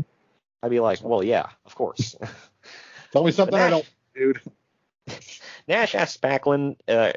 I'd 0.62 0.70
be 0.70 0.80
like, 0.80 1.02
well, 1.02 1.22
yeah, 1.22 1.46
of 1.66 1.74
course. 1.74 2.16
Tell 3.12 3.24
me 3.24 3.32
something 3.32 3.58
I 3.58 3.70
don't, 3.70 3.90
dude. 4.14 4.40
Nash 5.68 5.94
asks 5.94 6.16
Backlund 6.16 6.76
uh, 6.88 7.12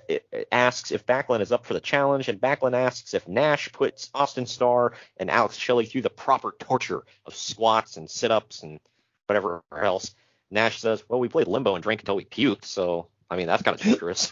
asks 0.52 0.92
if 0.92 1.06
Backlund 1.06 1.42
is 1.42 1.52
up 1.52 1.66
for 1.66 1.74
the 1.74 1.80
challenge, 1.80 2.28
and 2.30 2.40
Backlund 2.40 2.74
asks 2.74 3.14
if 3.14 3.28
Nash 3.28 3.72
puts 3.72 4.10
Austin 4.14 4.46
Starr 4.46 4.94
and 5.18 5.32
Alex 5.32 5.56
Shelley 5.56 5.86
through 5.86 6.02
the 6.02 6.10
proper 6.10 6.54
torture 6.60 7.04
of 7.26 7.36
squats 7.36 7.98
and 7.98 8.10
sit-ups 8.10 8.64
and 8.64 8.80
whatever 9.28 9.64
else. 9.76 10.16
Nash 10.52 10.80
says, 10.80 11.04
"Well, 11.08 11.20
we 11.20 11.28
played 11.30 11.48
limbo 11.48 11.76
and 11.76 11.84
drank 11.84 12.02
until 12.02 12.16
we 12.16 12.26
puked, 12.26 12.66
so 12.66 13.08
I 13.30 13.36
mean 13.36 13.48
that's 13.48 13.64
kind 13.64 13.80
of 13.80 13.86
torturous." 13.86 14.32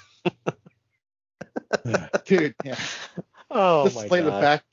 dude. 2.26 2.56
Yeah. 2.64 2.80
oh 3.52 3.86
Just 3.86 3.96
my 3.96 4.08
play 4.08 4.22
the 4.22 4.30
god, 4.30 4.42
fact 4.42 4.66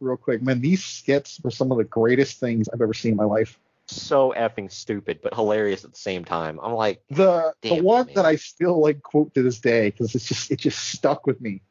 real 0.00 0.16
quick, 0.16 0.42
man. 0.42 0.60
These 0.60 0.84
skits 0.84 1.40
were 1.42 1.50
some 1.50 1.72
of 1.72 1.78
the 1.78 1.84
greatest 1.84 2.38
things 2.38 2.68
I've 2.68 2.80
ever 2.80 2.94
seen 2.94 3.12
in 3.12 3.16
my 3.16 3.24
life. 3.24 3.58
So 3.86 4.34
effing 4.36 4.70
stupid 4.70 5.20
but 5.22 5.34
hilarious 5.34 5.84
at 5.84 5.92
the 5.92 5.98
same 5.98 6.24
time. 6.24 6.58
I'm 6.62 6.72
like, 6.72 7.02
The 7.10 7.52
the 7.62 7.82
one 7.82 8.06
man. 8.06 8.14
that 8.16 8.26
I 8.26 8.36
still 8.36 8.80
like 8.80 9.02
quote 9.02 9.34
to 9.34 9.42
this 9.42 9.60
day 9.60 9.90
because 9.90 10.14
it's 10.14 10.26
just 10.26 10.50
it 10.50 10.58
just 10.60 10.78
stuck 10.88 11.26
with 11.26 11.40
me 11.40 11.62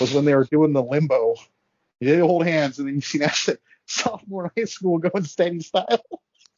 was 0.00 0.12
when 0.12 0.24
they 0.24 0.34
were 0.34 0.44
doing 0.44 0.72
the 0.72 0.82
limbo. 0.82 1.34
You 2.00 2.08
did 2.08 2.20
hold 2.20 2.46
hands 2.46 2.78
and 2.78 2.86
then 2.86 2.94
you 2.94 3.00
see 3.00 3.18
that 3.18 3.34
shit, 3.34 3.60
sophomore 3.86 4.44
in 4.44 4.62
high 4.62 4.66
school 4.66 4.98
going 4.98 5.24
steady 5.24 5.60
style. 5.60 6.04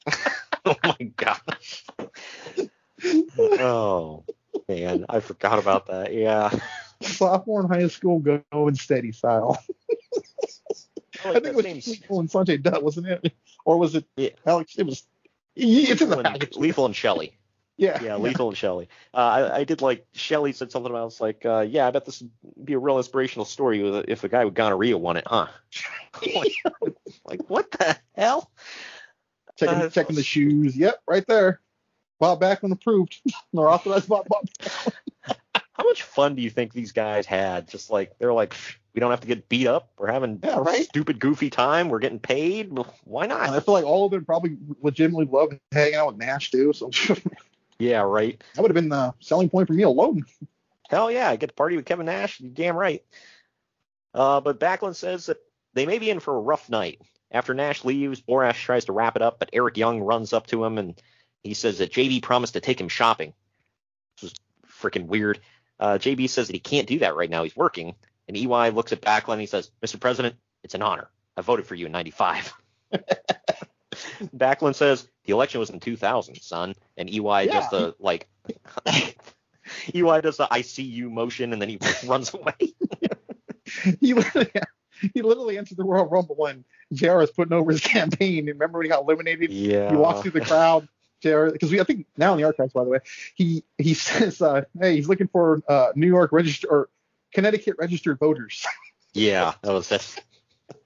oh 0.65 0.77
my 0.83 0.97
gosh. 1.17 1.85
oh 3.39 4.25
man, 4.69 5.07
I 5.09 5.21
forgot 5.21 5.59
about 5.59 5.87
that. 5.87 6.13
Yeah. 6.13 6.51
sophomore 7.03 7.63
in 7.63 7.69
high 7.69 7.89
school 7.89 8.19
going 8.19 8.75
steady 8.75 9.13
style. 9.13 9.63
I 11.25 11.33
think 11.33 11.47
it 11.47 11.55
was 11.55 11.65
Lethal 11.65 12.21
and 12.21 12.29
Sanjay 12.29 12.63
Dutt, 12.63 12.83
wasn't 12.83 13.09
it? 13.09 13.33
Or 13.65 13.79
was 13.79 13.95
it 13.95 14.05
Yeah. 14.17 14.31
Alex? 14.47 14.75
It 14.79 14.87
was. 14.87 15.05
It's 15.57 16.01
in 16.01 16.09
the 16.09 16.17
Lethal 16.17 16.27
and, 16.27 16.41
package. 16.41 16.57
Lethal 16.57 16.87
and 16.87 16.97
Shelley. 16.97 17.37
Yeah. 17.77 18.03
Yeah, 18.03 18.17
Lethal 18.17 18.49
and 18.49 18.57
Shelley. 18.59 18.89
Uh, 19.15 19.17
I, 19.17 19.57
I 19.59 19.65
did 19.65 19.81
like 19.81 20.07
Shelley 20.13 20.53
said 20.53 20.71
something 20.71 20.91
about 20.91 21.07
it's 21.07 21.21
like, 21.21 21.47
uh, 21.47 21.61
yeah, 21.67 21.87
I 21.87 21.91
bet 21.91 22.05
this 22.05 22.21
would 22.21 22.31
be 22.67 22.75
a 22.75 22.79
real 22.79 22.99
inspirational 22.99 23.47
story 23.47 23.81
if 24.07 24.23
a 24.23 24.29
guy 24.29 24.45
with 24.45 24.55
gonorrhea 24.55 24.99
won 24.99 25.17
it, 25.17 25.25
huh? 25.27 25.47
like, 26.35 26.53
like, 27.25 27.49
what 27.49 27.71
the 27.71 27.97
hell? 28.15 28.51
Checking, 29.57 29.75
Uh, 29.77 29.89
checking 29.89 30.17
the 30.17 30.23
shoes. 30.23 30.77
Yep, 30.77 31.01
right 31.07 31.27
there. 31.27 31.61
Bob 32.19 32.43
Backlund 32.43 32.73
approved. 32.73 33.19
or 33.55 33.71
authorized 33.71 34.09
Bob, 34.09 34.27
Bob 34.29 34.47
How 35.73 35.85
much 35.85 36.03
fun 36.03 36.35
do 36.35 36.43
you 36.43 36.51
think 36.51 36.73
these 36.75 36.93
guys 36.93 37.25
had? 37.25 37.67
Just 37.69 37.91
like 37.91 38.19
they're 38.19 38.35
like, 38.35 38.55
we 38.95 39.01
don't 39.01 39.11
have 39.11 39.21
to 39.21 39.27
get 39.27 39.49
beat 39.49 39.67
up. 39.67 39.91
We're 39.99 40.13
having 40.13 40.41
Yeah, 40.43 40.59
right? 40.59 40.85
stupid, 40.85 41.19
goofy 41.19 41.51
time. 41.51 41.89
We're 41.89 41.99
getting 42.01 42.19
paid. 42.19 42.77
Why 43.05 43.25
And 43.25 43.33
I 43.33 43.61
feel 43.61 43.75
like 43.75 43.85
all 43.85 44.07
of 44.07 44.11
them 44.13 44.25
probably 44.25 44.57
legitimately 44.83 45.27
love 45.27 45.51
hanging 45.73 45.95
out 45.95 46.09
with 46.09 46.17
Nash 46.17 46.51
too. 46.51 46.73
So 46.73 46.91
Yeah, 47.79 48.01
right. 48.01 48.43
That 48.55 48.63
would 48.63 48.71
have 48.71 48.75
been 48.75 48.91
the 48.91 49.15
selling 49.21 49.49
point 49.49 49.67
for 49.67 49.73
me 49.73 49.85
alone. 49.85 50.27
Hell 50.91 51.11
yeah, 51.11 51.31
I 51.31 51.37
get 51.37 51.49
to 51.49 51.55
party 51.55 51.77
with 51.77 51.87
Kevin 51.87 52.07
Nash. 52.07 52.41
You're 52.41 52.51
damn 52.51 52.77
right. 52.77 53.03
Uh, 54.13 54.41
but 54.41 54.61
Backlund 54.61 54.97
says 54.97 55.27
that 55.27 55.39
they 55.73 55.87
may 55.87 55.99
be 55.99 56.11
in 56.11 56.21
for 56.21 56.37
a 56.37 56.41
rough 56.41 56.69
night. 56.69 57.01
After 57.31 57.55
Nash 57.55 57.85
leaves, 57.85 58.21
Borash 58.21 58.61
tries 58.61 58.87
to 58.87 58.93
wrap 58.93 59.15
it 59.15 59.23
up, 59.23 59.39
but 59.39 59.51
Eric 59.53 59.77
Young 59.77 60.01
runs 60.01 60.33
up 60.33 60.49
to 60.49 60.65
him 60.65 60.79
and 60.79 61.01
he 61.45 61.55
says 61.55 61.79
that 61.79 61.93
JB 61.93 62.23
promised 62.23 62.55
to 62.55 62.61
take 62.61 62.81
him 62.81 62.89
shopping. 62.89 63.33
This 64.21 64.31
was 64.31 64.35
freaking 64.69 65.07
weird. 65.07 65.41
Uh, 65.79 65.97
JB 65.99 66.29
says 66.29 66.49
that 66.49 66.53
he 66.55 66.61
can't 66.61 66.89
do 66.89 66.99
that 66.99 67.15
right 67.15 67.31
now. 67.31 67.45
He's 67.45 67.57
working. 67.57 67.95
And 68.31 68.37
EY 68.37 68.71
looks 68.71 68.93
at 68.93 69.01
Backlund 69.01 69.33
and 69.33 69.41
he 69.41 69.49
says, 69.49 69.73
Mr. 69.85 69.99
President, 69.99 70.37
it's 70.63 70.77
an 70.77 70.83
honor. 70.83 71.09
I 71.37 71.41
voted 71.41 71.67
for 71.67 71.75
you 71.75 71.87
in 71.87 71.93
95. 71.93 72.55
Backlund 74.37 74.77
says, 74.77 75.09
the 75.25 75.33
election 75.33 75.59
was 75.59 75.71
in 75.71 75.81
2000, 75.81 76.41
son. 76.41 76.77
And 76.97 77.11
EY 77.11 77.49
does 77.49 77.69
the, 77.71 77.97
like, 77.99 78.29
EY 79.93 80.21
does 80.21 80.37
the 80.37 80.47
I 80.49 80.61
see 80.61 80.85
you 80.85 81.11
motion 81.11 81.53
and 81.53 81.61
then 81.61 81.71
he 81.71 81.81
runs 82.07 82.33
away. 82.33 82.55
he 84.01 84.15
literally, 84.15 84.53
he 85.13 85.23
literally 85.23 85.59
entered 85.59 85.79
the 85.79 85.83
Royal 85.83 86.07
Rumble 86.07 86.37
when 86.37 86.65
JR 86.93 87.23
is 87.23 87.33
putting 87.33 87.53
over 87.53 87.73
his 87.73 87.81
campaign. 87.81 88.47
Remember 88.47 88.79
when 88.79 88.85
he 88.87 88.91
got 88.91 89.03
eliminated? 89.03 89.51
Yeah. 89.51 89.91
He 89.91 89.97
walks 89.97 90.21
through 90.21 90.39
the 90.39 90.43
crowd. 90.43 90.87
JR, 91.21 91.47
because 91.51 91.73
we 91.73 91.81
I 91.81 91.85
think 91.85 92.07
now 92.17 92.33
in 92.33 92.39
the 92.39 92.45
archives, 92.45 92.73
by 92.73 92.85
the 92.85 92.91
way, 92.91 93.01
he 93.35 93.65
he 93.77 93.93
says, 93.93 94.41
uh, 94.41 94.63
hey, 94.81 94.95
he's 94.95 95.09
looking 95.09 95.29
for 95.29 95.61
uh, 95.69 95.89
New 95.97 96.07
York 96.07 96.33
registered 96.33 96.71
or 96.71 96.89
Connecticut 97.33 97.77
registered 97.79 98.19
voters. 98.19 98.67
Yeah, 99.13 99.55
that 99.63 99.73
was 99.73 99.89
that. 99.89 100.25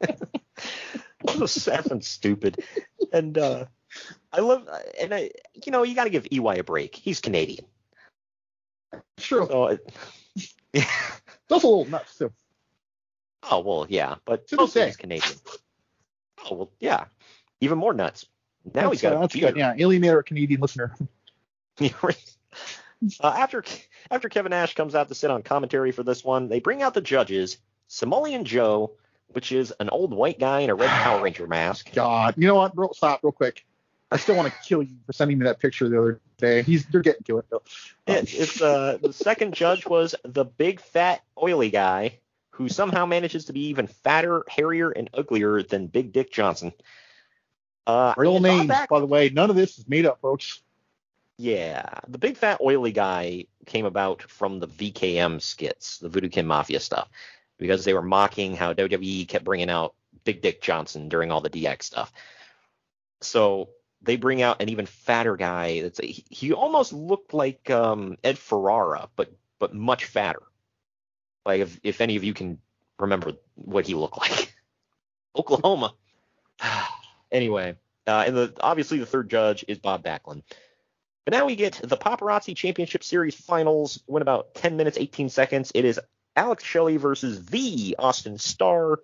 that 0.01 1.36
was 1.38 1.68
and 1.68 2.03
stupid. 2.03 2.64
And 3.12 3.36
uh 3.36 3.66
I 4.32 4.40
love 4.40 4.66
and 4.99 5.12
I 5.12 5.30
you 5.53 5.72
know, 5.72 5.82
you 5.82 5.95
got 5.95 6.05
to 6.05 6.11
give 6.11 6.26
EY 6.32 6.59
a 6.59 6.64
break. 6.64 6.97
He's 6.97 7.20
Canadian. 7.20 7.66
Sure. 9.18 9.47
So 9.47 9.78
It's 10.72 10.86
also 11.51 11.68
a 11.68 11.70
little 11.70 11.84
nuts 11.90 12.16
too. 12.16 12.32
oh 13.42 13.61
well, 13.61 13.86
yeah, 13.90 14.16
but 14.24 14.49
To 14.49 14.57
mostly 14.57 14.86
he's 14.86 14.97
Canadian. 14.97 15.36
Oh 16.51 16.55
well, 16.55 16.72
yeah, 16.80 17.05
even 17.61 17.76
more 17.78 17.92
nuts. 17.92 18.26
Now 18.74 18.90
he's 18.90 19.03
got 19.03 19.12
uh, 19.12 19.16
a 19.16 19.20
that's 19.20 19.36
good. 19.36 19.57
Yeah, 19.57 19.74
alienator 19.76 20.20
a 20.20 20.22
Canadian 20.22 20.61
listener. 20.62 20.97
uh, 23.21 23.35
after 23.37 23.65
after 24.11 24.29
Kevin 24.29 24.51
Nash 24.51 24.75
comes 24.75 24.95
out 24.95 25.09
to 25.09 25.15
sit 25.15 25.31
on 25.31 25.43
commentary 25.43 25.93
for 25.93 26.03
this 26.03 26.25
one, 26.25 26.49
they 26.49 26.61
bring 26.61 26.83
out 26.83 26.95
the 26.95 27.01
judges, 27.01 27.59
Samoan 27.89 28.45
Joe, 28.45 28.93
which 29.29 29.53
is 29.53 29.73
an 29.81 29.91
old 29.91 30.13
white 30.13 30.39
guy 30.39 30.61
in 30.61 30.71
a 30.71 30.75
red 30.75 30.91
Power 30.91 31.23
Ranger 31.25 31.47
mask. 31.47 31.93
God, 31.93 32.35
you 32.37 32.47
know 32.47 32.57
what? 32.57 32.75
Bro, 32.75 32.93
stop 32.93 33.21
real 33.23 33.33
quick. 33.33 33.65
I 34.11 34.17
still 34.17 34.37
want 34.37 34.53
to 34.53 34.59
kill 34.67 34.83
you 34.83 34.97
for 35.07 35.13
sending 35.13 35.39
me 35.39 35.45
that 35.45 35.59
picture 35.59 35.89
the 35.89 35.99
other 35.99 36.21
day. 36.39 36.63
He's 36.63 36.87
you're 36.93 37.03
getting 37.03 37.25
to 37.25 37.39
it 37.39 37.47
though. 37.51 37.63
It, 38.07 38.33
it's 38.33 38.61
uh 38.61 38.99
the 39.03 39.13
second 39.13 39.55
judge 39.55 39.87
was 39.87 40.15
the 40.25 40.45
big 40.45 40.81
fat 40.81 41.23
oily 41.41 41.71
guy 41.71 42.19
who 42.51 42.69
somehow 42.69 43.05
manages 43.07 43.47
to 43.47 43.53
be 43.53 43.67
even 43.67 43.89
fatter, 43.89 44.45
hairier, 44.49 44.91
and 44.91 45.11
uglier 45.13 45.63
than 45.63 45.89
Big 45.89 46.13
Dick 46.13 46.31
Johnson. 46.31 46.73
Uh, 47.87 48.15
Real 48.17 48.41
names, 48.41 48.69
Back- 48.69 48.89
by 48.89 49.01
the 49.01 49.07
way. 49.07 49.29
None 49.29 49.51
of 49.51 49.57
this 49.57 49.79
is 49.79 49.89
made 49.89 50.07
up, 50.07 50.21
folks. 50.21 50.63
Yeah, 51.37 51.99
the 52.09 52.18
big 52.18 52.37
fat 52.37 52.61
oily 52.62 52.93
guy 52.93 53.47
came 53.66 53.87
about 53.87 54.22
from 54.22 54.61
the 54.61 54.68
VKM 54.68 55.41
skits, 55.41 55.99
the 55.99 56.09
Voodoo 56.09 56.28
Kin 56.28 56.47
Mafia 56.47 56.80
stuff, 56.80 57.09
because 57.59 57.85
they 57.85 57.95
were 57.95 58.03
mocking 58.03 58.55
how 58.55 58.72
WWE 58.72 59.26
kept 59.26 59.45
bringing 59.45 59.70
out 59.70 59.95
Big 60.24 60.43
Dick 60.43 60.62
Johnson 60.62 61.09
during 61.09 61.30
all 61.30 61.41
the 61.41 61.51
DX 61.51 61.82
stuff. 61.82 62.12
So 63.20 63.70
they 64.01 64.16
bring 64.16 64.43
out 64.43 64.62
an 64.62 64.68
even 64.68 64.87
fatter 64.87 65.37
guy. 65.37 65.80
That's 65.80 65.99
he, 65.99 66.24
he 66.30 66.53
almost 66.53 66.93
looked 66.93 67.35
like 67.35 67.68
um, 67.70 68.16
Ed 68.22 68.39
Ferrara, 68.39 69.09
but 69.16 69.32
but 69.59 69.74
much 69.74 70.05
fatter. 70.05 70.43
Like 71.45 71.61
if 71.61 71.80
if 71.82 72.01
any 72.01 72.16
of 72.16 72.24
you 72.24 72.35
can 72.35 72.59
remember 72.99 73.32
what 73.57 73.87
he 73.87 73.95
looked 73.95 74.18
like, 74.18 74.55
Oklahoma. 75.37 75.95
anyway, 77.32 77.76
uh, 78.07 78.24
and 78.26 78.37
the 78.37 78.53
obviously 78.61 78.99
the 78.99 79.07
third 79.07 79.28
judge 79.30 79.64
is 79.66 79.78
Bob 79.78 80.05
Backlund. 80.05 80.43
But 81.25 81.33
now 81.33 81.47
we 81.47 81.57
get 81.57 81.81
the 81.83 81.97
Paparazzi 81.97 82.55
Championship 82.55 83.03
Series 83.03 83.35
finals. 83.35 84.03
Win 84.07 84.22
about 84.22 84.55
10 84.55 84.77
minutes, 84.77 84.99
18 84.99 85.31
seconds. 85.31 85.72
It 85.75 85.85
is 85.85 85.99
Alex 86.37 86.64
Shelley 86.64 86.97
versus 86.99 87.47
the 87.47 87.97
Austin 87.99 88.39
Starr. 88.39 89.01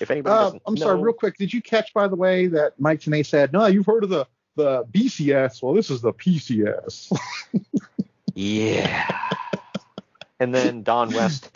If 0.00 0.10
anybody 0.10 0.34
Uh, 0.34 0.58
I'm 0.66 0.74
know, 0.74 0.80
sorry, 0.80 1.00
real 1.00 1.12
quick. 1.12 1.36
Did 1.36 1.52
you 1.52 1.62
catch, 1.62 1.92
by 1.94 2.08
the 2.08 2.16
way, 2.16 2.46
that 2.48 2.80
Mike 2.80 3.00
Tenay 3.00 3.24
said, 3.24 3.52
"No, 3.52 3.66
you've 3.66 3.86
heard 3.86 4.04
of 4.04 4.10
the 4.10 4.26
the 4.56 4.84
BCS? 4.90 5.62
Well, 5.62 5.74
this 5.74 5.90
is 5.90 6.00
the 6.00 6.12
PCS." 6.12 7.12
Yeah. 8.34 9.10
and 10.40 10.54
then 10.54 10.82
Don 10.82 11.10
West, 11.12 11.50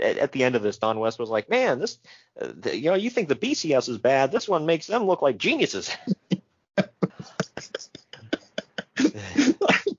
at, 0.00 0.18
at 0.18 0.32
the 0.32 0.42
end 0.42 0.56
of 0.56 0.62
this, 0.62 0.78
Don 0.78 0.98
West 0.98 1.18
was 1.18 1.30
like, 1.30 1.48
"Man, 1.48 1.78
this, 1.78 1.98
uh, 2.40 2.48
the, 2.56 2.76
you 2.76 2.90
know, 2.90 2.96
you 2.96 3.10
think 3.10 3.28
the 3.28 3.36
BCS 3.36 3.88
is 3.88 3.98
bad? 3.98 4.32
This 4.32 4.48
one 4.48 4.66
makes 4.66 4.86
them 4.86 5.04
look 5.04 5.22
like 5.22 5.36
geniuses." 5.38 5.90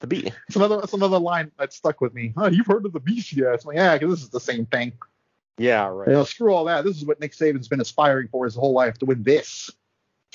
the 0.10 0.22
B. 0.22 0.32
It's 0.48 0.56
another 0.56 0.80
it's 0.84 0.94
another 0.94 1.20
line 1.20 1.52
that 1.60 1.74
stuck 1.74 2.02
with 2.02 2.14
me. 2.14 2.34
Oh, 2.38 2.48
you've 2.48 2.68
heard 2.68 2.86
of 2.86 2.94
the 2.94 3.00
BCS? 3.02 3.64
I'm 3.64 3.68
like, 3.68 3.78
yeah, 3.78 3.98
because 3.98 4.12
this 4.16 4.24
is 4.24 4.30
the 4.30 4.40
same 4.40 4.66
thing. 4.66 4.94
Yeah, 5.58 5.88
right. 5.88 6.08
You 6.08 6.14
know, 6.14 6.24
screw 6.26 6.54
all 6.54 6.66
that. 6.66 6.84
This 6.84 6.98
is 6.98 7.06
what 7.06 7.20
Nick 7.20 7.32
Saban's 7.34 7.68
been 7.68 7.82
aspiring 7.82 8.28
for 8.28 8.46
his 8.46 8.56
whole 8.56 8.74
life 8.74 8.98
to 9.00 9.06
win 9.06 9.24
this. 9.24 9.70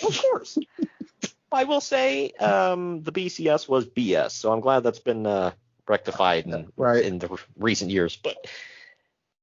Of 0.04 0.18
course. 0.18 0.56
I 1.52 1.64
will 1.64 1.80
say 1.80 2.30
um, 2.32 3.02
the 3.02 3.12
BCS 3.12 3.68
was 3.68 3.84
BS, 3.86 4.30
so 4.30 4.52
I'm 4.52 4.60
glad 4.60 4.80
that's 4.84 5.00
been 5.00 5.26
uh, 5.26 5.50
rectified 5.88 6.46
in, 6.46 6.72
Right. 6.76 7.04
in 7.04 7.18
the 7.18 7.36
recent 7.58 7.90
years. 7.90 8.16
But 8.16 8.46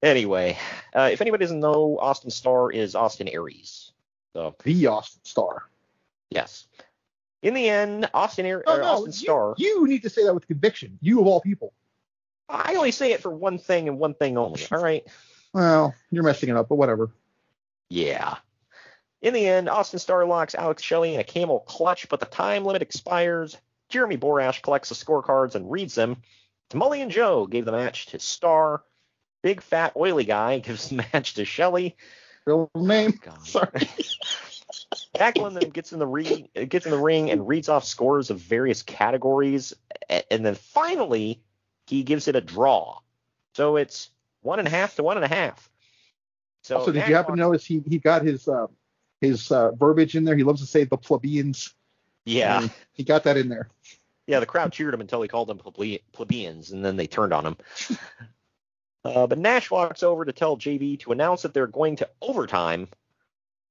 anyway, 0.01 0.57
uh, 0.95 1.09
if 1.11 1.21
anybody 1.21 1.43
doesn't 1.43 1.59
know, 1.59 1.97
Austin 1.99 2.31
Starr 2.31 2.71
is 2.71 2.95
Austin 2.95 3.27
Aries. 3.27 3.91
So 4.33 4.55
The 4.63 4.87
Austin 4.87 5.21
Starr. 5.25 5.63
yes. 6.29 6.65
In 7.41 7.53
the 7.53 7.69
end, 7.69 8.09
Austin 8.13 8.45
Aries, 8.45 8.63
No, 8.65 8.77
no, 8.77 8.83
Austin 8.83 9.13
you, 9.15 9.55
you 9.57 9.87
need 9.87 10.03
to 10.03 10.09
say 10.09 10.23
that 10.23 10.33
with 10.33 10.47
conviction. 10.47 10.97
You 11.01 11.21
of 11.21 11.27
all 11.27 11.41
people. 11.41 11.73
I 12.49 12.75
only 12.75 12.91
say 12.91 13.11
it 13.11 13.21
for 13.21 13.31
one 13.31 13.57
thing 13.59 13.87
and 13.87 13.99
one 13.99 14.13
thing 14.13 14.37
only. 14.37 14.61
All 14.71 14.81
right. 14.81 15.05
Well, 15.53 15.93
you're 16.11 16.23
messing 16.23 16.49
it 16.49 16.55
up, 16.55 16.69
but 16.69 16.75
whatever. 16.75 17.11
Yeah. 17.89 18.37
In 19.21 19.33
the 19.33 19.47
end, 19.47 19.69
Austin 19.69 19.99
Starr 19.99 20.25
locks 20.25 20.55
Alex 20.55 20.83
Shelley 20.83 21.15
in 21.15 21.19
a 21.19 21.23
camel 21.23 21.59
clutch, 21.61 22.07
but 22.09 22.19
the 22.19 22.25
time 22.25 22.63
limit 22.63 22.81
expires. 22.81 23.57
Jeremy 23.89 24.17
Borash 24.17 24.61
collects 24.61 24.89
the 24.89 24.95
scorecards 24.95 25.55
and 25.55 25.71
reads 25.71 25.95
them. 25.95 26.17
Samoan 26.71 27.09
Joe 27.09 27.47
gave 27.47 27.65
the 27.65 27.71
match 27.71 28.07
to 28.07 28.19
Starr. 28.19 28.83
Big 29.41 29.61
fat 29.61 29.93
oily 29.95 30.25
guy 30.25 30.59
gives 30.59 30.89
the 30.89 30.95
match 31.13 31.35
to 31.35 31.45
Shelley. 31.45 31.95
Real 32.47 32.71
name. 32.75 33.19
Sorry. 33.43 33.89
Backlund 35.15 35.59
then 35.59 35.69
gets 35.69 35.91
in 35.91 35.99
the 35.99 36.07
re- 36.07 36.49
gets 36.69 36.85
in 36.85 36.91
the 36.91 36.97
ring 36.97 37.29
and 37.29 37.45
reads 37.45 37.67
off 37.67 37.83
scores 37.83 38.29
of 38.29 38.39
various 38.39 38.81
categories, 38.81 39.73
and 40.09 40.45
then 40.45 40.55
finally 40.55 41.41
he 41.87 42.03
gives 42.03 42.29
it 42.29 42.37
a 42.37 42.41
draw. 42.41 42.99
So 43.53 43.75
it's 43.75 44.11
one 44.41 44.59
and 44.59 44.67
a 44.67 44.71
half 44.71 44.95
to 44.95 45.03
one 45.03 45.17
and 45.17 45.25
a 45.25 45.27
half. 45.27 45.69
So 46.61 46.77
also, 46.77 46.93
did 46.93 46.99
Nash 46.99 47.09
you 47.09 47.15
happen 47.15 47.35
to 47.35 47.39
notice 47.39 47.65
he 47.65 47.83
he 47.85 47.97
got 47.97 48.21
his 48.21 48.47
uh, 48.47 48.67
his 49.19 49.51
uh, 49.51 49.71
verbiage 49.71 50.15
in 50.15 50.23
there? 50.23 50.37
He 50.37 50.43
loves 50.43 50.61
to 50.61 50.67
say 50.67 50.85
the 50.85 50.97
plebeians. 50.97 51.73
Yeah. 52.25 52.67
He 52.93 53.03
got 53.03 53.25
that 53.25 53.35
in 53.35 53.49
there. 53.49 53.69
Yeah, 54.25 54.39
the 54.39 54.45
crowd 54.45 54.71
cheered 54.71 54.93
him 54.93 55.01
until 55.01 55.21
he 55.21 55.27
called 55.27 55.49
them 55.49 55.57
plebe- 55.57 56.01
plebeians, 56.13 56.71
and 56.71 56.83
then 56.83 56.95
they 56.95 57.07
turned 57.07 57.33
on 57.33 57.45
him. 57.45 57.57
Uh, 59.07 59.25
but 59.25 59.37
Nash 59.37 59.71
walks 59.71 60.03
over 60.03 60.25
to 60.25 60.33
tell 60.33 60.57
JB 60.57 60.99
to 61.01 61.13
announce 61.13 61.43
that 61.43 61.53
they're 61.53 61.65
going 61.65 61.95
to 61.97 62.09
overtime. 62.21 62.89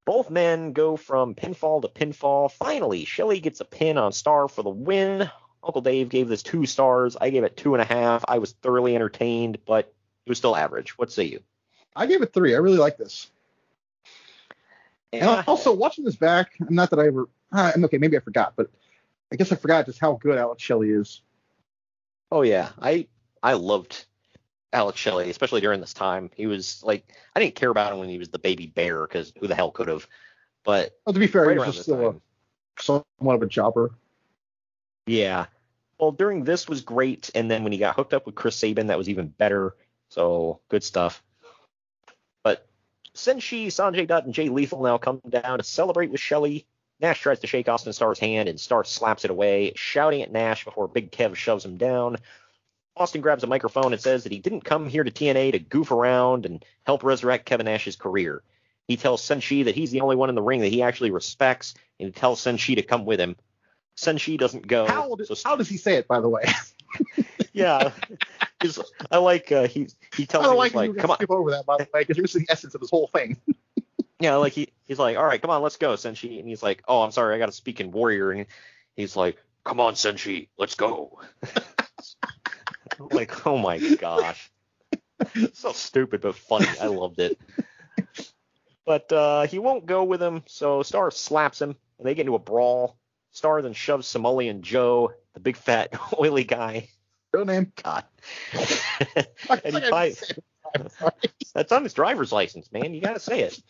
Both 0.07 0.30
men 0.30 0.72
go 0.72 0.97
from 0.97 1.34
pinfall 1.34 1.82
to 1.82 1.89
pinfall. 1.89 2.51
Finally, 2.51 3.05
Shelley 3.05 3.41
gets 3.41 3.61
a 3.61 3.66
pin 3.66 3.99
on 3.99 4.12
Starr 4.12 4.49
for 4.49 4.62
the 4.62 4.70
win. 4.70 5.30
Uncle 5.62 5.82
Dave 5.82 6.09
gave 6.09 6.28
this 6.28 6.43
two 6.43 6.64
stars. 6.64 7.16
I 7.20 7.28
gave 7.28 7.45
it 7.45 7.57
two 7.57 7.74
and 7.74 7.82
a 7.82 7.84
half. 7.84 8.24
I 8.26 8.39
was 8.39 8.53
thoroughly 8.53 8.95
entertained, 8.95 9.59
but 9.66 9.93
it 10.24 10.28
was 10.28 10.39
still 10.39 10.57
average. 10.57 10.97
What 10.97 11.12
say 11.12 11.24
you? 11.24 11.41
I 11.95 12.07
gave 12.07 12.22
it 12.22 12.32
three. 12.32 12.55
I 12.55 12.59
really 12.59 12.78
like 12.78 12.97
this. 12.97 13.30
And 15.12 15.45
also 15.47 15.74
watching 15.74 16.05
this 16.05 16.16
back, 16.16 16.55
not 16.61 16.91
that 16.91 16.99
I 16.99 17.09
ever. 17.09 17.28
Uh, 17.53 17.72
okay, 17.84 17.99
maybe 17.99 18.16
I 18.16 18.20
forgot, 18.20 18.55
but 18.57 18.70
I 19.30 19.37
guess 19.37 19.53
I 19.53 19.57
forgot 19.57 19.87
just 19.87 19.99
how 19.99 20.14
good 20.14 20.39
Alex 20.39 20.62
Shelley 20.62 20.91
is. 20.91 21.20
Oh 22.32 22.43
yeah, 22.43 22.70
I 22.80 23.07
I 23.43 23.55
loved 23.55 24.07
Alex 24.77 24.99
Shelley, 24.99 25.31
especially 25.31 25.62
during 25.62 25.81
this 25.81 25.95
time. 25.95 26.31
He 26.37 26.47
was 26.47 26.83
like 26.85 27.05
I 27.35 27.41
didn't 27.41 27.55
care 27.55 27.70
about 27.70 27.93
him 27.93 27.99
when 27.99 28.11
he 28.11 28.18
was 28.18 28.29
the 28.29 28.39
baby 28.39 28.66
bear 28.66 29.07
because 29.07 29.33
who 29.41 29.47
the 29.47 29.55
hell 29.55 29.70
could 29.70 29.89
have? 29.89 30.07
But 30.64 30.99
Well, 31.07 31.14
to 31.14 31.18
be 31.18 31.27
fair, 31.27 31.47
Right 31.47 31.53
he 31.53 31.59
was 31.59 31.81
still 31.81 32.09
a, 32.09 32.83
somewhat 32.83 33.37
of 33.37 33.43
a 33.43 33.47
jobber. 33.47 33.93
yeah, 35.07 35.47
Well, 35.99 36.12
during 36.12 36.45
this 36.45 36.68
was 36.68 36.83
great, 36.83 37.31
and 37.35 37.51
then 37.51 37.62
when 37.62 37.72
he 37.72 37.79
got 37.79 37.97
hooked 37.97 38.12
up 38.12 38.27
with 38.27 38.35
Chris 38.35 38.57
Sabin, 38.57 38.89
that 38.89 38.99
was 38.99 39.09
even 39.09 39.29
better. 39.29 39.74
So 40.11 40.61
good 40.68 40.85
stuff. 40.85 41.22
But 42.45 42.66
since 43.14 43.43
Senshi, 43.43 43.68
Sanjay 43.68 44.07
Dutt, 44.07 44.27
and 44.27 44.35
Jay 44.35 44.51
Lethal 44.51 44.83
now 44.83 44.99
come 44.99 45.22
down 45.29 45.59
to 45.59 45.64
celebrate 45.64 46.11
with 46.11 46.20
Shelley. 46.20 46.66
Nash 47.01 47.20
tries 47.20 47.41
to 47.41 47.47
shake 47.47 47.68
Austin 47.68 47.93
Starr's 47.93 48.18
hand, 48.18 48.49
and 48.49 48.59
Starr 48.59 48.85
slaps 48.85 49.24
it 49.24 49.31
away, 49.31 49.72
shouting 49.74 50.22
at 50.22 50.33
Nash 50.33 50.64
before 50.64 50.89
Big 50.89 51.11
Kev 51.11 51.35
shoves 51.35 51.64
him 51.64 51.77
down. 51.77 52.16
Austin 52.97 53.20
grabs 53.20 53.44
a 53.44 53.47
microphone 53.47 53.92
and 53.92 54.01
says 54.01 54.22
that 54.22 54.32
he 54.32 54.38
didn't 54.38 54.64
come 54.64 54.88
here 54.88 55.05
to 55.05 55.11
TNA 55.11 55.53
to 55.53 55.59
goof 55.59 55.90
around 55.90 56.47
and 56.47 56.64
help 56.84 57.05
resurrect 57.05 57.44
Kevin 57.44 57.66
Nash's 57.66 57.97
career. 57.97 58.42
He 58.88 58.97
tells 58.97 59.22
Senshi 59.22 59.64
that 59.64 59.74
he's 59.74 59.90
the 59.90 60.01
only 60.01 60.16
one 60.16 60.28
in 60.28 60.34
the 60.34 60.42
ring 60.42 60.61
that 60.61 60.68
he 60.68 60.82
actually 60.82 61.11
respects, 61.11 61.74
and 61.99 62.07
he 62.07 62.12
tells 62.12 62.42
Senshi 62.42 62.76
to 62.76 62.82
come 62.82 63.05
with 63.05 63.20
him. 63.20 63.36
Senshi 63.97 64.38
doesn't 64.38 64.66
go. 64.66 64.86
How, 64.86 65.16
so, 65.24 65.34
how 65.44 65.57
does 65.57 65.68
he 65.68 65.76
say 65.76 65.94
it, 65.97 66.07
by 66.07 66.20
the 66.20 66.28
way? 66.28 66.44
yeah, 67.53 67.90
I 69.11 69.18
like 69.18 69.51
uh, 69.51 69.66
he 69.66 69.88
he 70.14 70.26
tells 70.26 70.47
I 70.47 70.51
him 70.51 70.57
like, 70.57 70.74
like, 70.74 70.97
come 70.97 71.11
on. 71.11 71.16
skip 71.16 71.30
over 71.30 71.51
that, 71.53 71.66
by 71.66 71.78
the 71.78 71.88
way, 71.92 72.01
because 72.01 72.16
here's 72.16 72.32
the 72.32 72.47
essence 72.49 72.74
of 72.74 72.80
this 72.80 72.90
whole 72.90 73.09
thing. 73.09 73.38
yeah, 74.20 74.36
like 74.36 74.53
he 74.53 74.68
he's 74.84 74.99
like, 74.99 75.16
all 75.16 75.24
right, 75.24 75.40
come 75.40 75.51
on, 75.51 75.62
let's 75.62 75.76
go, 75.76 75.94
Senshi, 75.94 76.38
and 76.38 76.49
he's 76.49 76.62
like, 76.62 76.82
oh, 76.86 77.03
I'm 77.03 77.11
sorry, 77.11 77.34
I 77.34 77.38
got 77.38 77.47
to 77.47 77.53
speak 77.53 77.80
in 77.80 77.90
Warrior, 77.90 78.30
and 78.32 78.47
he's 78.97 79.16
like, 79.16 79.36
come 79.64 79.80
on, 79.80 79.94
Senshi, 79.94 80.49
let's 80.59 80.74
go. 80.74 81.18
like, 83.12 83.47
oh 83.47 83.59
my 83.59 83.78
gosh, 83.97 84.51
so 85.53 85.72
stupid 85.72 86.20
but 86.20 86.36
funny. 86.36 86.68
I 86.80 86.86
loved 86.86 87.20
it. 87.20 87.38
But 88.84 89.11
uh, 89.12 89.47
he 89.47 89.59
won't 89.59 89.86
go 89.86 90.05
with 90.05 90.22
him, 90.22 90.42
so 90.47 90.82
Starr 90.82 91.11
slaps 91.11 91.61
him, 91.61 91.74
and 91.99 92.07
they 92.07 92.14
get 92.14 92.22
into 92.22 92.36
a 92.36 92.40
brawl. 92.40 92.97
Starr 93.32 93.61
then 93.61 93.72
shoves 93.72 94.07
Samoan 94.07 94.62
Joe, 94.62 95.12
the 95.34 95.40
big 95.40 95.57
fat 95.57 95.92
oily 96.18 96.44
guy. 96.44 96.88
Real 97.32 97.44
name. 97.44 97.72
God. 97.82 98.05
and 99.64 99.74
he 99.74 99.90
pie, 99.90 100.14
that's 101.55 101.72
on 101.72 101.82
his 101.82 101.94
driver's 101.94 102.32
license, 102.32 102.70
man. 102.72 102.94
You 102.94 103.01
gotta 103.01 103.20
say 103.20 103.40
it. 103.40 103.61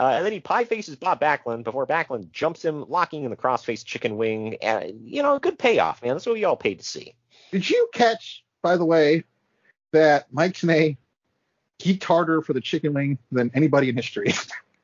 Uh, 0.00 0.14
and 0.16 0.24
then 0.24 0.32
he 0.32 0.40
pie 0.40 0.64
faces 0.64 0.96
Bob 0.96 1.20
Backlund 1.20 1.64
before 1.64 1.86
Backlund 1.86 2.32
jumps 2.32 2.64
him, 2.64 2.84
locking 2.88 3.24
in 3.24 3.30
the 3.30 3.36
crossface 3.36 3.84
chicken 3.84 4.16
wing. 4.16 4.56
Uh, 4.62 4.86
you 5.02 5.22
know, 5.22 5.36
a 5.36 5.40
good 5.40 5.58
payoff, 5.58 6.02
man. 6.02 6.14
That's 6.14 6.26
what 6.26 6.34
we 6.34 6.44
all 6.44 6.56
paid 6.56 6.78
to 6.80 6.84
see. 6.84 7.14
Did 7.52 7.68
you 7.68 7.88
catch, 7.92 8.43
by 8.64 8.76
the 8.76 8.84
way, 8.84 9.22
that 9.92 10.26
Mike 10.32 10.54
Tenay 10.54 10.96
geeked 11.78 12.02
harder 12.02 12.42
for 12.42 12.52
the 12.52 12.60
chicken 12.60 12.94
wing 12.94 13.18
than 13.30 13.52
anybody 13.54 13.88
in 13.88 13.94
history? 13.94 14.34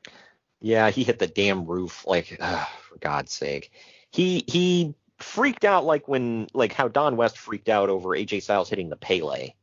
yeah, 0.61 0.89
he 0.89 1.03
hit 1.03 1.19
the 1.19 1.27
damn 1.27 1.65
roof. 1.65 2.07
Like, 2.07 2.37
uh, 2.39 2.63
for 2.87 2.97
God's 2.99 3.33
sake 3.33 3.73
he 4.11 4.43
he 4.47 4.93
freaked 5.17 5.65
out 5.65 5.85
like 5.85 6.07
when 6.07 6.47
like 6.53 6.73
how 6.73 6.87
Don 6.87 7.15
West 7.17 7.37
freaked 7.37 7.69
out 7.69 7.89
over 7.89 8.09
AJ 8.09 8.43
Styles 8.43 8.69
hitting 8.69 8.89
the 8.89 8.95
Pele. 8.95 9.53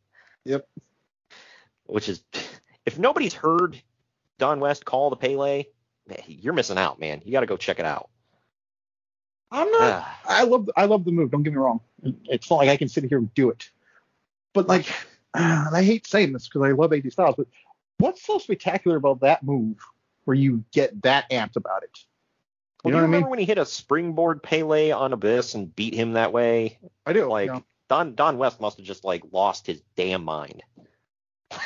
Yep. 0.44 0.66
Which 1.86 2.08
is 2.08 2.22
if 2.86 2.98
nobody's 2.98 3.34
heard 3.34 3.80
Don 4.38 4.60
West 4.60 4.84
call 4.84 5.10
the 5.10 5.16
Pele, 5.16 5.64
you're 6.26 6.54
missing 6.54 6.78
out, 6.78 6.98
man. 6.98 7.22
You 7.24 7.32
got 7.32 7.40
to 7.40 7.46
go 7.46 7.56
check 7.56 7.78
it 7.78 7.84
out. 7.84 8.08
I'm 9.50 9.70
not. 9.70 10.06
I 10.24 10.44
love 10.44 10.70
I 10.76 10.86
love 10.86 11.04
the 11.04 11.12
move. 11.12 11.30
Don't 11.30 11.42
get 11.42 11.52
me 11.52 11.58
wrong. 11.58 11.80
It's 12.24 12.50
not 12.50 12.56
like 12.56 12.68
I 12.68 12.76
can 12.76 12.88
sit 12.88 13.04
here 13.04 13.18
and 13.18 13.32
do 13.34 13.50
it. 13.50 13.70
But 14.58 14.66
like, 14.66 14.86
and 15.34 15.76
I 15.76 15.84
hate 15.84 16.04
saying 16.04 16.32
this 16.32 16.48
because 16.48 16.62
I 16.62 16.72
love 16.72 16.90
AJ 16.90 17.12
Styles, 17.12 17.36
but 17.38 17.46
what's 17.98 18.26
so 18.26 18.38
spectacular 18.38 18.96
about 18.96 19.20
that 19.20 19.44
move 19.44 19.76
where 20.24 20.34
you 20.34 20.64
get 20.72 21.00
that 21.02 21.30
amped 21.30 21.54
about 21.54 21.84
it? 21.84 21.96
Well, 22.82 22.90
You 22.90 22.90
know 22.90 22.96
do 22.96 22.96
what 22.96 22.98
I 22.98 23.02
you 23.02 23.02
remember 23.02 23.24
mean? 23.26 23.30
when 23.30 23.38
he 23.38 23.44
hit 23.44 23.58
a 23.58 23.64
springboard 23.64 24.42
Pele 24.42 24.90
on 24.90 25.12
Abyss 25.12 25.54
and 25.54 25.76
beat 25.76 25.94
him 25.94 26.14
that 26.14 26.32
way? 26.32 26.76
I 27.06 27.12
do. 27.12 27.26
Like 27.30 27.46
yeah. 27.46 27.60
Don 27.88 28.16
Don 28.16 28.36
West 28.36 28.60
must 28.60 28.78
have 28.78 28.86
just 28.86 29.04
like 29.04 29.22
lost 29.30 29.68
his 29.68 29.80
damn 29.94 30.24
mind. 30.24 30.60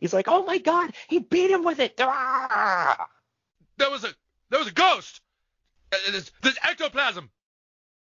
He's 0.00 0.12
like, 0.12 0.26
oh 0.26 0.44
my 0.44 0.58
god, 0.58 0.94
he 1.06 1.20
beat 1.20 1.52
him 1.52 1.62
with 1.62 1.78
it. 1.78 1.94
Ah! 2.00 3.06
There 3.76 3.90
was 3.92 4.02
a 4.02 4.08
there 4.50 4.58
was 4.58 4.66
a 4.66 4.72
ghost. 4.72 5.20
There's, 6.10 6.32
there's 6.42 6.58
ectoplasm. 6.64 7.30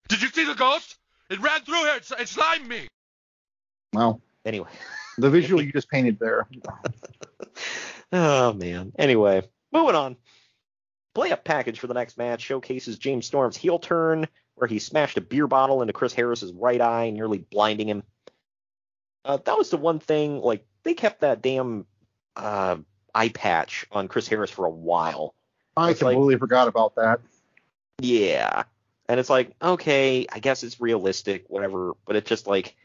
Did 0.08 0.22
you 0.22 0.28
see 0.28 0.46
the 0.46 0.54
ghost? 0.54 0.98
It 1.32 1.40
ran 1.40 1.62
through 1.62 1.84
here. 1.84 1.96
It, 1.96 2.12
it 2.20 2.28
slimed 2.30 2.68
me. 2.68 2.88
Well, 3.94 4.22
Anyway, 4.46 4.70
the 5.18 5.30
visual 5.32 5.62
you 5.62 5.72
just 5.74 5.90
painted 5.90 6.20
there. 6.20 6.48
oh 8.12 8.54
man. 8.54 8.94
Anyway, 8.98 9.44
moving 9.74 9.96
on. 9.96 10.16
Play 11.14 11.32
up 11.32 11.44
package 11.44 11.80
for 11.80 11.88
the 11.88 11.94
next 11.94 12.18
match 12.18 12.42
showcases 12.42 12.98
James 12.98 13.26
Storm's 13.26 13.58
heel 13.58 13.80
turn, 13.80 14.28
where 14.56 14.68
he 14.68 14.80
smashed 14.80 15.18
a 15.18 15.22
beer 15.22 15.48
bottle 15.48 15.82
into 15.82 15.94
Chris 15.94 16.14
Harris's 16.14 16.54
right 16.54 16.80
eye, 16.80 17.10
nearly 17.10 17.40
blinding 17.40 17.90
him. 17.90 18.04
Uh, 19.26 19.38
that 19.44 19.58
was 19.58 19.70
the 19.70 19.78
one 19.78 20.00
thing. 20.00 20.40
Like 20.40 20.66
they 20.84 20.94
kept 20.94 21.22
that 21.22 21.42
damn 21.42 21.86
uh, 22.36 22.78
eye 23.14 23.30
patch 23.30 23.86
on 23.92 24.08
Chris 24.08 24.28
Harris 24.28 24.52
for 24.52 24.66
a 24.66 24.70
while. 24.72 25.34
I 25.76 25.92
It's 25.92 26.02
like- 26.02 26.14
completely 26.16 26.40
forgot 26.40 26.68
about 26.68 26.96
that. 26.96 27.20
Yeah. 28.00 28.64
And 29.10 29.20
it's 29.20 29.30
like, 29.30 29.52
okay, 29.62 30.28
I 30.32 30.40
guess 30.40 30.64
it's 30.64 30.80
realistic, 30.80 31.46
whatever, 31.50 31.94
but 32.06 32.16
it's 32.16 32.30
just 32.30 32.46
like 32.46 32.76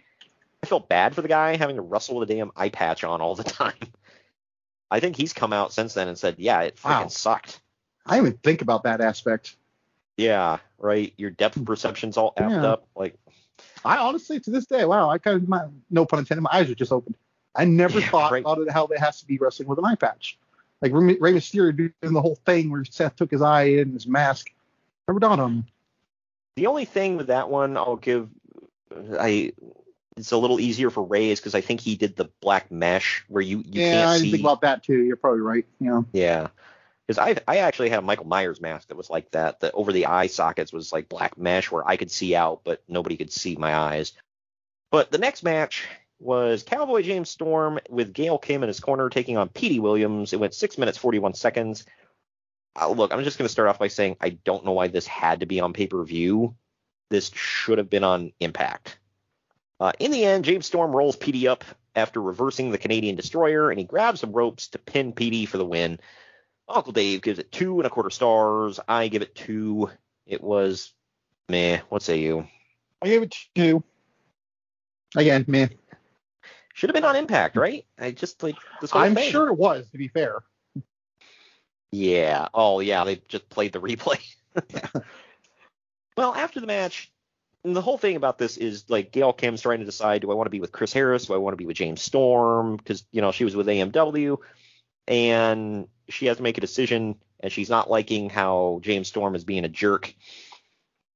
I 0.62 0.66
felt 0.66 0.88
bad 0.88 1.14
for 1.14 1.22
the 1.22 1.28
guy 1.28 1.56
having 1.56 1.76
to 1.76 1.82
wrestle 1.82 2.16
with 2.16 2.30
a 2.30 2.34
damn 2.34 2.52
eye 2.56 2.68
patch 2.68 3.04
on 3.04 3.20
all 3.20 3.34
the 3.34 3.44
time. 3.44 3.74
I 4.90 5.00
think 5.00 5.16
he's 5.16 5.32
come 5.32 5.52
out 5.52 5.72
since 5.72 5.94
then 5.94 6.08
and 6.08 6.18
said, 6.18 6.36
yeah, 6.38 6.60
it 6.62 6.76
freaking 6.76 7.02
Wow. 7.02 7.08
sucked. 7.08 7.60
I 8.06 8.16
didn't 8.16 8.26
even 8.26 8.38
think 8.38 8.62
about 8.62 8.84
that 8.84 9.00
aspect. 9.00 9.56
Yeah, 10.16 10.58
right. 10.78 11.12
Your 11.16 11.30
depth 11.30 11.64
perception's 11.64 12.16
all 12.16 12.34
effed 12.36 12.50
Yeah. 12.62 12.66
up. 12.72 12.86
Like, 12.94 13.16
I 13.84 13.96
honestly, 13.98 14.38
to 14.40 14.50
this 14.50 14.66
day, 14.66 14.84
wow, 14.84 15.08
I 15.08 15.18
kind 15.18 15.36
of, 15.42 15.48
my, 15.48 15.64
no 15.90 16.04
pun 16.04 16.18
intended, 16.20 16.42
my 16.42 16.50
eyes 16.52 16.70
are 16.70 16.74
just 16.74 16.92
opened. 16.92 17.16
I 17.54 17.64
never 17.64 18.00
Yeah, 18.00 18.10
thought 18.10 18.32
right. 18.32 18.42
about 18.42 18.58
it 18.58 18.70
how 18.70 18.86
it 18.86 18.98
has 18.98 19.20
to 19.20 19.26
be 19.26 19.38
wrestling 19.38 19.68
with 19.68 19.78
an 19.78 19.84
eye 19.84 19.94
patch. 19.94 20.38
Like 20.80 20.92
Rey 20.92 21.16
Mysterio 21.32 21.76
doing 21.76 22.14
the 22.14 22.20
whole 22.20 22.34
thing 22.44 22.70
where 22.70 22.84
Seth 22.84 23.16
took 23.16 23.30
his 23.30 23.40
eye 23.42 23.64
in 23.64 23.92
his 23.92 24.06
mask. 24.06 24.50
Never 25.08 25.20
dawned 25.20 25.40
on 25.40 25.54
me. 25.56 25.64
the 26.56 26.66
only 26.66 26.84
thing 26.84 27.16
with 27.16 27.28
that 27.28 27.48
one 27.48 27.76
I'll 27.76 27.96
give, 27.96 28.28
I 29.18 29.52
it's 30.16 30.32
a 30.32 30.36
little 30.36 30.60
easier 30.60 30.90
for 30.90 31.02
Ray 31.02 31.30
is 31.30 31.40
because 31.40 31.54
I 31.54 31.60
think 31.60 31.80
he 31.80 31.96
did 31.96 32.16
the 32.16 32.30
black 32.40 32.70
mesh 32.70 33.24
where 33.28 33.42
you 33.42 33.58
you 33.58 33.82
yeah, 33.82 33.92
can't 33.92 34.08
I 34.08 34.16
see. 34.16 34.22
didn't 34.24 34.32
think 34.32 34.44
about 34.44 34.60
that 34.62 34.84
too. 34.84 35.02
You're 35.02 35.16
probably 35.16 35.40
right. 35.40 35.64
Yeah. 35.80 36.02
Yeah. 36.12 36.48
Because 37.06 37.18
I 37.18 37.36
I 37.48 37.58
actually 37.58 37.88
had 37.88 37.98
a 37.98 38.02
Michael 38.02 38.26
Myers 38.26 38.60
mask 38.60 38.88
that 38.88 38.96
was 38.96 39.10
like 39.10 39.30
that. 39.32 39.60
The 39.60 39.72
over 39.72 39.92
the 39.92 40.06
eye 40.06 40.26
sockets 40.26 40.72
was 40.72 40.92
like 40.92 41.08
black 41.08 41.38
mesh 41.38 41.70
where 41.70 41.86
I 41.86 41.96
could 41.96 42.10
see 42.10 42.34
out, 42.34 42.60
but 42.64 42.82
nobody 42.88 43.16
could 43.16 43.32
see 43.32 43.56
my 43.56 43.74
eyes. 43.74 44.12
But 44.90 45.10
the 45.10 45.18
next 45.18 45.42
match 45.42 45.84
was 46.20 46.62
Cowboy 46.62 47.02
James 47.02 47.30
Storm 47.30 47.80
with 47.88 48.12
Gail 48.12 48.38
Kim 48.38 48.62
in 48.62 48.68
his 48.68 48.80
corner 48.80 49.08
taking 49.08 49.36
on 49.36 49.48
Petey 49.48 49.80
Williams. 49.80 50.32
It 50.32 50.40
went 50.40 50.54
six 50.54 50.78
minutes 50.78 50.98
forty 50.98 51.18
one 51.18 51.34
seconds. 51.34 51.84
Uh, 52.80 52.88
look, 52.90 53.12
I'm 53.12 53.24
just 53.24 53.38
going 53.38 53.46
to 53.46 53.52
start 53.52 53.68
off 53.68 53.78
by 53.78 53.88
saying 53.88 54.16
I 54.20 54.30
don't 54.30 54.64
know 54.64 54.72
why 54.72 54.88
this 54.88 55.06
had 55.06 55.40
to 55.40 55.46
be 55.46 55.60
on 55.60 55.72
pay 55.72 55.86
per 55.86 56.02
view. 56.04 56.54
This 57.10 57.30
should 57.34 57.78
have 57.78 57.90
been 57.90 58.04
on 58.04 58.32
Impact. 58.40 58.98
Uh, 59.82 59.90
in 59.98 60.12
the 60.12 60.24
end, 60.24 60.44
James 60.44 60.64
Storm 60.64 60.94
rolls 60.94 61.16
PD 61.16 61.48
up 61.48 61.64
after 61.96 62.22
reversing 62.22 62.70
the 62.70 62.78
Canadian 62.78 63.16
Destroyer, 63.16 63.68
and 63.68 63.80
he 63.80 63.84
grabs 63.84 64.20
some 64.20 64.30
ropes 64.30 64.68
to 64.68 64.78
pin 64.78 65.12
PD 65.12 65.48
for 65.48 65.58
the 65.58 65.64
win. 65.64 65.98
Uncle 66.68 66.92
Dave 66.92 67.20
gives 67.20 67.40
it 67.40 67.50
two 67.50 67.80
and 67.80 67.86
a 67.88 67.90
quarter 67.90 68.08
stars. 68.08 68.78
I 68.86 69.08
give 69.08 69.22
it 69.22 69.34
two. 69.34 69.90
It 70.24 70.40
was 70.40 70.92
meh. 71.48 71.80
What 71.88 72.02
say 72.02 72.20
you? 72.20 72.46
I 73.02 73.08
gave 73.08 73.22
it 73.22 73.34
two. 73.56 73.82
Again, 75.16 75.44
man, 75.48 75.70
Should 76.74 76.90
have 76.90 76.94
been 76.94 77.04
on 77.04 77.16
Impact, 77.16 77.56
right? 77.56 77.84
I 77.98 78.12
just 78.12 78.40
like 78.40 78.54
this 78.80 78.92
whole 78.92 79.02
I'm 79.02 79.16
thing. 79.16 79.32
sure 79.32 79.48
it 79.48 79.58
was. 79.58 79.90
To 79.90 79.98
be 79.98 80.06
fair, 80.06 80.44
Yeah. 81.90 82.46
Oh, 82.54 82.78
yeah. 82.78 83.02
They 83.02 83.16
just 83.26 83.48
played 83.48 83.72
the 83.72 83.80
replay. 83.80 84.20
well, 86.16 86.36
after 86.36 86.60
the 86.60 86.68
match, 86.68 87.10
and 87.64 87.76
the 87.76 87.80
whole 87.80 87.98
thing 87.98 88.16
about 88.16 88.38
this 88.38 88.56
is 88.56 88.84
like 88.88 89.12
Gail 89.12 89.32
Kim's 89.32 89.62
trying 89.62 89.78
to 89.80 89.84
decide: 89.84 90.22
do 90.22 90.30
I 90.30 90.34
want 90.34 90.46
to 90.46 90.50
be 90.50 90.60
with 90.60 90.72
Chris 90.72 90.92
Harris? 90.92 91.26
Do 91.26 91.34
I 91.34 91.38
want 91.38 91.52
to 91.52 91.58
be 91.58 91.66
with 91.66 91.76
James 91.76 92.02
Storm? 92.02 92.76
Because 92.76 93.04
you 93.12 93.20
know 93.20 93.32
she 93.32 93.44
was 93.44 93.54
with 93.54 93.66
AMW, 93.66 94.38
and 95.06 95.88
she 96.08 96.26
has 96.26 96.38
to 96.38 96.42
make 96.42 96.58
a 96.58 96.62
decision, 96.62 97.16
and 97.40 97.52
she's 97.52 97.70
not 97.70 97.90
liking 97.90 98.30
how 98.30 98.80
James 98.82 99.08
Storm 99.08 99.34
is 99.34 99.44
being 99.44 99.64
a 99.64 99.68
jerk. 99.68 100.14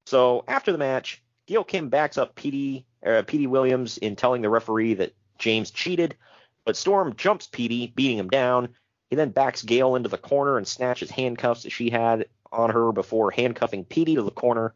So 0.06 0.44
after 0.46 0.70
the 0.70 0.78
match, 0.78 1.22
Gail 1.46 1.64
Kim 1.64 1.88
backs 1.88 2.16
up 2.16 2.36
Petey, 2.36 2.86
uh, 3.04 3.22
Petey 3.26 3.48
Williams 3.48 3.98
in 3.98 4.14
telling 4.14 4.42
the 4.42 4.50
referee 4.50 4.94
that 4.94 5.14
James 5.38 5.70
cheated, 5.72 6.16
but 6.64 6.76
Storm 6.76 7.14
jumps 7.16 7.48
Petey, 7.48 7.92
beating 7.94 8.18
him 8.18 8.28
down. 8.28 8.68
He 9.10 9.16
then 9.16 9.30
backs 9.30 9.62
Gail 9.62 9.96
into 9.96 10.08
the 10.08 10.18
corner 10.18 10.58
and 10.58 10.66
snatches 10.66 11.10
handcuffs 11.10 11.64
that 11.64 11.72
she 11.72 11.90
had 11.90 12.26
on 12.52 12.70
her 12.70 12.92
before 12.92 13.30
handcuffing 13.30 13.84
Petey 13.84 14.14
to 14.14 14.22
the 14.22 14.30
corner. 14.30 14.74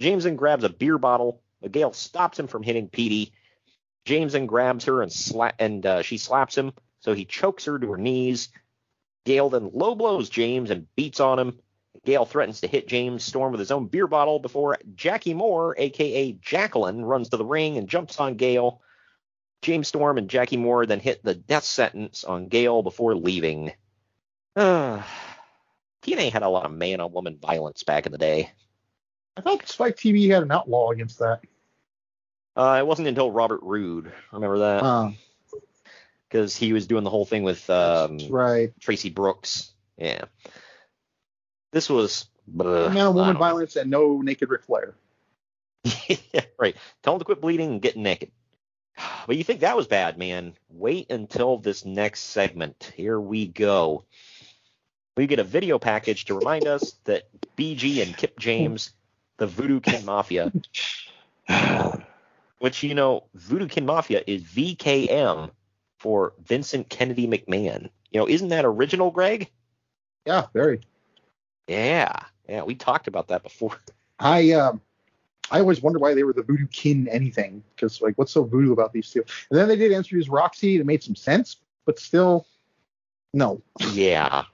James 0.00 0.24
then 0.24 0.36
grabs 0.36 0.64
a 0.64 0.68
beer 0.68 0.98
bottle, 0.98 1.42
Gail 1.70 1.92
stops 1.92 2.38
him 2.38 2.46
from 2.46 2.62
hitting 2.62 2.88
Petey. 2.88 3.32
James 4.04 4.32
then 4.32 4.46
grabs 4.46 4.84
her 4.86 5.02
and 5.02 5.12
sla- 5.12 5.52
and 5.58 5.86
uh, 5.86 6.02
she 6.02 6.18
slaps 6.18 6.56
him, 6.56 6.72
so 7.00 7.14
he 7.14 7.24
chokes 7.24 7.66
her 7.66 7.78
to 7.78 7.90
her 7.92 7.96
knees. 7.96 8.48
Gail 9.24 9.50
then 9.50 9.70
low 9.72 9.94
blows 9.94 10.28
James 10.28 10.70
and 10.70 10.92
beats 10.96 11.20
on 11.20 11.38
him. 11.38 11.58
Gail 12.04 12.24
threatens 12.24 12.60
to 12.62 12.66
hit 12.66 12.88
James 12.88 13.22
Storm 13.22 13.52
with 13.52 13.60
his 13.60 13.70
own 13.70 13.86
beer 13.86 14.08
bottle 14.08 14.40
before 14.40 14.78
Jackie 14.96 15.34
Moore, 15.34 15.76
aka 15.78 16.32
Jacqueline, 16.32 17.04
runs 17.04 17.28
to 17.28 17.36
the 17.36 17.44
ring 17.44 17.78
and 17.78 17.88
jumps 17.88 18.18
on 18.18 18.34
Gail. 18.34 18.80
James 19.60 19.86
Storm 19.86 20.18
and 20.18 20.28
Jackie 20.28 20.56
Moore 20.56 20.86
then 20.86 20.98
hit 20.98 21.22
the 21.22 21.34
death 21.34 21.62
sentence 21.62 22.24
on 22.24 22.48
Gail 22.48 22.82
before 22.82 23.14
leaving. 23.14 23.72
Uh, 24.54 25.02
TNA 26.02 26.30
had 26.30 26.42
a 26.42 26.48
lot 26.48 26.66
of 26.66 26.72
man 26.72 27.00
on 27.00 27.12
woman 27.12 27.38
violence 27.40 27.84
back 27.84 28.04
in 28.04 28.12
the 28.12 28.18
day. 28.18 28.50
I 29.36 29.40
thought 29.40 29.66
Spike 29.68 29.96
TV 29.96 30.30
had 30.30 30.42
an 30.42 30.50
outlaw 30.50 30.90
against 30.90 31.18
that. 31.20 31.40
Uh, 32.54 32.76
it 32.78 32.86
wasn't 32.86 33.08
until 33.08 33.30
Robert 33.30 33.60
Roode. 33.62 34.12
Remember 34.32 34.58
that? 34.58 34.82
Uh, 34.82 35.10
Because 36.28 36.56
he 36.56 36.72
was 36.72 36.86
doing 36.86 37.04
the 37.04 37.10
whole 37.10 37.24
thing 37.24 37.42
with 37.42 37.68
um, 37.70 38.18
right. 38.30 38.72
Tracy 38.80 39.10
Brooks. 39.10 39.72
Yeah. 39.96 40.24
This 41.72 41.88
was. 41.88 42.26
Uh, 42.58 42.90
man 42.92 43.14
woman 43.14 43.36
violence 43.36 43.76
and 43.76 43.90
no 43.90 44.20
naked 44.20 44.50
Ric 44.50 44.64
Flair. 44.64 44.94
right. 46.58 46.76
Tell 47.02 47.14
him 47.14 47.18
to 47.18 47.24
quit 47.24 47.40
bleeding 47.40 47.72
and 47.72 47.82
get 47.82 47.96
naked. 47.96 48.30
But 49.26 49.36
you 49.36 49.44
think 49.44 49.60
that 49.60 49.76
was 49.76 49.86
bad, 49.86 50.18
man. 50.18 50.54
Wait 50.68 51.10
until 51.10 51.56
this 51.58 51.84
next 51.84 52.20
segment. 52.20 52.92
Here 52.94 53.18
we 53.18 53.46
go. 53.46 54.04
We 55.16 55.26
get 55.26 55.38
a 55.38 55.44
video 55.44 55.78
package 55.78 56.26
to 56.26 56.34
remind 56.34 56.66
us 56.66 56.92
that 57.04 57.24
BG 57.56 58.02
and 58.02 58.16
Kip 58.16 58.38
James, 58.38 58.90
the 59.38 59.46
Voodoo 59.46 59.80
Kin 59.80 60.04
Mafia, 60.04 60.52
which, 62.58 62.82
you 62.82 62.94
know, 62.94 63.24
Voodoo 63.34 63.68
Kin 63.68 63.86
Mafia 63.86 64.22
is 64.26 64.42
VKM 64.42 65.50
for 65.98 66.32
Vincent 66.44 66.88
Kennedy 66.88 67.26
McMahon. 67.26 67.90
You 68.10 68.20
know, 68.20 68.28
isn't 68.28 68.48
that 68.48 68.64
original, 68.64 69.10
Greg? 69.10 69.50
Yeah, 70.26 70.46
very. 70.52 70.80
Yeah. 71.68 72.12
Yeah, 72.48 72.64
we 72.64 72.74
talked 72.74 73.08
about 73.08 73.28
that 73.28 73.42
before. 73.42 73.78
I 74.18 74.52
um, 74.52 74.80
I 75.50 75.60
always 75.60 75.82
wonder 75.82 75.98
why 75.98 76.14
they 76.14 76.22
were 76.22 76.32
the 76.32 76.42
voodoo 76.42 76.66
kin 76.66 77.08
anything 77.08 77.62
because 77.74 78.00
like 78.00 78.16
what's 78.16 78.32
so 78.32 78.44
voodoo 78.44 78.72
about 78.72 78.92
these 78.92 79.10
two? 79.10 79.24
And 79.50 79.58
then 79.58 79.68
they 79.68 79.76
did 79.76 79.92
introduce 79.92 80.28
Roxy. 80.28 80.76
It 80.76 80.86
made 80.86 81.02
some 81.02 81.16
sense, 81.16 81.56
but 81.86 81.98
still, 81.98 82.46
no. 83.34 83.62
Yeah. 83.92 84.44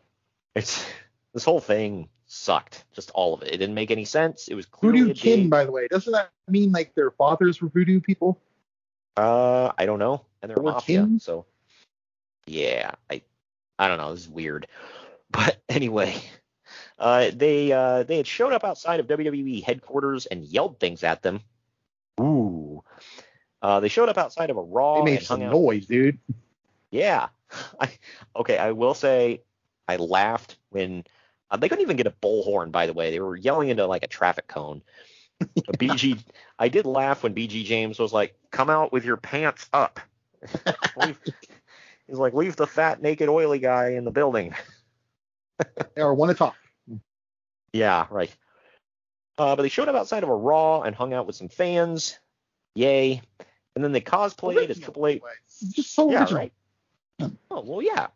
It's 0.54 0.84
this 1.34 1.44
whole 1.44 1.60
thing 1.60 2.08
sucked. 2.28 2.84
Just 2.94 3.10
all 3.14 3.34
of 3.34 3.42
it. 3.42 3.48
It 3.48 3.56
didn't 3.56 3.74
make 3.74 3.90
any 3.90 4.04
sense. 4.04 4.46
It 4.48 4.54
was 4.54 4.66
clearly 4.66 5.00
Voodoo 5.00 5.14
kin, 5.14 5.48
by 5.48 5.64
the 5.64 5.72
way, 5.72 5.88
doesn't 5.88 6.12
that 6.12 6.30
mean 6.46 6.70
like 6.70 6.94
their 6.94 7.10
fathers 7.10 7.60
were 7.60 7.68
voodoo 7.68 8.00
people? 8.00 8.40
Uh, 9.16 9.72
I 9.76 9.84
don't 9.86 9.98
know. 9.98 10.24
And 10.42 10.50
they're 10.50 10.62
mafia, 10.62 11.00
kin? 11.00 11.18
so 11.18 11.46
yeah, 12.46 12.92
I 13.10 13.22
I 13.78 13.88
don't 13.88 13.98
know. 13.98 14.12
This 14.12 14.22
is 14.22 14.28
weird. 14.28 14.68
But 15.30 15.60
anyway, 15.68 16.16
uh, 16.98 17.30
they 17.34 17.70
uh 17.70 18.04
they 18.04 18.16
had 18.16 18.26
showed 18.26 18.54
up 18.54 18.64
outside 18.64 18.98
of 18.98 19.06
WWE 19.08 19.62
headquarters 19.62 20.24
and 20.24 20.42
yelled 20.42 20.80
things 20.80 21.04
at 21.04 21.20
them. 21.20 21.40
Ooh. 22.18 22.82
Uh, 23.60 23.80
they 23.80 23.88
showed 23.88 24.08
up 24.08 24.16
outside 24.16 24.48
of 24.48 24.56
a 24.56 24.62
Raw 24.62 25.04
They 25.04 25.16
made 25.16 25.22
some 25.22 25.42
out. 25.42 25.52
noise, 25.52 25.84
dude. 25.84 26.18
Yeah. 26.90 27.28
I, 27.80 27.90
okay, 28.36 28.56
I 28.56 28.72
will 28.72 28.94
say 28.94 29.42
I 29.86 29.96
laughed 29.96 30.56
when 30.70 31.04
uh, 31.50 31.56
they 31.56 31.68
couldn't 31.68 31.82
even 31.82 31.96
get 31.96 32.06
a 32.06 32.14
bullhorn. 32.22 32.72
By 32.72 32.86
the 32.86 32.92
way, 32.92 33.10
they 33.10 33.20
were 33.20 33.36
yelling 33.36 33.68
into 33.68 33.86
like 33.86 34.02
a 34.02 34.08
traffic 34.08 34.48
cone. 34.48 34.82
But 35.38 35.48
BG, 35.78 36.22
I 36.58 36.68
did 36.68 36.86
laugh 36.86 37.22
when 37.22 37.34
BG 37.34 37.64
James 37.64 37.98
was 37.98 38.12
like, 38.12 38.36
"Come 38.50 38.70
out 38.70 38.92
with 38.92 39.04
your 39.04 39.16
pants 39.16 39.68
up." 39.72 40.00
He's 41.00 42.18
like, 42.18 42.34
"Leave 42.34 42.56
the 42.56 42.66
fat, 42.66 43.02
naked, 43.02 43.28
oily 43.28 43.58
guy 43.58 43.90
in 43.90 44.04
the 44.04 44.10
building." 44.10 44.54
They 45.94 46.02
are 46.02 46.14
one 46.14 46.28
to 46.28 46.34
talk. 46.34 46.56
Yeah, 47.72 48.06
right. 48.10 48.34
Uh, 49.36 49.56
but 49.56 49.62
they 49.62 49.68
showed 49.68 49.88
up 49.88 49.96
outside 49.96 50.22
of 50.22 50.28
a 50.28 50.34
Raw 50.34 50.82
and 50.82 50.94
hung 50.94 51.12
out 51.12 51.26
with 51.26 51.36
some 51.36 51.48
fans. 51.48 52.18
Yay! 52.74 53.22
And 53.74 53.84
then 53.84 53.92
they 53.92 54.00
cosplayed 54.00 54.70
as 54.70 54.78
Triple 54.78 55.06
H. 55.06 55.22
Just 55.70 55.94
so 55.94 56.10
yeah, 56.10 56.20
original. 56.20 56.38
right. 56.38 56.52
Oh 57.50 57.62
well, 57.64 57.82
yeah. 57.82 58.08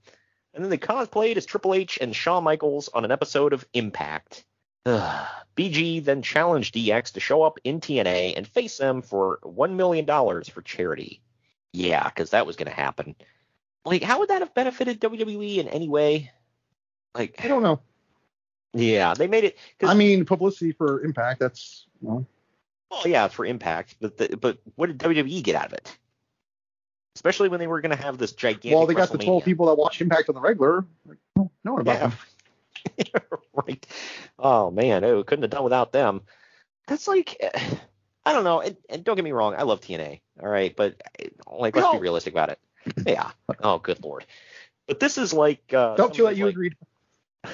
And 0.55 0.63
then 0.63 0.71
they 0.71 0.79
cosplayed 0.79 1.37
as 1.37 1.47
Triple 1.47 1.75
H 1.75 1.99
and 2.01 2.15
Shawn 2.15 2.45
Michaels 2.45 2.89
on 2.93 3.05
an 3.05 3.11
episode 3.11 3.53
of 3.53 3.67
Impact. 3.73 4.45
Ugh. 4.87 5.29
BG 5.57 6.03
then 6.05 6.23
challenged 6.23 6.75
DX 6.75 7.13
to 7.13 7.21
show 7.21 7.43
up 7.43 7.59
in 7.65 7.81
TNA 7.81 8.35
and 8.37 8.47
face 8.47 8.79
them 8.79 9.03
for 9.03 9.39
one 9.43 9.77
million 9.77 10.05
dollars 10.05 10.49
for 10.49 10.63
charity. 10.63 11.21
Yeah, 11.73 12.05
because 12.05 12.31
that 12.31 12.47
was 12.47 12.57
going 12.57 12.69
to 12.69 12.75
happen. 12.75 13.15
Like, 13.85 14.03
how 14.03 14.21
would 14.21 14.29
that 14.29 14.41
have 14.43 14.55
benefited 14.55 15.01
WWE 15.01 15.59
in 15.59 15.69
any 15.69 15.89
way? 15.89 16.31
Like, 17.15 17.45
I 17.45 17.49
don't 17.49 17.63
know. 17.63 17.81
yeah, 18.73 19.15
they 19.15 19.27
made 19.27 19.45
it. 19.45 19.59
I 19.83 19.95
mean, 19.95 20.25
publicity 20.25 20.73
for 20.73 21.03
Impact. 21.03 21.41
That's 21.41 21.87
you 22.01 22.09
know, 22.09 22.27
Well, 22.91 23.03
yeah, 23.07 23.29
for 23.29 23.45
Impact, 23.45 23.97
but 24.01 24.17
the, 24.17 24.37
but 24.37 24.59
what 24.77 24.87
did 24.87 24.99
WWE 24.99 25.43
get 25.43 25.57
out 25.57 25.67
of 25.67 25.73
it? 25.75 25.99
Especially 27.15 27.49
when 27.49 27.61
they 27.61 27.67
were 27.67 27.81
going 27.81 27.95
to 27.97 28.03
have 28.03 28.17
this 28.19 28.33
gigantic. 28.33 28.77
well, 28.77 28.87
they 28.87 28.95
got 28.95 29.11
the 29.11 29.19
12 29.19 29.45
people 29.45 29.67
that 29.67 29.75
watch 29.75 30.01
Impact 30.01 30.29
on 30.31 30.35
the 30.35 30.41
regular. 30.41 30.85
Like, 31.07 31.19
oh, 31.39 31.51
knowing 31.65 31.81
about 31.83 31.95
Yeah. 32.01 32.07
them. 32.09 33.23
right. 33.67 33.87
Oh 34.39 34.71
man, 34.71 35.05
oh, 35.05 35.23
couldn't 35.23 35.43
have 35.43 35.51
done 35.51 35.63
without 35.65 35.93
them. 35.93 36.23
That's 36.89 37.07
like, 37.07 37.37
I 38.27 38.33
don't 38.33 38.45
know. 38.45 38.61
And, 38.61 38.77
and 38.89 39.05
don't 39.05 39.15
get 39.17 39.25
me 39.25 39.33
wrong, 39.33 39.55
I 39.57 39.63
love 39.63 39.81
TNA. 39.81 40.21
All 40.43 40.49
right, 40.49 40.75
but 40.75 41.01
like, 41.51 41.77
let's 41.77 41.93
be 41.93 41.99
realistic 41.99 42.33
about 42.35 42.51
it. 42.51 42.59
Yeah. 43.07 43.31
Oh, 43.63 43.79
good 43.79 44.03
lord. 44.03 44.27
But 44.89 44.99
this 44.99 45.17
is 45.17 45.33
like. 45.33 45.73
Uh, 45.73 45.95
Don't 45.95 46.19
you 46.19 46.25
let 46.25 46.37
you 46.37 46.47
like- 46.47 46.55
agreed. 46.55 46.77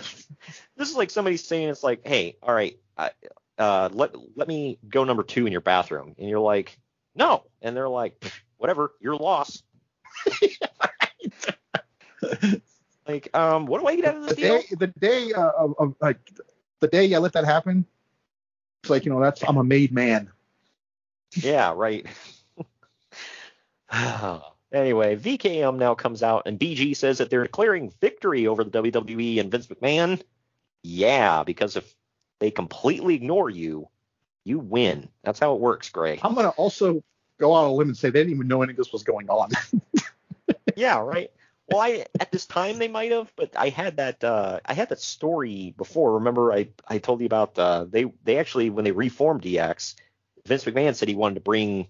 This 0.77 0.89
is 0.91 0.97
like 0.97 1.11
somebody 1.11 1.37
saying 1.37 1.69
it's 1.69 1.83
like, 1.83 2.07
hey, 2.07 2.37
all 2.43 2.55
right, 2.55 2.79
I, 2.97 3.11
uh, 3.59 3.89
let 3.93 4.13
let 4.37 4.47
me 4.47 4.79
go 4.89 5.03
number 5.05 5.25
two 5.25 5.45
in 5.45 5.51
your 5.53 5.61
bathroom, 5.61 6.15
and 6.19 6.29
you're 6.29 6.39
like, 6.39 6.79
no, 7.17 7.43
and 7.61 7.77
they're 7.77 7.89
like, 7.89 8.21
"Pff, 8.21 8.33
whatever, 8.59 8.93
your 9.01 9.17
loss. 9.17 9.63
like, 13.07 13.35
um, 13.37 13.67
what 13.67 13.81
do 13.81 13.87
I 13.87 13.97
get 13.97 14.05
out 14.05 14.17
of 14.17 14.23
this 14.25 14.35
The 14.35 14.37
deal? 14.37 14.59
day, 14.61 14.67
the 14.79 14.87
day 14.87 15.33
uh, 15.33 15.51
of, 15.57 15.75
of 15.79 15.95
like 16.01 16.19
the 16.81 16.89
day 16.89 17.15
I 17.15 17.19
let 17.19 17.33
that 17.33 17.45
happen, 17.45 17.87
it's 18.83 18.91
like 18.91 19.05
you 19.05 19.13
know 19.13 19.21
that's 19.21 19.43
I'm 19.43 19.57
a 19.57 19.65
made 19.65 19.93
man. 19.93 20.31
Yeah, 21.37 21.73
right. 21.75 22.07
anyway, 24.73 25.17
VKM 25.17 25.77
now 25.79 25.95
comes 25.95 26.23
out 26.23 26.43
and 26.47 26.59
BG 26.59 26.97
says 26.97 27.19
that 27.19 27.31
they're 27.31 27.43
declaring 27.43 27.93
victory 28.01 28.47
over 28.47 28.65
the 28.65 28.83
WWE 28.83 29.41
and 29.41 29.51
Vince 29.51 29.67
McMahon. 29.67 30.23
Yeah, 30.83 31.43
because 31.45 31.77
if 31.77 31.95
they 32.41 32.51
completely 32.51 33.15
ignore 33.15 33.51
you, 33.51 33.89
you 34.45 34.59
win. 34.59 35.09
That's 35.25 35.39
how 35.41 35.55
it 35.55 35.61
works, 35.61 35.91
Greg. 35.91 36.21
I'm 36.23 36.35
gonna 36.35 36.51
also 36.51 37.03
go 37.39 37.55
out 37.55 37.65
on 37.65 37.71
a 37.71 37.73
limb 37.75 37.89
and 37.89 37.97
say 37.97 38.11
they 38.11 38.21
didn't 38.21 38.35
even 38.35 38.49
know 38.49 38.63
any 38.63 38.73
of 38.73 38.77
this 38.77 38.93
was 38.93 39.03
going 39.03 39.29
on. 39.29 39.51
yeah, 40.77 40.99
right. 40.99 41.31
Well, 41.69 41.81
I 41.81 42.07
at 42.19 42.33
this 42.33 42.47
time 42.47 42.79
they 42.79 42.89
might 42.89 43.13
have, 43.13 43.33
but 43.37 43.55
I 43.57 43.69
had 43.69 43.99
that 43.99 44.25
uh, 44.25 44.61
I 44.65 44.73
had 44.73 44.89
that 44.89 45.01
story 45.01 45.75
before. 45.77 46.15
Remember, 46.15 46.53
I 46.53 46.69
I 46.87 46.99
told 46.99 47.21
you 47.21 47.27
about 47.27 47.59
uh, 47.59 47.85
they 47.85 48.07
they 48.25 48.39
actually 48.39 48.71
when 48.71 48.85
they 48.85 48.93
reformed 48.93 49.43
DX, 49.43 49.95
Vince 50.47 50.65
McMahon 50.65 50.95
said 50.95 51.09
he 51.09 51.15
wanted 51.15 51.35
to 51.37 51.41
bring 51.41 51.89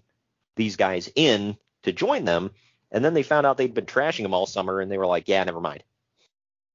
these 0.57 0.75
guys 0.75 1.09
in 1.15 1.57
to 1.83 1.93
join 1.93 2.25
them, 2.25 2.51
and 2.91 3.03
then 3.03 3.13
they 3.13 3.23
found 3.23 3.45
out 3.45 3.57
they'd 3.57 3.73
been 3.73 3.85
trashing 3.85 4.23
them 4.23 4.33
all 4.33 4.45
summer, 4.45 4.81
and 4.81 4.91
they 4.91 4.97
were 4.97 5.07
like, 5.07 5.29
yeah, 5.29 5.43
never 5.45 5.61
mind. 5.61 5.83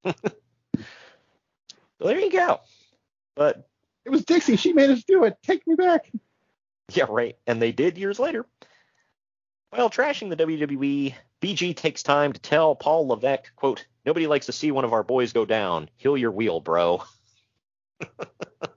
so 0.05 0.15
there 2.01 2.19
you 2.19 2.33
go. 2.33 2.61
But 3.35 3.69
it 4.07 4.11
was 4.11 4.25
Dixie. 4.25 4.57
She 4.57 4.73
made 4.73 4.91
us 4.91 5.05
do 5.05 5.25
it. 5.25 5.37
Take 5.43 5.67
me 5.67 5.75
back. 5.75 6.11
Yeah, 6.93 7.07
right. 7.09 7.37
And 7.47 7.61
they 7.63 7.73
did 7.73 7.97
years 7.97 8.19
later. 8.19 8.47
While 9.71 9.89
trashing 9.91 10.29
the 10.29 10.37
WWE, 10.37 11.15
BG 11.41 11.75
takes 11.75 12.03
time 12.03 12.33
to 12.33 12.41
tell 12.41 12.77
Paul 12.77 13.09
Levesque, 13.09 13.55
quote, 13.57 13.87
nobody 14.05 14.27
likes 14.27 14.47
to 14.47 14.53
see 14.53 14.71
one 14.71 14.85
of 14.85 14.93
our 14.93 15.03
boys 15.03 15.33
go 15.33 15.45
down. 15.47 15.89
Heal 15.97 16.17
your 16.17 16.31
wheel, 16.31 16.61
bro. 16.61 17.03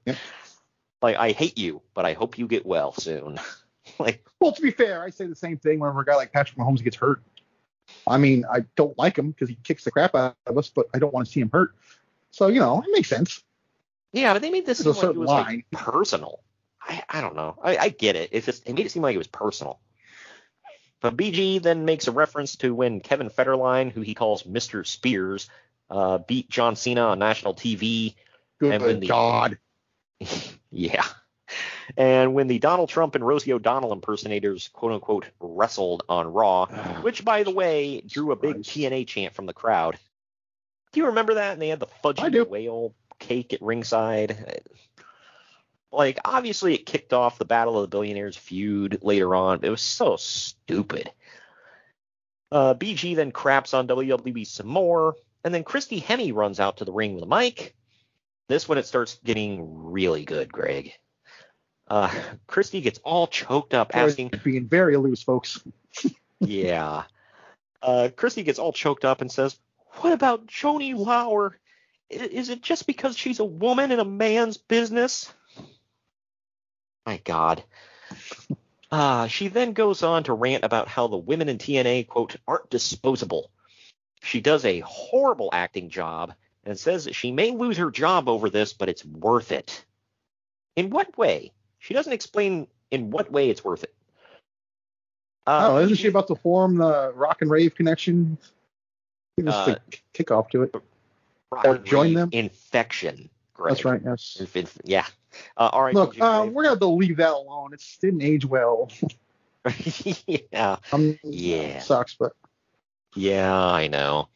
Like, 1.01 1.17
I 1.17 1.31
hate 1.31 1.59
you, 1.59 1.83
but 1.93 2.05
I 2.05 2.13
hope 2.13 2.39
you 2.39 2.47
get 2.47 2.65
well 2.65 2.91
soon. 2.91 3.39
like, 3.99 4.25
Well, 4.39 4.51
to 4.51 4.61
be 4.61 4.71
fair, 4.71 5.03
I 5.03 5.11
say 5.11 5.27
the 5.27 5.35
same 5.35 5.57
thing 5.57 5.79
whenever 5.79 5.99
a 6.01 6.05
guy 6.05 6.15
like 6.15 6.33
Patrick 6.33 6.57
Mahomes 6.57 6.83
gets 6.83 6.95
hurt. 6.97 7.21
I 8.07 8.17
mean, 8.17 8.45
I 8.51 8.61
don't 8.75 8.97
like 8.97 9.15
him 9.17 9.29
because 9.29 9.47
he 9.47 9.55
kicks 9.63 9.83
the 9.83 9.91
crap 9.91 10.15
out 10.15 10.35
of 10.47 10.57
us, 10.57 10.69
but 10.69 10.87
I 10.95 10.99
don't 10.99 11.13
want 11.13 11.27
to 11.27 11.31
see 11.31 11.39
him 11.39 11.51
hurt. 11.53 11.75
So 12.31 12.47
you 12.47 12.59
know, 12.59 12.81
it 12.81 12.89
makes 12.91 13.09
sense. 13.09 13.43
yeah, 14.11 14.33
but 14.33 14.41
they 14.41 14.49
made 14.49 14.65
this 14.65 14.79
There's 14.79 14.87
a 14.87 14.89
like 14.89 14.97
it 14.97 15.01
certain 15.07 15.21
was 15.21 15.27
line. 15.29 15.63
personal. 15.71 16.39
I, 16.87 17.03
I 17.09 17.21
don't 17.21 17.35
know. 17.35 17.57
I, 17.61 17.77
I 17.77 17.89
get 17.89 18.15
it. 18.15 18.29
It's 18.31 18.45
just 18.45 18.67
it 18.67 18.73
made 18.73 18.85
it 18.85 18.91
seem 18.91 19.03
like 19.03 19.15
it 19.15 19.19
was 19.19 19.27
personal. 19.27 19.79
But 21.01 21.15
BG 21.15 21.61
then 21.61 21.85
makes 21.85 22.07
a 22.07 22.11
reference 22.11 22.55
to 22.57 22.73
when 22.73 23.01
Kevin 23.01 23.29
Federline, 23.29 23.91
who 23.91 24.01
he 24.01 24.15
calls 24.15 24.43
Mr. 24.43 24.85
Spears, 24.85 25.49
uh, 25.89 26.17
beat 26.19 26.49
John 26.49 26.75
Cena 26.75 27.01
on 27.01 27.19
national 27.19 27.53
TV. 27.53 28.15
Good 28.59 28.73
and 28.73 28.83
when 28.83 28.99
the, 28.99 29.07
God. 29.07 29.57
Yeah. 30.71 31.05
And 31.95 32.33
when 32.33 32.47
the 32.47 32.59
Donald 32.59 32.89
Trump 32.89 33.15
and 33.15 33.25
Rosie 33.25 33.53
O'Donnell 33.53 33.93
impersonators, 33.93 34.67
quote 34.69 34.91
unquote, 34.91 35.25
wrestled 35.39 36.03
on 36.09 36.33
Raw, 36.33 36.65
which, 37.01 37.23
by 37.23 37.43
the 37.43 37.51
way, 37.51 38.01
drew 38.01 38.31
a 38.31 38.35
big 38.35 38.57
TNA 38.57 39.07
chant 39.07 39.33
from 39.33 39.45
the 39.45 39.53
crowd. 39.53 39.97
Do 40.91 40.99
you 40.99 41.07
remember 41.07 41.35
that? 41.35 41.53
And 41.53 41.61
they 41.61 41.69
had 41.69 41.79
the 41.79 41.87
fudgy 42.03 42.47
whale 42.47 42.93
cake 43.19 43.53
at 43.53 43.61
ringside. 43.61 44.63
Like, 45.91 46.19
obviously, 46.25 46.75
it 46.75 46.85
kicked 46.85 47.13
off 47.13 47.37
the 47.37 47.45
Battle 47.45 47.77
of 47.77 47.83
the 47.83 47.87
Billionaires 47.95 48.35
feud 48.35 48.99
later 49.01 49.33
on. 49.35 49.63
It 49.63 49.69
was 49.69 49.81
so 49.81 50.17
stupid. 50.17 51.11
Uh, 52.51 52.73
BG 52.73 53.15
then 53.15 53.31
craps 53.31 53.73
on 53.73 53.87
WWE 53.87 54.45
some 54.45 54.67
more, 54.67 55.15
and 55.43 55.53
then 55.53 55.63
Christy 55.63 56.01
Hemme 56.01 56.33
runs 56.33 56.59
out 56.59 56.77
to 56.77 56.85
the 56.85 56.91
ring 56.91 57.15
with 57.15 57.23
a 57.23 57.27
mic. 57.27 57.75
This 58.47 58.67
when 58.67 58.77
it 58.77 58.85
starts 58.85 59.19
getting 59.23 59.91
really 59.91 60.23
good, 60.23 60.51
Greg. 60.51 60.93
Uh, 61.87 62.13
Christy 62.47 62.81
gets 62.81 62.99
all 62.99 63.27
choked 63.27 63.73
up 63.73 63.95
asking, 63.95 64.31
being 64.43 64.67
very 64.67 64.97
loose, 64.97 65.21
folks. 65.21 65.61
yeah. 66.39 67.03
Uh, 67.81 68.09
Christy 68.15 68.43
gets 68.43 68.59
all 68.59 68.73
choked 68.73 69.05
up 69.05 69.21
and 69.21 69.31
says, 69.31 69.57
"What 69.99 70.13
about 70.13 70.47
Joanie 70.47 70.93
Laurer? 70.93 71.57
Is 72.09 72.49
it 72.49 72.61
just 72.61 72.87
because 72.87 73.17
she's 73.17 73.39
a 73.39 73.45
woman 73.45 73.91
in 73.91 73.99
a 73.99 74.05
man's 74.05 74.57
business?" 74.57 75.33
My 77.07 77.21
God. 77.23 77.63
Uh, 78.91 79.27
she 79.27 79.47
then 79.47 79.71
goes 79.71 80.03
on 80.03 80.25
to 80.25 80.33
rant 80.33 80.65
about 80.65 80.89
how 80.89 81.07
the 81.07 81.15
women 81.15 81.47
in 81.47 81.57
TNA 81.57 82.05
quote 82.09 82.35
aren't 82.45 82.69
disposable. 82.69 83.49
She 84.21 84.41
does 84.41 84.65
a 84.65 84.81
horrible 84.81 85.49
acting 85.53 85.89
job 85.89 86.33
and 86.65 86.77
says 86.77 87.05
that 87.05 87.15
she 87.15 87.31
may 87.31 87.51
lose 87.51 87.77
her 87.77 87.91
job 87.91 88.27
over 88.27 88.49
this, 88.49 88.73
but 88.73 88.89
it's 88.89 89.05
worth 89.05 89.53
it. 89.53 89.85
In 90.75 90.89
what 90.89 91.17
way? 91.17 91.53
She 91.79 91.93
doesn't 91.93 92.11
explain 92.11 92.67
in 92.91 93.09
what 93.09 93.31
way 93.31 93.49
it's 93.49 93.63
worth 93.63 93.85
it. 93.85 93.95
Uh, 95.45 95.69
oh, 95.71 95.77
isn't 95.77 95.95
she 95.95 96.09
about 96.09 96.27
to 96.27 96.35
form 96.35 96.75
the 96.75 97.13
Rock 97.15 97.41
and 97.41 97.49
Rave 97.49 97.73
connection? 97.73 98.37
Uh, 99.45 99.65
the 99.65 99.81
kickoff 100.13 100.49
to 100.49 100.63
it. 100.63 100.75
Or 101.51 101.77
join 101.77 102.13
them? 102.13 102.29
Infection. 102.33 103.29
Greg. 103.53 103.69
That's 103.71 103.85
right. 103.85 104.01
Yes. 104.03 104.45
Inf- 104.53 104.77
yeah. 104.83 105.05
Uh, 105.55 105.69
all 105.71 105.83
right. 105.83 105.93
Look, 105.93 106.19
uh, 106.19 106.47
we're 106.51 106.63
gonna 106.63 106.73
have 106.73 106.79
to 106.79 106.87
leave 106.87 107.17
that 107.17 107.33
alone. 107.33 107.73
It 107.73 107.83
didn't 108.01 108.21
age 108.21 108.45
well. 108.45 108.91
yeah. 110.27 110.77
Um, 110.91 111.19
Yeah. 111.23 111.79
Sucks, 111.79 112.15
but 112.15 112.33
Yeah, 113.15 113.53
I 113.55 113.87
know. 113.87 114.29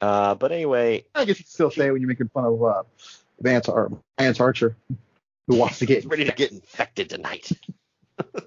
Uh, 0.00 0.34
but 0.34 0.52
anyway, 0.52 1.04
I 1.14 1.24
guess 1.24 1.38
you 1.38 1.44
still 1.46 1.70
say 1.70 1.90
when 1.90 2.00
you're 2.00 2.08
making 2.08 2.28
fun 2.28 2.44
of 2.44 2.62
uh, 2.62 2.82
Vance, 3.40 3.68
Ar- 3.68 3.90
Vance 4.18 4.40
Archer, 4.40 4.76
who 5.46 5.56
wants 5.56 5.78
to 5.78 5.86
get 5.86 6.04
ready 6.06 6.24
to 6.24 6.32
get 6.32 6.52
infected 6.52 7.08
tonight. 7.08 7.50
oh, 8.34 8.40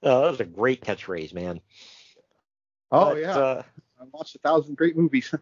that 0.00 0.30
was 0.30 0.40
a 0.40 0.44
great 0.44 0.82
catchphrase, 0.82 1.34
man. 1.34 1.60
Oh 2.90 3.10
But, 3.10 3.18
yeah, 3.18 3.36
Uh, 3.36 3.62
I 4.00 4.04
watched 4.10 4.34
a 4.36 4.38
thousand 4.38 4.76
great 4.76 4.96
movies. 4.96 5.34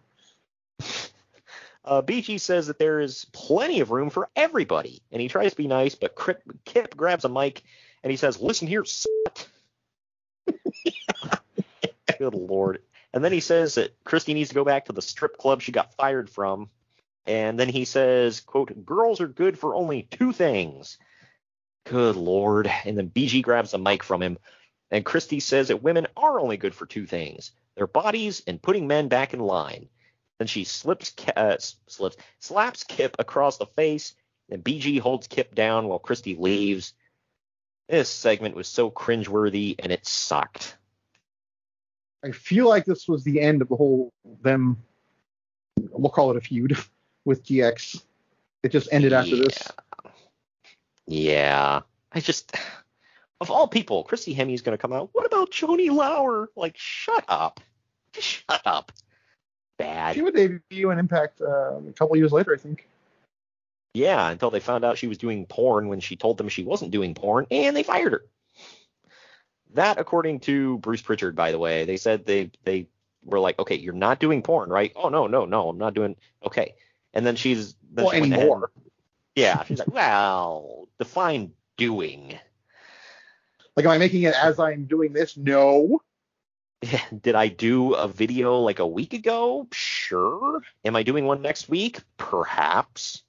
Uh, 1.85 2.03
BG 2.03 2.41
says 2.41 2.67
that 2.67 2.79
there 2.79 3.01
is 3.01 3.27
plenty 3.33 3.81
of 3.81 3.91
room 3.91 4.11
for 4.11 4.29
everybody, 4.37 5.03
and 5.11 5.21
he 5.21 5.29
tries 5.29 5.53
to 5.53 5.57
be 5.57 5.67
nice, 5.67 5.95
but 5.95 6.17
Kip, 6.65 6.97
grabs 6.97 7.25
a 7.25 7.29
mic 7.29 7.63
and 8.03 8.11
he 8.11 8.17
says, 8.17 8.41
"Listen 8.41 8.69
here, 8.69 8.83
slut." 8.83 9.47
Good 12.19 12.35
lord. 12.35 12.83
And 13.13 13.25
then 13.25 13.33
he 13.33 13.41
says 13.41 13.75
that 13.75 13.95
Christy 14.05 14.35
needs 14.35 14.51
to 14.51 14.55
go 14.55 14.65
back 14.65 14.87
to 14.87 14.93
the 14.93 15.03
strip 15.03 15.37
club 15.37 15.63
she 15.63 15.73
got 15.73 15.95
fired 15.95 16.31
from. 16.31 16.69
And 17.27 17.59
then 17.59 17.69
he 17.69 17.85
says, 17.85 18.41
quote, 18.41 18.85
girls 18.85 19.21
are 19.21 19.29
good 19.29 19.59
for 19.59 19.75
only 19.75 20.03
two 20.11 20.33
things. 20.33 20.99
Good 21.85 22.17
lord. 22.17 22.71
And 22.85 22.97
then 22.97 23.11
BG 23.11 23.43
grabs 23.43 23.73
the 23.73 23.79
mic 23.79 24.03
from 24.03 24.23
him. 24.23 24.39
And 24.91 25.05
Christy 25.05 25.41
says 25.41 25.69
that 25.69 25.83
women 25.83 26.07
are 26.17 26.41
only 26.41 26.57
good 26.57 26.75
for 26.75 26.87
two 26.87 27.07
things 27.07 27.53
their 27.77 27.87
bodies 27.87 28.43
and 28.47 28.61
putting 28.61 28.87
men 28.87 29.09
back 29.09 29.33
in 29.33 29.41
line. 29.41 29.89
Then 30.41 30.47
she 30.47 30.65
slips, 30.65 31.13
uh, 31.37 31.59
slips, 31.87 32.17
slaps 32.39 32.83
Kip 32.85 33.15
across 33.19 33.59
the 33.59 33.67
face. 33.67 34.15
And 34.51 34.65
BG 34.65 34.99
holds 34.99 35.27
Kip 35.27 35.55
down 35.55 35.87
while 35.87 35.99
Christy 35.99 36.35
leaves. 36.35 36.95
This 37.91 38.09
segment 38.09 38.57
was 38.57 38.67
so 38.67 38.91
cringeworthy 38.91 39.75
and 39.79 39.93
it 39.93 40.07
sucked. 40.07 40.79
I 42.25 42.31
feel 42.31 42.67
like 42.67 42.87
this 42.87 43.07
was 43.07 43.23
the 43.23 43.39
end 43.39 43.61
of 43.61 43.69
the 43.69 43.77
whole 43.77 44.15
them. 44.41 44.79
We'll 45.79 46.11
call 46.11 46.31
it 46.31 46.39
a 46.39 46.41
feud 46.41 46.75
with 47.27 47.45
DX. 47.45 48.03
It 48.63 48.73
just 48.73 48.89
ended 48.91 49.13
after 49.13 49.37
this. 49.37 49.59
Yeah. 51.07 51.81
I 52.13 52.21
just, 52.21 52.57
of 53.43 53.51
all 53.51 53.69
people, 53.69 54.05
Christy 54.05 54.35
Hemme 54.35 54.55
is 54.55 54.63
going 54.63 54.77
to 54.77 54.81
come 54.81 54.95
out. 54.95 55.11
What 55.13 55.27
about 55.27 55.51
Joanie 55.51 55.91
Laurer? 55.91 56.49
Like, 56.57 56.79
shut 56.79 57.27
up. 57.29 57.61
Shut 58.19 58.63
up. 58.65 58.91
Bad. 59.81 60.15
She 60.15 60.23
would 60.23 60.35
debut 60.35 60.91
in 60.91 60.99
Impact 60.99 61.41
uh, 61.41 61.77
a 61.77 61.93
couple 61.97 62.17
years 62.17 62.33
later, 62.33 62.55
I 62.55 62.59
think. 62.59 62.89
Yeah, 63.95 64.31
until 64.31 64.51
they 64.51 64.61
found 64.61 64.85
out 64.85 64.99
she 64.99 65.09
was 65.09 65.19
doing 65.19 65.47
porn 65.47 65.89
when 65.89 66.01
she 66.01 66.17
told 66.17 66.39
them 66.39 66.49
she 66.49 66.63
wasn't 66.63 66.93
doing 66.93 67.15
porn, 67.15 67.47
and 67.51 67.77
they 67.77 67.83
fired 67.83 68.13
her. 68.13 68.25
That, 69.75 69.99
according 69.99 70.41
to 70.41 70.79
Bruce 70.79 71.03
Pritchard, 71.03 71.35
by 71.35 71.51
the 71.51 71.59
way, 71.59 71.85
they 71.85 71.97
said 71.97 72.25
they 72.25 72.51
they 72.65 72.89
were 73.25 73.41
like, 73.41 73.59
okay, 73.59 73.77
you're 73.77 73.93
not 73.93 74.21
doing 74.21 74.43
porn, 74.43 74.71
right? 74.71 74.93
Oh 74.95 75.09
no, 75.09 75.27
no, 75.27 75.45
no, 75.45 75.69
I'm 75.69 75.79
not 75.79 75.95
doing. 75.95 76.17
Okay, 76.45 76.75
and 77.15 77.27
then 77.27 77.37
she's 77.37 77.75
then 77.93 78.05
Well, 78.05 78.15
she 78.15 78.19
anymore. 78.19 78.71
Yeah, 79.35 79.65
she's 79.65 79.79
like, 79.79 79.93
well, 79.93 80.89
define 80.99 81.53
doing. 81.77 82.39
Like, 83.77 83.87
am 83.87 83.93
I 83.93 83.99
making 83.99 84.23
it 84.23 84.35
as 84.35 84.59
I'm 84.59 84.85
doing 84.85 85.13
this? 85.13 85.37
No. 85.37 86.03
Did 87.23 87.35
I 87.35 87.49
do 87.49 87.95
a 87.95 88.09
video 88.09 88.59
like 88.61 88.79
a 88.79 88.87
week 88.87 89.13
ago? 89.13 89.67
Sure. 89.73 90.63
Am 90.85 90.97
I 90.97 91.03
doing 91.03 91.25
one 91.27 91.43
next 91.43 91.69
week? 91.69 92.01
Perhaps. 92.17 93.23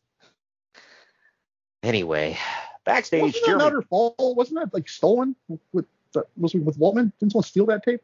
Anyway, 1.83 2.37
backstage, 2.85 3.21
Wasn't 3.21 3.41
that 3.41 3.45
Jeremy. 3.47 3.63
not 3.63 3.71
her 3.73 3.81
fault? 3.81 4.15
Wasn't 4.19 4.57
that 4.59 4.73
like 4.73 4.87
stolen 4.87 5.35
with 5.73 5.85
uh, 6.15 6.21
was 6.37 6.53
with 6.53 6.79
Waltman? 6.79 7.11
Didn't 7.19 7.31
someone 7.31 7.43
steal 7.43 7.65
that 7.67 7.83
tape? 7.83 8.01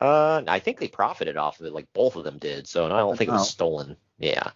Uh, 0.00 0.42
I 0.46 0.58
think 0.58 0.78
they 0.78 0.88
profited 0.88 1.36
off 1.36 1.60
of 1.60 1.66
it, 1.66 1.72
like 1.72 1.86
both 1.94 2.16
of 2.16 2.24
them 2.24 2.38
did. 2.38 2.66
So 2.66 2.84
I 2.86 2.88
don't 2.98 3.16
think 3.16 3.28
it 3.28 3.32
was 3.32 3.42
Oh. 3.42 3.44
stolen. 3.44 3.96
Yeah, 4.18 4.50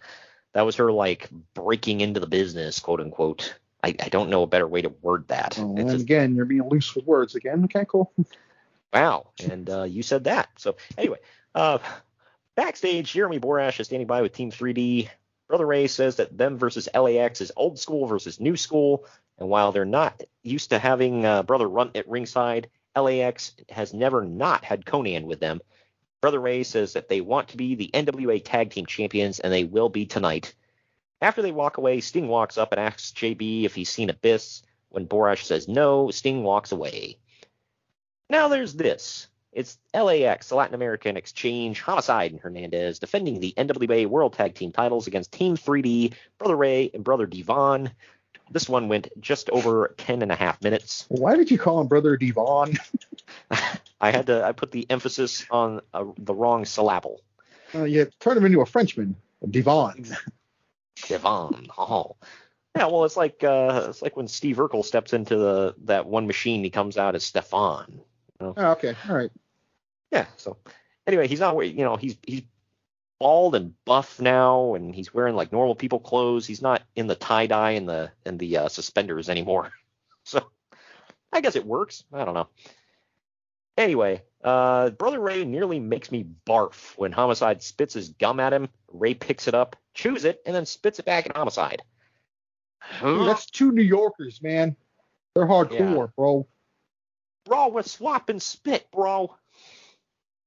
that 0.53 0.63
was 0.63 0.75
her 0.75 0.91
like 0.91 1.29
breaking 1.53 2.01
into 2.01 2.19
the 2.19 2.27
business, 2.27 2.79
quote 2.79 2.99
unquote. 2.99 3.55
I, 3.83 3.95
I 4.03 4.09
don't 4.09 4.29
know 4.29 4.43
a 4.43 4.47
better 4.47 4.67
way 4.67 4.81
to 4.83 4.89
word 5.01 5.27
that. 5.29 5.57
Oh, 5.59 5.75
and 5.77 5.89
just- 5.89 6.03
again, 6.03 6.35
you're 6.35 6.45
being 6.45 6.67
loose 6.67 6.93
with 6.95 7.05
words 7.05 7.35
again. 7.35 7.63
Okay, 7.65 7.85
cool. 7.87 8.11
wow, 8.93 9.27
and 9.49 9.69
uh, 9.69 9.83
you 9.83 10.03
said 10.03 10.25
that. 10.25 10.49
So 10.57 10.75
anyway, 10.97 11.19
uh, 11.55 11.79
backstage, 12.55 13.11
Jeremy 13.13 13.39
Borash 13.39 13.79
is 13.79 13.87
standing 13.87 14.07
by 14.07 14.21
with 14.21 14.33
Team 14.33 14.51
3D. 14.51 15.09
Brother 15.47 15.65
Ray 15.65 15.87
says 15.87 16.15
that 16.17 16.37
them 16.37 16.57
versus 16.57 16.87
LAX 16.93 17.41
is 17.41 17.51
old 17.55 17.77
school 17.77 18.07
versus 18.07 18.39
new 18.39 18.55
school, 18.55 19.05
and 19.37 19.49
while 19.49 19.71
they're 19.71 19.85
not 19.85 20.21
used 20.43 20.69
to 20.69 20.79
having 20.79 21.25
uh, 21.25 21.43
Brother 21.43 21.67
Runt 21.67 21.97
at 21.97 22.07
ringside, 22.07 22.69
LAX 22.95 23.53
has 23.69 23.93
never 23.93 24.23
not 24.23 24.63
had 24.63 24.85
Konnan 24.85 25.23
with 25.25 25.39
them. 25.39 25.61
Brother 26.21 26.39
Ray 26.39 26.63
says 26.63 26.93
that 26.93 27.09
they 27.09 27.19
want 27.19 27.49
to 27.49 27.57
be 27.57 27.75
the 27.75 27.89
NWA 27.93 28.41
Tag 28.43 28.69
Team 28.69 28.85
Champions, 28.85 29.39
and 29.39 29.51
they 29.51 29.63
will 29.63 29.89
be 29.89 30.05
tonight. 30.05 30.53
After 31.19 31.41
they 31.41 31.51
walk 31.51 31.77
away, 31.77 31.99
Sting 32.01 32.27
walks 32.27 32.57
up 32.57 32.71
and 32.71 32.79
asks 32.79 33.11
JB 33.11 33.63
if 33.65 33.75
he's 33.75 33.89
seen 33.89 34.09
Abyss. 34.09 34.61
When 34.89 35.07
Borash 35.07 35.43
says 35.43 35.67
no, 35.67 36.11
Sting 36.11 36.43
walks 36.43 36.71
away. 36.71 37.17
Now 38.31 38.47
there's 38.47 38.73
this. 38.73 39.27
It's 39.51 39.77
LAX, 39.93 40.47
the 40.47 40.55
Latin 40.55 40.73
American 40.73 41.17
Exchange, 41.17 41.81
Homicide, 41.81 42.31
and 42.31 42.39
Hernandez 42.39 42.97
defending 42.97 43.41
the 43.41 43.53
NWA 43.57 44.07
World 44.07 44.31
Tag 44.31 44.55
Team 44.55 44.71
titles 44.71 45.05
against 45.05 45.33
Team 45.33 45.57
3D, 45.57 46.13
Brother 46.37 46.55
Ray, 46.55 46.89
and 46.93 47.03
Brother 47.03 47.25
Devon. 47.25 47.91
This 48.49 48.69
one 48.69 48.87
went 48.87 49.09
just 49.19 49.49
over 49.49 49.93
10 49.97 50.21
and 50.21 50.31
a 50.31 50.37
half 50.37 50.61
minutes. 50.61 51.05
Why 51.09 51.35
did 51.35 51.51
you 51.51 51.57
call 51.57 51.81
him 51.81 51.87
Brother 51.87 52.15
Devon? 52.15 52.77
I 53.99 54.11
had 54.11 54.27
to 54.27 54.45
I 54.45 54.53
put 54.53 54.71
the 54.71 54.89
emphasis 54.89 55.45
on 55.51 55.81
uh, 55.93 56.05
the 56.17 56.33
wrong 56.33 56.63
syllable. 56.63 57.19
Uh, 57.75 57.83
you 57.83 58.07
turned 58.21 58.37
him 58.37 58.45
into 58.45 58.61
a 58.61 58.65
Frenchman, 58.65 59.17
Devon. 59.49 60.05
Devon. 61.05 61.67
Oh. 61.77 62.15
Yeah, 62.77 62.85
well, 62.85 63.03
it's 63.03 63.17
like 63.17 63.43
uh, 63.43 63.87
it's 63.89 64.01
like 64.01 64.15
when 64.15 64.29
Steve 64.29 64.55
Urkel 64.55 64.85
steps 64.85 65.11
into 65.11 65.35
the 65.35 65.75
that 65.83 66.05
one 66.05 66.27
machine, 66.27 66.63
he 66.63 66.69
comes 66.69 66.97
out 66.97 67.15
as 67.15 67.25
Stefan. 67.25 67.99
You 68.41 68.47
know? 68.47 68.53
Oh, 68.57 68.71
okay, 68.71 68.95
all 69.07 69.15
right. 69.15 69.31
Yeah. 70.11 70.25
So 70.37 70.57
anyway, 71.05 71.27
he's 71.27 71.39
not 71.39 71.57
you 71.59 71.83
know 71.83 71.95
he's 71.95 72.17
he's 72.25 72.41
bald 73.19 73.53
and 73.55 73.73
buff 73.85 74.19
now, 74.19 74.73
and 74.73 74.95
he's 74.95 75.13
wearing 75.13 75.35
like 75.35 75.51
normal 75.51 75.75
people 75.75 75.99
clothes. 75.99 76.47
He's 76.47 76.61
not 76.61 76.81
in 76.95 77.07
the 77.07 77.15
tie 77.15 77.47
dye 77.47 77.71
and 77.71 77.87
the 77.87 78.11
and 78.25 78.39
the 78.39 78.57
uh, 78.57 78.67
suspenders 78.67 79.29
anymore. 79.29 79.71
So 80.23 80.51
I 81.33 81.41
guess 81.41 81.55
it 81.55 81.65
works. 81.65 82.03
I 82.13 82.25
don't 82.25 82.35
know. 82.35 82.47
Anyway, 83.75 84.21
uh, 84.43 84.91
Brother 84.91 85.19
Ray 85.19 85.43
nearly 85.45 85.79
makes 85.79 86.11
me 86.11 86.27
barf 86.45 86.95
when 86.95 87.11
Homicide 87.11 87.63
spits 87.63 87.95
his 87.95 88.09
gum 88.09 88.39
at 88.39 88.53
him. 88.53 88.69
Ray 88.93 89.15
picks 89.15 89.47
it 89.47 89.55
up, 89.55 89.77
chews 89.95 90.23
it, 90.23 90.39
and 90.45 90.55
then 90.55 90.67
spits 90.67 90.99
it 90.99 91.05
back 91.05 91.25
at 91.25 91.35
Homicide. 91.35 91.81
Dude, 93.01 93.27
that's 93.27 93.47
two 93.47 93.71
New 93.71 93.81
Yorkers, 93.81 94.43
man. 94.43 94.75
They're 95.33 95.47
hardcore, 95.47 95.79
Yeah. 95.79 96.05
bro. 96.15 96.47
Bro, 97.45 97.69
we're 97.69 97.83
swapping 97.83 98.39
spit, 98.39 98.87
bro. 98.91 99.35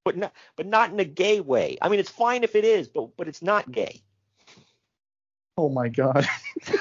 But 0.04 0.16
not, 0.18 0.32
but 0.56 0.66
not 0.66 0.90
in 0.90 1.00
a 1.00 1.04
gay 1.04 1.40
way. 1.40 1.78
I 1.80 1.88
mean, 1.88 1.98
it's 1.98 2.10
fine 2.10 2.44
if 2.44 2.54
it 2.54 2.64
is, 2.64 2.88
but 2.88 3.16
but 3.16 3.26
it's 3.26 3.40
not 3.42 3.70
gay. 3.70 4.02
Oh 5.56 5.68
my 5.68 5.88
god. 5.88 6.26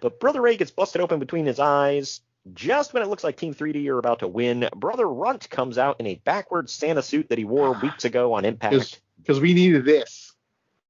But 0.00 0.20
Brother 0.20 0.40
Ray 0.40 0.56
gets 0.56 0.70
busted 0.70 1.00
open 1.00 1.18
between 1.18 1.46
his 1.46 1.58
eyes. 1.60 2.20
Just 2.54 2.94
when 2.94 3.02
it 3.02 3.08
looks 3.08 3.24
like 3.24 3.36
Team 3.36 3.54
3D 3.54 3.86
are 3.88 3.98
about 3.98 4.20
to 4.20 4.28
win, 4.28 4.68
Brother 4.74 5.06
Runt 5.06 5.50
comes 5.50 5.76
out 5.76 6.00
in 6.00 6.06
a 6.06 6.14
backwards 6.24 6.72
Santa 6.72 7.02
suit 7.02 7.28
that 7.28 7.38
he 7.38 7.44
wore 7.44 7.72
weeks 7.82 8.04
ago 8.04 8.32
on 8.34 8.44
Impact. 8.44 9.00
Because 9.18 9.40
we 9.40 9.54
needed 9.54 9.84
this. 9.84 10.32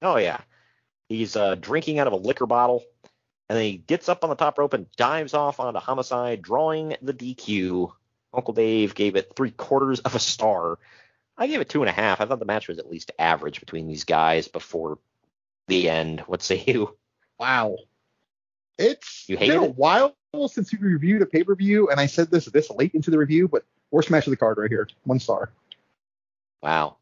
Oh 0.03 0.17
yeah. 0.17 0.41
He's 1.09 1.37
uh, 1.37 1.55
drinking 1.55 1.99
out 1.99 2.07
of 2.07 2.13
a 2.13 2.17
liquor 2.17 2.47
bottle, 2.47 2.85
and 3.49 3.57
then 3.57 3.65
he 3.65 3.79
gets 3.79 4.09
up 4.09 4.25
on 4.25 4.31
the 4.31 4.37
top 4.37 4.59
rope 4.59 4.75
and 4.75 4.91
dives 4.97 5.35
off 5.35 5.59
onto 5.61 5.81
Homicide, 5.81 6.43
drawing 6.43 6.97
the 7.01 7.15
DQ. 7.15 7.93
Uncle 8.35 8.55
Dave 8.55 8.95
gave 8.95 9.17
it 9.17 9.33
three 9.35 9.51
quarters 9.51 10.01
of 10.01 10.15
a 10.15 10.19
star. 10.19 10.79
I 11.37 11.47
gave 11.47 11.61
it 11.61 11.69
two 11.69 11.83
and 11.83 11.89
a 11.89 11.93
half. 11.93 12.21
I 12.21 12.27
thought 12.27 12.41
the 12.41 12.45
match 12.45 12.69
was 12.69 12.79
at 12.79 12.91
least 12.91 13.13
average 13.19 13.61
between 13.61 13.87
these 13.87 14.05
guys 14.05 14.49
before 14.49 14.99
the 15.69 15.89
end. 15.89 16.21
What 16.21 16.43
say 16.43 16.63
you? 16.67 16.97
Wow. 17.39 17.77
It's 18.77 19.29
You 19.29 19.39
been 19.39 19.51
hated 19.51 19.63
a 19.63 19.73
while 19.73 20.15
since 20.49 20.73
we 20.73 20.79
reviewed 20.79 21.23
a 21.23 21.27
pay 21.27 21.43
per 21.43 21.55
view, 21.55 21.89
and 21.89 21.99
I 21.99 22.07
said 22.07 22.31
this 22.31 22.45
this 22.47 22.71
late 22.71 22.95
into 22.95 23.11
the 23.11 23.19
review, 23.19 23.49
but 23.49 23.65
worst 23.91 24.11
match 24.11 24.27
of 24.27 24.31
the 24.31 24.37
card 24.37 24.59
right 24.59 24.71
here, 24.71 24.89
one 25.05 25.21
star. 25.21 25.51
Wow. 26.63 26.97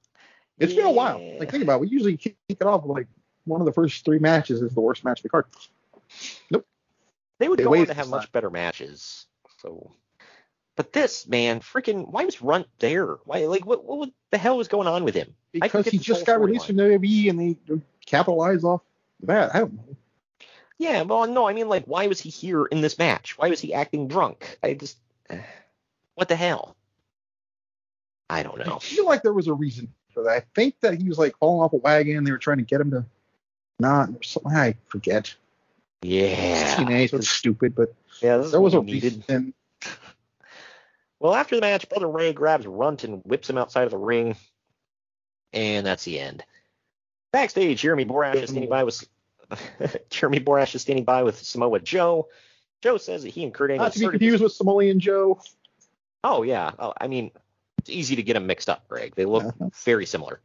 It's 0.59 0.73
been 0.73 0.87
a 0.87 0.91
while. 0.91 1.21
Like 1.39 1.51
think 1.51 1.63
about 1.63 1.77
it. 1.77 1.81
We 1.81 1.89
usually 1.89 2.17
kick 2.17 2.37
it 2.49 2.63
off 2.63 2.85
like 2.87 3.09
one 3.45 3.61
of 3.61 3.67
the 3.67 3.73
first 3.73 4.05
three 4.05 4.19
matches 4.19 4.63
is 4.63 4.73
the 4.75 4.81
worst 4.81 5.05
match 5.05 5.19
of 5.19 5.23
the 5.25 5.29
card. 5.29 5.47
Nope. 6.51 6.67
They 7.39 7.49
would 7.49 7.59
They 7.59 7.65
go 7.65 7.75
on 7.75 7.87
to 7.87 7.95
have 7.95 8.09
much 8.09 8.33
better 8.33 8.51
matches. 8.51 9.27
So, 9.61 9.93
but 10.77 10.93
this 10.93 11.27
man, 11.27 11.61
freaking, 11.61 12.11
why 12.11 12.25
was 12.25 12.43
Runt 12.43 12.67
there? 12.79 13.19
Why, 13.25 13.47
like, 13.47 13.67
what, 13.67 13.85
what 13.85 14.11
the 14.31 14.39
hell 14.39 14.57
was 14.57 14.69
going 14.69 14.89
on 14.89 15.05
with 15.05 15.15
him? 15.15 15.35
Because 15.53 15.87
he 15.87 15.99
just 15.99 16.27
got 16.27 16.41
released 16.41 16.67
storyline. 16.67 16.67
from 16.67 16.77
WWE 16.77 17.31
and 17.31 17.41
they 17.41 17.81
capitalized 18.05 18.65
off 18.65 18.83
that. 19.21 19.55
I 19.55 19.61
don't 19.61 19.75
know. 19.75 19.97
Yeah, 20.79 21.03
well, 21.03 21.27
no, 21.27 21.49
I 21.49 21.55
mean, 21.55 21.69
like, 21.69 21.85
why 21.87 22.07
was 22.07 22.21
he 22.21 22.29
here 22.29 22.67
in 22.67 22.83
this 22.83 22.99
match? 22.99 23.39
Why 23.39 23.49
was 23.49 23.61
he 23.61 23.73
acting 23.73 24.09
drunk? 24.09 24.59
I 24.63 24.75
just, 24.75 24.99
what 26.15 26.29
the 26.29 26.37
hell? 26.37 26.77
I 28.29 28.43
don't 28.43 28.59
know. 28.59 28.77
I 28.77 28.79
feel 28.81 29.07
like 29.07 29.23
there 29.23 29.33
was 29.33 29.47
a 29.47 29.55
reason 29.55 29.93
for 30.13 30.25
that. 30.25 30.31
I 30.31 30.43
think 30.55 30.81
that 30.81 31.01
he 31.01 31.09
was 31.09 31.19
like 31.19 31.39
falling 31.39 31.63
off 31.63 31.73
a 31.73 31.77
wagon. 31.77 32.25
They 32.25 32.33
were 32.33 32.39
trying 32.39 32.59
to 32.59 32.65
get 32.65 32.81
him 32.81 32.91
to 32.91 33.07
not. 33.79 34.09
or 34.09 34.23
something. 34.23 34.53
I 34.53 34.75
forget. 34.89 35.35
Yeah. 36.03 37.07
So 37.07 37.21
stupid, 37.21 37.75
but 37.75 37.95
Yeah, 38.21 38.39
there 38.39 38.61
was 38.61 38.75
a 38.75 38.81
reason. 38.81 39.55
Well, 41.19 41.35
after 41.35 41.55
the 41.55 41.63
match, 41.63 41.89
Brother 41.89 42.09
Ray 42.09 42.35
grabs 42.35 42.67
Runt 42.67 43.05
and 43.05 43.23
whips 43.25 43.49
him 43.49 43.57
outside 43.57 43.85
of 43.85 43.91
the 43.91 43.97
ring, 43.97 44.37
and 45.53 45.87
that's 45.87 46.05
the 46.05 46.21
end. 46.21 46.45
Backstage, 47.33 47.81
Jeremy 47.81 48.05
Borash 48.05 48.35
is 48.35 48.51
standing 48.51 48.69
by 48.69 48.85
with 48.85 49.03
Jeremy 50.11 50.41
Borash 50.41 50.75
is 50.75 50.83
standing 50.83 51.05
by 51.05 51.23
with 51.23 51.39
Samoa 51.39 51.81
Joe. 51.81 52.29
Joe 52.83 52.99
says 52.99 53.23
that 53.23 53.31
he 53.31 53.45
and 53.45 53.55
Kurt 53.55 53.71
Angle 53.71 53.87
Not 53.87 53.93
to 53.95 53.99
be 53.99 54.09
confused 54.09 54.43
with 54.43 54.53
Samoan 54.53 55.01
Joe. 55.01 55.41
Oh 56.23 56.43
yeah, 56.43 56.73
oh, 56.79 56.93
I 57.01 57.09
mean, 57.09 57.31
it's 57.79 57.91
easy 57.91 58.17
to 58.17 58.23
get 58.23 58.35
them 58.35 58.47
mixed 58.47 58.69
up, 58.69 58.87
Greg. 58.89 59.15
They 59.15 59.25
look 59.25 59.45
uh-huh. 59.45 59.71
very 59.85 60.07
similar. 60.07 60.41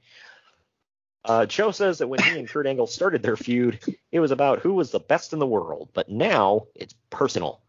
Uh, 1.23 1.45
Joe 1.45 1.72
says 1.72 1.99
that 1.99 2.07
when 2.07 2.22
he 2.22 2.39
and 2.39 2.49
Kurt 2.49 2.65
Angle 2.65 2.88
started 2.88 3.22
their 3.22 3.38
feud, 3.38 3.80
it 4.11 4.19
was 4.19 4.31
about 4.31 4.60
who 4.60 4.73
was 4.73 4.91
the 4.91 4.99
best 4.99 5.34
in 5.34 5.39
the 5.39 5.48
world, 5.48 5.89
but 5.93 6.10
now 6.10 6.68
it's 6.76 6.95
personal. 7.10 7.61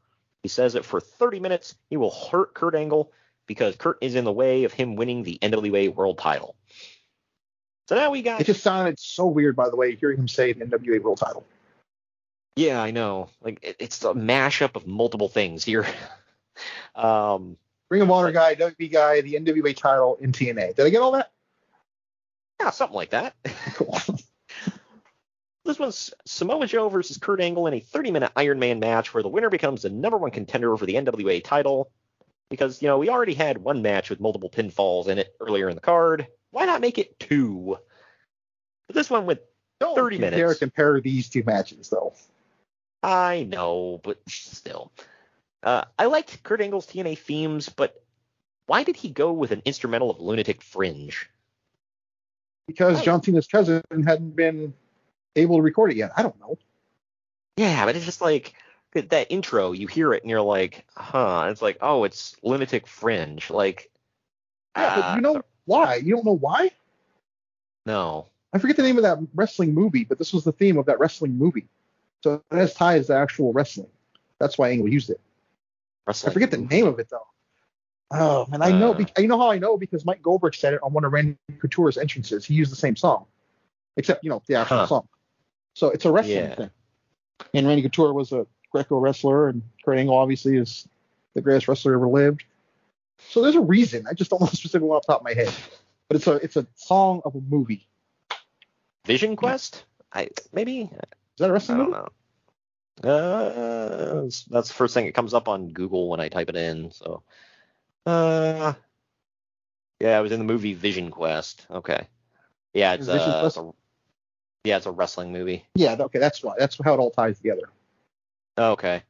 He 0.42 0.48
says 0.48 0.72
that 0.72 0.84
for 0.84 1.00
30 1.00 1.40
minutes 1.40 1.74
he 1.90 1.96
will 1.96 2.10
hurt 2.10 2.54
Kurt 2.54 2.74
Angle 2.74 3.12
because 3.46 3.76
Kurt 3.76 3.98
is 4.00 4.14
in 4.14 4.24
the 4.24 4.32
way 4.32 4.64
of 4.64 4.72
him 4.72 4.96
winning 4.96 5.22
the 5.22 5.38
NWA 5.42 5.94
World 5.94 6.18
Title. 6.18 6.56
So 7.88 7.96
now 7.96 8.10
we 8.10 8.22
got 8.22 8.40
It 8.40 8.44
just 8.44 8.62
sounded 8.62 8.98
so 8.98 9.26
weird, 9.26 9.54
by 9.54 9.68
the 9.68 9.76
way, 9.76 9.94
hearing 9.94 10.18
him 10.18 10.28
say 10.28 10.52
the 10.52 10.64
NWA 10.64 11.02
World 11.02 11.18
Title. 11.18 11.44
Yeah, 12.56 12.82
I 12.82 12.90
know. 12.90 13.28
Like 13.42 13.58
it, 13.62 13.76
it's 13.78 14.02
a 14.04 14.14
mashup 14.14 14.76
of 14.76 14.86
multiple 14.86 15.28
things 15.28 15.64
here. 15.64 15.86
um, 16.94 17.56
Ring 17.90 18.02
of 18.02 18.10
Honor 18.10 18.32
guy, 18.32 18.54
WB 18.54 18.90
guy, 18.90 19.20
the 19.20 19.34
NWA 19.34 19.76
title 19.76 20.16
in 20.20 20.32
TNA. 20.32 20.76
Did 20.76 20.86
I 20.86 20.90
get 20.90 21.02
all 21.02 21.12
that? 21.12 21.30
Yeah, 22.62 22.70
something 22.70 22.96
like 22.96 23.10
that. 23.10 23.34
Cool. 23.74 23.98
This 25.64 25.78
one's 25.78 26.12
Samoa 26.26 26.66
Joe 26.66 26.88
versus 26.88 27.18
Kurt 27.18 27.40
Angle 27.40 27.68
in 27.68 27.74
a 27.74 27.80
30-minute 27.80 28.32
Iron 28.34 28.58
Man 28.58 28.80
match 28.80 29.14
where 29.14 29.22
the 29.22 29.28
winner 29.28 29.48
becomes 29.48 29.82
the 29.82 29.90
number 29.90 30.18
one 30.18 30.32
contender 30.32 30.76
for 30.76 30.86
the 30.86 30.94
NWA 30.94 31.42
title. 31.42 31.88
Because 32.50 32.82
you 32.82 32.88
know 32.88 32.98
we 32.98 33.08
already 33.08 33.34
had 33.34 33.58
one 33.58 33.80
match 33.80 34.10
with 34.10 34.18
multiple 34.18 34.50
pinfalls 34.50 35.06
in 35.06 35.18
it 35.18 35.34
earlier 35.40 35.68
in 35.68 35.76
the 35.76 35.80
card. 35.80 36.26
Why 36.50 36.66
not 36.66 36.80
make 36.80 36.98
it 36.98 37.16
two? 37.20 37.78
But 38.88 38.96
this 38.96 39.08
one 39.08 39.24
with 39.24 39.38
30 39.80 40.16
Compare, 40.16 40.30
minutes. 40.32 40.58
compare 40.58 41.00
these 41.00 41.28
two 41.28 41.44
matches, 41.44 41.88
though. 41.88 42.12
I 43.02 43.44
know, 43.48 44.00
but 44.02 44.18
still. 44.28 44.90
Uh, 45.62 45.84
I 45.96 46.06
liked 46.06 46.42
Kurt 46.42 46.60
Angle's 46.60 46.88
TNA 46.88 47.18
themes, 47.18 47.68
but 47.68 48.02
why 48.66 48.82
did 48.82 48.96
he 48.96 49.10
go 49.10 49.32
with 49.32 49.52
an 49.52 49.62
instrumental 49.64 50.10
of 50.10 50.20
Lunatic 50.20 50.60
Fringe? 50.60 51.28
Because 52.66 53.00
Oh. 53.00 53.02
John 53.02 53.22
Cena's 53.22 53.46
cousin 53.46 53.82
hadn't 54.06 54.36
been 54.36 54.74
able 55.36 55.56
to 55.56 55.62
record 55.62 55.90
it 55.92 55.96
yet. 55.96 56.12
I 56.16 56.22
don't 56.22 56.38
know. 56.40 56.58
Yeah, 57.56 57.84
but 57.84 57.96
it's 57.96 58.04
just 58.04 58.20
like 58.20 58.54
that 58.94 59.26
intro, 59.30 59.72
you 59.72 59.86
hear 59.86 60.12
it 60.12 60.22
and 60.22 60.30
you're 60.30 60.40
like, 60.42 60.86
huh. 60.96 61.48
It's 61.50 61.62
like, 61.62 61.78
oh, 61.80 62.04
it's 62.04 62.36
Lunatic 62.42 62.86
Fringe. 62.86 63.48
Like, 63.50 63.90
Yeah, 64.76 64.94
but 64.96 65.04
ah, 65.04 65.14
you 65.16 65.20
know 65.20 65.42
why? 65.64 65.96
You 65.96 66.14
don't 66.14 66.24
know 66.24 66.36
why? 66.36 66.70
no. 67.86 68.26
I 68.54 68.58
forget 68.58 68.76
the 68.76 68.82
name 68.82 68.98
of 68.98 69.02
that 69.04 69.16
wrestling 69.34 69.72
movie, 69.72 70.04
but 70.04 70.18
this 70.18 70.34
was 70.34 70.44
the 70.44 70.52
theme 70.52 70.76
of 70.76 70.84
that 70.84 70.98
wrestling 70.98 71.38
movie. 71.38 71.68
So 72.22 72.42
it 72.50 72.54
has 72.54 72.74
ties 72.74 73.06
to 73.06 73.14
actual 73.14 73.50
wrestling. 73.54 73.88
That's 74.38 74.58
why 74.58 74.68
Angle 74.68 74.90
used 74.90 75.08
it. 75.08 75.18
Wrestling 76.06 76.30
I 76.30 76.34
forget 76.34 76.50
the 76.50 76.58
name 76.58 76.86
of 76.86 76.98
it 76.98 77.08
though. 77.08 77.26
Oh, 78.12 78.46
and 78.52 78.62
I 78.62 78.70
know, 78.72 78.94
Uh. 78.94 79.04
you 79.18 79.26
know 79.28 79.38
how 79.38 79.50
I 79.50 79.58
know 79.58 79.76
because 79.78 80.04
Mike 80.04 80.22
Goldberg 80.22 80.54
said 80.54 80.74
it 80.74 80.80
on 80.82 80.92
one 80.92 81.04
of 81.04 81.12
Randy 81.12 81.36
Couture's 81.58 81.96
entrances. 81.96 82.44
He 82.44 82.54
used 82.54 82.70
the 82.70 82.76
same 82.76 82.94
song, 82.94 83.26
except 83.96 84.22
you 84.22 84.30
know 84.30 84.42
the 84.46 84.56
actual 84.56 84.78
Huh. 84.78 84.86
song. 84.86 85.08
So 85.74 85.88
it's 85.88 86.04
a 86.04 86.12
wrestling 86.12 86.36
Yeah. 86.36 86.54
thing. 86.54 86.70
And 87.54 87.66
Randy 87.66 87.82
Couture 87.82 88.12
was 88.12 88.32
a 88.32 88.46
Greco 88.70 88.98
wrestler, 88.98 89.48
and 89.48 89.62
Kurt 89.84 89.98
Angle 89.98 90.16
obviously 90.16 90.56
is 90.56 90.86
the 91.34 91.40
greatest 91.40 91.68
wrestler 91.68 91.94
ever 91.94 92.08
lived. 92.08 92.44
So 93.30 93.40
there's 93.40 93.54
a 93.56 93.60
reason. 93.60 94.06
I 94.06 94.12
just 94.14 94.30
don't 94.30 94.40
know 94.40 94.46
the 94.46 94.56
specific 94.56 94.82
one 94.86 94.96
off 94.96 95.06
the 95.06 95.12
top 95.14 95.20
of 95.22 95.24
my 95.24 95.34
head. 95.34 95.52
But 96.08 96.16
it's 96.16 96.26
a 96.26 96.32
it's 96.36 96.56
a 96.56 96.66
song 96.76 97.22
of 97.24 97.34
a 97.34 97.40
movie. 97.40 97.88
Vision 99.06 99.36
Quest? 99.36 99.84
I 100.12 100.28
maybe 100.52 100.82
Is 100.82 100.90
that 101.38 101.48
a 101.48 101.52
wrestling 101.52 101.78
movie? 101.78 101.92
I 101.92 101.96
don't 101.96 102.02
movie? 102.02 102.10
know. 103.04 103.10
Uh, 103.10 104.14
that's- 104.14 104.44
that's 104.50 104.68
the 104.68 104.74
first 104.74 104.92
thing 104.94 105.06
that 105.06 105.14
comes 105.14 105.32
up 105.34 105.48
on 105.48 105.72
Google 105.72 106.08
when 106.08 106.20
I 106.20 106.28
type 106.28 106.50
it 106.50 106.56
in. 106.56 106.90
So, 106.92 107.22
uh, 108.06 108.74
yeah, 110.00 110.18
it 110.18 110.22
was 110.22 110.32
in 110.32 110.38
the 110.38 110.44
movie 110.44 110.74
Vision 110.74 111.10
Quest. 111.10 111.66
Okay, 111.70 112.06
yeah, 112.74 112.94
it's, 112.94 113.08
uh, 113.08 113.40
Quest? 113.40 113.56
it's 113.58 113.66
a, 113.66 113.70
yeah, 114.64 114.76
it's 114.76 114.86
a 114.86 114.90
wrestling 114.90 115.32
movie. 115.32 115.64
Yeah. 115.74 115.96
Okay, 115.98 116.18
that's 116.18 116.42
why. 116.42 116.54
That's 116.58 116.78
how 116.82 116.94
it 116.94 116.98
all 116.98 117.10
ties 117.10 117.36
together. 117.36 117.68
Okay, 118.58 119.02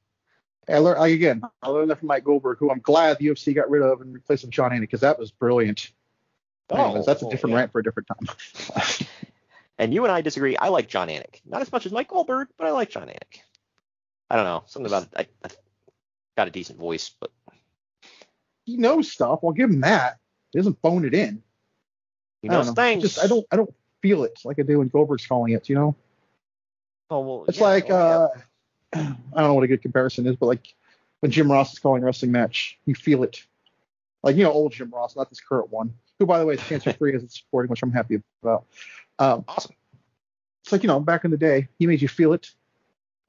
I 0.68 0.78
learned 0.78 1.00
I, 1.00 1.08
again. 1.08 1.42
I 1.62 1.68
learned 1.68 1.90
that 1.90 1.98
from 1.98 2.08
Mike 2.08 2.24
Goldberg, 2.24 2.58
who 2.58 2.70
I'm 2.70 2.80
glad 2.80 3.18
the 3.18 3.26
UFC 3.26 3.54
got 3.54 3.70
rid 3.70 3.82
of 3.82 4.00
and 4.00 4.14
replaced 4.14 4.44
with 4.44 4.52
Jon 4.52 4.70
Anik 4.70 4.80
because 4.80 5.00
that 5.00 5.18
was 5.18 5.30
brilliant. 5.30 5.90
Anyways, 6.70 7.04
that's 7.04 7.22
a 7.22 7.26
oh, 7.26 7.30
different 7.30 7.52
yeah. 7.52 7.58
rant 7.60 7.72
for 7.72 7.80
a 7.80 7.82
different 7.82 8.08
time. 8.08 9.06
and 9.78 9.92
you 9.92 10.04
and 10.04 10.12
I 10.12 10.22
disagree. 10.22 10.56
I 10.56 10.68
like 10.68 10.88
Jon 10.88 11.08
Anik, 11.08 11.40
not 11.44 11.60
as 11.60 11.70
much 11.70 11.84
as 11.84 11.92
Mike 11.92 12.08
Goldberg, 12.08 12.48
but 12.56 12.66
I 12.66 12.70
like 12.70 12.90
Jon 12.90 13.08
Anik. 13.08 13.40
I 14.30 14.36
don't 14.36 14.44
know, 14.44 14.62
something 14.66 14.90
about 14.90 15.08
I, 15.14 15.26
I 15.44 15.48
got 16.36 16.48
a 16.48 16.50
decent 16.50 16.78
voice, 16.78 17.10
but 17.20 17.30
he 18.64 18.76
knows 18.76 19.10
stuff. 19.10 19.40
I'll 19.42 19.52
give 19.52 19.70
him 19.70 19.80
that. 19.80 20.18
He 20.52 20.58
doesn't 20.58 20.80
phone 20.82 21.04
it 21.04 21.14
in. 21.14 21.42
he 22.42 22.48
knows 22.48 22.68
know. 22.68 22.74
things. 22.74 23.02
Just 23.02 23.22
I 23.22 23.26
don't 23.26 23.46
I 23.50 23.56
don't 23.56 23.72
feel 24.00 24.24
it 24.24 24.38
like 24.44 24.58
I 24.58 24.62
do 24.62 24.78
when 24.78 24.88
Goldberg's 24.88 25.26
calling 25.26 25.52
it. 25.52 25.68
You 25.68 25.74
know, 25.74 25.96
Oh 27.12 27.20
well, 27.20 27.44
it's 27.46 27.58
yeah, 27.58 27.64
like 27.64 27.88
well, 27.90 28.32
yeah. 28.94 29.00
uh, 29.00 29.14
I 29.36 29.40
don't 29.40 29.48
know 29.48 29.54
what 29.54 29.64
a 29.64 29.68
good 29.68 29.82
comparison 29.82 30.26
is, 30.26 30.34
but 30.36 30.46
like 30.46 30.74
when 31.20 31.30
Jim 31.30 31.52
Ross 31.52 31.74
is 31.74 31.78
calling 31.78 32.02
a 32.02 32.06
wrestling 32.06 32.32
match, 32.32 32.78
you 32.86 32.94
feel 32.94 33.22
it. 33.22 33.44
Like 34.22 34.36
you 34.36 34.44
know, 34.44 34.50
old 34.50 34.72
Jim 34.72 34.90
Ross, 34.90 35.14
not 35.14 35.28
this 35.28 35.40
current 35.40 35.70
one, 35.70 35.92
who 36.18 36.24
by 36.24 36.38
the 36.38 36.46
way 36.46 36.54
is 36.54 36.60
cancer 36.62 36.90
free 36.94 37.14
as 37.14 37.22
it's 37.22 37.38
supporting, 37.38 37.68
which 37.68 37.82
I'm 37.82 37.92
happy 37.92 38.22
about. 38.42 38.64
Um, 39.18 39.44
awesome. 39.46 39.74
It's 40.64 40.72
like 40.72 40.82
you 40.82 40.86
know, 40.86 41.00
back 41.00 41.26
in 41.26 41.30
the 41.30 41.36
day, 41.36 41.68
he 41.78 41.86
made 41.86 42.00
you 42.00 42.08
feel 42.08 42.32
it. 42.32 42.50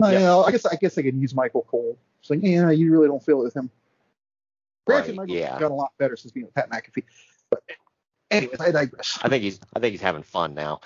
Yeah. 0.01 0.11
you 0.11 0.19
know, 0.19 0.43
I 0.45 0.51
guess 0.51 0.65
I 0.65 0.75
guess 0.75 0.97
I 0.97 1.01
could 1.01 1.15
use 1.15 1.35
Michael 1.35 1.63
Cole. 1.63 1.97
It's 2.21 2.29
like, 2.29 2.39
yeah, 2.41 2.69
you 2.69 2.89
really 2.89 3.07
don't 3.07 3.21
feel 3.21 3.41
it 3.41 3.43
with 3.43 3.55
him. 3.55 3.69
Granted, 4.85 5.17
Right, 5.17 5.29
yeah. 5.29 5.51
gotten 5.51 5.71
a 5.71 5.75
lot 5.75 5.91
better 5.97 6.15
since 6.17 6.31
being 6.31 6.45
with 6.45 6.55
Pat 6.55 6.69
McAfee. 6.69 7.03
But 7.49 7.63
anyways, 8.31 8.59
I 8.59 8.71
digress. 8.71 9.19
I 9.21 9.29
think 9.29 9.43
he's 9.43 9.59
I 9.75 9.79
think 9.79 9.91
he's 9.91 10.01
having 10.01 10.23
fun 10.23 10.53
now. 10.53 10.81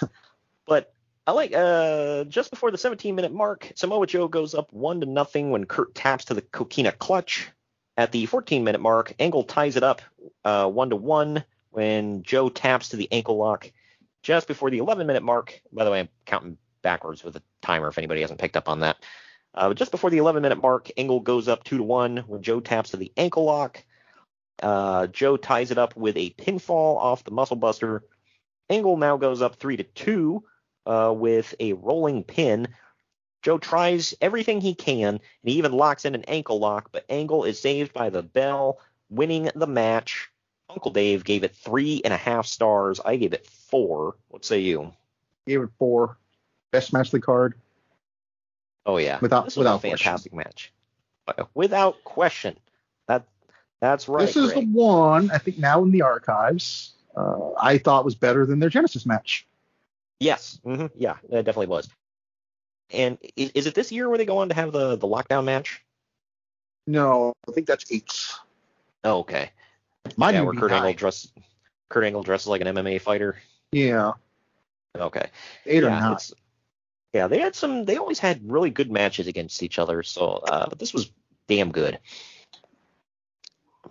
but 0.66 0.92
I 1.26 1.32
like 1.32 1.52
uh 1.54 2.24
just 2.24 2.50
before 2.50 2.70
the 2.70 2.78
17 2.78 3.14
minute 3.14 3.32
mark, 3.32 3.70
Samoa 3.74 4.06
Joe 4.06 4.28
goes 4.28 4.54
up 4.54 4.72
one 4.72 5.00
to 5.00 5.06
nothing 5.06 5.50
when 5.50 5.64
Kurt 5.64 5.94
taps 5.94 6.24
to 6.26 6.34
the 6.34 6.42
Coquina 6.42 6.92
clutch. 6.92 7.48
At 7.98 8.12
the 8.12 8.26
14 8.26 8.62
minute 8.64 8.80
mark, 8.80 9.14
Angle 9.18 9.44
ties 9.44 9.76
it 9.76 9.82
up 9.82 10.02
uh 10.44 10.68
one 10.68 10.90
to 10.90 10.96
one 10.96 11.44
when 11.70 12.22
Joe 12.22 12.48
taps 12.48 12.90
to 12.90 12.96
the 12.96 13.10
ankle 13.12 13.36
lock. 13.36 13.70
just 14.22 14.48
before 14.48 14.70
the 14.70 14.78
11 14.78 15.06
minute 15.06 15.22
mark. 15.22 15.60
By 15.72 15.84
the 15.84 15.90
way, 15.90 16.00
I'm 16.00 16.08
counting 16.24 16.58
backwards 16.82 17.22
with 17.24 17.36
a 17.36 17.42
timer 17.62 17.88
if 17.88 17.98
anybody 17.98 18.20
hasn't 18.22 18.40
picked 18.40 18.56
up 18.56 18.68
on 18.68 18.80
that. 18.80 18.96
Uh, 19.56 19.72
just 19.72 19.90
before 19.90 20.10
the 20.10 20.18
11 20.18 20.42
minute 20.42 20.60
mark, 20.60 20.90
Angle 20.96 21.20
goes 21.20 21.48
up 21.48 21.64
two 21.64 21.78
to 21.78 21.82
one 21.82 22.18
when 22.26 22.42
Joe 22.42 22.60
taps 22.60 22.90
to 22.90 22.96
the 22.98 23.12
ankle 23.16 23.44
lock. 23.44 23.82
Uh, 24.62 25.06
Joe 25.06 25.36
ties 25.36 25.70
it 25.70 25.78
up 25.78 25.96
with 25.96 26.16
a 26.16 26.30
pinfall 26.30 26.96
off 26.96 27.24
the 27.24 27.30
muscle 27.30 27.56
buster. 27.56 28.02
Angle 28.68 28.96
now 28.96 29.16
goes 29.16 29.42
up 29.42 29.56
three 29.56 29.76
to 29.76 29.84
two 29.84 30.44
uh, 30.84 31.12
with 31.16 31.54
a 31.60 31.72
rolling 31.74 32.22
pin. 32.22 32.68
Joe 33.42 33.58
tries 33.58 34.14
everything 34.20 34.60
he 34.60 34.74
can, 34.74 35.14
and 35.14 35.20
he 35.44 35.52
even 35.52 35.72
locks 35.72 36.04
in 36.04 36.14
an 36.14 36.24
ankle 36.24 36.58
lock, 36.58 36.90
but 36.92 37.04
Angle 37.08 37.44
is 37.44 37.60
saved 37.60 37.92
by 37.92 38.10
the 38.10 38.22
bell, 38.22 38.78
winning 39.08 39.50
the 39.54 39.66
match. 39.66 40.30
Uncle 40.68 40.90
Dave 40.90 41.24
gave 41.24 41.44
it 41.44 41.54
three 41.54 42.02
and 42.04 42.12
a 42.12 42.16
half 42.16 42.46
stars. 42.46 43.00
I 43.04 43.16
gave 43.16 43.32
it 43.32 43.46
four. 43.46 44.16
What 44.28 44.44
say 44.44 44.60
you? 44.60 44.92
Gave 45.46 45.62
it 45.62 45.70
four. 45.78 46.18
Best 46.72 46.92
match 46.92 47.10
the 47.10 47.20
card. 47.20 47.54
Oh 48.86 48.96
yeah, 48.98 49.18
Without- 49.20 49.44
this 49.46 49.56
without 49.56 49.76
a 49.76 49.78
fantastic 49.80 50.32
match, 50.32 50.72
without 51.54 52.02
question. 52.04 52.56
That 53.08 53.24
that's 53.80 54.08
right. 54.08 54.26
this 54.26 54.36
is 54.36 54.52
Greg. 54.52 54.72
the 54.72 54.78
one 54.78 55.30
I 55.30 55.38
think 55.38 55.58
now 55.58 55.82
in 55.82 55.90
the 55.90 56.02
archives. 56.02 56.92
Uh, 57.16 57.52
I 57.58 57.78
thought 57.78 58.04
was 58.04 58.14
better 58.14 58.44
than 58.46 58.58
their 58.58 58.68
Genesis 58.68 59.06
match. 59.06 59.46
Yes. 60.20 60.60
hmm 60.64 60.86
Yeah, 60.94 61.16
it 61.30 61.44
definitely 61.44 61.68
was. 61.68 61.88
And 62.90 63.16
is, 63.36 63.50
is 63.54 63.66
it 63.66 63.74
this 63.74 63.90
year 63.90 64.08
where 64.08 64.18
they 64.18 64.26
go 64.26 64.38
on 64.38 64.50
to 64.50 64.54
have 64.54 64.70
the 64.72 64.96
the 64.96 65.08
lockdown 65.08 65.44
match? 65.44 65.82
No, 66.86 67.32
I 67.48 67.52
think 67.52 67.66
that's 67.66 67.90
eight. 67.90 68.12
Oh, 69.02 69.18
okay. 69.20 69.50
Mine 70.16 70.34
yeah, 70.34 70.42
where 70.42 70.52
Kurt 70.54 70.70
Angle 70.70 70.86
nine. 70.88 70.96
dress 70.96 71.26
Kurt 71.88 72.04
Angle 72.04 72.22
dresses 72.22 72.46
like 72.48 72.60
an 72.60 72.68
MMA 72.68 73.00
fighter. 73.00 73.36
Yeah, 73.72 74.12
Okay. 74.96 75.26
eight 75.66 75.82
or 75.82 75.88
yeah, 75.88 75.98
nine. 75.98 76.16
Yeah, 77.12 77.28
they 77.28 77.38
had 77.38 77.54
some. 77.54 77.84
They 77.84 77.96
always 77.96 78.18
had 78.18 78.50
really 78.50 78.70
good 78.70 78.90
matches 78.90 79.26
against 79.26 79.62
each 79.62 79.78
other. 79.78 80.02
So, 80.02 80.42
uh, 80.48 80.68
but 80.68 80.78
this 80.78 80.92
was 80.92 81.10
damn 81.48 81.72
good. 81.72 81.98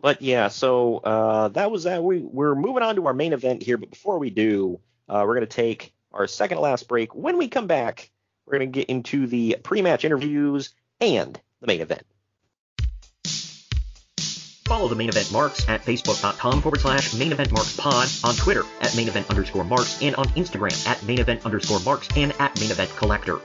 But 0.02 0.22
yeah, 0.22 0.50
so 0.50 0.98
uh, 0.98 1.48
that 1.50 1.72
was 1.72 1.84
that. 1.84 2.04
We 2.04 2.20
we're 2.20 2.56
moving 2.56 2.84
on 2.84 2.96
to 2.96 3.08
our 3.08 3.14
main 3.14 3.34
event 3.34 3.64
here, 3.64 3.78
but 3.78 3.90
before 3.90 4.20
we 4.20 4.30
do, 4.30 4.80
uh, 5.10 5.24
we're 5.26 5.34
gonna 5.34 5.48
take 5.48 5.94
our 6.14 6.28
second 6.28 6.60
last 6.60 6.88
break. 6.88 7.16
When 7.16 7.38
we 7.38 7.48
come 7.48 7.68
back, 7.68 8.12
we're 8.46 8.54
gonna 8.54 8.68
get 8.68 8.90
into 8.90 9.26
the 9.28 9.58
pre-match 9.64 10.06
interviews 10.06 10.74
and 11.00 11.40
the 11.62 11.68
main 11.68 11.82
event. 11.82 12.06
Follow 14.76 14.90
the 14.90 14.96
main 14.96 15.08
event 15.08 15.32
marks 15.32 15.70
at 15.70 15.82
facebook.com 15.86 16.62
forward 16.62 16.82
slash 16.82 17.14
main 17.14 17.32
event 17.32 17.50
marks 17.54 17.78
pod, 17.78 18.10
on 18.26 18.36
Twitter 18.36 18.64
at 18.82 18.94
main 18.94 19.08
event 19.08 19.30
underscore 19.30 19.64
marks, 19.64 20.02
and 20.02 20.14
on 20.18 20.26
Instagram 20.32 20.86
at 20.86 21.02
main 21.04 21.18
event 21.18 21.46
underscore 21.46 21.80
marks 21.80 22.10
and 22.18 22.34
at 22.40 22.60
main 22.60 22.70
event 22.70 22.94
collector. 22.98 23.40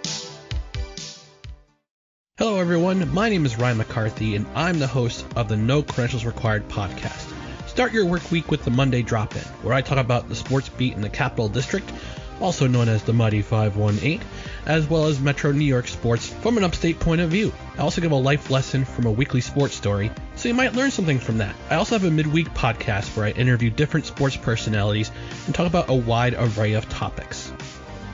Hello, 2.37 2.59
everyone. 2.59 3.15
My 3.15 3.29
name 3.29 3.47
is 3.47 3.57
Ryan 3.57 3.77
McCarthy, 3.77 4.35
and 4.35 4.45
I'm 4.57 4.81
the 4.81 4.89
host 4.89 5.25
of 5.37 5.49
the 5.49 5.57
No 5.57 5.85
Credentials 5.85 6.25
Required 6.25 6.69
podcast. 6.69 7.33
Start 7.69 7.93
your 7.93 8.07
work 8.07 8.29
week 8.33 8.51
with 8.51 8.65
the 8.65 8.73
Monday 8.73 9.03
Drop 9.03 9.37
In, 9.37 9.43
where 9.63 9.73
I 9.73 9.83
talk 9.83 9.99
about 9.99 10.29
the 10.29 10.35
sports 10.35 10.69
beat 10.69 10.95
in 10.95 11.01
the 11.01 11.09
Capital 11.09 11.49
District, 11.49 11.89
also 12.41 12.67
known 12.67 12.89
as 12.89 13.05
the 13.05 13.13
Mighty 13.13 13.43
518, 13.43 14.21
as 14.67 14.91
well 14.91 15.05
as 15.05 15.21
Metro 15.21 15.53
New 15.53 15.65
York 15.65 15.87
sports 15.87 16.27
from 16.27 16.57
an 16.57 16.65
upstate 16.65 16.99
point 16.99 17.21
of 17.21 17.31
view. 17.31 17.53
I 17.79 17.83
also 17.83 18.01
give 18.01 18.11
a 18.11 18.17
life 18.17 18.51
lesson 18.51 18.85
from 18.85 19.07
a 19.07 19.13
weekly 19.13 19.41
sports 19.41 19.77
story, 19.77 20.11
so 20.41 20.49
you 20.49 20.55
might 20.55 20.73
learn 20.73 20.91
something 20.91 21.19
from 21.19 21.37
that. 21.39 21.55
I 21.69 21.75
also 21.75 21.99
have 21.99 22.05
a 22.05 22.11
midweek 22.11 22.49
podcast 22.55 23.15
where 23.15 23.27
I 23.27 23.31
interview 23.33 23.69
different 23.69 24.07
sports 24.07 24.39
personalities 24.39 25.11
and 25.45 25.55
talk 25.55 25.67
about 25.67 25.91
a 25.91 25.95
wide 25.95 26.35
array 26.35 26.73
of 26.73 26.89
topics. 26.89 27.53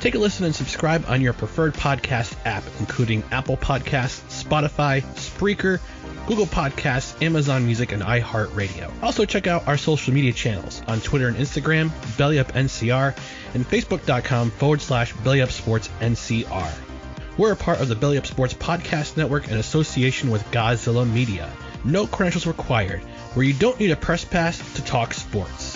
Take 0.00 0.16
a 0.16 0.18
listen 0.18 0.44
and 0.44 0.54
subscribe 0.54 1.04
on 1.06 1.20
your 1.20 1.32
preferred 1.32 1.74
podcast 1.74 2.34
app, 2.44 2.64
including 2.80 3.22
Apple 3.30 3.56
Podcasts, 3.56 4.42
Spotify, 4.44 5.02
Spreaker, 5.14 5.78
Google 6.26 6.46
Podcasts, 6.46 7.22
Amazon 7.22 7.64
Music, 7.64 7.92
and 7.92 8.02
iHeartRadio. 8.02 8.92
Also, 9.04 9.24
check 9.24 9.46
out 9.46 9.68
our 9.68 9.76
social 9.76 10.12
media 10.12 10.32
channels 10.32 10.82
on 10.88 11.00
Twitter 11.00 11.28
and 11.28 11.36
Instagram, 11.36 11.90
BellyUpNCR, 12.16 13.16
and 13.54 13.64
Facebook.com 13.64 14.50
forward 14.50 14.80
slash 14.80 15.14
BellyUpSportsNCR. 15.14 16.72
We're 17.38 17.52
a 17.52 17.56
part 17.56 17.80
of 17.80 17.86
the 17.86 17.94
Belly 17.94 18.18
Up 18.18 18.26
Sports 18.26 18.54
Podcast 18.54 19.16
Network 19.16 19.46
in 19.46 19.58
association 19.58 20.30
with 20.30 20.42
Godzilla 20.50 21.08
Media. 21.08 21.52
No 21.86 22.04
credentials 22.04 22.48
required, 22.48 23.00
where 23.34 23.46
you 23.46 23.52
don't 23.52 23.78
need 23.78 23.92
a 23.92 23.96
press 23.96 24.24
pass 24.24 24.58
to 24.74 24.82
talk 24.82 25.14
sports. 25.14 25.75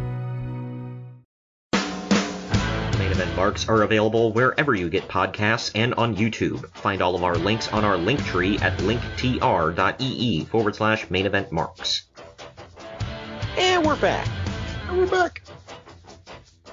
Marks 3.35 3.69
are 3.69 3.83
available 3.83 4.33
wherever 4.33 4.75
you 4.75 4.89
get 4.89 5.07
podcasts 5.07 5.71
and 5.73 5.93
on 5.95 6.15
YouTube. 6.15 6.69
Find 6.71 7.01
all 7.01 7.15
of 7.15 7.23
our 7.23 7.35
links 7.35 7.69
on 7.69 7.85
our 7.85 7.97
link 7.97 8.23
tree 8.25 8.57
at 8.59 8.77
linktr.ee 8.79 10.45
forward 10.45 10.75
slash 10.75 11.09
main 11.09 11.25
event 11.25 11.51
marks. 11.51 12.03
And 13.57 13.85
we're 13.85 13.95
back. 13.95 14.27
We're 14.91 15.07
back. 15.07 15.43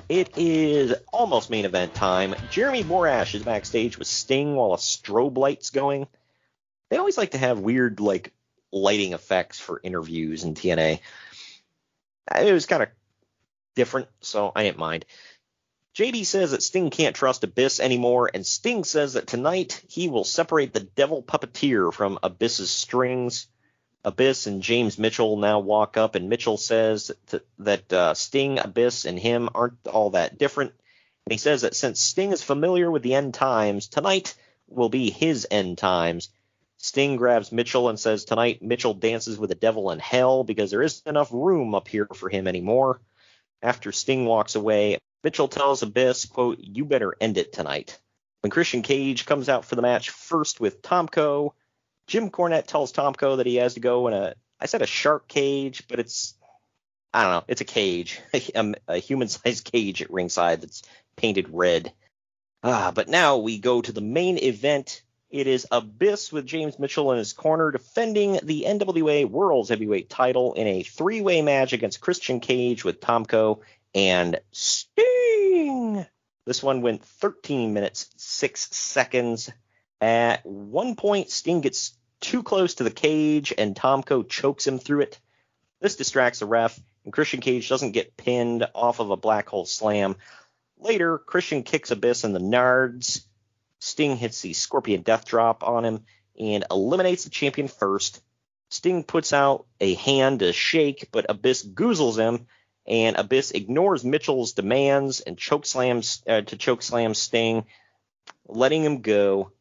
It 0.08 0.36
is 0.36 0.94
almost 1.12 1.48
main 1.50 1.64
event 1.64 1.94
time. 1.94 2.34
Jeremy 2.50 2.82
Borash 2.82 3.34
is 3.34 3.42
backstage 3.42 3.98
with 3.98 4.08
Sting 4.08 4.56
while 4.56 4.74
a 4.74 4.78
strobe 4.78 5.36
light's 5.36 5.70
going. 5.70 6.08
They 6.90 6.96
always 6.96 7.18
like 7.18 7.32
to 7.32 7.38
have 7.38 7.60
weird 7.60 8.00
like 8.00 8.32
lighting 8.72 9.12
effects 9.12 9.60
for 9.60 9.80
interviews 9.82 10.44
in 10.44 10.54
TNA. 10.54 11.00
It 12.40 12.52
was 12.52 12.66
kind 12.66 12.82
of 12.82 12.88
different, 13.76 14.08
so 14.20 14.50
I 14.54 14.64
didn't 14.64 14.78
mind. 14.78 15.04
JD 15.98 16.26
says 16.26 16.52
that 16.52 16.62
Sting 16.62 16.90
can't 16.90 17.16
trust 17.16 17.42
Abyss 17.42 17.80
anymore, 17.80 18.30
and 18.32 18.46
Sting 18.46 18.84
says 18.84 19.14
that 19.14 19.26
tonight 19.26 19.82
he 19.88 20.08
will 20.08 20.22
separate 20.22 20.72
the 20.72 20.78
devil 20.78 21.24
puppeteer 21.24 21.92
from 21.92 22.20
Abyss's 22.22 22.70
strings. 22.70 23.48
Abyss 24.04 24.46
and 24.46 24.62
James 24.62 24.96
Mitchell 24.96 25.36
now 25.38 25.58
walk 25.58 25.96
up, 25.96 26.14
and 26.14 26.28
Mitchell 26.28 26.56
says 26.56 27.10
that, 27.30 27.44
that 27.58 27.92
uh, 27.92 28.14
Sting, 28.14 28.60
Abyss, 28.60 29.06
and 29.06 29.18
him 29.18 29.48
aren't 29.56 29.88
all 29.88 30.10
that 30.10 30.38
different. 30.38 30.70
And 31.26 31.32
he 31.32 31.36
says 31.36 31.62
that 31.62 31.74
since 31.74 31.98
Sting 31.98 32.30
is 32.30 32.44
familiar 32.44 32.88
with 32.92 33.02
the 33.02 33.14
end 33.14 33.34
times, 33.34 33.88
tonight 33.88 34.36
will 34.68 34.90
be 34.90 35.10
his 35.10 35.48
end 35.50 35.78
times. 35.78 36.28
Sting 36.76 37.16
grabs 37.16 37.50
Mitchell 37.50 37.88
and 37.88 37.98
says 37.98 38.24
tonight 38.24 38.62
Mitchell 38.62 38.94
dances 38.94 39.36
with 39.36 39.50
the 39.50 39.56
devil 39.56 39.90
in 39.90 39.98
hell 39.98 40.44
because 40.44 40.70
there 40.70 40.82
isn't 40.82 41.08
enough 41.08 41.32
room 41.32 41.74
up 41.74 41.88
here 41.88 42.06
for 42.14 42.28
him 42.28 42.46
anymore. 42.46 43.00
After 43.60 43.90
Sting 43.90 44.26
walks 44.26 44.54
away, 44.54 44.98
Mitchell 45.24 45.48
tells 45.48 45.82
Abyss, 45.82 46.26
quote, 46.26 46.58
you 46.60 46.84
better 46.84 47.16
end 47.20 47.38
it 47.38 47.52
tonight. 47.52 47.98
When 48.40 48.50
Christian 48.50 48.82
Cage 48.82 49.26
comes 49.26 49.48
out 49.48 49.64
for 49.64 49.74
the 49.74 49.82
match 49.82 50.10
first 50.10 50.60
with 50.60 50.80
Tomko, 50.82 51.52
Jim 52.06 52.30
Cornette 52.30 52.66
tells 52.66 52.92
Tomko 52.92 53.36
that 53.38 53.46
he 53.46 53.56
has 53.56 53.74
to 53.74 53.80
go 53.80 54.08
in 54.08 54.14
a, 54.14 54.34
I 54.60 54.66
said 54.66 54.82
a 54.82 54.86
shark 54.86 55.28
cage, 55.28 55.88
but 55.88 55.98
it's, 55.98 56.34
I 57.12 57.22
don't 57.22 57.32
know, 57.32 57.44
it's 57.48 57.60
a 57.60 57.66
cage, 57.66 58.20
a, 58.34 58.74
a 58.86 58.98
human-sized 58.98 59.70
cage 59.70 60.02
at 60.02 60.12
ringside 60.12 60.60
that's 60.60 60.82
painted 61.16 61.48
red. 61.50 61.92
Ah, 62.62 62.92
but 62.94 63.08
now 63.08 63.38
we 63.38 63.58
go 63.58 63.82
to 63.82 63.92
the 63.92 64.00
main 64.00 64.38
event. 64.38 65.02
It 65.30 65.46
is 65.46 65.66
Abyss 65.70 66.32
with 66.32 66.46
James 66.46 66.78
Mitchell 66.78 67.12
in 67.12 67.18
his 67.18 67.32
corner 67.32 67.70
defending 67.70 68.40
the 68.42 68.64
NWA 68.66 69.28
World's 69.28 69.68
Heavyweight 69.68 70.08
title 70.08 70.54
in 70.54 70.66
a 70.66 70.82
three-way 70.82 71.42
match 71.42 71.72
against 71.72 72.00
Christian 72.00 72.40
Cage 72.40 72.84
with 72.84 73.00
Tomko 73.00 73.60
and 73.94 74.40
Sting. 74.52 76.06
This 76.46 76.62
one 76.62 76.80
went 76.82 77.04
13 77.04 77.74
minutes, 77.74 78.10
6 78.16 78.68
seconds. 78.74 79.50
At 80.00 80.46
one 80.46 80.96
point, 80.96 81.30
Sting 81.30 81.60
gets 81.60 81.96
too 82.20 82.42
close 82.42 82.74
to 82.74 82.84
the 82.84 82.90
cage 82.90 83.52
and 83.56 83.76
Tomko 83.76 84.28
chokes 84.28 84.66
him 84.66 84.78
through 84.78 85.02
it. 85.02 85.20
This 85.80 85.96
distracts 85.96 86.40
the 86.40 86.46
ref, 86.46 86.78
and 87.04 87.12
Christian 87.12 87.40
Cage 87.40 87.68
doesn't 87.68 87.92
get 87.92 88.16
pinned 88.16 88.68
off 88.74 89.00
of 89.00 89.10
a 89.10 89.16
black 89.16 89.48
hole 89.48 89.66
slam. 89.66 90.16
Later, 90.78 91.18
Christian 91.18 91.62
kicks 91.62 91.90
Abyss 91.90 92.24
in 92.24 92.32
the 92.32 92.40
nards. 92.40 93.24
Sting 93.80 94.16
hits 94.16 94.40
the 94.40 94.52
Scorpion 94.52 95.02
Death 95.02 95.24
Drop 95.24 95.62
on 95.62 95.84
him 95.84 96.04
and 96.38 96.64
eliminates 96.70 97.24
the 97.24 97.30
champion 97.30 97.68
first. 97.68 98.20
Sting 98.70 99.04
puts 99.04 99.32
out 99.32 99.66
a 99.80 99.94
hand 99.94 100.40
to 100.40 100.52
shake, 100.52 101.08
but 101.12 101.26
Abyss 101.28 101.64
goozles 101.66 102.18
him, 102.18 102.46
and 102.88 103.16
Abyss 103.16 103.50
ignores 103.50 104.02
Mitchell's 104.02 104.52
demands 104.52 105.20
and 105.20 105.36
choke 105.36 105.66
slams 105.66 106.22
uh, 106.26 106.40
to 106.40 106.56
choke 106.56 106.82
slam 106.82 107.12
Sting, 107.12 107.66
letting 108.48 108.82
him 108.82 109.02
go. 109.02 109.52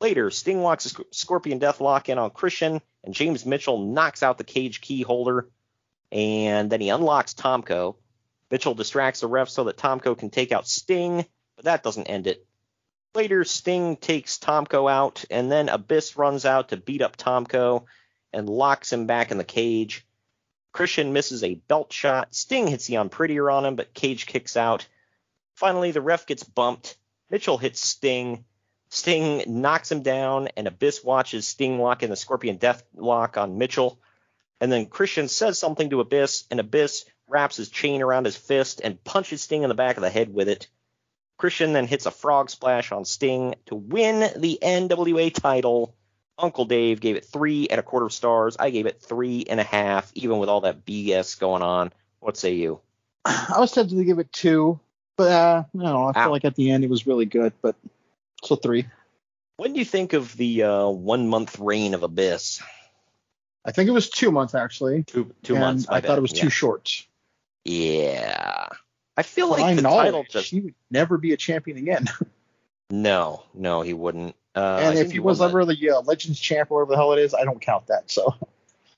Later, 0.00 0.30
Sting 0.30 0.62
locks 0.62 0.86
a 0.86 1.04
Scorpion 1.10 1.58
Deathlock 1.58 2.08
in 2.08 2.18
on 2.18 2.30
Christian, 2.30 2.80
and 3.02 3.14
James 3.14 3.44
Mitchell 3.44 3.78
knocks 3.78 4.22
out 4.22 4.38
the 4.38 4.44
cage 4.44 4.80
key 4.80 5.02
holder, 5.02 5.48
and 6.12 6.70
then 6.70 6.80
he 6.80 6.90
unlocks 6.90 7.34
Tomko. 7.34 7.96
Mitchell 8.50 8.74
distracts 8.74 9.20
the 9.20 9.26
ref 9.26 9.48
so 9.48 9.64
that 9.64 9.78
Tomko 9.78 10.16
can 10.16 10.30
take 10.30 10.52
out 10.52 10.68
Sting, 10.68 11.26
but 11.56 11.64
that 11.64 11.82
doesn't 11.82 12.06
end 12.06 12.28
it. 12.28 12.46
Later, 13.16 13.42
Sting 13.42 13.96
takes 13.96 14.38
Tomko 14.38 14.88
out, 14.88 15.24
and 15.28 15.50
then 15.50 15.70
Abyss 15.70 16.16
runs 16.16 16.44
out 16.44 16.68
to 16.68 16.76
beat 16.76 17.02
up 17.02 17.16
Tomko 17.16 17.86
and 18.32 18.48
locks 18.48 18.92
him 18.92 19.06
back 19.06 19.32
in 19.32 19.38
the 19.38 19.44
cage. 19.44 20.05
Christian 20.76 21.14
misses 21.14 21.42
a 21.42 21.54
belt 21.54 21.90
shot. 21.90 22.34
Sting 22.34 22.66
hits 22.66 22.86
the 22.86 22.96
Unprettier 22.96 23.50
on 23.50 23.64
him, 23.64 23.76
but 23.76 23.94
Cage 23.94 24.26
kicks 24.26 24.58
out. 24.58 24.86
Finally, 25.54 25.92
the 25.92 26.02
ref 26.02 26.26
gets 26.26 26.42
bumped. 26.42 26.98
Mitchell 27.30 27.56
hits 27.56 27.80
Sting. 27.80 28.44
Sting 28.90 29.42
knocks 29.62 29.90
him 29.90 30.02
down, 30.02 30.48
and 30.54 30.66
Abyss 30.66 31.02
watches 31.02 31.48
Sting 31.48 31.80
lock 31.80 32.02
in 32.02 32.10
the 32.10 32.16
Scorpion 32.16 32.58
Death 32.58 32.82
Lock 32.94 33.38
on 33.38 33.56
Mitchell. 33.56 33.98
And 34.60 34.70
then 34.70 34.84
Christian 34.84 35.28
says 35.28 35.58
something 35.58 35.88
to 35.88 36.00
Abyss, 36.00 36.44
and 36.50 36.60
Abyss 36.60 37.06
wraps 37.26 37.56
his 37.56 37.70
chain 37.70 38.02
around 38.02 38.26
his 38.26 38.36
fist 38.36 38.82
and 38.84 39.02
punches 39.02 39.42
Sting 39.42 39.62
in 39.62 39.70
the 39.70 39.74
back 39.74 39.96
of 39.96 40.02
the 40.02 40.10
head 40.10 40.34
with 40.34 40.50
it. 40.50 40.68
Christian 41.38 41.72
then 41.72 41.86
hits 41.86 42.04
a 42.04 42.10
frog 42.10 42.50
splash 42.50 42.92
on 42.92 43.06
Sting 43.06 43.54
to 43.64 43.76
win 43.76 44.30
the 44.38 44.58
NWA 44.60 45.32
title. 45.32 45.96
Uncle 46.38 46.64
Dave 46.64 47.00
gave 47.00 47.16
it 47.16 47.24
three 47.24 47.68
and 47.68 47.78
a 47.78 47.82
quarter 47.82 48.10
stars. 48.10 48.56
I 48.58 48.70
gave 48.70 48.86
it 48.86 49.00
three 49.00 49.44
and 49.48 49.58
a 49.58 49.64
half, 49.64 50.10
even 50.14 50.38
with 50.38 50.48
all 50.48 50.62
that 50.62 50.84
BS 50.84 51.38
going 51.38 51.62
on. 51.62 51.92
What 52.20 52.36
say 52.36 52.54
you? 52.54 52.80
I 53.24 53.56
was 53.58 53.72
tempted 53.72 53.96
to 53.96 54.04
give 54.04 54.18
it 54.18 54.32
two, 54.32 54.78
but 55.16 55.32
uh, 55.32 55.64
I 55.74 55.82
don't. 55.82 56.16
I 56.16 56.24
feel 56.24 56.32
like 56.32 56.44
at 56.44 56.54
the 56.54 56.70
end 56.70 56.84
it 56.84 56.90
was 56.90 57.06
really 57.06 57.26
good, 57.26 57.52
but 57.62 57.74
so 58.44 58.56
three. 58.56 58.86
When 59.56 59.72
do 59.72 59.78
you 59.78 59.84
think 59.84 60.12
of 60.12 60.36
the 60.36 60.64
uh, 60.64 60.88
one 60.88 61.28
month 61.28 61.58
reign 61.58 61.94
of 61.94 62.02
Abyss? 62.02 62.62
I 63.64 63.72
think 63.72 63.88
it 63.88 63.92
was 63.92 64.10
two 64.10 64.30
months 64.30 64.54
actually. 64.54 65.02
Two 65.04 65.34
two 65.42 65.54
and 65.54 65.60
months. 65.60 65.88
I 65.88 66.00
thought 66.00 66.18
it 66.18 66.22
was 66.22 66.32
yeah. 66.32 66.42
too 66.42 66.50
short. 66.50 67.06
Yeah. 67.64 68.68
I 69.16 69.22
feel 69.22 69.50
like 69.50 69.60
my 69.60 69.74
the 69.74 69.82
title 69.82 70.24
just 70.28 70.50
he 70.50 70.60
would 70.60 70.74
never 70.90 71.16
be 71.16 71.32
a 71.32 71.36
champion 71.36 71.78
again. 71.78 72.06
no, 72.90 73.44
no, 73.54 73.80
he 73.80 73.94
wouldn't. 73.94 74.36
Uh, 74.56 74.78
and 74.82 74.98
if 74.98 75.12
he 75.12 75.18
was 75.18 75.42
ever 75.42 75.64
the 75.66 75.90
uh, 75.90 76.00
Legends 76.00 76.40
champ 76.40 76.70
or 76.70 76.78
whatever 76.78 76.92
the 76.92 76.96
hell 76.96 77.12
it 77.12 77.18
is, 77.18 77.34
I 77.34 77.44
don't 77.44 77.60
count 77.60 77.88
that. 77.88 78.10
So 78.10 78.34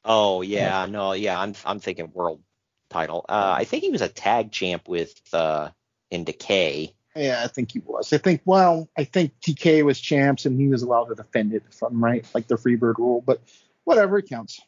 Oh 0.04 0.40
yeah, 0.40 0.86
no, 0.86 1.12
yeah, 1.12 1.38
I'm 1.38 1.54
I'm 1.66 1.80
thinking 1.80 2.10
world 2.14 2.40
title. 2.88 3.26
Uh, 3.28 3.54
I 3.58 3.64
think 3.64 3.82
he 3.82 3.90
was 3.90 4.00
a 4.00 4.08
tag 4.08 4.50
champ 4.52 4.88
with 4.88 5.20
uh 5.32 5.68
in 6.10 6.24
Decay. 6.24 6.94
yeah, 7.14 7.42
I 7.44 7.48
think 7.48 7.72
he 7.72 7.80
was. 7.80 8.12
I 8.12 8.18
think 8.18 8.40
well, 8.46 8.88
I 8.96 9.04
think 9.04 9.32
Decay 9.40 9.82
was 9.82 10.00
champs 10.00 10.46
and 10.46 10.58
he 10.58 10.68
was 10.68 10.82
allowed 10.82 11.06
to 11.06 11.14
defend 11.14 11.52
it 11.52 11.64
if 11.70 11.82
I'm 11.82 12.02
right, 12.02 12.26
like 12.34 12.46
the 12.46 12.56
Freebird 12.56 12.96
rule. 12.96 13.22
But 13.24 13.42
whatever, 13.84 14.18
it 14.18 14.28
counts. 14.30 14.60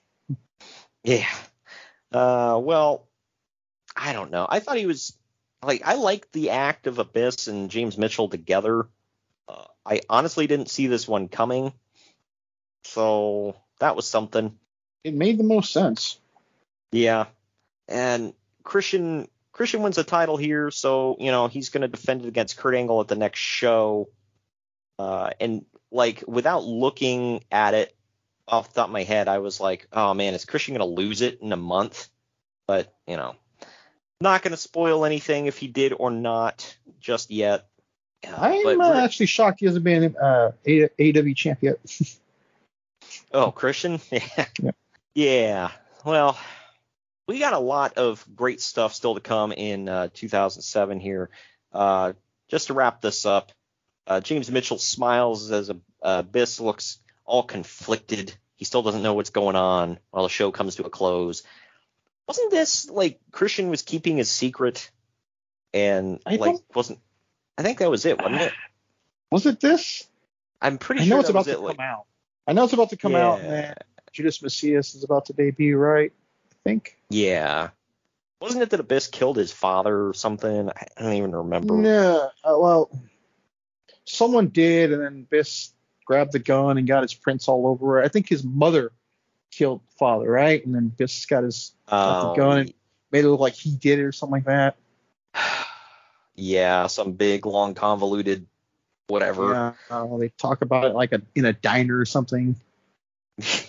Yeah. 1.04 1.26
Uh, 2.12 2.60
well, 2.62 3.06
I 3.96 4.12
don't 4.12 4.30
know. 4.30 4.46
I 4.46 4.60
thought 4.60 4.76
he 4.76 4.86
was 4.86 5.16
like 5.64 5.80
I 5.86 5.94
liked 5.94 6.32
the 6.32 6.50
act 6.50 6.86
of 6.86 6.98
Abyss 6.98 7.48
and 7.48 7.70
James 7.70 7.96
Mitchell 7.96 8.28
together. 8.28 8.88
Uh, 9.51 9.64
I 9.85 10.01
honestly 10.09 10.47
didn't 10.47 10.70
see 10.70 10.86
this 10.86 11.09
one 11.09 11.28
coming, 11.28 11.72
so 12.85 13.56
that 13.81 13.97
was 13.97 14.06
something. 14.06 14.56
It 15.02 15.14
made 15.14 15.39
the 15.39 15.44
most 15.44 15.72
sense. 15.72 16.18
Yeah, 16.93 17.27
and 17.89 18.32
Christian 18.62 19.28
Christian 19.52 19.82
wins 19.82 19.97
the 19.97 20.05
title 20.05 20.36
here, 20.36 20.70
so 20.70 21.16
you 21.18 21.31
know 21.31 21.48
he's 21.48 21.70
going 21.70 21.82
to 21.82 21.89
defend 21.89 22.22
it 22.22 22.28
against 22.28 22.56
Kurt 22.56 22.74
Angle 22.74 23.01
at 23.01 23.09
the 23.09 23.16
next 23.16 23.40
show. 23.40 24.09
Uh, 24.98 25.31
and 25.40 25.64
like 25.90 26.22
without 26.27 26.64
looking 26.64 27.43
at 27.51 27.74
it 27.74 27.97
off 28.47 28.68
the 28.68 28.81
top 28.81 28.89
of 28.89 28.93
my 28.93 29.02
head, 29.02 29.28
I 29.28 29.39
was 29.39 29.60
like, 29.60 29.89
oh 29.93 30.14
man, 30.14 30.35
is 30.35 30.44
Christian 30.44 30.74
going 30.74 30.89
to 30.89 31.02
lose 31.02 31.22
it 31.22 31.40
in 31.40 31.52
a 31.52 31.56
month? 31.56 32.09
But 32.66 32.94
you 33.06 33.16
know, 33.16 33.35
not 34.20 34.43
going 34.43 34.52
to 34.52 34.56
spoil 34.56 35.05
anything 35.05 35.47
if 35.47 35.59
he 35.59 35.66
did 35.66 35.93
or 35.98 36.10
not 36.10 36.77
just 37.01 37.31
yet. 37.31 37.66
I'm 38.36 38.81
uh, 38.81 38.93
actually 38.94 39.27
shocked 39.27 39.61
he 39.61 39.66
hasn't 39.66 39.85
been 39.85 40.16
uh, 40.16 40.52
A- 40.66 40.90
AW 40.98 41.35
champ 41.35 41.59
yet. 41.62 41.78
Oh, 43.32 43.51
Christian? 43.51 44.01
Yeah. 44.11 44.70
Yeah. 45.15 45.70
Well, 46.05 46.39
we 47.27 47.39
got 47.39 47.52
a 47.52 47.59
lot 47.59 47.97
of 47.97 48.24
great 48.35 48.61
stuff 48.61 48.94
still 48.94 49.15
to 49.15 49.20
come 49.20 49.52
in 49.52 49.89
uh, 49.89 50.09
2007 50.12 51.01
here. 51.01 51.31
Uh, 51.73 52.12
just 52.48 52.69
to 52.69 52.74
wrap 52.74 53.01
this 53.01 53.27
up, 53.27 53.52
uh, 54.07 54.20
James 54.20 54.51
Mitchell 54.51 54.78
smiles 54.78 55.51
as 55.51 55.70
a, 55.70 55.77
Abyss 56.02 56.61
looks 56.61 56.98
all 57.24 57.43
conflicted. 57.43 58.35
He 58.57 58.65
still 58.65 58.82
doesn't 58.82 59.02
know 59.02 59.15
what's 59.15 59.31
going 59.31 59.57
on 59.57 59.98
while 60.11 60.24
the 60.24 60.28
show 60.28 60.51
comes 60.51 60.77
to 60.77 60.85
a 60.85 60.90
close. 60.90 61.43
Wasn't 62.27 62.51
this 62.51 62.89
like 62.89 63.20
Christian 63.32 63.70
was 63.70 63.82
keeping 63.82 64.16
his 64.16 64.31
secret 64.31 64.90
and 65.73 66.20
I 66.27 66.36
like 66.36 66.57
wasn't? 66.74 67.01
I 67.61 67.62
think 67.62 67.78
that 67.78 67.91
was 67.91 68.07
it, 68.07 68.16
wasn't 68.16 68.41
it? 68.41 68.53
Was 69.31 69.45
it 69.45 69.61
this? 69.61 70.09
I'm 70.62 70.78
pretty 70.78 71.03
I 71.03 71.05
sure 71.05 71.11
know 71.11 71.20
it's 71.20 71.28
that 71.28 71.32
about 71.35 71.45
to 71.45 71.53
it. 71.53 71.61
Like, 71.61 71.77
come 71.77 71.85
out. 71.85 72.07
I 72.47 72.55
know 72.55 72.65
it's 72.65 72.73
about 72.73 72.89
to 72.91 72.97
come 72.97 73.15
out, 73.15 73.41
and 73.41 73.74
Judas 74.12 74.39
Mesias 74.39 74.97
is 74.97 75.05
about 75.05 75.27
to 75.27 75.35
debut, 75.35 75.77
right? 75.77 76.11
I 76.51 76.55
think. 76.65 76.97
Yeah. 77.11 77.69
Wasn't 78.41 78.62
it 78.62 78.70
that 78.70 78.81
Abyss 78.81 79.09
killed 79.09 79.37
his 79.37 79.53
father 79.53 80.09
or 80.09 80.15
something? 80.15 80.70
I 80.70 80.87
don't 81.03 81.12
even 81.12 81.37
remember. 81.37 81.82
Yeah. 81.82 82.28
uh, 82.43 82.59
well, 82.59 82.91
someone 84.07 84.49
did, 84.49 84.91
and 84.95 85.03
then 85.03 85.27
Abyss 85.28 85.74
grabbed 86.07 86.32
the 86.32 86.39
gun 86.39 86.78
and 86.78 86.89
got 86.89 87.03
his 87.03 87.12
prints 87.12 87.47
all 87.47 87.66
over 87.66 88.01
it. 88.01 88.07
I 88.07 88.09
think 88.09 88.27
his 88.27 88.43
mother 88.43 88.91
killed 89.51 89.82
father, 89.99 90.31
right? 90.31 90.65
And 90.65 90.74
then 90.74 90.93
Abyss 90.95 91.27
got 91.27 91.45
his 91.45 91.74
got 91.87 92.24
Oh, 92.24 92.28
the 92.31 92.37
gun 92.37 92.59
and 92.61 92.74
made 93.12 93.27
it 93.27 93.28
look 93.28 93.41
like 93.41 93.53
he 93.55 93.77
did 93.77 93.99
it 93.99 94.05
or 94.05 94.12
something 94.12 94.32
like 94.32 94.45
that. 94.47 94.77
Yeah, 96.40 96.86
some 96.86 97.12
big, 97.12 97.44
long, 97.44 97.74
convoluted, 97.74 98.46
whatever. 99.08 99.52
Yeah, 99.52 99.72
uh, 99.90 100.16
they 100.16 100.30
talk 100.30 100.62
about 100.62 100.86
it 100.86 100.94
like 100.94 101.12
a 101.12 101.20
in 101.34 101.44
a 101.44 101.52
diner 101.52 101.98
or 101.98 102.06
something. 102.06 102.56
it's 103.38 103.68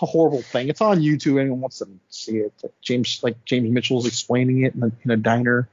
a 0.00 0.06
horrible 0.06 0.42
thing. 0.42 0.68
It's 0.68 0.80
on 0.80 1.00
YouTube. 1.00 1.40
Anyone 1.40 1.60
wants 1.60 1.78
to 1.78 1.88
see 2.10 2.36
it? 2.36 2.52
Like 2.62 2.72
James, 2.80 3.20
like 3.24 3.44
James 3.44 3.68
Mitchell's 3.68 4.06
explaining 4.06 4.64
it 4.64 4.76
in 4.76 4.84
a, 4.84 4.92
in 5.04 5.10
a 5.10 5.16
diner. 5.16 5.68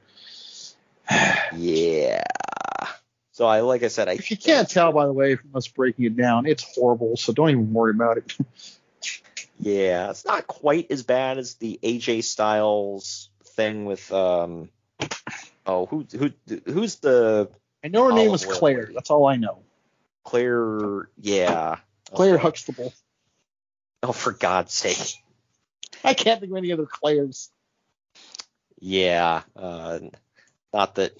Yeah. 1.54 2.24
So 3.32 3.46
I, 3.46 3.60
like 3.60 3.82
I 3.82 3.88
said, 3.88 4.08
I 4.08 4.12
If 4.12 4.30
you 4.30 4.36
can't 4.36 4.68
tell, 4.68 4.92
by 4.92 5.06
the 5.06 5.12
way, 5.12 5.36
from 5.36 5.50
us 5.54 5.68
breaking 5.68 6.04
it 6.04 6.16
down, 6.16 6.46
it's 6.46 6.64
horrible. 6.74 7.16
So 7.16 7.32
don't 7.32 7.50
even 7.50 7.72
worry 7.72 7.92
about 7.92 8.18
it. 8.18 8.36
yeah, 9.58 10.10
it's 10.10 10.24
not 10.24 10.46
quite 10.46 10.90
as 10.90 11.02
bad 11.02 11.38
as 11.38 11.54
the 11.54 11.78
AJ 11.82 12.24
Styles 12.24 13.30
thing 13.44 13.84
with 13.84 14.10
um. 14.12 14.68
Oh, 15.66 15.86
who 15.86 16.06
who 16.16 16.30
who's 16.66 16.96
the 16.96 17.50
I 17.84 17.88
know 17.88 18.06
her 18.06 18.12
name 18.12 18.30
was 18.30 18.44
Claire. 18.44 18.90
That's 18.92 19.10
all 19.10 19.26
I 19.26 19.36
know. 19.36 19.62
Claire? 20.24 21.08
Yeah. 21.20 21.76
Claire 22.12 22.38
Huxtable. 22.38 22.92
Oh, 24.02 24.12
for 24.12 24.32
God's 24.32 24.72
sake. 24.72 25.22
I 26.04 26.14
can't 26.14 26.40
think 26.40 26.52
of 26.52 26.58
any 26.58 26.72
other 26.72 26.86
Claires. 26.86 27.50
Yeah. 28.78 29.42
Uh, 29.56 30.00
not 30.72 30.96
that. 30.96 31.12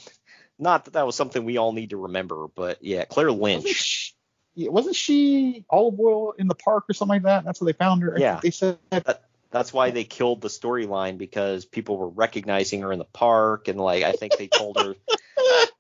Not 0.59 0.85
that 0.85 0.95
that 0.95 1.07
was 1.07 1.17
something 1.17 1.45
we 1.45 1.57
all 1.57 1.73
need 1.73 1.91
to 1.91 1.97
remember, 1.97 2.47
but 2.55 2.85
yeah, 2.85 3.05
Claire 3.05 3.33
Lynch. 3.33 3.65
Wasn't 3.65 3.77
she, 3.77 4.13
yeah, 4.55 4.69
wasn't 4.69 4.95
she 4.95 5.65
olive 5.69 5.99
oil 5.99 6.33
in 6.39 6.47
the 6.47 6.55
park 6.55 6.85
or 6.89 6.93
something 6.93 7.17
like 7.17 7.23
that? 7.25 7.45
That's 7.45 7.61
where 7.61 7.73
they 7.73 7.77
found 7.77 8.03
her. 8.03 8.15
Yeah. 8.17 8.39
they 8.41 8.51
said 8.51 8.79
That, 8.91 9.25
that's 9.53 9.73
why 9.73 9.91
they 9.91 10.03
killed 10.03 10.41
the 10.41 10.49
storyline 10.49 11.19
because 11.19 11.65
people 11.65 11.97
were 11.99 12.09
recognizing 12.09 12.81
her 12.81 12.93
in 12.93 12.99
the 12.99 13.05
park 13.05 13.69
and 13.69 13.79
like 13.79 14.03
I 14.03 14.13
think 14.13 14.37
they 14.37 14.49
told 14.49 14.79
her 14.81 14.97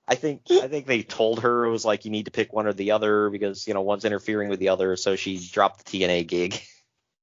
I 0.06 0.14
think 0.14 0.42
I 0.50 0.68
think 0.68 0.86
they 0.86 1.02
told 1.02 1.40
her 1.40 1.64
it 1.64 1.70
was 1.70 1.84
like 1.84 2.04
you 2.04 2.10
need 2.10 2.26
to 2.26 2.30
pick 2.30 2.52
one 2.52 2.66
or 2.66 2.72
the 2.72 2.92
other 2.92 3.30
because 3.30 3.66
you 3.66 3.74
know 3.74 3.80
one's 3.80 4.04
interfering 4.04 4.50
with 4.50 4.60
the 4.60 4.68
other 4.68 4.94
so 4.96 5.16
she 5.16 5.38
dropped 5.38 5.84
the 5.84 6.00
TNA 6.00 6.26
gig. 6.26 6.60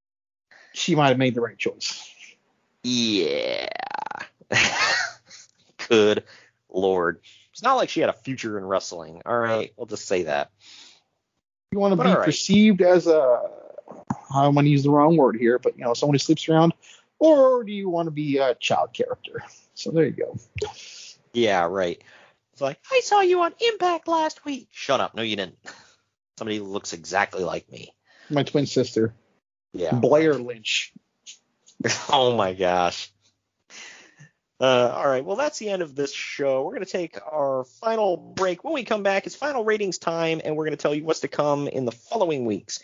she 0.73 0.95
might 0.95 1.09
have 1.09 1.17
made 1.17 1.35
the 1.35 1.41
right 1.41 1.57
choice. 1.57 2.11
Yeah. 2.83 3.67
Good 5.87 6.23
lord. 6.69 7.19
It's 7.51 7.61
not 7.61 7.75
like 7.75 7.89
she 7.89 7.99
had 7.99 8.09
a 8.09 8.13
future 8.13 8.57
in 8.57 8.65
wrestling. 8.65 9.21
All 9.25 9.37
right, 9.37 9.73
we'll 9.75 9.85
just 9.85 10.07
say 10.07 10.23
that. 10.23 10.49
You 11.71 11.79
want 11.79 11.91
to 11.91 11.97
But 11.97 12.05
be 12.05 12.13
right. 12.13 12.25
perceived 12.25 12.81
as 12.81 13.05
a 13.05 13.41
I 14.33 14.47
want 14.47 14.65
to 14.65 14.69
use 14.69 14.83
the 14.83 14.91
wrong 14.91 15.17
word 15.17 15.35
here, 15.37 15.59
but 15.59 15.77
you 15.77 15.83
know, 15.83 15.93
someone 15.93 16.13
who 16.13 16.19
sleeps 16.19 16.47
around, 16.47 16.73
or 17.19 17.63
do 17.63 17.71
you 17.71 17.89
want 17.89 18.07
to 18.07 18.11
be 18.11 18.37
a 18.37 18.55
child 18.55 18.93
character? 18.93 19.43
So 19.73 19.91
there 19.91 20.05
you 20.05 20.11
go. 20.11 20.37
Yeah, 21.33 21.65
right. 21.65 22.01
It's 22.53 22.61
like, 22.61 22.79
I 22.91 23.01
saw 23.03 23.21
you 23.21 23.41
on 23.41 23.53
Impact 23.59 24.07
last 24.07 24.45
week. 24.45 24.67
Shut 24.71 24.99
up. 24.99 25.15
No, 25.15 25.21
you 25.21 25.35
didn't. 25.35 25.57
Somebody 26.37 26.59
looks 26.59 26.93
exactly 26.93 27.43
like 27.43 27.71
me. 27.71 27.93
My 28.29 28.43
twin 28.43 28.65
sister, 28.65 29.13
Yeah. 29.73 29.93
Blair 29.95 30.35
Lynch. 30.35 30.93
oh 32.09 32.35
my 32.35 32.53
gosh. 32.53 33.11
Uh, 34.61 34.93
all 34.93 35.07
right, 35.07 35.23
well, 35.23 35.37
that's 35.37 35.57
the 35.57 35.69
end 35.69 35.81
of 35.81 35.95
this 35.95 36.13
show. 36.13 36.63
We're 36.63 36.73
going 36.73 36.85
to 36.85 36.91
take 36.91 37.17
our 37.25 37.63
final 37.79 38.17
break. 38.17 38.65
When 38.65 38.73
we 38.73 38.83
come 38.83 39.03
back, 39.03 39.25
it's 39.25 39.35
final 39.35 39.63
ratings 39.63 39.97
time, 39.97 40.41
and 40.43 40.57
we're 40.57 40.65
going 40.65 40.75
to 40.75 40.81
tell 40.81 40.93
you 40.93 41.05
what's 41.05 41.21
to 41.21 41.29
come 41.29 41.69
in 41.69 41.85
the 41.85 41.93
following 41.93 42.45
weeks 42.45 42.83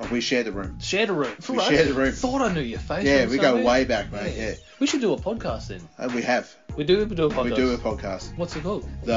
Oh, 0.00 0.08
we 0.10 0.20
share 0.20 0.42
the 0.42 0.52
room. 0.52 0.78
shared 0.80 1.08
a 1.10 1.12
room. 1.12 1.34
We 1.48 1.56
Right. 1.56 1.68
share 1.68 1.84
the 1.84 1.94
room. 1.94 2.12
Thought 2.12 2.42
I 2.42 2.52
knew 2.52 2.60
your 2.60 2.80
face. 2.80 3.04
Yeah, 3.04 3.26
we 3.26 3.36
go 3.36 3.44
somewhere. 3.54 3.64
way 3.64 3.84
back, 3.84 4.10
mate. 4.12 4.34
Yeah. 4.36 4.54
We 4.80 4.86
should 4.86 5.00
do 5.00 5.12
a 5.12 5.16
podcast 5.16 5.68
then. 5.68 5.80
Uh, 5.98 6.10
we 6.14 6.22
have. 6.22 6.52
We 6.76 6.84
do. 6.84 7.04
We 7.06 7.14
do 7.14 7.26
a 7.26 7.30
podcast. 7.30 7.44
We 7.44 7.54
do 7.54 7.72
a 7.72 7.78
podcast. 7.78 8.36
What's 8.36 8.56
it 8.56 8.62
called? 8.64 8.88
The 9.04 9.12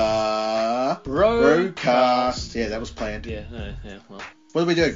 Roadcast. 1.03 1.73
Roadcast. 1.73 2.55
Yeah, 2.55 2.69
that 2.69 2.79
was 2.79 2.91
planned. 2.91 3.25
Yeah. 3.25 3.43
Yeah. 3.51 3.71
yeah 3.83 3.97
well. 4.09 4.21
What 4.53 4.61
do 4.61 4.67
we 4.67 4.75
do? 4.75 4.95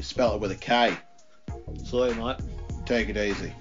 Spell 0.00 0.34
it 0.34 0.40
with 0.40 0.50
a 0.50 0.56
K. 0.56 0.96
Sorry, 1.84 2.14
mate. 2.14 2.36
Take 2.86 3.08
it 3.08 3.16
easy. 3.16 3.52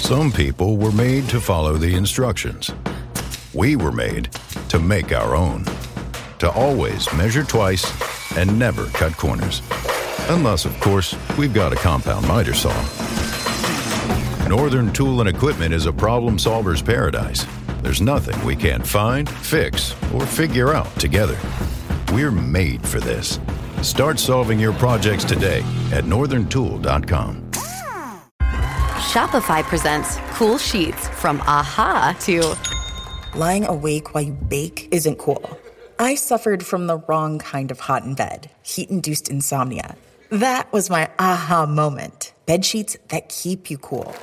Some 0.00 0.32
people 0.32 0.76
were 0.76 0.92
made 0.92 1.28
to 1.28 1.40
follow 1.40 1.74
the 1.74 1.94
instructions. 1.94 2.70
We 3.54 3.76
were 3.76 3.92
made 3.92 4.30
to 4.70 4.78
make 4.78 5.12
our 5.12 5.36
own. 5.36 5.64
To 6.38 6.50
always 6.50 7.12
measure 7.12 7.44
twice 7.44 7.84
and 8.36 8.58
never 8.58 8.86
cut 8.86 9.16
corners. 9.16 9.62
Unless, 10.28 10.64
of 10.64 10.78
course, 10.80 11.14
we've 11.36 11.54
got 11.54 11.72
a 11.72 11.76
compound 11.76 12.26
miter 12.26 12.54
saw. 12.54 12.72
Northern 14.48 14.92
Tool 14.92 15.20
and 15.20 15.28
Equipment 15.28 15.72
is 15.72 15.86
a 15.86 15.92
problem 15.92 16.38
solver's 16.38 16.82
paradise. 16.82 17.46
There's 17.82 18.00
nothing 18.00 18.42
we 18.44 18.56
can't 18.56 18.86
find, 18.86 19.28
fix, 19.28 19.94
or 20.12 20.26
figure 20.26 20.74
out 20.74 20.94
together. 20.98 21.38
We're 22.12 22.30
made 22.30 22.86
for 22.86 23.00
this. 23.00 23.40
Start 23.82 24.18
solving 24.18 24.60
your 24.60 24.72
projects 24.74 25.24
today 25.24 25.60
at 25.92 26.04
northerntool.com. 26.04 27.50
Shopify 29.12 29.62
presents 29.62 30.18
cool 30.32 30.58
sheets 30.58 31.08
from 31.08 31.40
aha 31.42 32.16
to 32.20 32.54
Lying 33.34 33.64
awake 33.64 34.12
while 34.12 34.22
you 34.22 34.34
bake 34.34 34.88
isn't 34.90 35.18
cool. 35.18 35.58
I 35.98 36.16
suffered 36.16 36.66
from 36.66 36.86
the 36.86 36.98
wrong 36.98 37.38
kind 37.38 37.70
of 37.70 37.80
hot 37.80 38.04
in 38.04 38.14
bed, 38.14 38.50
heat 38.62 38.90
induced 38.90 39.30
insomnia. 39.30 39.96
That 40.28 40.70
was 40.70 40.90
my 40.90 41.08
aha 41.18 41.64
moment. 41.64 42.34
Bed 42.44 42.66
sheets 42.66 42.96
that 43.08 43.30
keep 43.30 43.70
you 43.70 43.78
cool. 43.78 44.14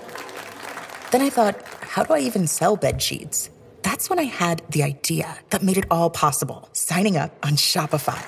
Then 1.11 1.21
I 1.23 1.31
thought, 1.31 1.59
how 1.81 2.03
do 2.03 2.13
I 2.13 2.19
even 2.19 2.45
sell 2.45 2.75
bed 2.75 3.01
sheets? 3.01 3.49
That's 3.83 4.09
when 4.09 4.19
I 4.19 4.23
had 4.23 4.61
the 4.69 4.83
idea 4.83 5.37
that 5.49 5.63
made 5.63 5.77
it 5.77 5.85
all 5.89 6.09
possible 6.09 6.69
signing 6.73 7.17
up 7.17 7.33
on 7.45 7.53
Shopify. 7.53 8.21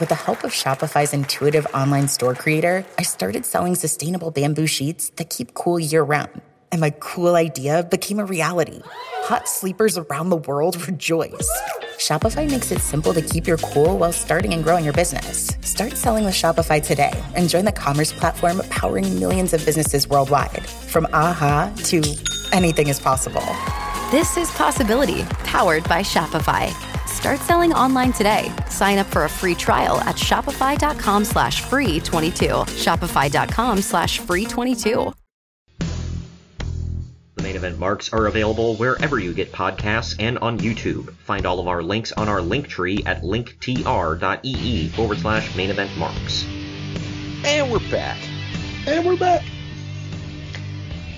With 0.00 0.08
the 0.08 0.14
help 0.14 0.44
of 0.44 0.52
Shopify's 0.52 1.12
intuitive 1.12 1.66
online 1.74 2.08
store 2.08 2.34
creator, 2.34 2.84
I 2.98 3.02
started 3.02 3.44
selling 3.44 3.74
sustainable 3.74 4.30
bamboo 4.30 4.66
sheets 4.66 5.10
that 5.16 5.30
keep 5.30 5.54
cool 5.54 5.78
year 5.78 6.02
round. 6.02 6.40
And 6.72 6.80
my 6.80 6.90
cool 7.00 7.34
idea 7.34 7.82
became 7.82 8.18
a 8.18 8.24
reality. 8.24 8.80
Hot 9.24 9.48
sleepers 9.48 9.98
around 9.98 10.30
the 10.30 10.36
world 10.36 10.86
rejoice. 10.88 11.50
Shopify 11.98 12.48
makes 12.48 12.70
it 12.72 12.80
simple 12.80 13.12
to 13.12 13.20
keep 13.20 13.46
your 13.46 13.58
cool 13.58 13.98
while 13.98 14.12
starting 14.12 14.54
and 14.54 14.64
growing 14.64 14.84
your 14.84 14.94
business. 14.94 15.56
Start 15.60 15.96
selling 15.96 16.24
with 16.24 16.34
Shopify 16.34 16.82
today 16.82 17.12
and 17.34 17.48
join 17.48 17.66
the 17.66 17.72
commerce 17.72 18.12
platform 18.12 18.62
powering 18.70 19.20
millions 19.20 19.52
of 19.52 19.64
businesses 19.66 20.08
worldwide. 20.08 20.66
From 20.66 21.06
aha 21.12 21.72
to 21.84 22.02
anything 22.52 22.88
is 22.88 22.98
possible. 22.98 23.44
This 24.10 24.36
is 24.36 24.50
Possibility, 24.50 25.22
powered 25.44 25.88
by 25.88 26.00
Shopify. 26.02 26.74
Start 27.06 27.38
selling 27.38 27.72
online 27.72 28.12
today. 28.12 28.52
Sign 28.68 28.98
up 28.98 29.06
for 29.06 29.24
a 29.24 29.28
free 29.28 29.54
trial 29.54 30.00
at 30.00 30.16
shopify.com 30.16 31.24
slash 31.24 31.60
free 31.60 32.00
22. 32.00 32.46
Shopify.com 32.46 33.80
slash 33.80 34.18
free 34.18 34.46
22. 34.46 35.12
The 35.78 37.42
main 37.44 37.54
event 37.54 37.78
marks 37.78 38.12
are 38.12 38.26
available 38.26 38.74
wherever 38.74 39.20
you 39.20 39.32
get 39.32 39.52
podcasts 39.52 40.16
and 40.18 40.38
on 40.38 40.58
YouTube. 40.58 41.14
Find 41.18 41.46
all 41.46 41.60
of 41.60 41.68
our 41.68 41.80
links 41.80 42.10
on 42.10 42.28
our 42.28 42.42
link 42.42 42.66
tree 42.66 43.04
at 43.06 43.22
linktr.ee 43.22 44.88
forward 44.88 45.18
slash 45.18 45.54
main 45.54 45.70
event 45.70 45.96
marks. 45.96 46.44
And 47.44 47.70
we're 47.70 47.78
back. 47.92 48.18
And 48.88 49.06
we're 49.06 49.16
back. 49.16 49.44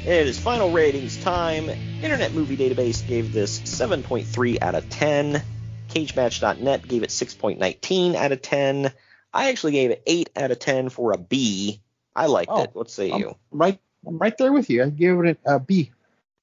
It 0.04 0.26
is 0.26 0.38
final 0.38 0.70
ratings 0.70 1.16
time. 1.24 1.70
Internet 2.02 2.34
Movie 2.34 2.56
Database 2.56 3.06
gave 3.06 3.32
this 3.32 3.60
7.3 3.60 4.60
out 4.60 4.74
of 4.74 4.88
10. 4.90 5.42
CageMatch.net 5.88 6.88
gave 6.88 7.02
it 7.02 7.10
6.19 7.10 8.14
out 8.16 8.32
of 8.32 8.42
10. 8.42 8.92
I 9.32 9.48
actually 9.50 9.72
gave 9.72 9.90
it 9.90 10.02
8 10.06 10.30
out 10.36 10.50
of 10.50 10.58
10 10.58 10.88
for 10.88 11.12
a 11.12 11.18
B. 11.18 11.80
I 12.14 12.26
liked 12.26 12.50
Oh, 12.52 12.62
it. 12.64 12.70
What 12.72 12.90
say 12.90 13.10
I'm 13.10 13.20
you? 13.20 13.36
right, 13.50 13.78
I'm 14.06 14.18
right 14.18 14.36
there 14.36 14.52
with 14.52 14.68
you. 14.68 14.82
I 14.82 14.90
gave 14.90 15.18
it 15.20 15.38
a 15.46 15.60
B. 15.60 15.92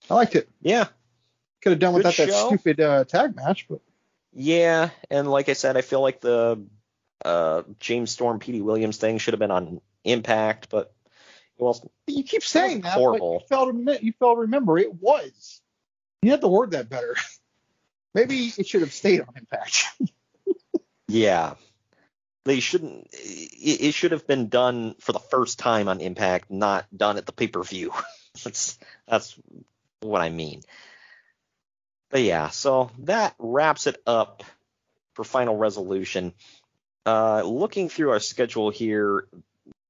I 0.09 0.13
liked 0.15 0.35
it. 0.35 0.47
Yeah. 0.61 0.85
Could 1.61 1.71
have 1.73 1.79
done 1.79 1.93
Good 1.93 2.05
without 2.05 2.15
that 2.15 2.31
stupid 2.31 2.79
uh, 2.79 3.03
tag 3.03 3.35
match, 3.35 3.67
but 3.69 3.81
Yeah, 4.33 4.89
and 5.09 5.29
like 5.29 5.49
I 5.49 5.53
said, 5.53 5.75
I 5.75 5.81
feel 5.81 6.01
like 6.01 6.21
the 6.21 6.63
uh, 7.25 7.63
James 7.79 8.11
Storm, 8.11 8.39
Petey 8.39 8.61
Williams 8.61 8.97
thing 8.97 9.17
should 9.17 9.33
have 9.33 9.39
been 9.39 9.51
on 9.51 9.81
Impact, 10.05 10.69
but 10.69 10.93
well, 11.59 11.91
you 12.07 12.23
keep 12.23 12.43
saying 12.43 12.81
that. 12.81 12.93
horrible. 12.93 13.39
But 13.39 13.43
you 13.43 13.47
failed 13.49 13.87
to 13.87 14.05
you 14.05 14.13
to 14.13 14.41
remember 14.41 14.77
it 14.77 14.93
was. 14.93 15.61
You 16.21 16.31
had 16.31 16.41
to 16.41 16.47
word 16.47 16.71
that 16.71 16.89
better. 16.89 17.15
Maybe 18.15 18.51
it 18.57 18.67
should 18.67 18.81
have 18.81 18.93
stayed 18.93 19.21
on 19.21 19.29
Impact. 19.35 19.85
Yeah. 21.09 21.55
They 22.45 22.59
shouldn't. 22.59 23.07
It, 23.11 23.81
it 23.81 23.93
should 23.93 24.11
have 24.11 24.27
been 24.27 24.47
done 24.47 24.95
for 24.99 25.11
the 25.11 25.19
first 25.19 25.59
time 25.59 25.87
on 25.87 26.01
Impact, 26.01 26.49
not 26.49 26.85
done 26.95 27.17
at 27.17 27.25
the 27.25 27.31
pay 27.31 27.47
per 27.47 27.63
view. 27.63 27.91
that's 28.43 28.77
that's 29.07 29.37
what 30.01 30.21
I 30.21 30.29
mean. 30.29 30.61
But 32.11 32.21
yeah, 32.21 32.49
so 32.49 32.91
that 32.99 33.35
wraps 33.39 33.87
it 33.87 34.01
up 34.07 34.43
for 35.15 35.23
final 35.23 35.57
resolution. 35.57 36.33
Uh, 37.05 37.41
looking 37.43 37.89
through 37.89 38.11
our 38.11 38.19
schedule 38.19 38.69
here, 38.69 39.27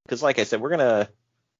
because 0.05 0.23
like 0.23 0.39
I 0.39 0.43
said, 0.43 0.61
we're 0.61 0.69
gonna 0.69 1.09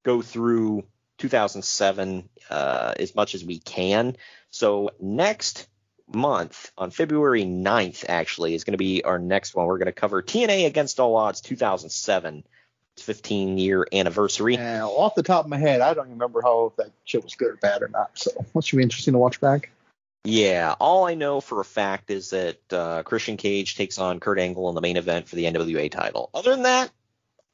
go 0.04 0.22
through 0.22 0.84
2007 1.18 2.30
uh, 2.50 2.94
as 3.00 3.16
much 3.16 3.36
as 3.36 3.44
we 3.44 3.60
can. 3.60 4.16
So 4.50 4.92
next 5.00 5.68
month 6.08 6.72
on 6.78 6.92
February 6.92 7.44
9th 7.44 8.06
actually 8.08 8.56
is 8.56 8.64
going 8.64 8.74
to 8.74 8.78
be 8.78 9.04
our 9.04 9.20
next 9.20 9.56
one. 9.56 9.68
We're 9.68 9.78
going 9.78 9.88
to 9.88 9.92
cover 9.92 10.24
TNA 10.24 10.66
Against 10.66 11.00
All 11.00 11.16
Odds 11.16 11.42
2007. 11.42 12.44
15 12.98 13.58
year 13.58 13.88
anniversary. 13.94 14.58
Now, 14.58 14.90
off 14.90 15.16
the 15.16 15.24
top 15.24 15.46
of 15.46 15.50
my 15.50 15.58
head, 15.58 15.80
I 15.80 15.94
don't 15.94 16.08
even 16.08 16.20
remember 16.20 16.42
how 16.42 16.74
that 16.78 16.92
shit 17.06 17.24
was 17.24 17.36
good 17.36 17.52
or 17.52 17.56
bad 17.56 17.82
or 17.82 17.88
not. 17.88 18.12
So 18.16 18.32
that 18.54 18.66
should 18.66 18.76
be 18.76 18.84
interesting 18.84 19.14
to 19.14 19.18
watch 19.18 19.40
back. 19.40 19.72
Yeah, 20.26 20.76
all 20.80 21.06
I 21.06 21.14
know 21.14 21.40
for 21.40 21.62
a 21.62 21.66
fact 21.66 22.12
is 22.12 22.32
that 22.32 22.74
uh, 22.74 23.04
Christian 23.04 23.38
Cage 23.38 23.76
takes 23.76 23.98
on 23.98 24.20
Kurt 24.20 24.38
Angle 24.38 24.68
in 24.68 24.76
the 24.76 24.82
main 24.82 24.98
event 24.98 25.30
for 25.30 25.38
the 25.38 25.46
NWA 25.46 25.90
title. 25.90 26.30
Other 26.34 26.52
than 26.52 26.64
that, 26.64 26.92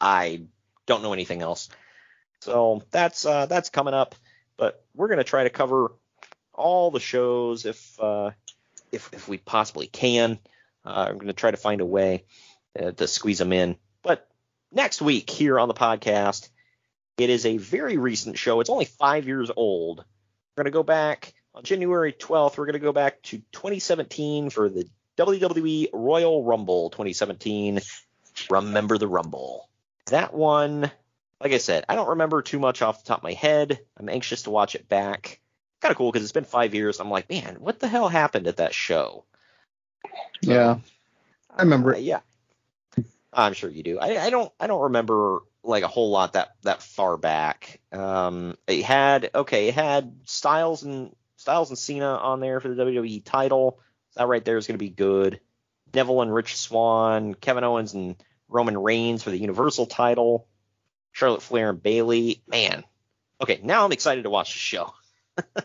I 0.01 0.41
don't 0.88 1.03
know 1.03 1.13
anything 1.13 1.41
else. 1.43 1.69
So 2.45 2.84
that's 2.91 3.26
uh, 3.26 3.47
that's 3.47 3.72
coming 3.72 3.95
up, 3.95 4.13
but 4.55 4.85
we're 4.93 5.07
gonna 5.07 5.23
try 5.23 5.45
to 5.45 5.49
cover 5.49 5.91
all 6.53 6.91
the 6.91 6.99
shows 6.99 7.65
if 7.65 7.99
uh, 7.99 8.31
if 8.91 9.09
if 9.13 9.27
we 9.27 9.39
possibly 9.39 9.88
can. 9.88 10.38
Uh, 10.85 11.07
I'm 11.09 11.17
gonna 11.17 11.34
try 11.34 11.49
to 11.49 11.57
find 11.57 11.81
a 11.81 11.85
way 11.88 12.26
uh, 12.80 12.91
to 12.91 13.07
squeeze 13.07 13.39
them 13.39 13.51
in. 13.51 13.77
But 14.03 14.30
next 14.72 15.01
week 15.01 15.27
here 15.27 15.59
on 15.59 15.67
the 15.67 15.73
podcast, 15.73 16.49
it 17.17 17.31
is 17.31 17.47
a 17.47 17.57
very 17.57 17.97
recent 17.97 18.38
show. 18.38 18.59
It's 18.59 18.69
only 18.69 18.85
five 18.85 19.26
years 19.26 19.49
old. 19.55 20.05
We're 20.55 20.65
gonna 20.65 20.72
go 20.72 20.84
back 20.84 21.34
on 21.55 21.63
January 21.63 22.13
12th. 22.13 22.59
We're 22.59 22.67
gonna 22.67 22.77
go 22.77 22.93
back 22.93 23.23
to 23.23 23.39
2017 23.53 24.51
for 24.51 24.69
the 24.69 24.88
WWE 25.17 25.89
Royal 25.93 26.43
Rumble 26.43 26.91
2017. 26.91 27.80
Remember 28.51 28.99
the 28.99 29.07
Rumble. 29.07 29.67
That 30.11 30.35
one, 30.35 30.91
like 31.41 31.51
I 31.51 31.57
said, 31.57 31.85
I 31.89 31.95
don't 31.95 32.09
remember 32.09 32.41
too 32.41 32.59
much 32.59 32.81
off 32.81 33.03
the 33.03 33.07
top 33.07 33.19
of 33.19 33.23
my 33.23 33.33
head. 33.33 33.79
I'm 33.97 34.09
anxious 34.09 34.43
to 34.43 34.51
watch 34.51 34.75
it 34.75 34.87
back. 34.87 35.39
Kind 35.81 35.91
of 35.91 35.97
cool 35.97 36.11
because 36.11 36.23
it's 36.23 36.31
been 36.31 36.45
five 36.45 36.73
years. 36.73 36.99
I'm 36.99 37.09
like, 37.09 37.29
man, 37.29 37.57
what 37.59 37.79
the 37.79 37.87
hell 37.87 38.07
happened 38.07 38.47
at 38.47 38.57
that 38.57 38.73
show? 38.73 39.25
Yeah, 40.41 40.77
I 41.53 41.63
remember 41.63 41.95
Uh, 41.95 41.99
yeah, 41.99 42.21
I'm 43.33 43.53
sure 43.53 43.69
you 43.69 43.83
do. 43.83 43.99
I, 43.99 44.25
I 44.25 44.29
don't. 44.29 44.51
I 44.59 44.67
don't 44.67 44.83
remember 44.83 45.39
like 45.63 45.83
a 45.83 45.87
whole 45.87 46.09
lot 46.11 46.33
that 46.33 46.55
that 46.63 46.81
far 46.81 47.17
back. 47.17 47.81
Um, 47.91 48.57
it 48.67 48.83
had 48.83 49.31
okay, 49.35 49.67
it 49.67 49.75
had 49.75 50.15
Styles 50.25 50.83
and 50.83 51.13
Styles 51.35 51.69
and 51.69 51.77
Cena 51.77 52.15
on 52.15 52.39
there 52.39 52.59
for 52.59 52.69
the 52.69 52.83
WWE 52.83 53.23
title. 53.25 53.79
That 54.15 54.27
right 54.27 54.43
there 54.45 54.57
is 54.57 54.67
going 54.67 54.77
to 54.79 54.83
be 54.83 54.89
good. 54.89 55.41
Neville 55.93 56.21
and 56.21 56.33
Rich 56.33 56.57
Swann, 56.57 57.33
Kevin 57.33 57.63
Owens 57.63 57.93
and 57.93 58.15
Roman 58.47 58.77
Reigns 58.77 59.23
for 59.23 59.31
the 59.31 59.37
Universal 59.37 59.87
title. 59.87 60.47
Charlotte 61.15 61.41
Flair 61.41 61.69
and 61.69 61.81
Bayley. 61.81 62.41
Man, 62.45 62.83
okay, 63.41 63.61
now 63.63 63.85
I'm 63.85 63.93
excited 63.93 64.25
to 64.25 64.29
watch 64.29 64.51
the 64.51 64.59
show. 64.59 64.93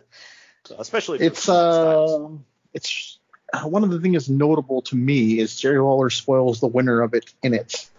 so, 0.65 0.77
especially 0.79 1.17
if 1.19 1.23
It's 1.33 1.49
uh, 1.49 2.29
it's 2.73 3.19
uh, 3.53 3.63
one 3.63 3.83
of 3.83 3.91
the 3.91 3.99
things 3.99 4.31
notable 4.31 4.83
to 4.83 4.95
me 4.95 5.41
is 5.41 5.61
Jerry 5.61 5.81
Lawler 5.81 6.09
spoils 6.09 6.61
the 6.61 6.69
winner 6.69 7.01
of 7.01 7.15
it 7.15 7.35
in 7.43 7.53
it. 7.53 7.91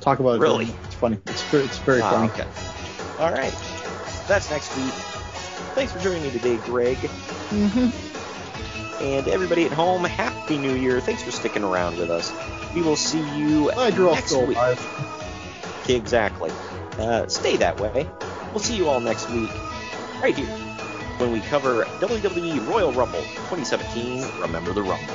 Talk 0.00 0.20
about 0.20 0.36
it. 0.36 0.40
Really? 0.40 0.66
It's 0.84 0.94
funny. 0.94 1.18
It's 1.26 1.42
very, 1.50 1.64
it's 1.64 1.78
very 1.78 2.00
Ah, 2.00 2.10
funny. 2.10 2.30
okay. 2.30 2.46
All 3.18 3.32
right. 3.32 3.52
That's 4.28 4.48
next 4.48 4.74
week. 4.76 4.92
Thanks 5.74 5.92
for 5.92 5.98
joining 5.98 6.22
me 6.22 6.30
today, 6.30 6.58
Greg. 6.58 6.96
Mm-hmm. 6.96 9.04
And 9.04 9.26
everybody 9.26 9.66
at 9.66 9.72
home, 9.72 10.04
Happy 10.04 10.58
New 10.58 10.76
Year. 10.76 11.00
Thanks 11.00 11.24
for 11.24 11.32
sticking 11.32 11.64
around 11.64 11.98
with 11.98 12.10
us. 12.10 12.32
We 12.72 12.82
will 12.82 12.94
see 12.96 13.18
you 13.36 13.72
Glad 13.72 13.98
next 13.98 14.30
week. 14.36 14.56
alive. 14.56 15.86
Exactly. 15.88 16.52
Uh, 16.98 17.26
stay 17.28 17.56
that 17.56 17.78
way. 17.80 18.08
We'll 18.50 18.60
see 18.60 18.76
you 18.76 18.88
all 18.88 19.00
next 19.00 19.30
week, 19.30 19.50
right 20.22 20.36
here, 20.36 20.46
when 21.18 21.32
we 21.32 21.40
cover 21.40 21.84
WWE 22.00 22.66
Royal 22.68 22.92
Rumble 22.92 23.22
2017. 23.22 24.24
Remember 24.40 24.72
the 24.72 24.82
Rumble. 24.82 25.14